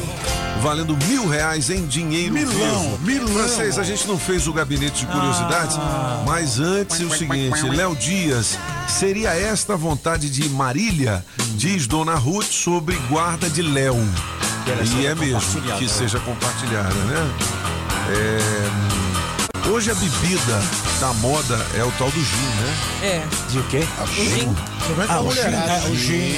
valendo 0.61 0.97
mil 1.05 1.27
reais 1.27 1.69
em 1.69 1.85
dinheiro 1.85 2.33
Milão, 2.33 2.53
vivo. 2.53 2.99
milão. 2.99 3.27
Francês, 3.27 3.77
a 3.77 3.83
gente 3.83 4.07
não 4.07 4.17
fez 4.17 4.47
o 4.47 4.53
gabinete 4.53 5.05
de 5.05 5.11
curiosidades, 5.11 5.77
mas 6.25 6.59
antes 6.59 6.99
o 6.99 7.09
seguinte, 7.09 7.61
Léo 7.69 7.95
Dias, 7.95 8.57
seria 8.87 9.33
esta 9.33 9.73
a 9.73 9.77
vontade 9.77 10.29
de 10.29 10.49
Marília? 10.49 11.23
Diz 11.55 11.87
Dona 11.87 12.15
Ruth 12.15 12.51
sobre 12.51 12.95
guarda 13.09 13.49
de 13.49 13.61
Léo. 13.61 13.97
E 14.97 15.05
é 15.05 15.15
mesmo, 15.15 15.61
que 15.77 15.87
seja 15.87 16.19
compartilhada, 16.19 16.93
né? 16.93 17.31
É, 18.09 19.69
hoje 19.69 19.91
a 19.91 19.95
bebida 19.95 20.61
da 20.99 21.13
moda 21.13 21.65
é 21.77 21.83
o 21.83 21.91
tal 21.91 22.09
do 22.09 22.19
gin, 22.19 22.45
né? 22.45 22.77
É. 23.03 23.23
De 23.49 23.59
o 23.59 23.63
quê? 23.63 23.87
O 24.01 24.07
gin. 24.07 24.55
Ah, 25.07 25.21
o 25.21 25.31
gin, 25.31 25.41
é, 25.41 25.89
o 25.89 25.95
gin. 25.95 26.35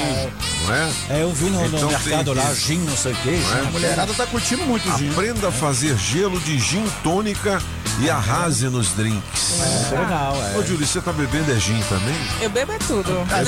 É. 0.73 1.17
É? 1.17 1.23
Eu 1.23 1.31
vi 1.31 1.49
no, 1.49 1.59
no 1.59 1.77
Então 1.77 1.89
mercado 1.89 2.33
tem 2.33 2.43
lá, 2.43 2.53
gin, 2.53 2.79
não 2.79 2.97
sei 2.97 3.13
o 3.13 3.15
quê. 3.17 3.29
É? 3.29 3.59
A 3.59 3.71
mulherada 3.71 4.13
tá 4.13 4.25
curtindo 4.25 4.65
muito 4.65 4.87
o 4.89 4.97
gin. 4.97 5.09
Aprenda 5.11 5.47
a 5.47 5.51
fazer 5.51 5.97
gelo 5.97 6.39
de 6.39 6.59
gin 6.59 6.85
tônica 7.03 7.61
e 8.01 8.09
arrase 8.09 8.67
nos 8.69 8.89
drinks. 8.93 9.59
É 9.91 9.99
legal, 9.99 10.35
é. 10.35 10.57
Ô, 10.57 10.63
Júlio, 10.63 10.85
você 10.85 11.01
tá 11.01 11.11
bebendo 11.11 11.51
é 11.51 11.59
gin 11.59 11.79
também? 11.89 12.15
Eu 12.41 12.49
bebo 12.49 12.71
é 12.71 12.77
tudo. 12.79 13.09
A 13.31 13.43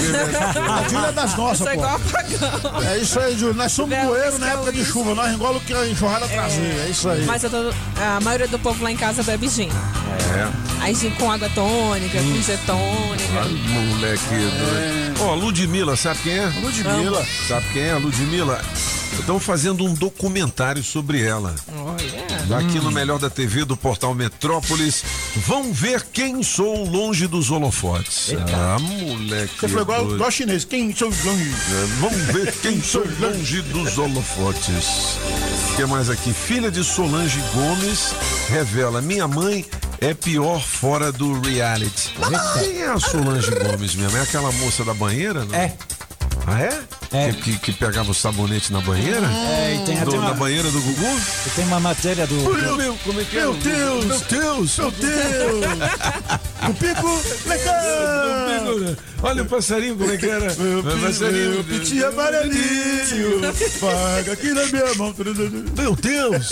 Júlia 0.90 1.08
é 1.08 1.12
das 1.12 1.36
nossas, 1.38 1.68
pô. 1.68 1.74
igual 1.74 1.96
apagão. 1.96 2.82
É 2.84 2.98
isso 2.98 3.20
aí, 3.20 3.38
Júlio. 3.38 3.54
Nós 3.56 3.72
somos 3.72 3.92
Belo 3.92 4.08
bueiros 4.10 4.40
na 4.40 4.48
época 4.48 4.72
de 4.72 4.84
chuva. 4.86 5.16
Nós 5.16 5.34
engola 5.34 5.58
o 5.58 5.62
que 5.62 5.74
a 5.74 5.88
enxurrada 5.88 6.28
trazer. 6.28 6.62
É 6.86 6.90
isso 6.90 7.10
aí. 7.10 7.26
Mas 7.26 7.44
eu 7.44 7.50
tô, 7.50 7.74
a 8.02 8.20
maioria 8.22 8.48
do 8.48 8.60
povo 8.60 8.84
lá 8.84 8.92
em 8.92 8.98
casa 8.98 9.24
bebe 9.24 9.48
gin. 9.48 9.70
É. 9.70 10.48
Aí 10.82 10.94
gin 10.96 11.12
com 11.12 11.32
água 11.32 11.50
tônica, 11.50 12.18
com 12.18 12.38
Ah, 12.38 12.42
getônica. 12.42 13.34
moleque 13.70 14.24
doido. 14.30 15.22
Ó, 15.22 15.36
Ludmilla, 15.36 15.96
sabe 15.96 16.20
quem 16.24 16.38
é? 16.38 16.46
Ludmilla. 16.62 17.26
Sabe 17.48 17.66
quem 17.74 17.84
é? 17.84 17.94
Ludmilla 17.96 18.62
Estão 19.20 19.40
fazendo 19.40 19.86
um 19.86 19.94
documentário 19.94 20.82
sobre 20.84 21.22
ela. 21.22 21.54
Aqui 22.58 22.80
no 22.80 22.92
Melhor 22.92 23.20
da 23.20 23.30
TV 23.30 23.66
do 23.66 23.78
portal 23.78 24.16
Metrópolis. 24.42 25.04
Vão 25.46 25.72
ver 25.72 26.02
quem 26.12 26.42
sou 26.42 26.84
longe 26.84 27.28
dos 27.28 27.52
holofotes. 27.52 28.34
Ah, 28.52 28.80
moleque. 28.80 29.54
Você 29.60 29.68
foi 29.68 29.82
igual, 29.84 30.16
igual 30.16 30.32
chinês. 30.32 30.66
Quem 30.66 30.96
sou 30.96 31.10
longe? 31.10 31.52
É, 31.52 31.86
Vamos 32.00 32.22
ver 32.34 32.52
quem 32.60 32.82
sou 32.82 33.04
longe 33.20 33.62
dos 33.62 34.00
holofotes. 34.00 35.20
O 35.72 35.76
que 35.76 35.86
mais 35.86 36.10
aqui? 36.10 36.34
Filha 36.34 36.72
de 36.72 36.84
Solange 36.84 37.40
Gomes 37.54 38.16
revela: 38.50 39.00
Minha 39.00 39.28
mãe 39.28 39.64
é 40.00 40.16
pior 40.16 40.60
fora 40.60 41.12
do 41.12 41.40
reality. 41.40 42.12
Quem 42.60 42.82
é 42.82 42.90
a 42.90 43.00
Solange 43.00 43.52
Gomes 43.52 43.94
mesmo? 43.94 44.18
É 44.18 44.22
aquela 44.22 44.52
moça 44.54 44.84
da 44.84 44.96
banheira? 44.96 45.46
Não? 45.46 45.54
É. 45.54 45.76
Ah, 46.48 46.60
é? 46.60 46.82
Que, 47.12 47.34
que, 47.34 47.60
que 47.60 47.72
pegava 47.74 48.10
o 48.10 48.14
sabonete 48.14 48.72
na 48.72 48.80
banheira? 48.80 49.28
É, 49.28 49.76
e 49.76 49.86
tem 49.86 50.00
até 50.00 50.12
uma- 50.18 50.30
Na 50.30 50.34
banheira 50.34 50.72
do 50.72 50.80
Gugu? 50.82 51.20
E 51.46 51.50
tem 51.50 51.66
uma 51.66 51.80
matéria 51.80 52.26
do. 52.26 52.36
Meu, 52.36 52.78
meu, 52.78 52.98
como 53.04 53.20
é 53.20 53.24
que 53.26 53.38
é? 53.38 53.42
Meu 53.42 53.54
Deus! 53.54 54.06
Meu 54.06 54.20
Deus! 54.22 54.78
Meu 54.78 54.92
Deus! 54.92 55.66
o 56.70 56.74
pico 56.74 57.22
legal! 57.50 58.96
Olha 59.24 59.44
o 59.44 59.46
passarinho, 59.46 59.96
como 59.98 60.12
é 60.12 60.18
que 60.18 60.26
era? 60.26 60.54
Meu, 60.56 60.84
passarinho. 60.84 61.50
meu 61.52 61.64
pitinho 61.66 62.08
amarelinho, 62.08 63.42
paga 63.80 64.32
aqui 64.34 64.50
na 64.52 64.66
minha 64.68 64.96
mão. 64.96 65.14
Meu 65.78 65.96
Deus! 65.96 66.50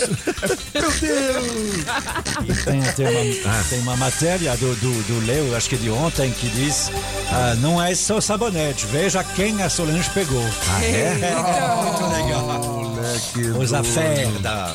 Meu 0.74 0.90
Deus! 0.90 1.84
E 2.46 2.64
tem, 2.64 2.82
tem, 2.82 3.06
uma, 3.06 3.64
tem 3.70 3.78
uma 3.80 3.96
matéria 3.96 4.56
do, 4.58 4.74
do, 4.76 5.02
do 5.04 5.26
Leo, 5.26 5.56
acho 5.56 5.68
que 5.70 5.76
de 5.76 5.90
ontem, 5.90 6.30
que 6.32 6.48
diz: 6.50 6.90
ah, 7.32 7.54
não 7.60 7.82
é 7.82 7.94
só 7.94 8.20
sabonete, 8.20 8.86
veja 8.86 9.24
quem 9.24 9.62
a 9.62 9.68
Solange 9.70 10.10
pegou. 10.10 10.49
Ah, 10.70 10.84
é? 10.84 11.14
Muito 11.84 12.06
legal. 12.06 12.40
Moleque. 12.42 13.40
Os 13.40 13.70
doido. 13.70 13.74
affaires 13.76 14.40
da. 14.40 14.74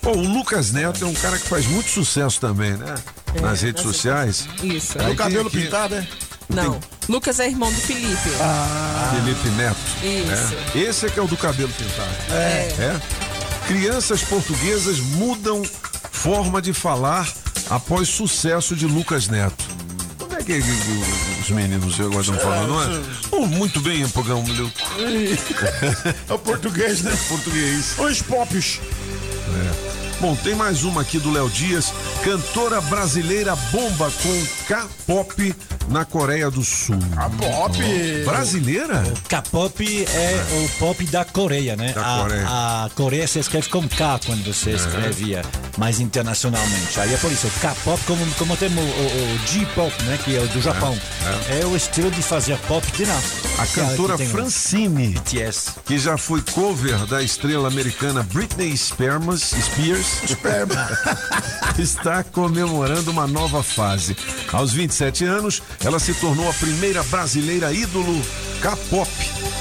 Pô, 0.00 0.12
o 0.12 0.20
Lucas 0.28 0.70
Neto 0.72 1.04
é 1.04 1.08
um 1.08 1.14
cara 1.14 1.38
que 1.38 1.48
faz 1.48 1.66
muito 1.66 1.90
sucesso 1.90 2.40
também, 2.40 2.72
né? 2.72 2.94
nas 3.40 3.60
redes 3.60 3.82
sociais. 3.82 4.48
Isso. 4.62 4.98
Aí 4.98 5.12
o 5.12 5.16
cabelo 5.16 5.50
tem 5.50 5.60
aqui- 5.60 5.66
pintado, 5.66 5.94
é? 5.96 6.06
Não. 6.48 6.80
Lucas 7.08 7.38
é 7.40 7.46
irmão 7.48 7.70
do 7.70 7.78
Felipe. 7.80 8.30
Felipe 9.14 9.48
Neto. 9.56 9.76
Isso. 10.02 10.54
É. 10.74 10.78
Esse 10.78 11.06
é 11.06 11.10
que 11.10 11.18
é 11.18 11.22
o 11.22 11.26
do 11.26 11.36
cabelo 11.36 11.68
pintado. 11.76 12.08
É. 12.30 12.34
É. 12.78 13.00
Crianças 13.66 14.22
portuguesas 14.22 14.98
mudam 15.00 15.62
forma 16.12 16.62
de 16.62 16.72
falar 16.72 17.28
após 17.68 18.08
sucesso 18.08 18.74
de 18.76 18.86
Lucas 18.86 19.28
Neto. 19.28 19.64
É 20.48 20.60
que, 20.60 21.40
os 21.42 21.50
meninos 21.50 21.98
agora 22.00 22.20
estão 22.20 22.38
falando? 22.38 22.68
Não 22.68 22.82
é? 22.82 23.02
Oh, 23.32 23.46
muito 23.46 23.80
bem, 23.80 24.08
Pogão. 24.08 24.44
meu- 24.44 24.70
É 26.28 26.32
o 26.32 26.38
português, 26.38 27.02
né? 27.02 27.16
Português. 27.28 27.98
Os 27.98 28.22
pops. 28.22 28.80
É. 29.48 29.96
Bom, 30.20 30.34
tem 30.36 30.54
mais 30.54 30.82
uma 30.84 31.02
aqui 31.02 31.18
do 31.18 31.30
Léo 31.32 31.50
Dias. 31.50 31.92
Cantora 32.26 32.80
brasileira 32.80 33.54
bomba 33.70 34.10
com 34.20 34.46
K-pop 34.66 35.54
na 35.88 36.04
Coreia 36.04 36.50
do 36.50 36.64
Sul. 36.64 36.98
K-pop? 37.14 37.78
Brasileira? 38.24 39.04
K-pop 39.28 40.04
é 40.08 40.44
o 40.64 40.68
pop 40.80 41.06
da 41.06 41.24
Coreia, 41.24 41.76
né? 41.76 41.92
Da 41.92 42.00
a, 42.00 42.22
Coreia. 42.22 42.44
a 42.48 42.90
Coreia 42.96 43.28
se 43.28 43.38
escreve 43.38 43.68
com 43.68 43.88
K 43.88 44.18
quando 44.26 44.42
você 44.52 44.72
escrevia 44.72 45.42
mais 45.78 46.00
internacionalmente. 46.00 46.98
Aí 46.98 47.14
é 47.14 47.16
por 47.16 47.30
isso, 47.30 47.46
o 47.46 47.50
K-pop, 47.60 48.02
como, 48.08 48.26
como 48.34 48.56
tem 48.56 48.70
o, 48.70 48.80
o- 48.80 49.34
o 49.34 49.38
J-pop, 49.46 50.02
né? 50.02 50.18
Que 50.24 50.34
é 50.36 50.40
o 50.40 50.48
do 50.48 50.60
Japão. 50.60 50.98
É, 51.48 51.64
o 51.64 51.76
estilo 51.76 52.10
de 52.10 52.22
fazer 52.22 52.58
pop 52.66 52.84
de 52.90 53.04
lá. 53.04 53.20
A 53.58 53.62
é- 53.62 53.66
cantora 53.68 54.18
Francine, 54.18 55.10
BTS. 55.10 55.74
que 55.84 55.96
já 55.96 56.18
foi 56.18 56.42
cover 56.52 57.06
da 57.06 57.22
estrela 57.22 57.68
americana 57.68 58.24
Britney 58.32 58.76
Spears, 58.76 59.54
Spears 59.62 60.22
está 61.78 62.15
comemorando 62.24 63.10
uma 63.10 63.26
nova 63.26 63.62
fase. 63.62 64.16
Aos 64.52 64.72
27 64.72 65.24
anos, 65.24 65.62
ela 65.84 65.98
se 65.98 66.14
tornou 66.14 66.48
a 66.48 66.52
primeira 66.54 67.02
brasileira 67.04 67.72
ídolo 67.72 68.20
K-pop 68.60 69.10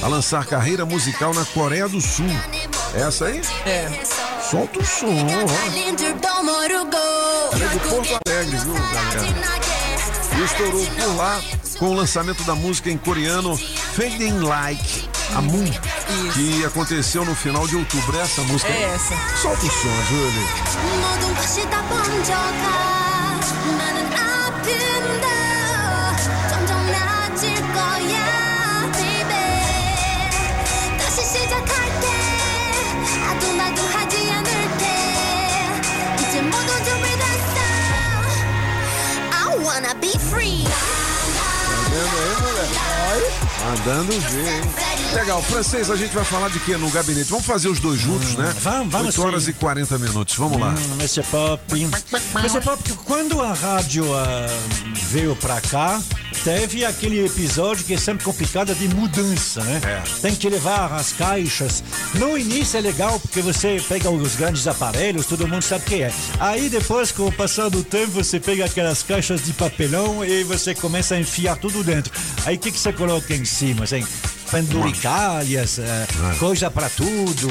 a 0.02 0.07
lançar 0.07 0.45
carreira 0.45 0.86
musical 0.86 1.34
na 1.34 1.45
Coreia 1.45 1.88
do 1.88 1.99
Sul. 2.02 2.26
Essa 2.94 3.26
aí? 3.26 3.41
É. 3.65 3.90
Solta 4.49 4.80
o 4.80 4.86
som, 4.86 5.07
ó. 5.07 5.76
Ela 7.53 7.65
é 7.65 7.68
de 7.68 7.80
Porto 7.80 8.19
Alegre, 8.27 8.57
viu, 8.57 8.73
galera? 8.73 9.65
E 10.38 10.44
estourou 10.44 10.86
por 10.86 11.15
lá 11.15 11.41
com 11.80 11.86
o 11.88 11.94
lançamento 11.94 12.44
da 12.44 12.56
música 12.56 12.90
em 12.90 12.98
coreano 12.98 13.57
Fading 13.57 14.40
Like 14.40 15.15
a 15.34 15.42
Moon, 15.42 15.64
Isso. 15.64 16.34
que 16.34 16.66
aconteceu 16.66 17.26
no 17.26 17.36
final 17.36 17.68
de 17.68 17.76
outubro. 17.76 18.18
Essa 18.18 18.42
música 18.44 18.72
é 18.72 18.84
essa. 18.84 19.16
Solta 19.42 19.66
o 19.66 19.70
som, 19.70 20.04
Julie. 20.10 20.46
wanna 39.76 39.94
be 39.96 40.18
free. 40.18 40.64
Tá 40.64 41.90
vendo 41.90 42.18
aí, 42.18 42.42
moleque? 42.42 43.45
Mandando 43.66 44.12
ver, 44.12 44.58
hein? 44.58 44.62
Legal, 45.16 45.42
francês, 45.42 45.90
a 45.90 45.96
gente 45.96 46.14
vai 46.14 46.24
falar 46.24 46.50
de 46.50 46.60
quê 46.60 46.78
no 46.78 46.88
gabinete? 46.92 47.32
Vamos 47.32 47.48
fazer 47.48 47.68
os 47.68 47.80
dois 47.80 48.00
juntos, 48.00 48.36
né? 48.36 48.54
vamos, 48.60 48.92
vamos 48.92 49.18
8 49.18 49.28
horas 49.28 49.44
sim. 49.46 49.52
e 49.52 49.54
40 49.54 49.98
minutos, 49.98 50.36
vamos 50.36 50.60
lá. 50.60 50.76
Hum, 50.78 50.94
Mr. 51.00 51.24
Pop. 51.24 51.62
Mr. 51.74 52.62
Pop, 52.62 52.94
quando 53.06 53.42
a 53.42 53.54
rádio 53.54 54.06
ah, 54.14 54.46
veio 55.10 55.36
pra 55.38 55.60
cá, 55.62 56.00
teve 56.44 56.86
aquele 56.86 57.26
episódio 57.26 57.84
que 57.86 57.96
é 57.96 57.98
sempre 57.98 58.24
complicado 58.24 58.76
de 58.76 58.88
mudança, 58.94 59.64
né? 59.64 59.82
Tem 60.22 60.36
que 60.36 60.48
levar 60.48 60.94
as 60.94 61.14
caixas. 61.14 61.84
No 62.14 62.38
início 62.38 62.78
é 62.78 62.82
legal 62.82 63.20
porque 63.20 63.42
você 63.42 63.82
pega 63.90 64.12
os 64.12 64.36
grandes 64.36 64.68
aparelhos, 64.68 65.26
todo 65.26 65.48
mundo 65.48 65.64
sabe 65.64 65.86
o 65.86 65.88
que 65.88 66.04
é. 66.04 66.14
Aí 66.40 66.70
depois, 66.70 67.12
com 67.12 67.26
o 67.26 67.32
passar 67.32 67.70
do 67.70 67.84
tempo, 67.84 68.12
você 68.12 68.40
pega 68.40 68.66
aquelas 68.66 69.02
caixas 69.02 69.44
de 69.44 69.54
papelão 69.54 70.24
e 70.24 70.44
você 70.44 70.76
começa 70.76 71.16
a 71.16 71.20
enfiar 71.20 71.56
tudo 71.58 71.84
dentro. 71.84 72.14
Aí 72.46 72.58
o 72.58 72.60
que, 72.60 72.72
que 72.72 72.78
você 72.78 72.94
coloca 72.94 73.34
em 73.34 73.44
cima? 73.44 73.55
Assim, 73.56 74.06
penduricalhas, 74.52 75.80
eh, 75.80 76.07
coisa 76.40 76.69
pra 76.69 76.90
tudo. 76.90 77.49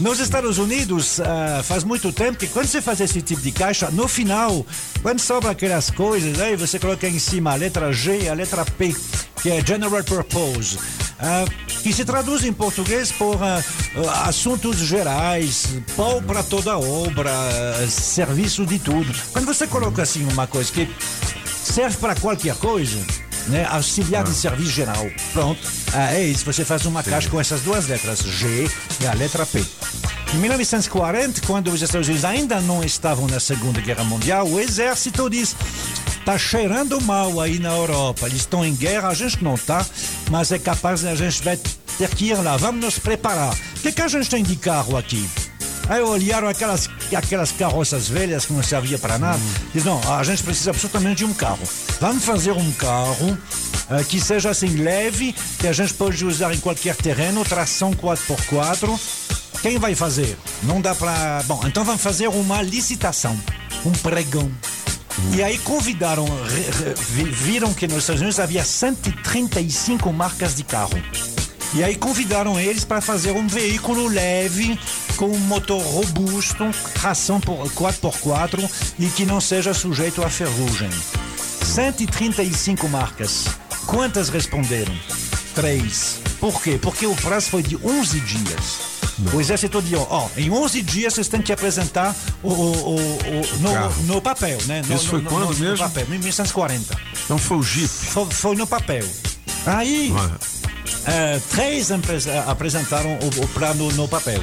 Nos 0.00 0.18
Estados 0.18 0.58
Unidos, 0.58 1.20
ah, 1.20 1.62
faz 1.62 1.84
muito 1.84 2.12
tempo 2.12 2.36
que 2.36 2.48
quando 2.48 2.66
você 2.66 2.82
faz 2.82 3.00
esse 3.00 3.22
tipo 3.22 3.40
de 3.40 3.52
caixa, 3.52 3.90
no 3.92 4.08
final, 4.08 4.66
quando 5.02 5.20
sobra 5.20 5.52
aquelas 5.52 5.88
coisas, 5.90 6.40
aí 6.40 6.56
você 6.56 6.78
coloca 6.78 7.08
em 7.08 7.18
cima 7.18 7.52
a 7.52 7.54
letra 7.54 7.92
G 7.92 8.28
a 8.28 8.34
letra 8.34 8.64
P, 8.64 8.94
que 9.40 9.50
é 9.50 9.64
General 9.64 10.02
Purpose, 10.02 10.78
ah, 11.18 11.44
que 11.82 11.92
se 11.92 12.04
traduz 12.04 12.44
em 12.44 12.52
português 12.52 13.12
por 13.12 13.38
ah, 13.42 13.62
assuntos 14.24 14.78
gerais, 14.78 15.68
pau 15.96 16.20
para 16.20 16.42
toda 16.42 16.76
obra, 16.76 17.30
serviço 17.88 18.66
de 18.66 18.80
tudo. 18.80 19.14
Quando 19.32 19.46
você 19.46 19.66
coloca 19.68 20.02
assim 20.02 20.26
uma 20.30 20.48
coisa 20.48 20.72
que 20.72 20.88
serve 21.64 21.96
para 21.98 22.14
qualquer 22.16 22.56
coisa, 22.56 22.98
né? 23.48 23.66
Auxiliar 23.70 24.24
de 24.24 24.34
serviço 24.34 24.70
geral. 24.70 25.06
Pronto. 25.32 25.60
Ah, 25.92 26.14
é 26.14 26.24
isso. 26.24 26.44
Você 26.44 26.64
faz 26.64 26.84
uma 26.86 27.02
caixa 27.02 27.28
com 27.28 27.40
essas 27.40 27.60
duas 27.62 27.86
letras, 27.86 28.20
G 28.20 28.68
e 29.00 29.06
a 29.06 29.14
letra 29.14 29.46
P. 29.46 29.64
Em 30.34 30.38
1940, 30.38 31.40
quando 31.46 31.70
os 31.70 31.80
Estados 31.80 32.08
Unidos 32.08 32.24
ainda 32.24 32.60
não 32.60 32.82
estavam 32.82 33.26
na 33.26 33.40
Segunda 33.40 33.80
Guerra 33.80 34.04
Mundial, 34.04 34.46
o 34.48 34.60
exército 34.60 35.30
diz: 35.30 35.54
tá 36.24 36.36
cheirando 36.36 37.00
mal 37.00 37.40
aí 37.40 37.58
na 37.58 37.70
Europa. 37.70 38.26
Eles 38.26 38.40
estão 38.40 38.64
em 38.64 38.74
guerra, 38.74 39.08
a 39.08 39.14
gente 39.14 39.42
não 39.42 39.56
tá, 39.56 39.86
mas 40.30 40.50
é 40.50 40.58
capaz 40.58 41.04
a 41.04 41.14
gente 41.14 41.42
vai 41.42 41.56
ter 41.56 42.08
que 42.10 42.26
ir 42.26 42.34
lá. 42.34 42.56
Vamos 42.56 42.84
nos 42.84 42.98
preparar. 42.98 43.54
O 43.54 43.80
que, 43.80 43.92
que 43.92 44.02
a 44.02 44.08
gente 44.08 44.28
tem 44.28 44.42
de 44.42 44.56
carro 44.56 44.96
aqui? 44.96 45.28
Aí 45.88 46.02
olharam 46.02 46.48
aquelas, 46.48 46.88
aquelas 47.14 47.52
carroças 47.52 48.08
velhas 48.08 48.44
que 48.44 48.52
não 48.52 48.62
serviam 48.62 48.98
para 48.98 49.18
nada. 49.18 49.40
Diz, 49.72 49.84
não, 49.84 50.00
a 50.12 50.22
gente 50.24 50.42
precisa 50.42 50.70
absolutamente 50.70 51.18
de 51.18 51.24
um 51.24 51.32
carro. 51.32 51.62
Vamos 52.00 52.24
fazer 52.24 52.52
um 52.52 52.72
carro 52.72 53.38
eh, 53.90 54.04
que 54.04 54.20
seja 54.20 54.50
assim 54.50 54.68
leve, 54.76 55.34
que 55.58 55.68
a 55.68 55.72
gente 55.72 55.94
pode 55.94 56.24
usar 56.24 56.52
em 56.54 56.58
qualquer 56.58 56.96
terreno, 56.96 57.44
tração 57.44 57.92
4x4. 57.92 58.98
Quem 59.62 59.78
vai 59.78 59.94
fazer? 59.94 60.36
Não 60.62 60.80
dá 60.80 60.94
para. 60.94 61.42
Bom, 61.46 61.60
então 61.66 61.84
vamos 61.84 62.02
fazer 62.02 62.28
uma 62.28 62.62
licitação, 62.62 63.38
um 63.84 63.92
pregão. 63.92 64.50
E 65.32 65.42
aí 65.42 65.58
convidaram, 65.58 66.26
viram 67.32 67.72
que 67.72 67.86
nos 67.86 67.98
Estados 67.98 68.20
Unidos 68.20 68.38
havia 68.38 68.64
135 68.64 70.12
marcas 70.12 70.54
de 70.54 70.62
carro. 70.62 70.92
E 71.74 71.84
aí 71.84 71.94
convidaram 71.94 72.58
eles 72.58 72.84
para 72.84 73.00
fazer 73.00 73.32
um 73.32 73.46
veículo 73.46 74.08
leve, 74.08 74.78
com 75.16 75.26
um 75.26 75.38
motor 75.38 75.80
robusto, 75.82 76.64
tração 76.94 77.40
por 77.40 77.68
4x4 77.72 78.68
e 78.98 79.06
que 79.08 79.24
não 79.26 79.40
seja 79.40 79.74
sujeito 79.74 80.22
a 80.24 80.30
ferrugem. 80.30 80.90
135 81.62 82.88
marcas. 82.88 83.44
Quantas 83.86 84.28
responderam? 84.28 84.94
Três. 85.54 86.18
Por 86.40 86.60
quê? 86.62 86.78
Porque 86.80 87.06
o 87.06 87.14
prazo 87.16 87.50
foi 87.50 87.62
de 87.62 87.76
11 87.76 88.20
dias. 88.20 88.96
O 89.32 89.40
exército 89.40 89.80
disse, 89.80 89.96
ó, 89.96 90.28
em 90.36 90.50
11 90.50 90.82
dias 90.82 91.14
vocês 91.14 91.28
têm 91.28 91.40
que 91.40 91.52
apresentar 91.52 92.14
o, 92.42 92.48
o- 92.52 92.94
o- 92.96 93.58
no, 93.60 94.14
no 94.14 94.20
papel, 94.22 94.58
né? 94.66 94.82
No, 94.86 94.94
Isso 94.94 95.08
foi 95.08 95.20
no- 95.22 95.30
quando 95.30 95.48
mesmo? 95.48 95.70
No 95.72 95.78
papel, 95.78 96.06
1940. 96.08 96.98
Então 97.24 97.38
foi 97.38 97.56
o 97.56 97.62
Jeep. 97.62 97.88
Foi, 97.88 98.26
foi 98.30 98.56
no 98.56 98.66
papel. 98.66 99.04
Aí, 99.64 100.12
eh, 101.06 101.40
três 101.50 101.90
apresentaram 102.46 103.18
o, 103.18 103.44
o 103.44 103.48
plano 103.48 103.90
no 103.92 104.08
papel. 104.08 104.42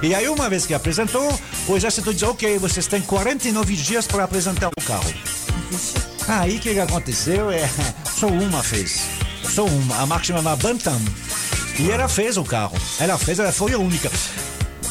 E 0.00 0.14
aí, 0.14 0.28
uma 0.28 0.48
vez 0.48 0.64
que 0.64 0.74
apresentou, 0.74 1.28
o 1.66 1.76
exército 1.76 2.12
disse, 2.12 2.24
ok, 2.24 2.58
vocês 2.58 2.86
têm 2.86 3.02
49 3.02 3.74
dias 3.74 4.06
para 4.06 4.24
apresentar 4.24 4.68
o 4.68 4.82
carro. 4.82 5.12
Aí, 6.28 6.56
o 6.56 6.60
que, 6.60 6.78
aconteceu? 6.78 7.50
É, 7.50 7.68
só 8.18 8.28
uma 8.28 8.62
fez. 8.62 9.02
Só 9.42 9.64
uma. 9.64 9.96
A 9.96 10.06
marca 10.06 10.26
chamava 10.26 10.54
Bantam. 10.56 11.00
E 11.78 11.90
ela 11.90 12.08
fez 12.08 12.36
o 12.36 12.44
carro. 12.44 12.76
Ela 13.00 13.18
fez, 13.18 13.38
ela 13.38 13.52
foi 13.52 13.72
a 13.72 13.78
única. 13.78 14.10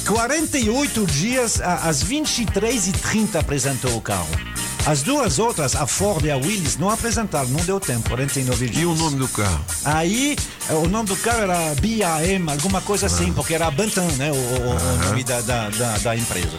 48 0.06 1.06
dias, 1.06 1.62
às 1.62 2.04
23h30 2.04 3.40
apresentou 3.40 3.96
o 3.96 4.02
carro. 4.02 4.30
As 4.88 5.02
duas 5.02 5.38
outras, 5.38 5.76
a 5.76 5.86
Ford 5.86 6.24
e 6.24 6.32
a 6.32 6.38
Willis, 6.38 6.78
não 6.78 6.90
apresentaram, 6.90 7.50
não 7.50 7.60
deu 7.66 7.78
tempo, 7.78 8.08
49 8.10 8.68
dias. 8.70 8.82
E 8.82 8.86
o 8.86 8.96
nome 8.96 9.18
do 9.18 9.28
carro? 9.28 9.60
Aí, 9.84 10.38
eh, 10.70 10.74
o 10.76 10.88
nome 10.88 11.10
do 11.10 11.16
carro 11.18 11.42
era 11.42 11.58
BAM, 11.76 12.50
alguma 12.50 12.80
coisa 12.80 13.08
assim, 13.08 13.34
porque 13.34 13.54
era 13.54 13.70
Bantam, 13.70 14.06
né? 14.14 14.32
O, 14.32 14.36
o- 14.36 14.76
o 14.76 15.06
nome 15.10 15.26
da, 15.26 15.42
da, 15.42 15.70
da, 15.70 15.98
da 15.98 16.16
empresa. 16.16 16.58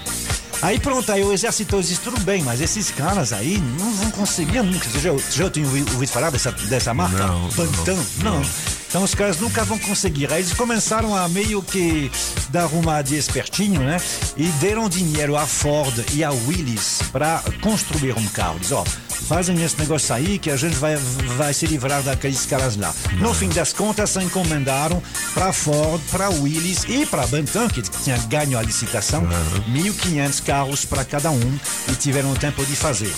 Aí 0.60 0.78
pronto, 0.78 1.10
aí 1.12 1.22
o 1.22 1.32
exército 1.32 1.80
disse, 1.80 2.00
tudo 2.00 2.20
bem, 2.20 2.42
mas 2.42 2.60
esses 2.60 2.90
caras 2.90 3.32
aí 3.32 3.58
não 3.78 3.92
vão 3.92 4.10
conseguir 4.10 4.62
nunca. 4.62 4.88
Você 4.88 4.98
já, 4.98 5.16
já 5.30 5.50
tinha 5.50 5.64
ouvido, 5.64 5.92
ouvido 5.92 6.10
falar 6.10 6.30
dessa, 6.30 6.50
dessa 6.50 6.92
marca? 6.92 7.26
Não, 7.26 7.48
Bantam? 7.50 8.06
Não. 8.22 8.42
Então 8.88 9.04
os 9.04 9.14
caras 9.14 9.38
nunca 9.38 9.64
vão 9.64 9.78
conseguir. 9.78 10.32
Aí 10.32 10.40
eles 10.40 10.54
começaram 10.54 11.14
a 11.14 11.28
meio 11.28 11.62
que 11.62 12.10
dar 12.48 12.66
uma 12.68 13.02
de 13.02 13.16
espertinho, 13.16 13.82
né? 13.82 13.98
E 14.36 14.46
deram 14.60 14.88
dinheiro 14.88 15.36
à 15.36 15.46
Ford 15.46 15.94
e 16.12 16.24
à 16.24 16.30
Willis 16.30 17.02
para 17.12 17.42
construir 17.60 18.16
um 18.16 18.26
carro. 18.28 18.58
Diz, 18.58 18.72
ó, 18.72 18.82
fazem 19.28 19.62
esse 19.62 19.78
negócio 19.78 20.14
aí 20.14 20.38
que 20.38 20.50
a 20.50 20.56
gente 20.56 20.74
vai, 20.76 20.96
vai 21.36 21.52
se 21.52 21.66
livrar 21.66 22.02
daqueles 22.02 22.46
caras 22.46 22.76
lá. 22.76 22.94
No 23.20 23.34
fim 23.34 23.50
das 23.50 23.74
contas, 23.74 24.16
encomendaram 24.16 25.02
para 25.34 25.52
Ford, 25.52 26.00
para 26.10 26.30
Willis 26.30 26.84
e 26.88 27.04
para 27.04 27.26
Bantam, 27.26 27.68
que 27.68 27.82
tinha 27.82 28.16
ganho 28.26 28.58
a 28.58 28.62
licitação, 28.62 29.28
1.500 29.70 30.42
carros 30.42 30.84
para 30.86 31.04
cada 31.04 31.30
um 31.30 31.58
e 31.92 31.94
tiveram 31.96 32.34
tempo 32.36 32.64
de 32.64 32.74
fazer. 32.74 33.12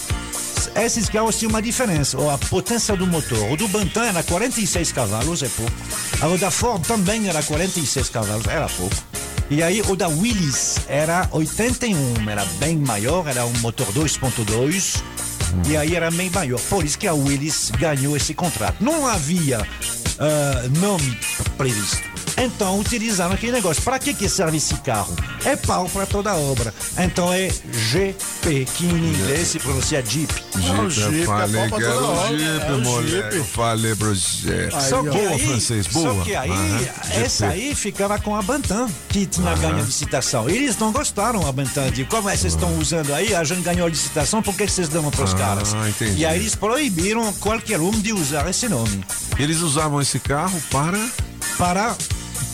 Esses 0.74 1.08
carros 1.08 1.38
tinham 1.38 1.50
uma 1.50 1.62
diferença. 1.62 2.18
A 2.32 2.36
potência 2.38 2.96
do 2.96 3.06
motor. 3.06 3.52
O 3.52 3.56
do 3.56 3.68
Bantam 3.68 4.02
era 4.02 4.22
46 4.24 4.90
cavalos, 4.90 5.44
é 5.44 5.48
pouco. 5.48 5.72
O 6.34 6.38
da 6.38 6.50
Ford 6.50 6.84
também 6.84 7.28
era 7.28 7.40
46 7.40 8.08
cavalos, 8.08 8.46
era 8.48 8.68
pouco. 8.68 8.96
E 9.48 9.62
aí 9.62 9.80
o 9.82 9.94
da 9.94 10.08
Willis 10.08 10.76
era 10.88 11.28
81, 11.30 12.28
era 12.28 12.44
bem 12.58 12.76
maior, 12.76 13.28
era 13.28 13.46
um 13.46 13.52
motor 13.58 13.86
2.2. 13.92 15.02
E 15.68 15.76
aí 15.76 15.94
era 15.94 16.10
bem 16.10 16.30
maior. 16.30 16.60
Por 16.60 16.84
isso 16.84 16.98
que 16.98 17.06
a 17.06 17.14
Willis 17.14 17.70
ganhou 17.78 18.16
esse 18.16 18.34
contrato. 18.34 18.82
Não 18.82 19.06
havia 19.06 19.66
ah, 20.18 20.68
nome 20.78 21.18
previsto. 21.56 22.09
Então 22.42 22.78
utilizaram 22.78 23.34
aquele 23.34 23.52
negócio. 23.52 23.82
Para 23.82 23.98
que, 23.98 24.14
que 24.14 24.28
serve 24.28 24.56
esse 24.56 24.74
carro? 24.76 25.14
É 25.44 25.56
pau 25.56 25.88
para 25.88 26.06
toda 26.06 26.34
obra. 26.34 26.72
Então 26.98 27.32
é 27.32 27.48
GP, 27.72 28.66
que 28.74 28.86
em 28.86 29.08
inglês 29.12 29.48
se 29.48 29.58
pronuncia 29.58 30.02
Jeep. 30.04 30.32
Jeep, 30.88 31.18
eu 31.20 31.26
falei 31.26 31.68
que 31.68 31.82
era 31.82 31.96
o 32.00 32.28
Jeep, 32.38 32.82
moleque. 32.82 33.36
Eu 33.36 33.44
falei 33.44 33.94
pro 33.94 34.14
você. 34.14 34.70
Só 34.88 35.02
que 35.02 35.10
boa, 35.10 35.30
aí, 35.30 35.46
francês, 35.46 35.86
boa. 35.88 36.14
Só 36.14 36.22
que 36.22 36.34
aí, 36.34 36.50
Aham, 36.50 36.88
essa 37.10 37.46
GP. 37.50 37.60
aí 37.60 37.74
ficava 37.74 38.18
com 38.18 38.34
a 38.34 38.42
Bantam, 38.42 38.88
que 39.08 39.26
tinha 39.26 39.50
Aham. 39.50 39.60
ganho 39.60 39.76
a 39.78 39.82
licitação. 39.82 40.48
Eles 40.48 40.78
não 40.78 40.92
gostaram, 40.92 41.46
a 41.46 41.52
Bantam, 41.52 41.90
de 41.90 42.04
como 42.04 42.28
é 42.28 42.32
que 42.32 42.38
vocês 42.38 42.54
estão 42.54 42.74
usando 42.78 43.12
aí, 43.12 43.34
a 43.34 43.44
gente 43.44 43.60
ganhou 43.62 43.86
a 43.86 43.90
licitação, 43.90 44.42
por 44.42 44.54
que 44.54 44.66
que 44.66 44.72
vocês 44.72 44.88
dão 44.88 45.10
para 45.10 45.24
os 45.24 45.34
Ah, 45.34 45.36
caras? 45.36 45.74
entendi. 45.88 46.20
E 46.20 46.26
aí 46.26 46.38
eles 46.38 46.54
proibiram 46.54 47.32
qualquer 47.34 47.80
um 47.80 47.90
de 47.90 48.12
usar 48.12 48.48
esse 48.48 48.68
nome. 48.68 49.04
Eles 49.38 49.60
usavam 49.60 50.00
esse 50.00 50.18
carro 50.18 50.60
para. 50.70 50.98
Para 51.58 51.94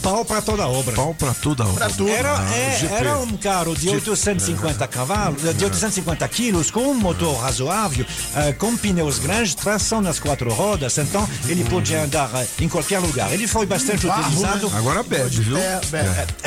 pau 0.07 0.25
para 0.25 0.41
toda 0.41 0.69
obra. 0.69 0.95
Pau 0.95 1.15
para 1.19 1.35
toda 1.35 1.65
obra. 1.67 1.85
Era, 2.09 2.37
Ah, 2.39 2.57
é- 2.57 2.89
era 2.93 3.19
um 3.19 3.37
carro 3.37 3.75
de 3.75 3.89
850 3.89 4.87
cavalos, 4.87 5.43
de 5.43 5.65
850 5.65 6.29
quilos, 6.29 6.71
com 6.71 6.81
um 6.83 6.95
motor 6.95 7.35
razoável, 7.41 8.07
eh, 8.37 8.53
com 8.53 8.77
pneus 8.77 9.19
grandes, 9.19 9.55
tração 9.57 10.01
nas 10.01 10.21
quatro 10.21 10.53
rodas, 10.53 10.97
então 10.99 11.29
ele 11.49 11.65
podia 11.65 12.05
andar 12.05 12.31
eh, 12.35 12.47
em 12.61 12.69
qualquer 12.69 13.01
lugar. 13.01 13.33
Ele 13.33 13.49
foi 13.49 13.67
bastante 13.67 14.07
utilizado. 14.07 14.71
Agora 14.77 15.03
bebe, 15.03 15.41
viu? 15.41 15.57
É, 15.59 15.81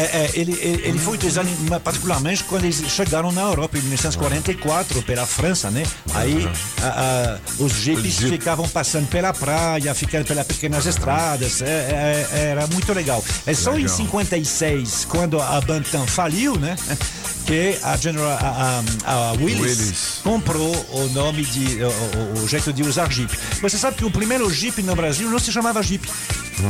é, 0.04 0.32
ele, 0.36 0.54
ele, 0.62 0.82
ele 0.88 1.00
foi 1.00 1.16
utilizado 1.16 1.50
particularmente 1.84 2.44
quando 2.46 2.64
eles 2.64 2.82
chegaram 2.90 3.30
na 3.32 3.42
Europa 3.42 3.78
em 3.78 3.82
1944 3.82 5.02
pela 5.04 5.26
França, 5.26 5.70
né? 5.70 5.84
Aí 6.14 6.50
a- 6.82 6.86
a- 6.88 7.38
os 7.62 7.74
jipes 7.74 8.18
ficavam 8.20 8.68
passando 8.70 9.08
pela 9.10 9.34
praia, 9.34 9.94
ficando 9.94 10.26
pelas 10.26 10.46
pequenas 10.48 10.86
estradas, 10.86 11.62
é- 11.62 12.28
é- 12.32 12.40
era 12.52 12.68
muito 12.68 12.94
legal. 12.94 13.22
É 13.50 13.54
só 13.54 13.72
em 13.74 13.84
Legal. 13.84 13.96
56, 13.98 15.06
quando 15.06 15.42
a 15.42 15.60
Bantam 15.62 16.06
faliu, 16.08 16.56
né? 16.58 16.76
Que 17.46 17.76
a 17.82 17.98
General 17.98 18.38
a, 18.40 18.84
a- 19.08 19.12
a 19.12 19.32
Willis, 19.32 19.60
Willis. 19.60 20.20
comprou 20.22 20.72
o 20.92 21.10
nome 21.14 21.44
de 21.44 21.80
o, 21.84 22.44
o- 22.44 22.48
jeito 22.48 22.72
de 22.72 22.84
usar 22.84 23.12
Jeep. 23.12 23.36
Você 23.60 23.76
sabe 23.76 23.98
que 23.98 24.06
o 24.06 24.12
primeiro 24.12 24.48
Jeep 24.52 24.84
no 24.84 24.96
Brasil 24.96 25.28
não 25.32 25.40
se 25.40 25.52
chamava 25.52 25.82
Jeep. 25.82 26.08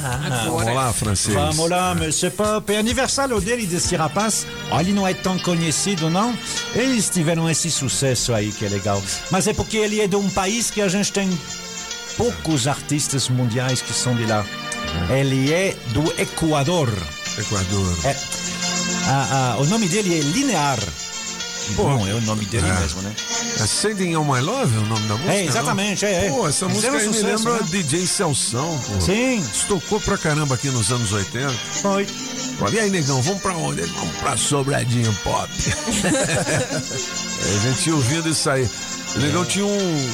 vamos 0.47 0.75
lá, 0.75 0.93
francês. 0.93 1.35
Vamos 1.35 1.71
lá, 1.71 1.95
Monsieur 1.95 2.33
Pop. 2.33 2.73
É 2.73 2.79
aniversário 2.79 3.41
dele, 3.41 3.67
desse 3.67 3.97
rapaz. 3.97 4.47
Ele 4.79 4.93
não 4.93 5.07
é 5.07 5.15
tão 5.15 5.39
conhecido, 5.39 6.11
não? 6.11 6.37
Eles 6.75 7.09
tiveram 7.09 7.49
esse 7.49 7.71
sucesso 7.71 8.35
aí, 8.35 8.53
que 8.53 8.67
é 8.67 8.69
legal. 8.69 9.03
Mas 9.31 9.47
é 9.47 9.55
porque 9.55 9.79
ele 9.79 10.01
é 10.01 10.07
de 10.07 10.17
um 10.17 10.29
país 10.31 10.71
que 10.71 10.83
a 10.83 10.89
gente 10.89 11.13
tem 11.13 11.29
poucos 12.17 12.67
artistas 12.69 13.29
mundiais 13.29 13.81
que 13.81 13.93
são 13.93 14.15
de 14.15 14.27
lá. 14.27 14.45
Ele 15.11 15.53
é 15.53 15.75
do 15.93 16.03
Equador. 16.21 16.93
Equador. 17.39 17.99
É. 18.05 18.17
Ah, 19.07 19.55
ah, 19.57 19.57
o 19.61 19.67
nome 19.67 19.89
dele 19.89 20.19
é 20.19 20.23
Linear. 20.23 20.79
Bom, 21.71 22.07
é 22.07 22.15
o 22.15 22.21
nome 22.23 22.45
dele 22.47 22.67
É. 22.69 22.81
mesmo, 22.81 23.03
né? 23.03 23.13
É 23.61 23.67
Sending 23.67 24.17
On 24.17 24.25
My 24.25 24.41
Love 24.41 24.75
é 24.75 24.79
o 24.79 24.87
nome 24.87 25.07
da 25.09 25.15
música? 25.15 25.33
É, 25.33 25.45
exatamente, 25.47 26.05
não? 26.05 26.09
é, 26.13 26.27
é. 26.27 26.31
Pô, 26.31 26.49
essa 26.49 26.69
música 26.69 26.93
aí 26.97 27.09
me 27.09 27.15
sucesso, 27.15 27.49
lembra 27.49 27.63
né? 27.63 27.69
DJ 27.71 28.07
Celção, 28.07 28.81
pô. 28.87 29.01
Sim. 29.01 29.39
Estocou 29.41 30.01
pra 30.01 30.19
caramba 30.19 30.55
aqui 30.55 30.69
nos 30.71 30.91
anos 30.93 31.13
80. 31.13 31.51
Foi. 31.83 32.07
E 32.73 32.79
aí, 32.79 32.91
negão, 32.91 33.21
vamos 33.23 33.43
pra 33.43 33.55
onde? 33.57 33.83
Vamos 33.83 34.17
pra 34.19 34.37
Sobradinho 34.37 35.13
Pop. 35.25 35.49
É, 37.47 37.57
a 37.57 37.59
gente 37.73 37.89
ia 37.89 37.95
ouvindo 37.95 38.29
isso 38.31 38.49
aí. 38.49 38.69
O 39.17 39.19
negão 39.19 39.45
tinha 39.45 39.67
um, 39.67 40.11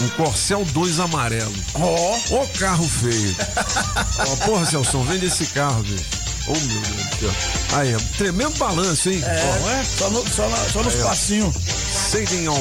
um 0.00 0.08
Corcel 0.16 0.64
2 0.72 1.00
amarelo. 1.00 1.52
Ó, 1.74 2.18
ó 2.30 2.46
carro 2.58 2.88
feio. 2.88 3.36
Ó, 4.18 4.36
porra, 4.46 4.64
Celção, 4.66 5.02
vende 5.04 5.26
esse 5.26 5.46
carro, 5.46 5.82
bicho. 5.82 6.21
Oh, 6.48 6.52
meu 6.52 6.80
Deus 6.80 6.82
do 6.82 7.18
céu. 7.20 7.78
Aí, 7.78 7.96
tremendo 8.18 8.56
balanço, 8.58 9.10
hein? 9.10 9.22
É, 9.24 9.60
Ó, 9.64 9.70
é? 9.70 9.84
Só, 9.84 10.10
no, 10.10 10.26
só, 10.28 10.48
na- 10.48 10.56
só 10.56 10.82
nos 10.82 10.94
Aí, 10.94 11.02
passinhos. 11.02 11.54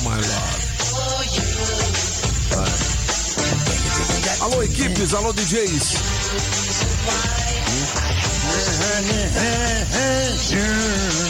My 0.02 0.16
love. 0.16 0.22
Vai. 2.56 2.72
Alô, 4.42 4.64
equipes, 4.64 5.14
alô, 5.14 5.34
DJs. 5.34 5.96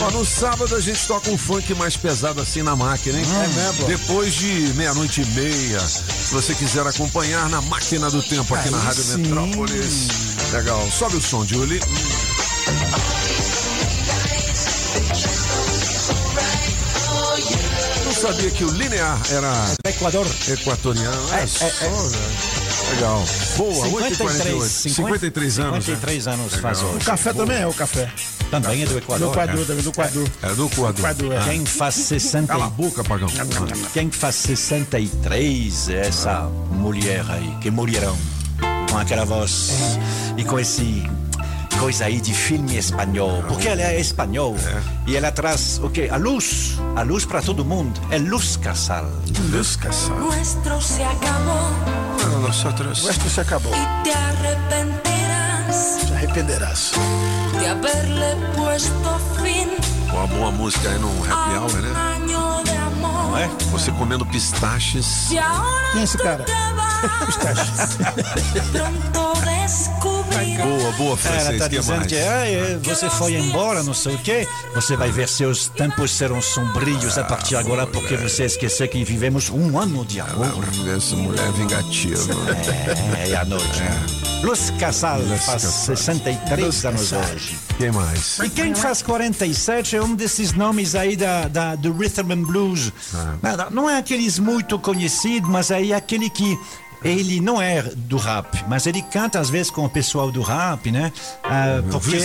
Ó, 0.02 0.11
no 0.11 0.26
sábado 0.26 0.76
a 0.76 0.80
gente 0.80 1.06
toca 1.07 1.30
um 1.30 1.38
funk 1.38 1.73
mais 1.76 1.95
pesado 1.95 2.41
assim 2.41 2.61
na 2.64 2.76
máquina, 2.76 3.19
hein? 3.19 3.26
É 3.26 3.48
mesmo? 3.48 3.88
Depois 3.88 4.34
de 4.34 4.73
meia-noite 4.76 5.22
e 5.22 5.26
meia. 5.28 5.80
Se 5.80 6.34
você 6.34 6.53
quiser 6.56 6.86
acompanhar 6.88 7.49
na 7.49 7.61
máquina 7.61 8.10
do 8.10 8.22
tempo 8.23 8.53
aqui 8.56 8.69
na 8.69 8.78
Aí 8.80 8.84
Rádio 8.86 9.03
sim. 9.03 9.18
Metrópolis. 9.18 10.07
Legal. 10.52 10.90
Sobe 10.91 11.18
o 11.18 11.22
som, 11.22 11.45
Julie. 11.45 11.80
Não 18.05 18.13
sabia 18.13 18.49
que 18.51 18.63
o 18.63 18.69
Linear 18.71 19.19
era 19.31 19.53
Equador. 19.85 20.27
equatoriano. 20.49 21.33
É, 21.33 21.43
É, 21.43 21.47
só, 21.47 21.65
é, 21.65 21.69
é. 21.69 21.89
velho. 21.89 22.95
Legal. 22.95 23.25
Boa, 23.57 23.88
8h48. 23.88 24.67
53 24.67 25.59
anos. 25.59 25.73
né? 25.73 25.81
53 25.81 26.27
anos 26.27 26.53
faz 26.55 26.81
hoje. 26.81 26.97
O 26.97 27.05
café 27.05 27.33
também 27.33 27.57
é 27.61 27.67
o 27.67 27.73
café. 27.73 28.11
Também 28.49 28.83
é 28.83 28.85
do 28.85 28.97
Equador. 28.97 29.27
Do 29.27 29.33
Equador 29.33 29.55
né? 29.59 29.65
também, 29.65 29.83
do 29.83 29.89
Equador. 29.89 30.29
É 30.43 30.47
do 30.53 30.65
Equador. 30.65 30.99
Equador, 30.99 31.33
é. 31.33 31.43
Quem 31.45 31.65
faz 31.65 31.95
60 31.95 32.47
Cala 32.47 32.65
a 32.65 32.69
boca, 32.69 33.03
pagão. 33.03 33.29
Quem 33.93 34.11
faz 34.11 34.35
63 34.35 35.89
é 35.89 36.07
essa 36.07 36.49
mulher 36.71 37.23
aí, 37.29 37.55
que 37.61 37.71
mulherão. 37.71 38.17
Com 38.89 38.97
aquela 38.97 39.23
voz 39.23 39.69
e 40.38 40.43
com 40.43 40.59
esse 40.59 41.09
coisa 41.82 42.06
aí 42.06 42.22
de 42.22 42.32
filme 42.32 42.78
espanhol. 42.78 43.44
Porque 43.48 43.68
ela 43.68 43.82
é 43.82 43.99
espanhol 43.99 44.56
e 45.08 45.18
ela 45.18 45.32
traz 45.32 45.80
o 45.84 45.90
quê? 45.90 46.10
A 46.12 46.18
luz. 46.18 46.78
A 46.95 47.02
luz 47.02 47.26
para 47.26 47.41
todo 47.41 47.66
mundo. 47.66 47.99
É 48.12 48.20
luz 48.20 48.56
casal. 48.56 49.10
Luz 49.49 49.78
casal. 49.78 50.16
Nuestro 50.20 50.80
se 50.80 51.02
acabó 51.02 51.72
Nosotros. 52.40 53.02
Nuestro 53.03 53.30
se 53.32 53.41
acabou. 53.41 53.74
y 53.74 54.03
te 54.03 54.14
arrepentirás 54.14 55.76
Se 56.08 56.14
arrependerás. 56.14 56.91
de 57.60 57.68
haberle 57.68 58.36
puesto 58.56 59.20
fin 59.41 59.70
Uma 60.14 60.28
boa 60.28 60.52
música 60.52 60.88
aí 60.88 60.99
no 60.99 61.10
Happy 61.26 61.56
Hour, 61.58 61.82
né? 61.82 61.90
año 61.95 62.64
de 62.64 62.76
amor. 62.78 63.32
Não 63.32 63.38
é? 63.40 63.49
Você 63.72 63.91
comendo 63.94 64.24
pistaches. 64.28 65.30
Quem 65.30 65.40
é 66.02 66.03
esse 66.03 66.18
cara? 66.20 66.45
pronto 68.72 69.32
Boa, 70.32 70.91
boa, 70.94 71.10
Ela 71.10 71.18
francês. 71.18 71.60
tá 71.60 71.70
que 71.70 71.78
dizendo 71.78 72.08
que 72.08 72.16
ah, 72.16 72.48
é, 72.48 72.80
você 72.84 73.10
foi 73.10 73.36
embora, 73.36 73.84
não 73.84 73.94
sei 73.94 74.16
o 74.16 74.18
quê. 74.20 74.48
Você 74.74 74.95
vai 74.95 75.12
ver 75.12 75.28
seus 75.28 75.68
tempos 75.68 76.12
serão 76.12 76.41
sombrios 76.41 77.18
a 77.18 77.24
partir 77.24 77.49
de 77.49 77.56
agora, 77.58 77.86
porque 77.88 78.16
você 78.16 78.45
esqueceu 78.45 78.88
que 78.88 79.03
vivemos 79.03 79.49
um 79.49 79.78
ano 79.78 80.06
de 80.06 80.20
amor. 80.22 80.64
Essa 80.95 81.16
mulher 81.16 81.48
é 81.48 81.52
vingativa. 81.52 82.24
É, 83.18 83.30
é 83.32 83.36
à 83.36 83.45
noite. 83.45 83.80
né? 83.80 84.06
Luz 84.44 84.72
Casal 84.80 85.20
faz 85.45 85.62
63 85.62 86.86
anos 86.86 87.12
hoje. 87.12 87.58
Quem 87.78 87.91
mais? 87.91 88.40
E 88.40 88.49
quem 88.49 88.74
faz 88.74 89.02
47 89.02 89.95
é 89.98 90.02
um 90.02 90.16
desses 90.16 90.53
nomes 90.53 90.95
aí 90.95 91.16
da, 91.16 91.48
da- 91.48 91.76
do 91.76 91.94
Rhythm 91.94 92.32
and 92.32 92.44
Blues. 92.44 92.91
Não, 93.41 93.70
não 93.70 93.90
é 93.90 93.98
aqueles 93.98 94.40
muito 94.40 94.80
conhecidos, 94.80 95.49
mas 95.49 95.70
aí 95.72 95.91
é 95.91 95.95
aquele 95.95 96.30
que 96.30 96.58
ele 97.03 97.40
não 97.41 97.61
é 97.61 97.82
do 97.82 98.18
rap, 98.18 98.64
mas 98.68 98.86
ele 98.86 99.02
canta 99.02 99.40
às 99.40 99.49
vezes 99.49 99.72
com 99.72 99.86
o 99.86 99.90
pessoal 99.90 100.32
do 100.32 100.41
rap, 100.41 100.91
né? 100.91 101.11
Ah, 101.44 101.82
porque 101.91 102.18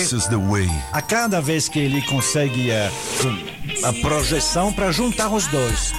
a 0.92 1.00
cada 1.02 1.40
vez 1.40 1.68
que 1.68 1.78
ele 1.78 2.02
consegue 2.02 2.70
ah, 2.72 2.90
a 3.88 3.92
projeção 3.94 4.72
para 4.72 4.92
juntar 4.92 5.28
os 5.28 5.46
dois, 5.46 5.92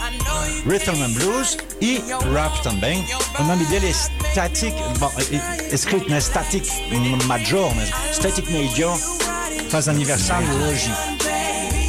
Rhythm 0.65 1.01
and 1.03 1.11
Blues 1.13 1.57
e 1.81 2.03
rap 2.33 2.61
também. 2.63 3.05
O 3.39 3.43
nome 3.43 3.65
dele 3.65 3.87
é 3.87 3.93
Static, 3.93 4.73
bom, 4.99 5.11
é- 5.31 5.65
é 5.71 5.73
escrito 5.75 6.09
na 6.09 6.19
Static 6.21 6.65
Major, 7.25 7.73
mas 7.75 7.89
Static 8.15 8.49
Major 8.51 8.97
faz 9.69 9.87
aniversário 9.87 10.47
hoje. 10.63 10.91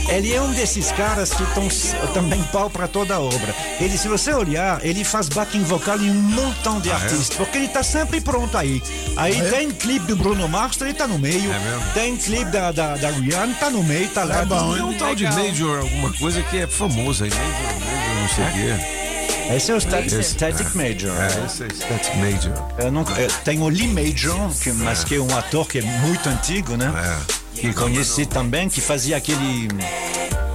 Ele 0.08 0.32
é 0.34 0.40
um 0.40 0.52
desses 0.52 0.90
caras 0.92 1.30
que 1.30 1.42
estão 1.42 1.68
também 2.14 2.42
pau 2.44 2.70
para 2.70 2.88
toda 2.88 3.14
a 3.16 3.20
obra. 3.20 3.54
Ele, 3.78 3.96
se 3.98 4.08
você 4.08 4.32
olhar, 4.32 4.82
ele 4.84 5.04
faz 5.04 5.28
backing 5.28 5.62
vocal 5.62 5.98
em 6.00 6.10
um 6.10 6.14
montão 6.14 6.80
de 6.80 6.90
Ah, 6.90 6.94
é? 6.94 6.96
artistas, 7.02 7.36
porque 7.36 7.58
ele 7.58 7.68
tá 7.68 7.82
sempre 7.82 8.20
pronto 8.20 8.56
aí. 8.56 8.82
Aí 9.16 9.38
Ah, 9.40 9.44
é? 9.44 9.50
tem 9.50 9.70
clipe 9.70 10.06
do 10.06 10.16
Bruno 10.16 10.48
Mars, 10.48 10.80
ele 10.80 10.94
tá 10.94 11.06
no 11.06 11.18
meio. 11.18 11.52
É? 11.52 11.92
Tem 11.92 12.16
clipe 12.16 12.50
da, 12.50 12.72
da, 12.72 12.96
da 12.96 13.10
Rihanna, 13.10 13.54
tá 13.60 13.68
no 13.70 13.82
meio, 13.84 14.08
tá 14.08 14.24
lá. 14.24 14.40
É 14.40 14.44
bom, 14.46 14.74
um 14.88 14.94
tal 14.96 15.14
de 15.14 15.24
Major, 15.24 15.78
alguma 15.80 16.12
coisa 16.14 16.42
que 16.42 16.56
é 16.58 16.66
famoso 16.66 17.24
aí. 17.24 17.30
Major, 17.30 17.44
Major, 17.80 18.20
não 18.22 18.28
sei 18.28 18.44
o 18.44 18.52
quê. 18.78 19.54
Esse 19.56 19.70
é 19.72 19.74
o 19.74 19.80
Static, 19.80 20.06
Esse- 20.12 20.30
Static 20.30 20.74
Major. 20.74 21.10
É, 21.20 21.44
esse 21.46 21.64
é 21.64 21.68
Static 21.68 22.16
Major. 22.16 22.52
Eu 22.78 22.90
não, 22.92 23.02
eu- 23.16 23.30
tem 23.44 23.60
o 23.60 23.68
Lee 23.68 23.88
Major, 23.88 24.50
que, 24.58 24.72
mas 24.72 25.04
que 25.04 25.14
é 25.16 25.20
um 25.20 25.36
ator 25.36 25.66
que 25.68 25.78
é 25.78 25.82
muito 25.82 26.28
antigo, 26.28 26.76
né? 26.76 26.92
É. 26.96 27.38
Que 27.60 27.72
conheci 27.74 28.24
também, 28.24 28.68
que 28.68 28.80
fazia 28.80 29.16
aquele 29.16 29.66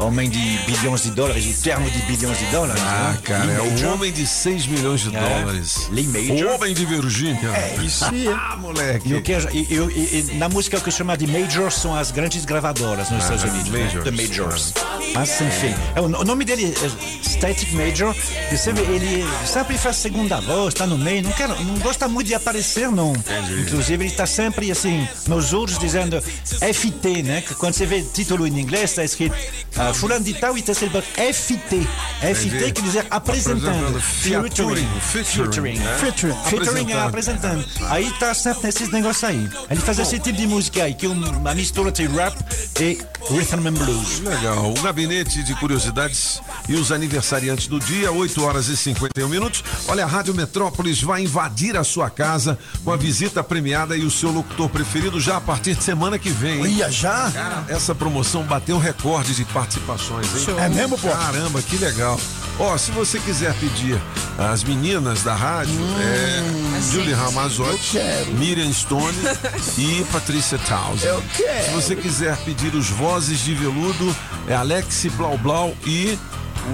homem 0.05 0.29
de 0.29 0.39
bilhões 0.65 1.03
de 1.03 1.11
dólares, 1.11 1.59
o 1.59 1.61
terno 1.63 1.89
de 1.89 1.99
bilhões 2.03 2.37
de 2.37 2.45
dólares. 2.47 2.81
Ah, 2.85 3.11
né? 3.13 3.19
cara, 3.23 3.45
Lee 3.45 3.55
é 3.55 3.61
o 3.61 3.71
Major. 3.71 3.93
homem 3.93 4.11
de 4.11 4.27
6 4.27 4.67
milhões 4.67 5.01
de 5.01 5.15
É. 5.15 5.19
dólares. 5.19 5.87
Lee 5.91 6.07
Major. 6.07 6.47
O 6.51 6.55
homem 6.55 6.73
de 6.73 6.85
Virgínia. 6.85 7.49
É, 7.49 7.75
isso. 7.83 8.05
Ah, 8.33 8.55
moleque. 8.57 9.09
E, 9.09 9.15
o 9.15 9.21
que, 9.21 9.31
e, 9.31 9.57
e- 9.73 10.31
e- 10.31 10.37
na 10.37 10.49
música 10.49 10.77
o 10.77 10.81
que 10.81 10.91
chama 10.91 11.15
de 11.17 11.27
majors 11.27 11.75
são 11.75 11.95
as 11.95 12.11
grandes 12.11 12.45
gravadoras 12.45 13.09
nos 13.09 13.23
Ah, 13.29 13.35
Estados 13.35 13.43
Unidos. 13.53 13.69
né? 13.69 13.83
majors. 13.83 14.03
The 14.03 14.11
majors. 14.11 14.73
Mas 15.13 15.41
enfim, 15.41 15.75
é, 15.95 16.01
o, 16.01 16.07
nome 16.07 16.43
dele 16.45 16.73
é 16.81 17.23
Static 17.27 17.71
Major. 17.73 18.15
Ele 18.51 19.23
sempre 19.45 19.77
faz 19.77 19.97
segunda 19.97 20.39
voz, 20.41 20.73
tá 20.73 20.85
no 20.87 20.97
meio, 20.97 21.23
não, 21.23 21.31
quer, 21.31 21.47
não 21.47 21.77
gosta 21.79 22.07
muito 22.07 22.27
de 22.27 22.33
aparecer, 22.35 22.89
não. 22.89 23.13
Inclusive, 23.61 24.05
ele 24.05 24.13
tá 24.13 24.25
sempre 24.25 24.71
assim, 24.71 25.07
nos 25.27 25.53
outros 25.53 25.77
dizendo 25.77 26.21
FT, 26.21 27.23
né? 27.23 27.41
Que 27.41 27.53
quando 27.55 27.73
você 27.73 27.85
vê 27.85 28.01
título 28.01 28.47
em 28.47 28.59
inglês, 28.59 28.91
está 28.91 29.03
escrito 29.03 29.35
ah, 29.75 29.92
Fulano 29.93 30.23
de 30.23 30.33
Tal 30.33 30.57
está 30.57 30.71
escrito 30.71 31.01
FT. 31.01 31.87
FT 32.21 32.71
quer 32.71 32.81
dizer 32.81 33.05
apresentando. 33.09 33.99
Featuring. 34.01 34.87
Featuring, 34.99 35.79
Featuring. 35.99 36.93
apresentando. 36.93 37.65
Aí 37.89 38.11
tá 38.19 38.33
sempre 38.33 38.63
nesses 38.63 38.89
negócios 38.89 39.23
aí. 39.23 39.49
Ele 39.69 39.79
faz 39.81 39.99
esse 39.99 40.19
tipo 40.19 40.37
de 40.37 40.47
música 40.47 40.83
aí, 40.83 40.93
que 40.93 41.05
é 41.05 41.09
uma 41.09 41.53
mistura 41.53 41.91
de 41.91 42.05
rap 42.07 42.35
e 42.79 42.99
Rhythm 43.29 43.65
and 43.67 43.73
Blues. 43.73 44.19
Legal. 44.19 44.71
O 44.71 44.81
gabinete 44.81 45.43
de 45.43 45.55
curiosidades 45.55 46.41
e 46.67 46.75
os 46.75 46.91
aniversariantes 46.91 47.67
do 47.67 47.79
dia, 47.79 48.11
8 48.11 48.43
horas 48.43 48.67
e 48.67 48.75
51 48.77 49.27
minutos. 49.29 49.63
Olha, 49.87 50.03
a 50.03 50.07
Rádio 50.07 50.33
Metrópolis 50.35 51.01
vai 51.01 51.23
invadir 51.23 51.77
a 51.77 51.83
sua 51.83 52.09
casa 52.09 52.57
com 52.83 52.91
a 52.91 52.97
visita 52.97 53.43
premiada 53.43 53.95
e 53.95 54.03
o 54.03 54.11
seu 54.11 54.29
locutor 54.29 54.69
preferido 54.69 55.19
já 55.19 55.37
a 55.37 55.41
partir 55.41 55.73
de 55.75 55.83
semana 55.83 56.19
que 56.19 56.29
vem. 56.29 56.65
hein? 56.65 56.73
Ia 56.77 56.91
já? 56.91 57.31
Cara, 57.31 57.63
essa 57.69 57.95
promoção 57.95 58.43
bateu 58.43 58.77
recorde 58.77 59.33
de 59.33 59.45
participações, 59.45 60.27
hein? 60.49 60.55
É 60.59 60.69
mesmo, 60.69 60.97
pô? 60.97 61.09
Caramba, 61.09 61.61
que 61.61 61.77
legal. 61.77 62.19
Ó, 62.59 62.77
se 62.77 62.91
você 62.91 63.19
quiser 63.19 63.53
pedir 63.55 63.99
as 64.37 64.63
meninas 64.63 65.23
da 65.23 65.33
rádio, 65.33 65.73
é 65.99 66.81
Julie 66.91 67.13
Ramazotti, 67.13 67.97
Miriam 68.37 68.71
Stone 68.71 69.17
e 69.77 70.03
Patrícia 70.11 70.59
Townsend. 70.59 71.05
Eu 71.07 71.23
quero. 71.35 71.65
Se 71.65 71.71
você 71.71 71.95
quiser 71.95 72.37
pedir 72.43 72.75
os 72.75 72.89
vozes 73.13 73.41
de 73.41 73.53
veludo, 73.53 74.15
é 74.47 74.55
Alex 74.55 75.05
Blau 75.15 75.37
Blau 75.37 75.77
e 75.85 76.17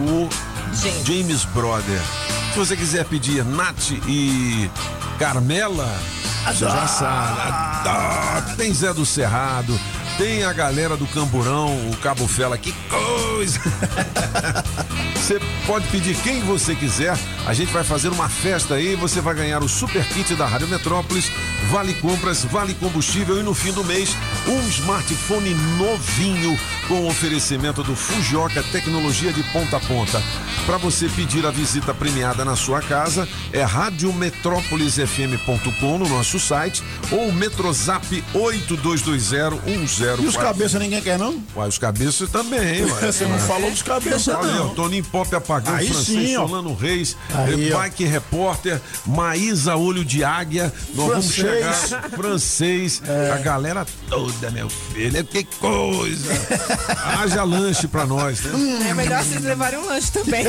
o 0.07 0.29
James 1.05 1.43
Brother. 1.43 1.99
Se 2.53 2.57
você 2.57 2.77
quiser 2.77 3.03
pedir 3.03 3.43
Nath 3.43 3.91
e 4.07 4.71
Carmela, 5.19 5.99
já 6.53 6.87
sabe. 6.87 8.55
Tem 8.55 8.73
Zé 8.73 8.93
do 8.93 9.05
Cerrado, 9.05 9.77
tem 10.19 10.43
a 10.43 10.51
galera 10.51 10.97
do 10.97 11.07
Camburão, 11.07 11.89
o 11.89 11.95
Cabo 11.95 12.27
Fela, 12.27 12.57
que 12.57 12.73
coisa! 12.89 13.57
Você 15.29 15.39
pode 15.67 15.87
pedir 15.89 16.17
quem 16.23 16.41
você 16.41 16.73
quiser. 16.73 17.15
A 17.45 17.53
gente 17.53 17.71
vai 17.71 17.83
fazer 17.83 18.09
uma 18.09 18.27
festa 18.27 18.73
aí. 18.73 18.95
Você 18.95 19.21
vai 19.21 19.35
ganhar 19.35 19.61
o 19.61 19.69
super 19.69 20.03
kit 20.07 20.33
da 20.33 20.47
Rádio 20.47 20.67
Metrópolis, 20.67 21.31
vale 21.69 21.93
compras, 21.93 22.43
vale 22.45 22.73
combustível 22.73 23.39
e 23.39 23.43
no 23.43 23.53
fim 23.53 23.71
do 23.71 23.83
mês 23.83 24.17
um 24.47 24.59
smartphone 24.69 25.53
novinho 25.77 26.59
com 26.87 27.05
oferecimento 27.05 27.83
do 27.83 27.95
Fujioka 27.95 28.63
Tecnologia 28.71 29.31
de 29.31 29.43
ponta 29.51 29.77
a 29.77 29.79
ponta. 29.79 30.19
Para 30.65 30.77
você 30.77 31.07
pedir 31.07 31.45
a 31.45 31.51
visita 31.51 31.93
premiada 31.93 32.43
na 32.43 32.55
sua 32.55 32.81
casa 32.81 33.29
é 33.53 33.61
radiometrópolisfm.com 33.61 35.99
no 35.99 36.09
nosso 36.09 36.39
site 36.39 36.81
ou 37.11 37.31
Metrozap 37.31 38.23
82201044. 40.17 40.23
E 40.23 40.27
os 40.27 40.37
cabeças 40.37 40.81
ninguém 40.81 41.01
quer, 41.01 41.17
não? 41.19 41.41
Uai, 41.55 41.67
os 41.69 41.77
cabeças 41.77 42.29
também, 42.29 42.83
ué. 42.85 43.11
Você 43.11 43.25
não 43.25 43.37
falou 43.39 43.69
dos 43.69 43.81
cabeças, 43.81 44.27
Olha, 44.35 44.51
não. 44.53 44.67
o 44.67 44.75
Toninho 44.75 45.03
Pop 45.05 45.33
apagão, 45.35 45.75
Aí 45.75 45.87
francês 45.87 46.05
sim, 46.29 46.37
ó. 46.37 46.47
Solano 46.47 46.73
Reis, 46.75 47.15
Aí, 47.33 47.69
eh, 47.69 47.73
ó. 47.73 47.79
Bike 47.79 48.05
Repórter, 48.05 48.81
Maísa 49.05 49.75
Olho 49.75 50.03
de 50.05 50.23
Águia, 50.23 50.73
nós 50.93 51.07
vamos 51.07 51.35
Francês. 51.35 51.79
chegar, 51.89 52.09
francês, 52.09 53.01
a 53.33 53.37
galera 53.37 53.85
toda, 54.09 54.51
meu 54.51 54.69
filho, 54.69 55.23
que 55.25 55.43
coisa. 55.43 56.29
Haja 57.19 57.43
lanche 57.43 57.87
pra 57.87 58.05
nós, 58.05 58.41
né? 58.41 58.89
É 58.89 58.93
melhor 58.93 59.23
vocês 59.23 59.43
levarem 59.43 59.79
um 59.79 59.85
lanche 59.85 60.11
também. 60.11 60.45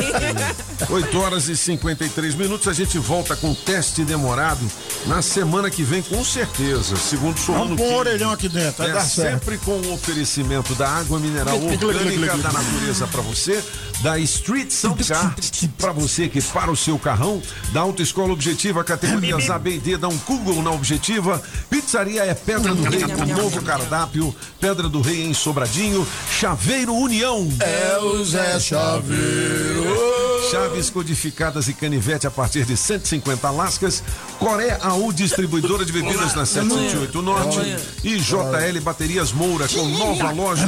8 0.89 1.19
horas 1.19 1.47
e 1.49 1.55
53 1.57 2.35
minutos, 2.35 2.67
a 2.67 2.73
gente 2.73 2.97
volta 2.97 3.35
com 3.35 3.53
teste 3.53 4.03
demorado 4.03 4.59
na 5.05 5.21
semana 5.21 5.69
que 5.69 5.83
vem, 5.83 6.01
com 6.01 6.23
certeza, 6.23 6.95
segundo 6.95 7.39
Solano 7.39 7.75
Vamos 7.75 7.81
pôr 7.81 7.91
um 7.91 7.95
orelhão 7.97 8.31
aqui 8.31 8.49
dentro, 8.49 8.77
vai 8.79 8.89
É 8.89 8.93
dar 8.93 9.01
certo. 9.01 9.43
Sempre 9.51 9.57
com 9.59 9.71
o 9.71 9.93
oferecimento 9.93 10.73
da 10.75 10.87
água 10.87 11.19
mineral 11.19 11.57
orgânica 11.57 12.37
da 12.37 12.51
natureza 12.51 13.07
para 13.07 13.21
você, 13.21 13.61
da 14.01 14.17
Street 14.19 14.71
Car 15.07 15.35
para 15.77 15.91
você 15.91 16.27
que 16.27 16.41
para 16.41 16.71
o 16.71 16.75
seu 16.75 16.97
carrão, 16.97 17.41
da 17.73 17.81
Autoescola 17.81 18.31
Objetiva, 18.31 18.83
categorias 18.83 19.49
A, 19.49 19.59
B 19.59 19.75
e 19.75 19.79
D, 19.79 19.97
dá 19.97 20.07
um 20.07 20.17
Google 20.19 20.61
na 20.61 20.71
Objetiva, 20.71 21.41
Pizzaria 21.69 22.23
é 22.23 22.33
Pedra 22.33 22.73
do 22.73 22.83
Rei 22.83 23.01
com 23.01 23.25
novo 23.25 23.61
cardápio, 23.61 24.35
Pedra 24.59 24.87
do 24.87 25.01
Rei 25.01 25.25
em 25.25 25.33
Sobradinho, 25.33 26.07
Chaveiro 26.29 26.93
União. 26.93 27.47
É 27.59 27.97
o 27.99 28.23
Zé 28.23 28.59
Chaveiro. 28.59 30.20
Chaves 30.51 30.89
codificadas 30.89 31.69
e 31.69 31.73
canivete 31.73 32.27
a 32.27 32.31
partir 32.31 32.65
de 32.65 32.75
150 32.75 33.49
lascas. 33.51 34.03
Coré 34.37 34.77
AU, 34.81 35.13
distribuidora 35.13 35.85
de 35.85 35.93
bebidas 35.93 36.35
na 36.35 36.45
708 36.45 37.21
Norte. 37.21 37.77
E 38.03 38.17
JL 38.17 38.81
Baterias 38.81 39.31
Moura, 39.31 39.65
com 39.69 39.87
nova 39.87 40.29
loja 40.31 40.67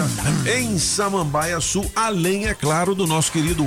em 0.58 0.80
Samambaia 0.80 1.60
Sul, 1.60 1.92
além, 1.94 2.46
é 2.46 2.54
claro, 2.54 2.96
do 2.96 3.06
nosso 3.06 3.30
querido 3.30 3.66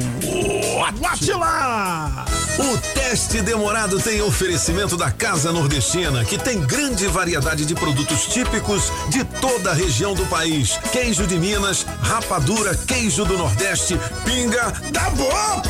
Atila! 1.06 2.24
O 2.58 2.78
teste 2.94 3.42
demorado 3.42 4.00
tem 4.00 4.22
oferecimento 4.22 4.96
da 4.96 5.10
Casa 5.10 5.52
Nordestina, 5.52 6.24
que 6.24 6.38
tem 6.38 6.60
grande 6.60 7.06
variedade 7.06 7.66
de 7.66 7.74
produtos 7.74 8.26
típicos 8.26 8.90
de 9.10 9.22
toda 9.24 9.70
a 9.70 9.74
região 9.74 10.14
do 10.14 10.24
país. 10.26 10.78
Queijo 10.90 11.26
de 11.26 11.38
Minas, 11.38 11.86
rapadura, 12.00 12.74
queijo 12.74 13.24
do 13.24 13.36
Nordeste, 13.36 13.98
pinga. 14.24 14.72
Tá 14.92 15.10
bom, 15.10 15.62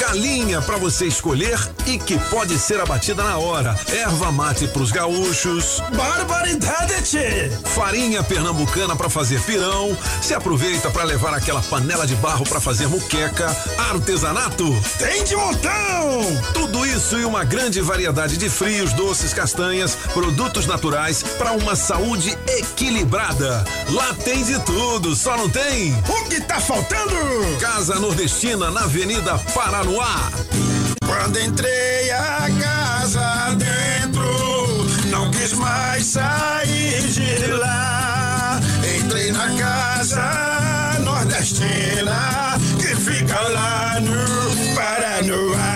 Galinha 0.00 0.60
para 0.60 0.76
você 0.76 1.06
escolher 1.06 1.56
e 1.86 1.98
que 1.98 2.18
pode 2.30 2.58
ser 2.58 2.80
abatida 2.80 3.22
na 3.22 3.38
hora. 3.38 3.78
Erva 3.88 4.32
mate 4.32 4.66
pros 4.66 4.90
gaúchos. 4.90 5.80
Barbaridade! 5.94 7.52
Farinha 7.64 8.24
pernambucana 8.24 8.96
para 8.96 9.08
fazer 9.08 9.40
pirão. 9.42 9.96
Se 10.20 10.34
aproveita 10.34 10.90
para 10.90 11.04
levar 11.04 11.32
aquela 11.32 11.62
panela 11.62 12.06
de 12.06 12.16
barro 12.16 12.44
para 12.44 12.60
fazer 12.60 12.88
muqueca. 12.88 13.56
Artesanato. 13.90 14.64
Tem 14.98 15.22
de 15.22 15.36
montão! 15.36 16.42
Tudo 16.52 16.84
isso 16.84 17.16
e 17.16 17.24
uma 17.24 17.44
grande 17.44 17.80
variedade 17.80 18.36
de 18.36 18.50
frios, 18.50 18.92
doces, 18.94 19.32
castanhas, 19.32 19.96
produtos 20.12 20.66
naturais 20.66 21.22
para 21.38 21.52
uma 21.52 21.76
saúde 21.76 22.36
equilibrada. 22.48 23.64
Lá 23.90 24.12
tem 24.24 24.42
de 24.42 24.58
tudo, 24.64 25.14
só 25.14 25.36
não 25.36 25.48
tem. 25.48 25.92
O 26.08 26.28
que 26.28 26.40
tá 26.40 26.58
faltando? 26.60 27.14
Casa 27.60 28.00
Nordestina 28.00 28.72
na 28.72 28.82
Avenida 28.82 29.35
Paranoá. 29.54 30.30
Quando 31.04 31.38
entrei 31.40 32.10
a 32.10 32.48
casa 32.60 33.56
dentro, 33.56 34.24
não 35.10 35.30
quis 35.30 35.52
mais 35.54 36.04
sair 36.06 37.02
de 37.08 37.46
lá. 37.52 38.60
Entrei 38.98 39.32
na 39.32 39.48
casa 39.56 40.98
nordestina 41.00 42.58
que 42.78 42.94
fica 42.96 43.40
lá 43.40 44.00
no 44.00 44.74
Paranoá. 44.74 45.75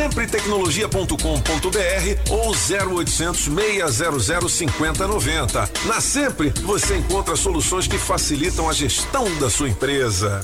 Sempretecnologia.com.br 0.00 2.30
ou 2.30 2.52
0800 2.52 3.44
600 3.44 4.50
5090. 4.50 5.70
Na 5.84 6.00
Sempre, 6.00 6.48
você 6.62 6.96
encontra 6.96 7.36
soluções 7.36 7.86
que 7.86 7.98
facilitam 7.98 8.66
a 8.66 8.72
gestão 8.72 9.30
da 9.36 9.50
sua 9.50 9.68
empresa. 9.68 10.40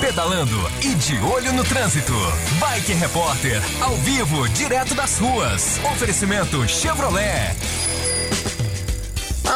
pedalando 0.00 0.56
e 0.82 0.96
de 0.96 1.16
olho 1.18 1.52
no 1.52 1.62
trânsito. 1.62 2.12
Bike 2.58 2.92
Repórter, 2.92 3.62
ao 3.80 3.94
vivo, 3.98 4.48
direto 4.48 4.96
das 4.96 5.16
ruas. 5.18 5.78
Oferecimento 5.92 6.66
Chevrolet. 6.66 7.54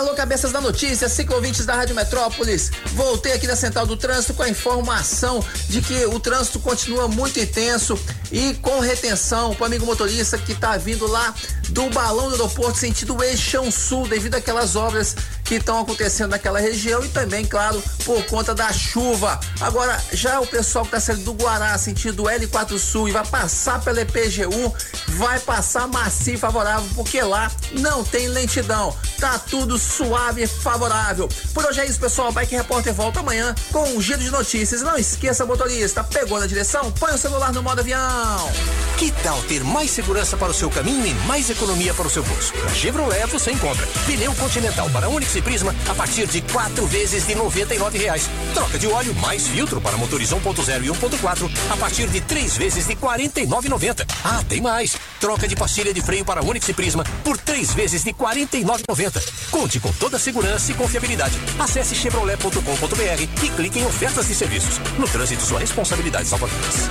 Alô, 0.03 0.15
cabeças 0.15 0.51
da 0.51 0.61
notícia, 0.61 1.09
ciclovintes 1.09 1.65
da 1.65 1.77
Rádio 1.77 1.95
Metrópolis. 1.95 2.73
Voltei 2.87 3.35
aqui 3.35 3.47
na 3.47 3.55
Central 3.55 3.87
do 3.87 3.97
Trânsito 3.97 4.35
com 4.35 4.43
a 4.43 4.49
informação 4.49 5.45
de 5.69 5.81
que 5.81 6.05
o 6.07 6.19
trânsito 6.19 6.59
continua 6.59 7.07
muito 7.07 7.39
intenso 7.39 7.97
e 8.33 8.53
com 8.55 8.81
retenção 8.81 9.55
para 9.55 9.63
o 9.63 9.67
amigo 9.67 9.87
motorista 9.87 10.37
que 10.37 10.55
está 10.55 10.77
vindo 10.77 11.07
lá 11.07 11.33
do 11.69 11.89
balão 11.91 12.27
do 12.27 12.35
aeroporto 12.35 12.79
sentido 12.79 13.23
Eixão 13.23 13.71
Sul, 13.71 14.09
devido 14.09 14.35
àquelas 14.35 14.75
obras 14.75 15.15
que 15.53 15.59
estão 15.59 15.81
acontecendo 15.81 16.31
naquela 16.31 16.59
região 16.59 17.05
e 17.05 17.09
também, 17.09 17.45
claro, 17.45 17.83
por 18.07 18.25
conta 18.25 18.55
da 18.55 18.73
chuva. 18.73 19.39
Agora, 19.61 20.03
já 20.11 20.41
o 20.41 20.47
pessoal 20.47 20.83
que 20.83 20.97
está 20.97 21.01
saindo 21.01 21.25
do 21.25 21.35
Guará, 21.35 21.77
sentido 21.77 22.23
L4 22.23 22.79
Sul 22.79 23.11
e 23.11 23.13
vai 23.13 23.27
passar 23.27 23.79
pela 23.83 24.03
EPG1, 24.03 24.73
vai 25.09 25.39
passar 25.41 25.87
macio 25.87 26.39
favorável, 26.39 26.89
porque 26.95 27.21
lá 27.21 27.51
não 27.73 28.03
tem 28.03 28.29
lentidão. 28.29 28.97
Tá 29.21 29.39
tudo 29.39 29.77
suave 29.77 30.45
e 30.45 30.47
favorável. 30.47 31.29
Por 31.53 31.67
hoje 31.67 31.81
é 31.81 31.87
isso, 31.87 32.01
pessoal. 32.01 32.33
Bike 32.33 32.57
Repórter 32.57 32.95
volta 32.95 33.21
amanhã 33.21 33.55
com 33.71 33.83
um 33.91 34.01
giro 34.01 34.21
de 34.21 34.31
notícias. 34.31 34.81
Não 34.81 34.97
esqueça, 34.97 35.45
motorista, 35.45 36.03
pegou 36.03 36.41
na 36.41 36.47
direção? 36.47 36.91
Põe 36.93 37.13
o 37.13 37.19
celular 37.19 37.53
no 37.53 37.63
modo 37.63 37.81
avião. 37.81 38.51
Que 38.97 39.11
tal 39.23 39.41
ter 39.43 39.63
mais 39.63 39.91
segurança 39.91 40.37
para 40.37 40.51
o 40.51 40.55
seu 40.55 40.71
caminho 40.71 41.07
e 41.07 41.15
mais 41.27 41.51
economia 41.51 41.93
para 41.93 42.07
o 42.07 42.11
seu 42.11 42.23
bolso? 42.23 42.53
Na 42.65 42.71
Chevrolet 42.71 43.27
você 43.27 43.53
encontra 43.53 43.87
pneu 44.07 44.35
Continental 44.35 44.89
para 44.91 45.09
Onix 45.09 45.35
e 45.37 45.42
Prisma 45.43 45.75
a 45.89 45.95
partir 45.95 46.27
de 46.27 46.41
quatro 46.41 46.87
vezes 46.87 47.27
de 47.27 47.35
99 47.35 47.99
reais. 47.99 48.29
Troca 48.55 48.79
de 48.79 48.87
óleo 48.87 49.15
mais 49.17 49.47
filtro 49.47 49.81
para 49.81 49.97
motores 49.97 50.31
1.0 50.31 50.85
e 50.85 50.89
1.4 50.89 51.51
a 51.71 51.77
partir 51.77 52.09
de 52.09 52.21
três 52.21 52.57
vezes 52.57 52.87
de 52.87 52.95
R$ 52.95 53.01
49,90. 53.01 54.07
Ah, 54.25 54.43
tem 54.49 54.61
mais. 54.61 54.97
Troca 55.21 55.47
de 55.47 55.57
pastilha 55.57 55.93
de 55.93 56.01
freio 56.01 56.25
para 56.25 56.43
Onix 56.45 56.69
e 56.69 56.73
Prisma 56.73 57.05
por 57.25 57.37
três 57.39 57.73
vezes 57.73 58.03
de 58.03 58.11
R$ 58.11 58.17
49,90. 58.19 59.23
Conte 59.51 59.81
com 59.81 59.93
toda 59.93 60.17
a 60.17 60.21
segurança 60.21 60.73
e 60.73 60.75
confiabilidade. 60.75 61.37
Acesse 61.59 61.95
chevrolet.com.br 61.95 63.23
e 63.43 63.49
clique 63.51 63.79
em 63.79 63.87
ofertas 63.87 64.29
e 64.31 64.35
serviços. 64.35 64.79
No 64.99 65.09
trânsito, 65.09 65.43
sua 65.43 65.61
responsabilidade 65.61 66.29
salva 66.29 66.47
vidas. 66.47 66.89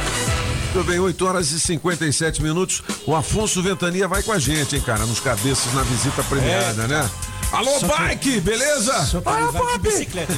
Muito 0.73 0.87
bem, 0.87 0.99
8 0.99 1.25
horas 1.25 1.51
e 1.51 1.59
57 1.59 2.41
minutos. 2.41 2.81
O 3.05 3.13
Afonso 3.13 3.61
Ventania 3.61 4.07
vai 4.07 4.23
com 4.23 4.31
a 4.31 4.39
gente, 4.39 4.75
hein, 4.75 4.81
cara, 4.81 5.05
nos 5.05 5.19
cabeças 5.19 5.73
na 5.73 5.83
visita 5.83 6.23
premiada, 6.23 6.87
né? 6.87 7.09
Alô, 7.51 7.79
Só 7.79 7.87
que- 7.87 7.97
Bike, 8.03 8.39
beleza? 8.41 8.93
Olha, 9.25 9.51
Pop! 9.51 9.89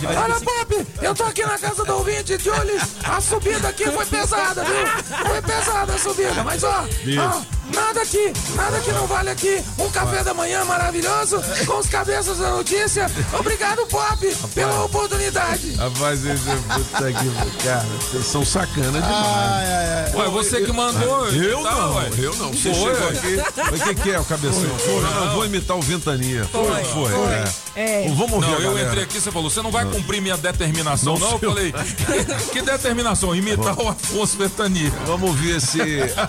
Olha, 0.08 0.40
Pop! 0.42 0.88
Eu 1.02 1.14
tô 1.14 1.24
aqui 1.24 1.46
na 1.46 1.58
casa 1.60 1.86
do 1.86 1.94
ouvinte 1.98 2.38
de 2.38 2.50
olho. 2.50 2.80
A 3.04 3.22
subida 3.22 3.68
aqui 3.70 3.86
foi 3.92 4.06
pesada, 4.06 4.64
viu? 4.64 5.28
Foi 5.30 5.42
pesada 5.42 5.94
a 5.94 5.98
subida, 6.00 6.44
mas 6.44 6.64
ó, 6.64 6.86
ó, 7.20 7.42
nada 7.74 8.02
aqui, 8.02 8.34
nada 8.56 8.80
que 8.80 8.92
não 8.92 9.08
vale 9.08 9.30
aqui. 9.30 9.64
Um 9.80 9.90
café 9.90 10.24
da 10.24 10.34
manhã 10.34 10.64
maravilhoso 10.66 11.42
com 11.66 11.78
os 11.80 11.88
cabeças 11.88 12.38
da 12.40 12.50
notícia. 12.52 13.10
Obrigado, 13.38 13.86
Pop, 13.88 14.36
pela 14.54 14.84
oportunidade. 14.86 15.74
Rapaz, 15.76 16.26
esse 16.26 16.50
é 16.50 16.56
puta 16.56 17.12
que 17.14 17.64
cara, 17.64 17.86
vocês 18.02 18.26
são 18.26 18.46
sacana 18.46 19.02
demais. 19.02 20.16
Ué, 20.16 20.30
você 20.30 20.62
que 20.62 20.72
mandou. 20.72 21.28
Eu 21.30 21.64
tá, 21.64 21.72
não, 21.76 21.96
ué. 21.96 22.10
eu 22.18 22.36
não. 22.36 22.54
Você 22.54 22.74
Foi, 22.74 22.94
chegou 22.94 23.10
aqui. 23.10 23.76
O 23.76 23.80
que, 23.84 23.96
que 24.02 24.12
é 24.12 24.20
o 24.20 24.26
cabeção? 24.26 24.64
Foi, 24.80 25.02
Não, 25.02 25.12
não. 25.12 25.26
eu 25.26 25.32
vou 25.34 25.46
imitar 25.46 25.78
o 25.78 25.82
Ventania. 25.82 26.46
Foi, 26.52 26.66
Foi, 26.66 26.84
foi. 26.84 27.12
foi. 27.12 27.34
é. 27.34 27.44
É. 27.76 28.08
Vamos 28.10 28.34
ouvir 28.34 28.48
Não, 28.48 28.60
eu 28.60 28.70
galera. 28.70 28.88
entrei 28.90 29.04
aqui, 29.04 29.20
você 29.20 29.32
falou, 29.32 29.50
você 29.50 29.62
não 29.62 29.72
vai 29.72 29.84
cumprir 29.86 30.22
minha 30.22 30.38
determinação, 30.38 31.18
Não, 31.18 31.32
não? 31.32 31.40
Eu 31.42 31.50
falei, 31.54 31.72
que, 31.74 32.50
que 32.52 32.62
determinação? 32.62 33.36
Imitar 33.36 33.76
o 33.80 33.90
Afonso 33.90 34.38
Ventania. 34.38 34.92
Vamos 35.08 35.36
ver 35.40 35.60
se 35.60 35.80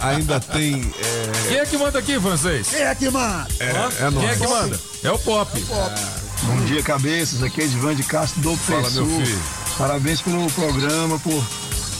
ainda 0.01 0.41
tem. 0.41 0.91
é, 1.03 1.34
Quem 1.48 1.59
é 1.59 1.66
que 1.66 1.77
manda 1.77 1.98
aqui, 1.98 2.19
francês? 2.20 2.69
Quem 2.69 2.81
é 2.81 2.94
que 2.94 3.11
manda? 3.11 3.47
É, 3.59 3.66
é 3.66 4.11
Quem 4.11 4.28
é 4.28 4.36
que 4.36 4.47
manda? 4.47 4.81
É 5.02 5.11
o 5.11 5.19
Pop. 5.19 5.51
Bom 6.43 6.65
dia, 6.65 6.82
cabeças. 6.82 7.43
Aqui 7.43 7.62
é 7.62 7.65
Edvan 7.65 7.94
de 7.94 8.02
Castro 8.02 8.40
do 8.40 8.56
Fala, 8.56 8.82
Pessoa. 8.82 9.06
meu 9.06 9.27
filho. 9.27 9.40
Parabéns 9.77 10.20
pelo 10.20 10.51
programa, 10.52 11.19
por 11.19 11.44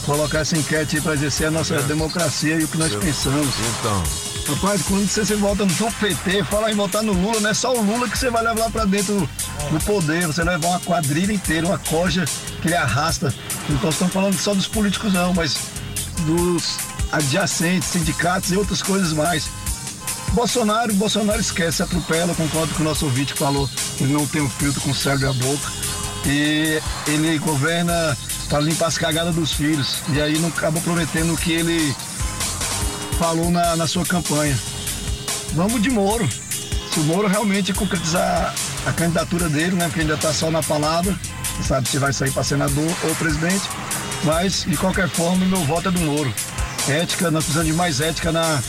colocar 0.05 0.39
essa 0.39 0.57
enquete 0.57 0.97
aí 0.97 1.01
para 1.01 1.13
exercer 1.13 1.47
a 1.47 1.51
nossa 1.51 1.81
democracia 1.83 2.55
e 2.55 2.63
o 2.63 2.67
que 2.67 2.77
nós 2.77 2.95
pensamos. 2.95 3.53
Então. 3.79 4.03
Rapaz, 4.47 4.83
quando 4.83 5.07
você, 5.07 5.25
você 5.25 5.35
vota 5.35 5.65
no 5.65 5.91
PT, 5.93 6.43
fala 6.43 6.71
em 6.71 6.75
votar 6.75 7.01
no 7.01 7.13
Lula, 7.13 7.39
não 7.39 7.49
é 7.49 7.53
só 7.53 7.73
o 7.73 7.81
Lula 7.81 8.07
que 8.07 8.17
você 8.17 8.29
vai 8.29 8.43
levar 8.43 8.65
lá 8.65 8.69
pra 8.69 8.85
dentro 8.85 9.27
do 9.71 9.79
poder, 9.85 10.27
você 10.27 10.43
vai 10.43 10.55
levar 10.55 10.67
uma 10.69 10.79
quadrilha 10.79 11.33
inteira, 11.33 11.65
uma 11.65 11.79
coja 11.79 12.25
que 12.61 12.67
ele 12.67 12.75
arrasta. 12.75 13.33
Não 13.67 13.79
nós 13.81 13.93
estamos 13.93 14.13
falando 14.13 14.37
só 14.37 14.53
dos 14.53 14.67
políticos 14.67 15.11
não, 15.11 15.33
mas 15.33 15.57
dos 16.27 16.77
adjacentes, 17.15 17.89
sindicatos 17.89 18.51
e 18.51 18.57
outras 18.57 18.81
coisas 18.81 19.13
mais. 19.13 19.49
Bolsonaro, 20.33 20.93
Bolsonaro 20.95 21.39
esquece, 21.39 21.81
atropela, 21.81 22.35
concordo 22.35 22.73
com 22.75 22.81
o 22.81 22.85
nosso 22.85 23.05
ouvinte 23.05 23.33
que 23.33 23.39
falou 23.39 23.69
ele 23.99 24.13
não 24.13 24.25
tem 24.27 24.41
um 24.41 24.49
filtro 24.49 24.81
e 25.21 25.25
a 25.25 25.33
boca. 25.33 25.71
E 26.25 26.81
ele 27.07 27.37
governa 27.39 28.17
para 28.49 28.59
limpar 28.59 28.87
as 28.87 28.97
cagadas 28.97 29.35
dos 29.35 29.53
filhos. 29.53 29.99
E 30.09 30.21
aí 30.21 30.37
não 30.39 30.49
acaba 30.49 30.79
prometendo 30.81 31.33
o 31.33 31.37
que 31.37 31.53
ele 31.53 31.95
falou 33.17 33.49
na, 33.49 33.75
na 33.75 33.87
sua 33.87 34.05
campanha. 34.05 34.57
Vamos 35.53 35.81
de 35.81 35.89
Moro. 35.89 36.27
Se 36.91 36.99
o 36.99 37.03
Moro 37.03 37.27
realmente 37.27 37.73
concretizar 37.73 38.53
a 38.85 38.91
candidatura 38.91 39.47
dele, 39.49 39.75
né? 39.75 39.85
Porque 39.85 40.01
ainda 40.01 40.15
está 40.15 40.33
só 40.33 40.49
na 40.49 40.63
palavra, 40.63 41.15
sabe 41.61 41.87
se 41.87 41.97
vai 41.97 42.11
sair 42.11 42.31
para 42.31 42.43
senador 42.43 42.91
ou 43.03 43.15
presidente. 43.15 43.63
Mas, 44.23 44.63
de 44.63 44.75
qualquer 44.75 45.07
forma, 45.07 45.45
meu 45.45 45.63
voto 45.65 45.89
é 45.89 45.91
do 45.91 45.99
Moro. 46.01 46.33
Ética, 46.87 47.31
nós 47.31 47.45
precisamos 47.45 47.71
de 47.71 47.73
mais 47.73 47.99
ética 47.99 48.31
na, 48.31 48.61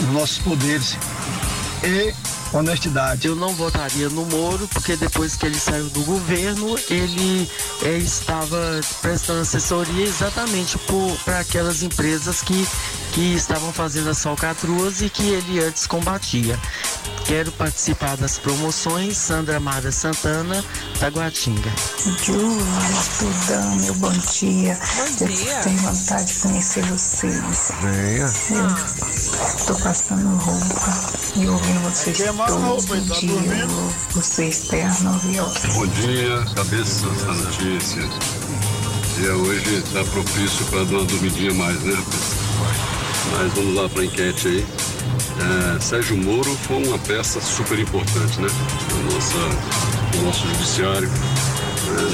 nos 0.00 0.12
nossos 0.12 0.38
poderes. 0.38 0.96
E 1.84 2.12
honestidade. 2.52 3.28
Eu 3.28 3.36
não 3.36 3.54
votaria 3.54 4.08
no 4.08 4.24
Moro, 4.26 4.66
porque 4.68 4.96
depois 4.96 5.36
que 5.36 5.46
ele 5.46 5.58
saiu 5.58 5.88
do 5.90 6.02
governo, 6.04 6.78
ele 6.88 7.48
eh, 7.82 7.98
estava 7.98 8.80
prestando 9.00 9.40
assessoria 9.40 10.04
exatamente 10.04 10.78
para 11.24 11.40
aquelas 11.40 11.82
empresas 11.82 12.42
que, 12.42 12.66
que 13.12 13.34
estavam 13.34 13.72
fazendo 13.72 14.10
as 14.10 14.22
falcatruas 14.22 15.02
e 15.02 15.10
que 15.10 15.28
ele 15.28 15.60
antes 15.60 15.86
combatia. 15.86 16.58
Quero 17.28 17.52
participar 17.52 18.16
das 18.16 18.38
promoções, 18.38 19.18
Sandra 19.18 19.60
Mara 19.60 19.92
Santana, 19.92 20.64
Taguatinga. 20.98 21.70
Júlia, 22.24 22.64
Tudão, 23.18 23.76
meu 23.76 23.94
bom 23.96 24.12
dia. 24.12 24.78
Bom 24.96 25.26
dia. 25.26 25.52
Eu 25.52 25.62
tenho 25.62 25.78
vontade 25.78 26.24
de 26.24 26.40
conhecer 26.40 26.82
vocês. 26.86 27.72
Venha. 27.82 28.32
Tô 29.66 29.74
passando 29.74 30.36
roupa 30.38 31.18
e 31.36 31.46
ouvindo 31.46 31.80
vocês 31.82 32.16
todos 32.46 32.90
os 32.90 33.20
dias. 33.20 33.70
Vocês 34.12 34.68
terno, 34.68 35.18
viu? 35.18 35.44
Bom 35.74 35.86
dia, 35.86 36.44
cabeças 36.54 37.22
da 37.22 37.32
notícia. 37.32 38.02
Dia 39.16 39.34
hoje 39.34 39.76
está 39.76 40.04
propício 40.04 40.64
para 40.66 40.84
dar 40.84 40.98
uma 40.98 41.04
dormidinha 41.04 41.52
mais, 41.54 41.80
né? 41.82 41.96
Mas 43.32 43.52
vamos 43.54 43.74
lá 43.74 43.88
para 43.88 44.02
a 44.02 44.04
enquete 44.04 44.48
aí. 44.48 44.66
É, 45.40 45.80
Sérgio 45.80 46.16
Moro 46.16 46.56
foi 46.66 46.84
uma 46.86 46.98
peça 46.98 47.40
super 47.40 47.78
importante, 47.78 48.40
né? 48.40 48.48
No 50.14 50.22
nosso 50.22 50.46
judiciário, 50.46 51.08
né? 51.08 51.18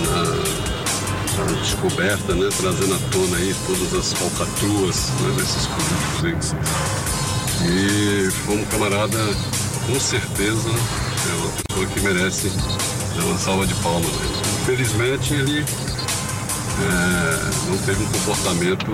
na, 0.06 1.44
na 1.44 1.60
descoberta, 1.60 2.34
né? 2.34 2.48
Trazendo 2.56 2.94
à 2.94 2.98
tona 3.10 3.36
aí 3.36 3.54
todas 3.66 3.92
as 3.92 4.12
falcatruas 4.14 5.10
né? 5.20 5.34
desses 5.36 5.66
políticos 5.66 6.54
aí. 6.54 6.64
E 7.66 8.30
foi 8.30 8.56
um 8.56 8.64
camarada, 8.66 9.18
com 9.86 10.00
certeza, 10.00 10.68
é 10.68 11.34
uma 11.36 11.52
pessoa 11.68 11.86
que 11.86 12.00
merece 12.00 12.50
uma 13.22 13.38
salva 13.38 13.64
de 13.66 13.74
palmas. 13.74 14.10
Infelizmente, 14.62 15.34
ele 15.34 15.60
é, 15.60 17.70
não 17.70 17.78
teve 17.78 18.02
um 18.02 18.06
comportamento 18.06 18.90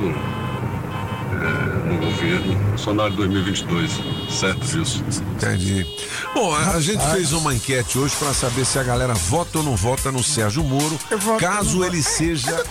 é, 1.33 1.89
no 1.89 1.97
governo, 1.99 2.79
de 3.11 3.17
2022, 3.17 3.91
certo, 4.31 4.77
Wilson? 4.77 5.03
Entendi. 5.37 5.87
Bom, 6.35 6.53
a, 6.53 6.73
a 6.73 6.81
gente 6.81 7.03
fez 7.13 7.33
uma 7.33 7.55
enquete 7.55 7.99
hoje 7.99 8.15
para 8.17 8.35
saber 8.35 8.67
se 8.67 8.79
a 8.79 8.83
galera 8.83 9.15
vota 9.15 9.59
ou 9.59 9.65
não 9.65 9.77
vota 9.77 10.13
no 10.13 10.23
Sérgio 10.23 10.63
Moro, 10.63 10.99
caso 11.39 11.83
ele 11.85 12.03
seja 12.03 12.63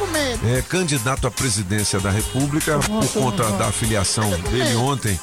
é, 0.46 0.62
candidato 0.62 1.26
à 1.26 1.32
presidência 1.32 2.00
da 2.00 2.12
República 2.12 2.78
por 2.80 3.08
conta 3.08 3.50
da 3.54 3.68
afiliação 3.68 4.30
dele 4.52 4.76
ontem 4.76 5.20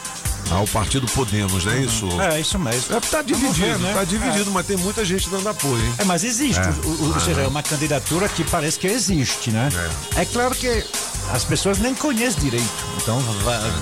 ao 0.51 0.66
partido 0.66 1.06
Podemos, 1.09 1.64
não 1.64 1.73
é 1.73 1.81
isso? 1.81 2.09
É, 2.20 2.40
isso 2.40 2.59
mesmo. 2.59 2.97
É, 2.97 3.01
tá 3.01 3.23
dividido, 3.23 3.52
ver, 3.55 3.78
né? 3.78 3.93
tá 3.94 4.05
dividido, 4.05 4.51
É. 4.51 4.52
mas 4.52 4.66
tem 4.66 4.77
muita 4.77 5.05
gente 5.05 5.28
dando 5.28 5.48
apoio, 5.48 5.85
hein? 5.85 5.94
É, 5.98 6.05
mas 6.05 6.24
existe, 6.24 6.60
É. 6.60 6.70
o- 6.85 6.89
o- 6.89 7.14
ou 7.14 7.20
seja, 7.20 7.40
é 7.43 7.47
uma 7.48 7.62
candidatura 7.62 8.28
que 8.28 8.44
parece 8.44 8.78
que 8.78 8.86
existe, 8.86 9.51
né? 9.51 9.68
É, 10.16 10.24
claro 10.24 10.55
que 10.55 10.85
as 11.32 11.44
pessoas 11.44 11.78
nem 11.78 11.94
conhecem 11.94 12.40
direito. 12.40 12.66
Então, 13.03 13.20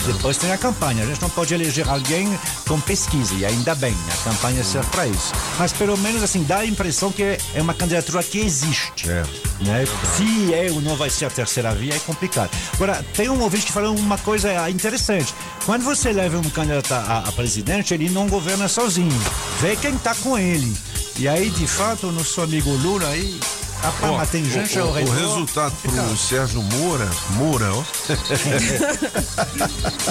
depois 0.07 0.37
tem 0.37 0.53
a 0.53 0.59
campanha. 0.59 1.03
A 1.03 1.07
gente 1.07 1.21
não 1.21 1.31
pode 1.31 1.55
eleger 1.55 1.89
alguém 1.89 2.39
com 2.66 2.81
pesquisa, 2.81 3.35
e 3.35 3.45
ainda 3.45 3.75
bem, 3.75 3.97
a 4.12 4.31
campanha 4.31 4.62
serve 4.65 4.89
para 4.91 5.07
isso. 5.07 5.33
Mas 5.59 5.73
pelo 5.73 5.97
menos 5.99 6.23
assim, 6.23 6.43
dá 6.45 6.59
a 6.59 6.66
impressão 6.66 7.12
que 7.12 7.23
é 7.23 7.39
uma 7.57 7.75
candidatura 7.75 8.23
que 8.23 8.39
existe. 8.39 9.09
Né? 9.09 9.85
Se 10.16 10.55
é 10.55 10.71
ou 10.71 10.81
não 10.81 10.97
vai 10.97 11.11
ser 11.11 11.27
a 11.27 11.31
terceira 11.31 11.75
via, 11.75 11.95
é 11.95 11.99
complicado. 12.01 12.51
Agora, 12.75 13.05
tem 13.15 13.29
um 13.29 13.41
ouvinte 13.41 13.66
que 13.66 13.73
falou 13.73 13.97
uma 13.97 14.19
coisa 14.19 14.69
interessante. 14.71 15.35
Quando 15.65 15.83
você 15.83 16.12
leva 16.12 16.39
um 16.39 16.51
candidato 16.51 16.93
a, 16.93 17.25
a 17.27 17.33
presidente, 17.33 17.95
ele 17.95 18.11
não 18.11 18.29
governa 18.29 18.69
sozinho. 18.69 19.19
Vê 19.61 19.77
quem 19.77 19.97
tá 19.99 20.15
com 20.15 20.39
ele. 20.39 20.75
E 21.16 21.29
aí, 21.29 21.49
de 21.51 21.66
fato, 21.66 22.09
o 22.09 22.12
nosso 22.12 22.41
amigo 22.41 22.71
Lula 22.71 23.09
aí. 23.09 23.39
Rapaz, 23.85 24.12
Ó, 24.12 24.16
mas 24.16 24.31
tem 24.31 24.44
gente 24.44 24.78
o, 24.78 24.85
o, 24.86 25.05
o 25.05 25.11
resultado 25.11 25.74
pro 25.82 26.16
Sérgio 26.16 26.62
Moura, 26.62 27.09
Moura, 27.32 27.70
ó. 27.74 27.82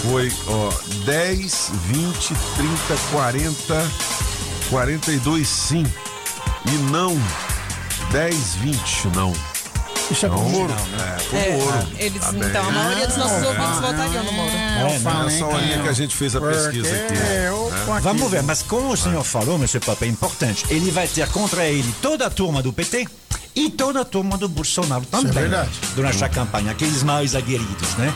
Foi, 0.01 0.31
ó, 0.47 0.69
10, 1.05 1.71
20, 1.87 2.27
30, 2.27 2.35
40, 3.11 3.91
42 4.69 5.47
sim. 5.47 5.85
E 6.67 6.71
não 6.91 7.17
10, 8.11 8.55
20 8.55 9.07
não. 9.15 9.33
Isso 10.11 10.25
é 10.25 10.29
pro 10.29 10.37
Não, 10.37 10.49
Moro? 10.49 10.73
É, 10.73 11.23
pro 11.23 11.37
É, 11.37 11.57
Moro. 11.57 11.87
eles, 11.97 12.21
Tá 12.21 12.31
então, 12.35 12.61
a 12.61 12.65
bem. 12.65 12.73
maioria 12.73 13.07
dos 13.07 13.17
nossos 13.17 13.43
ouvintes 13.47 13.79
votariam 13.79 14.23
no 14.23 14.31
Moro. 14.33 14.49
É, 14.51 14.99
não. 14.99 15.23
Nessa 15.23 15.45
horinha 15.45 15.81
que 15.81 15.89
a 15.89 15.93
gente 15.93 16.15
fez 16.15 16.35
a 16.35 16.41
pesquisa 16.41 16.93
aqui. 16.95 17.13
né? 17.13 17.49
Vamos 18.01 18.29
ver, 18.29 18.43
mas 18.43 18.61
como 18.61 18.91
o 18.93 18.97
senhor 18.97 19.23
falou, 19.23 19.57
Monsieur 19.57 19.83
Papa, 19.83 20.05
é 20.05 20.09
importante. 20.09 20.65
Ele 20.69 20.91
vai 20.91 21.07
ter 21.07 21.27
contra 21.29 21.65
ele 21.65 21.91
toda 22.01 22.27
a 22.27 22.29
turma 22.29 22.61
do 22.61 22.71
PT 22.71 23.07
e 23.55 23.69
toda 23.69 24.01
a 24.01 24.05
turma 24.05 24.37
do 24.37 24.47
Bolsonaro 24.49 25.05
também. 25.05 25.31
verdade. 25.31 25.69
Durante 25.95 26.23
a 26.23 26.29
campanha, 26.29 26.71
aqueles 26.71 27.03
mais 27.03 27.35
aguerridos, 27.35 27.89
né? 27.97 28.13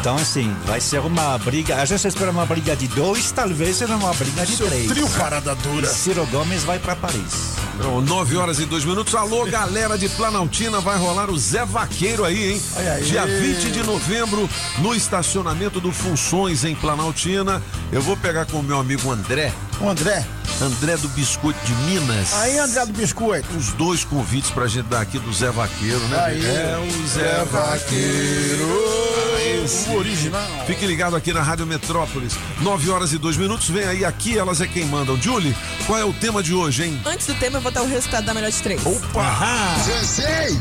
Então, 0.00 0.16
assim, 0.16 0.54
vai 0.66 0.80
ser 0.80 1.00
uma 1.00 1.36
briga. 1.38 1.76
A 1.76 1.84
gente 1.84 2.06
espera 2.06 2.30
uma 2.30 2.46
briga 2.46 2.74
de 2.74 2.88
dois, 2.88 3.30
talvez 3.30 3.76
seja 3.76 3.94
uma 3.96 4.12
briga 4.14 4.46
de 4.46 4.56
Seu 4.56 4.66
três. 4.66 4.88
trio 4.90 5.08
parada 5.10 5.54
dura. 5.56 5.86
E 5.86 5.90
Ciro 5.90 6.26
Gomes 6.26 6.62
vai 6.64 6.78
para 6.78 6.96
Paris. 6.96 7.56
Então, 7.76 8.00
9 8.00 8.36
horas 8.36 8.58
e 8.58 8.64
2 8.64 8.84
minutos. 8.84 9.14
Alô, 9.14 9.44
galera 9.50 9.96
de 9.96 10.08
Planaltina, 10.08 10.80
vai 10.80 10.98
rolar 10.98 11.30
o 11.30 11.38
Zé 11.38 11.64
Vaqueiro 11.64 12.24
aí, 12.24 12.52
hein? 12.54 12.62
Ai, 12.76 12.88
ai, 12.88 13.00
Dia 13.02 13.22
ai. 13.22 13.28
20 13.40 13.70
de 13.70 13.82
novembro, 13.84 14.48
no 14.78 14.94
estacionamento 14.94 15.80
do 15.80 15.92
Funções, 15.92 16.64
em 16.64 16.74
Planaltina. 16.74 17.62
Eu 17.92 18.02
vou 18.02 18.16
pegar 18.16 18.46
com 18.46 18.58
o 18.58 18.62
meu 18.62 18.78
amigo 18.80 19.10
André. 19.12 19.52
O 19.80 19.88
André. 19.88 20.24
André 20.60 20.96
do 20.96 21.08
Biscoito 21.10 21.58
de 21.64 21.72
Minas. 21.84 22.34
Aí, 22.34 22.58
André 22.58 22.84
do 22.86 22.92
Biscoito. 22.92 23.56
Os 23.56 23.72
dois 23.74 24.04
convites 24.04 24.50
pra 24.50 24.66
gente 24.66 24.86
dar 24.86 25.00
aqui 25.02 25.18
do 25.18 25.32
Zé 25.32 25.50
Vaqueiro, 25.50 26.00
né? 26.08 26.18
Aí. 26.24 26.44
é 26.44 26.78
o 26.78 27.06
Zé 27.06 27.20
Zé 27.20 27.44
Vaqueiro. 27.44 29.08
O 29.88 29.96
original. 29.96 30.42
Fique 30.66 30.86
ligado 30.86 31.14
aqui 31.14 31.32
na 31.32 31.42
Rádio 31.42 31.66
Metrópolis. 31.66 32.34
9 32.60 32.90
horas 32.90 33.12
e 33.12 33.18
2 33.18 33.36
minutos. 33.36 33.68
Vem 33.68 33.84
aí, 33.84 34.04
aqui 34.04 34.36
elas 34.38 34.60
é 34.60 34.66
quem 34.66 34.84
mandam. 34.86 35.20
Julie, 35.20 35.54
qual 35.86 35.98
é 35.98 36.04
o 36.04 36.12
tema 36.12 36.42
de 36.42 36.54
hoje, 36.54 36.84
hein? 36.84 37.00
Antes 37.04 37.26
do 37.26 37.34
tema, 37.34 37.58
eu 37.58 37.60
vou 37.60 37.70
dar 37.70 37.82
o 37.82 37.86
resultado 37.86 38.24
da 38.24 38.34
melhor 38.34 38.50
de 38.50 38.62
três. 38.62 38.84
Opa! 38.84 39.76
Sensei! 39.84 40.58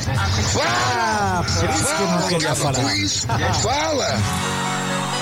Ah, 0.64 1.44
por 1.44 1.70
isso 1.70 1.96
que 1.96 2.02
eu 2.02 2.08
não 2.08 2.28
queria 2.28 2.56
falar. 2.56 3.54
Fala! 3.62 4.77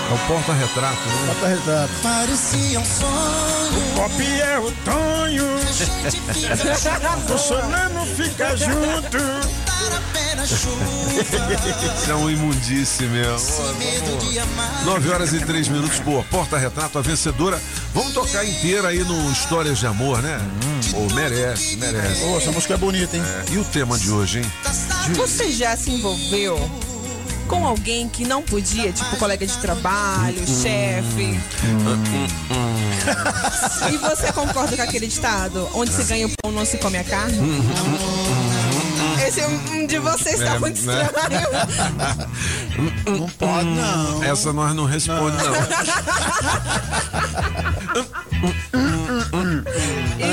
É 0.07 0.13
o 0.13 0.17
porta-retrato, 0.27 1.01
né? 1.09 1.33
Bota 1.33 1.47
retrato. 1.47 1.93
Parecia 2.03 2.79
um 2.79 2.85
sonho. 2.85 3.77
O 3.77 3.95
pop 3.95 4.23
é 4.23 4.59
o 4.59 4.71
Tonho. 4.71 5.45
o 7.33 7.37
Solano 7.37 8.05
fica 8.15 8.55
junto. 8.55 9.17
Isso 10.43 12.11
é 12.11 12.15
um 12.15 12.29
imundice 12.29 13.03
mesmo. 13.05 13.73
Medo 13.79 14.17
de 14.29 14.37
amar. 14.37 14.85
9 14.85 15.09
horas 15.09 15.33
e 15.33 15.39
3 15.39 15.69
minutos, 15.69 15.97
boa. 15.99 16.23
Porta-retrato, 16.25 16.99
a 16.99 17.01
vencedora. 17.01 17.59
Vamos 17.93 18.13
tocar 18.13 18.45
inteira 18.45 18.89
aí 18.89 18.99
no 19.03 19.31
Histórias 19.31 19.79
de 19.79 19.87
Amor, 19.87 20.21
né? 20.21 20.39
Pô, 20.91 21.11
merece, 21.15 21.77
merece. 21.77 22.21
Pô, 22.21 22.37
essa 22.37 22.51
música 22.51 22.75
é 22.75 22.77
bonita, 22.77 23.17
hein? 23.17 23.23
É, 23.49 23.53
E 23.53 23.57
o 23.57 23.65
tema 23.65 23.97
de 23.97 24.11
hoje, 24.11 24.39
hein? 24.39 24.51
Você 25.15 25.51
já 25.51 25.75
se 25.75 25.89
envolveu 25.89 26.59
com 27.47 27.65
alguém 27.65 28.09
que 28.09 28.25
não 28.25 28.41
podia, 28.41 28.91
tipo 28.91 29.15
colega 29.17 29.45
de 29.45 29.55
trabalho, 29.57 30.39
chefe? 30.47 31.39
E 33.91 33.97
você 33.97 34.31
concorda 34.33 34.75
com 34.75 34.81
aquele 34.81 35.05
ditado? 35.07 35.69
Onde 35.75 35.91
se 35.91 36.03
ganha 36.05 36.25
o 36.25 36.31
pão, 36.41 36.51
não 36.51 36.65
se 36.65 36.75
come 36.79 36.97
a 36.97 37.03
carne? 37.03 37.37
Esse 39.27 39.41
um 39.45 39.85
de 39.85 39.99
vocês 39.99 40.39
tá 40.39 40.55
É, 40.55 40.59
muito 40.59 40.81
né? 40.81 41.05
estranho. 41.05 41.47
Não 43.19 43.29
pode, 43.29 43.65
não. 43.67 44.23
Essa 44.23 44.51
nós 44.51 44.73
não 44.75 44.85
responde, 44.85 45.37
não. 45.37 45.53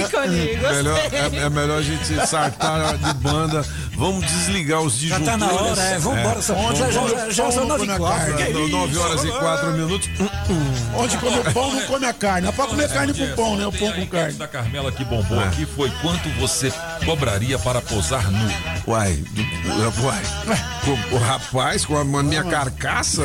Ícone, 0.02 0.56
Melhor, 0.56 0.84
gostei. 1.02 1.18
é, 1.18 1.36
é 1.44 1.50
melhor 1.50 1.78
a 1.78 1.82
gente 1.82 2.26
saltar 2.26 2.96
de 2.98 3.12
banda. 3.14 3.64
Vamos 4.02 4.26
desligar 4.26 4.80
os 4.80 4.94
Já 4.98 5.16
disjuntores. 5.16 5.26
tá 5.26 5.36
na 5.36 5.52
hora, 5.52 5.80
é. 5.80 5.98
Vambora, 5.98 6.38
essa 6.40 6.54
já, 6.74 6.90
já, 6.90 7.30
já 7.30 7.52
são 7.52 7.66
nove 7.68 7.84
e 7.84 7.96
quatro. 7.96 8.40
Isso? 8.40 8.68
9 8.68 8.98
horas 8.98 9.24
e 9.24 9.28
4 9.28 9.70
minutos. 9.74 10.10
Onde 10.96 11.16
come 11.18 11.38
o 11.38 11.52
pão, 11.52 11.72
não 11.72 11.82
come 11.82 12.06
a 12.06 12.12
carne. 12.12 12.46
Não 12.46 12.52
pode 12.52 12.70
comer 12.70 12.88
carne 12.88 13.14
com 13.14 13.36
pão, 13.36 13.56
né? 13.56 13.64
O 13.64 13.70
pão 13.72 13.92
com 13.92 14.06
carne. 14.08 14.32
da 14.32 14.48
Carmela 14.48 14.90
que 14.90 15.04
bombou 15.04 15.40
É. 15.40 15.44
aqui 15.44 15.64
foi 15.64 15.88
quanto 16.02 16.28
você 16.40 16.72
cobraria 17.06 17.56
para 17.60 17.80
posar 17.80 18.28
nu? 18.28 18.50
Uai, 18.88 19.22
uai. 20.02 20.22
Com- 20.84 21.14
O 21.16 21.18
rapaz, 21.18 21.84
com 21.86 21.96
a 21.96 22.04
minha 22.04 22.42
carcaça, 22.42 23.22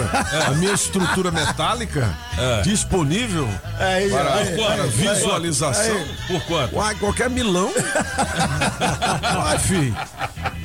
a 0.48 0.52
minha 0.52 0.74
estrutura 0.74 1.32
metálica 1.32 2.16
É. 2.38 2.62
disponível 2.62 3.50
Aí, 3.80 4.10
para, 4.12 4.34
aí, 4.36 4.56
para 4.56 4.84
aí, 4.84 4.90
visualização. 4.90 6.00
Por 6.28 6.42
quanto? 6.44 6.76
Uai, 6.76 6.94
qualquer 6.96 7.30
milão. 7.32 7.72
Uai, 9.38 9.58
filho. 9.60 9.96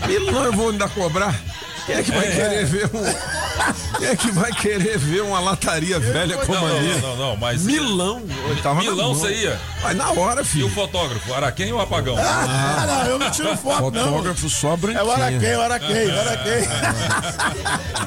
Milão 0.06 0.44
eu 0.44 0.52
vou 0.52 0.70
ainda 0.70 0.88
cobrar. 0.88 1.34
Quem 1.86 1.96
é 1.96 2.02
que 2.02 2.12
vai 2.12 2.30
querer 2.30 2.64
ver 2.66 2.86
um. 2.94 3.98
Quem 3.98 4.08
é 4.08 4.16
que 4.16 4.30
vai 4.30 4.52
querer 4.52 4.98
ver 4.98 5.22
uma 5.22 5.40
lataria 5.40 5.98
velha 5.98 6.36
Não, 6.36 6.46
como 6.46 6.58
a 6.58 6.68
não, 6.68 6.80
minha? 6.80 6.94
não, 6.98 7.00
não, 7.00 7.16
não, 7.16 7.36
mas. 7.36 7.62
Milão. 7.64 8.22
Eu 8.48 8.62
tava 8.62 8.80
Milão 8.80 9.14
você 9.14 9.32
ia? 9.34 9.60
Vai 9.82 9.94
na 9.94 10.10
hora, 10.12 10.42
E 10.42 10.44
filho. 10.44 10.66
o 10.66 10.70
fotógrafo, 10.70 11.32
Araquém 11.34 11.72
ou 11.72 11.80
Apagão? 11.80 12.16
Ah, 12.18 12.84
não, 12.86 13.06
eu 13.10 13.18
não 13.18 13.30
tiro 13.30 13.56
foto, 13.56 13.90
não. 13.90 14.04
Fotógrafo 14.04 14.48
só 14.48 14.78
É 14.94 15.02
o 15.02 15.10
Araquém, 15.10 15.56
o 15.56 15.60
Araquém, 15.60 16.06
o 16.08 16.20
Araquém. 16.20 16.68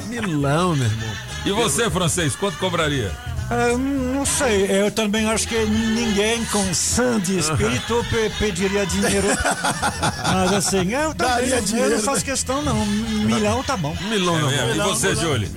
Milão, 0.08 0.74
meu 0.74 0.86
irmão. 0.86 1.08
E 1.44 1.52
você, 1.52 1.88
francês, 1.90 2.34
quanto 2.34 2.58
cobraria? 2.58 3.12
Ah, 3.48 3.78
não 3.78 4.26
sei, 4.26 4.66
eu 4.70 4.90
também 4.90 5.28
acho 5.30 5.46
que 5.46 5.54
ninguém 5.66 6.44
com 6.46 6.74
sã 6.74 7.20
de 7.20 7.38
espírito 7.38 8.04
pe- 8.10 8.30
pediria 8.40 8.84
dinheiro. 8.86 9.28
Mas 10.32 10.52
assim, 10.52 10.92
eu, 10.92 11.14
também, 11.14 11.34
Daria 11.34 11.56
eu 11.56 11.62
dinheiro, 11.62 11.90
não 11.96 12.02
faço 12.02 12.24
questão, 12.24 12.60
não. 12.62 12.84
Milhão 12.84 13.62
tá 13.62 13.76
bom. 13.76 13.96
Milão 14.08 14.36
não. 14.40 14.50
É, 14.50 14.74
e 14.74 14.78
você, 14.80 15.14
Julie? 15.14 15.48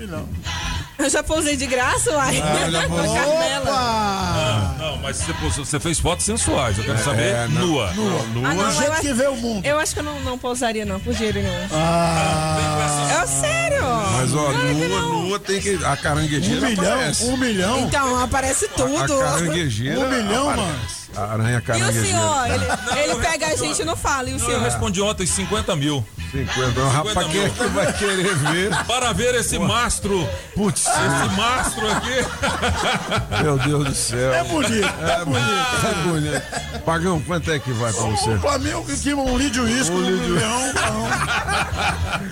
Eu 0.99 1.09
já 1.09 1.23
pousei 1.23 1.55
de 1.55 1.65
graça, 1.65 2.11
uai. 2.11 2.41
Ah, 2.41 2.69
já 2.69 2.85
Com 2.87 2.93
a 2.95 2.97
pousou. 2.97 3.15
Carmela. 3.15 3.71
Opa! 3.71 4.75
Não, 4.79 4.97
mas 4.97 5.17
você, 5.17 5.33
postou- 5.33 5.65
você 5.65 5.79
fez 5.79 5.97
fotos 5.99 6.25
sensuais, 6.25 6.77
eu 6.77 6.83
quero 6.83 6.97
saber 7.03 7.21
é, 7.35 7.47
não. 7.47 7.67
nua. 7.67 7.89
Ah, 7.89 7.93
Do 7.93 8.41
não, 8.41 8.61
eu, 8.65 8.71
jeito 8.71 8.91
acho- 8.91 9.01
que 9.01 9.13
vê 9.13 9.27
o 9.27 9.35
mundo. 9.35 9.65
eu 9.65 9.79
acho 9.79 9.93
que 9.93 9.99
eu 9.99 10.03
não, 10.03 10.19
não 10.21 10.37
pousaria, 10.37 10.85
não, 10.85 10.99
por 10.99 11.13
dinheiro 11.13 11.41
nenhum. 11.41 11.67
Ah, 11.71 13.21
É 13.23 13.27
sério. 13.27 13.83
Mas 14.17 14.33
ó, 14.33 14.51
Não, 14.51 14.73
nua, 14.73 14.87
não. 15.01 15.21
nua 15.23 15.39
tem 15.39 15.59
que. 15.61 15.79
A 15.85 15.95
caranguejeira 15.95 16.65
um 16.65 16.69
milhão, 16.69 16.93
aparece. 16.93 17.23
um 17.25 17.37
milhão. 17.37 17.79
Então, 17.79 18.21
aparece 18.21 18.65
A 18.65 18.69
tudo. 18.69 19.19
caranguejeira. 19.19 19.99
Um 19.99 20.09
milhão, 20.09 20.49
aparece. 20.49 20.98
A 21.15 21.33
aranha 21.33 21.55
E 21.55 21.57
o 21.57 21.61
caranguejeira. 21.63 22.07
senhor? 22.07 22.45
Ele, 22.47 22.65
ele 23.03 23.15
pega 23.21 23.47
a 23.47 23.55
gente 23.55 23.81
e 23.81 23.85
não 23.85 23.95
fala. 23.95 24.29
E 24.29 24.33
o 24.33 24.35
Eu 24.37 24.39
senhor? 24.45 24.61
respondi 24.61 25.01
ontem 25.01 25.25
50 25.25 25.75
mil. 25.75 26.05
50. 26.31 26.87
Rapaz, 26.89 27.27
quem 27.31 27.41
é 27.43 27.49
que 27.49 27.63
vai 27.67 27.91
querer 27.93 28.35
ver? 28.35 28.85
Para 28.85 29.11
ver 29.13 29.33
esse 29.35 29.57
mastro. 29.57 30.29
Putz, 30.55 30.85
Esse 30.85 31.35
mastro 31.35 31.91
aqui. 31.91 33.43
meu 33.43 33.57
Deus 33.57 33.85
do 33.85 33.95
céu. 33.95 34.33
É 34.33 34.43
bonito, 34.43 34.85
é 35.01 35.25
bonito. 35.25 35.85
É 35.85 36.03
bonito. 36.03 36.79
Pagão, 36.85 37.19
quanto 37.21 37.51
é 37.51 37.57
que 37.59 37.71
vai 37.71 37.91
pra 37.91 38.03
você? 38.03 38.29
O 38.29 38.39
Flamengo 38.39 38.85
que 38.85 39.13
um 39.13 39.37
lídio 39.37 39.67
isso, 39.67 39.91
um 39.91 40.01
milhão. 40.01 40.73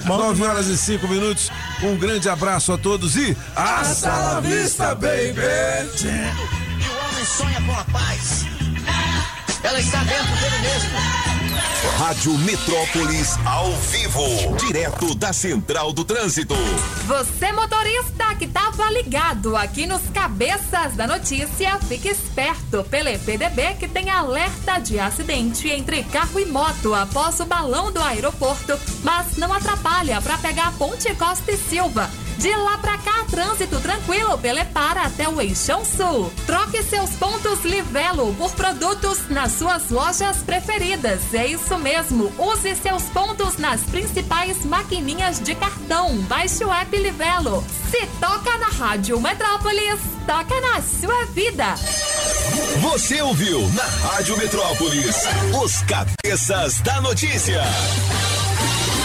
não. 0.05 0.17
9 0.17 0.43
horas 0.45 0.67
e 0.67 0.77
5 0.77 1.07
minutos. 1.07 1.51
Um 1.81 1.97
grande 1.97 2.29
abraço 2.29 2.71
a 2.73 2.77
todos 2.77 3.15
e 3.15 3.35
hasta 3.55 4.09
la 4.15 4.39
vista, 4.39 4.93
baby! 4.95 5.41
E 6.03 6.87
o 6.87 7.09
homem 7.09 7.25
sonha 7.25 7.61
com 7.61 7.71
a 7.73 7.83
paz. 7.85 8.45
Ela 9.64 9.80
está 9.80 10.03
dentro 10.03 10.35
dele 10.38 10.59
mesmo. 10.59 11.38
Rádio 11.97 12.38
Metrópolis 12.39 13.38
ao 13.45 13.72
vivo, 13.72 14.55
direto 14.57 15.15
da 15.15 15.34
Central 15.34 15.91
do 15.93 16.03
Trânsito. 16.03 16.55
Você 17.05 17.51
motorista 17.51 18.35
que 18.35 18.45
estava 18.45 18.89
ligado 18.91 19.55
aqui 19.55 19.85
nos 19.85 20.01
cabeças 20.14 20.95
da 20.95 21.07
notícia, 21.07 21.80
fique 21.88 22.07
esperto 22.09 22.84
pelo 22.84 23.09
EPDB 23.09 23.76
que 23.80 23.88
tem 23.88 24.09
alerta 24.09 24.80
de 24.80 24.99
acidente 24.99 25.69
entre 25.69 26.03
carro 26.03 26.39
e 26.39 26.45
moto 26.45 26.93
após 26.93 27.39
o 27.39 27.45
balão 27.45 27.91
do 27.91 28.01
aeroporto, 28.01 28.80
mas 29.03 29.38
não 29.38 29.51
atrapalha 29.51 30.22
para 30.22 30.38
pegar 30.38 30.68
a 30.68 30.72
Ponte 30.73 31.14
Costa 31.15 31.51
e 31.51 31.57
Silva. 31.57 32.09
De 32.38 32.55
lá 32.55 32.77
pra 32.77 32.97
cá, 32.99 33.26
trânsito 33.30 33.80
tranquilo 33.80 34.38
pela 34.38 34.57
até 35.07 35.27
o 35.27 35.41
Eixão 35.41 35.84
Sul. 35.84 36.31
Troque 36.45 36.84
seus 36.84 37.11
pontos 37.11 37.64
Livelo 37.64 38.34
por 38.35 38.51
produtos 38.51 39.27
nas 39.30 39.53
suas 39.53 39.89
lojas 39.89 40.38
preferidas. 40.38 41.34
É 41.34 41.47
isso 41.47 41.77
mesmo. 41.80 42.31
Use 42.38 42.76
seus 42.76 43.03
pontos 43.03 43.57
nas 43.57 43.81
principais 43.81 44.64
maquininhas 44.64 45.39
de 45.39 45.55
cartão. 45.55 46.18
Baixe 46.23 46.64
o 46.64 46.72
app 46.72 46.95
Livelo. 46.95 47.64
Se 47.89 48.05
toca 48.19 48.57
na 48.57 48.68
Rádio 48.68 49.19
Metrópolis, 49.19 49.99
toca 50.26 50.61
na 50.61 50.81
sua 50.81 51.26
vida. 51.27 51.76
Você 52.81 53.22
ouviu 53.22 53.68
na 53.69 53.84
Rádio 53.84 54.38
Metrópolis 54.38 55.15
os 55.64 55.81
cabeças 55.84 56.81
da 56.81 57.01
notícia. 57.01 57.64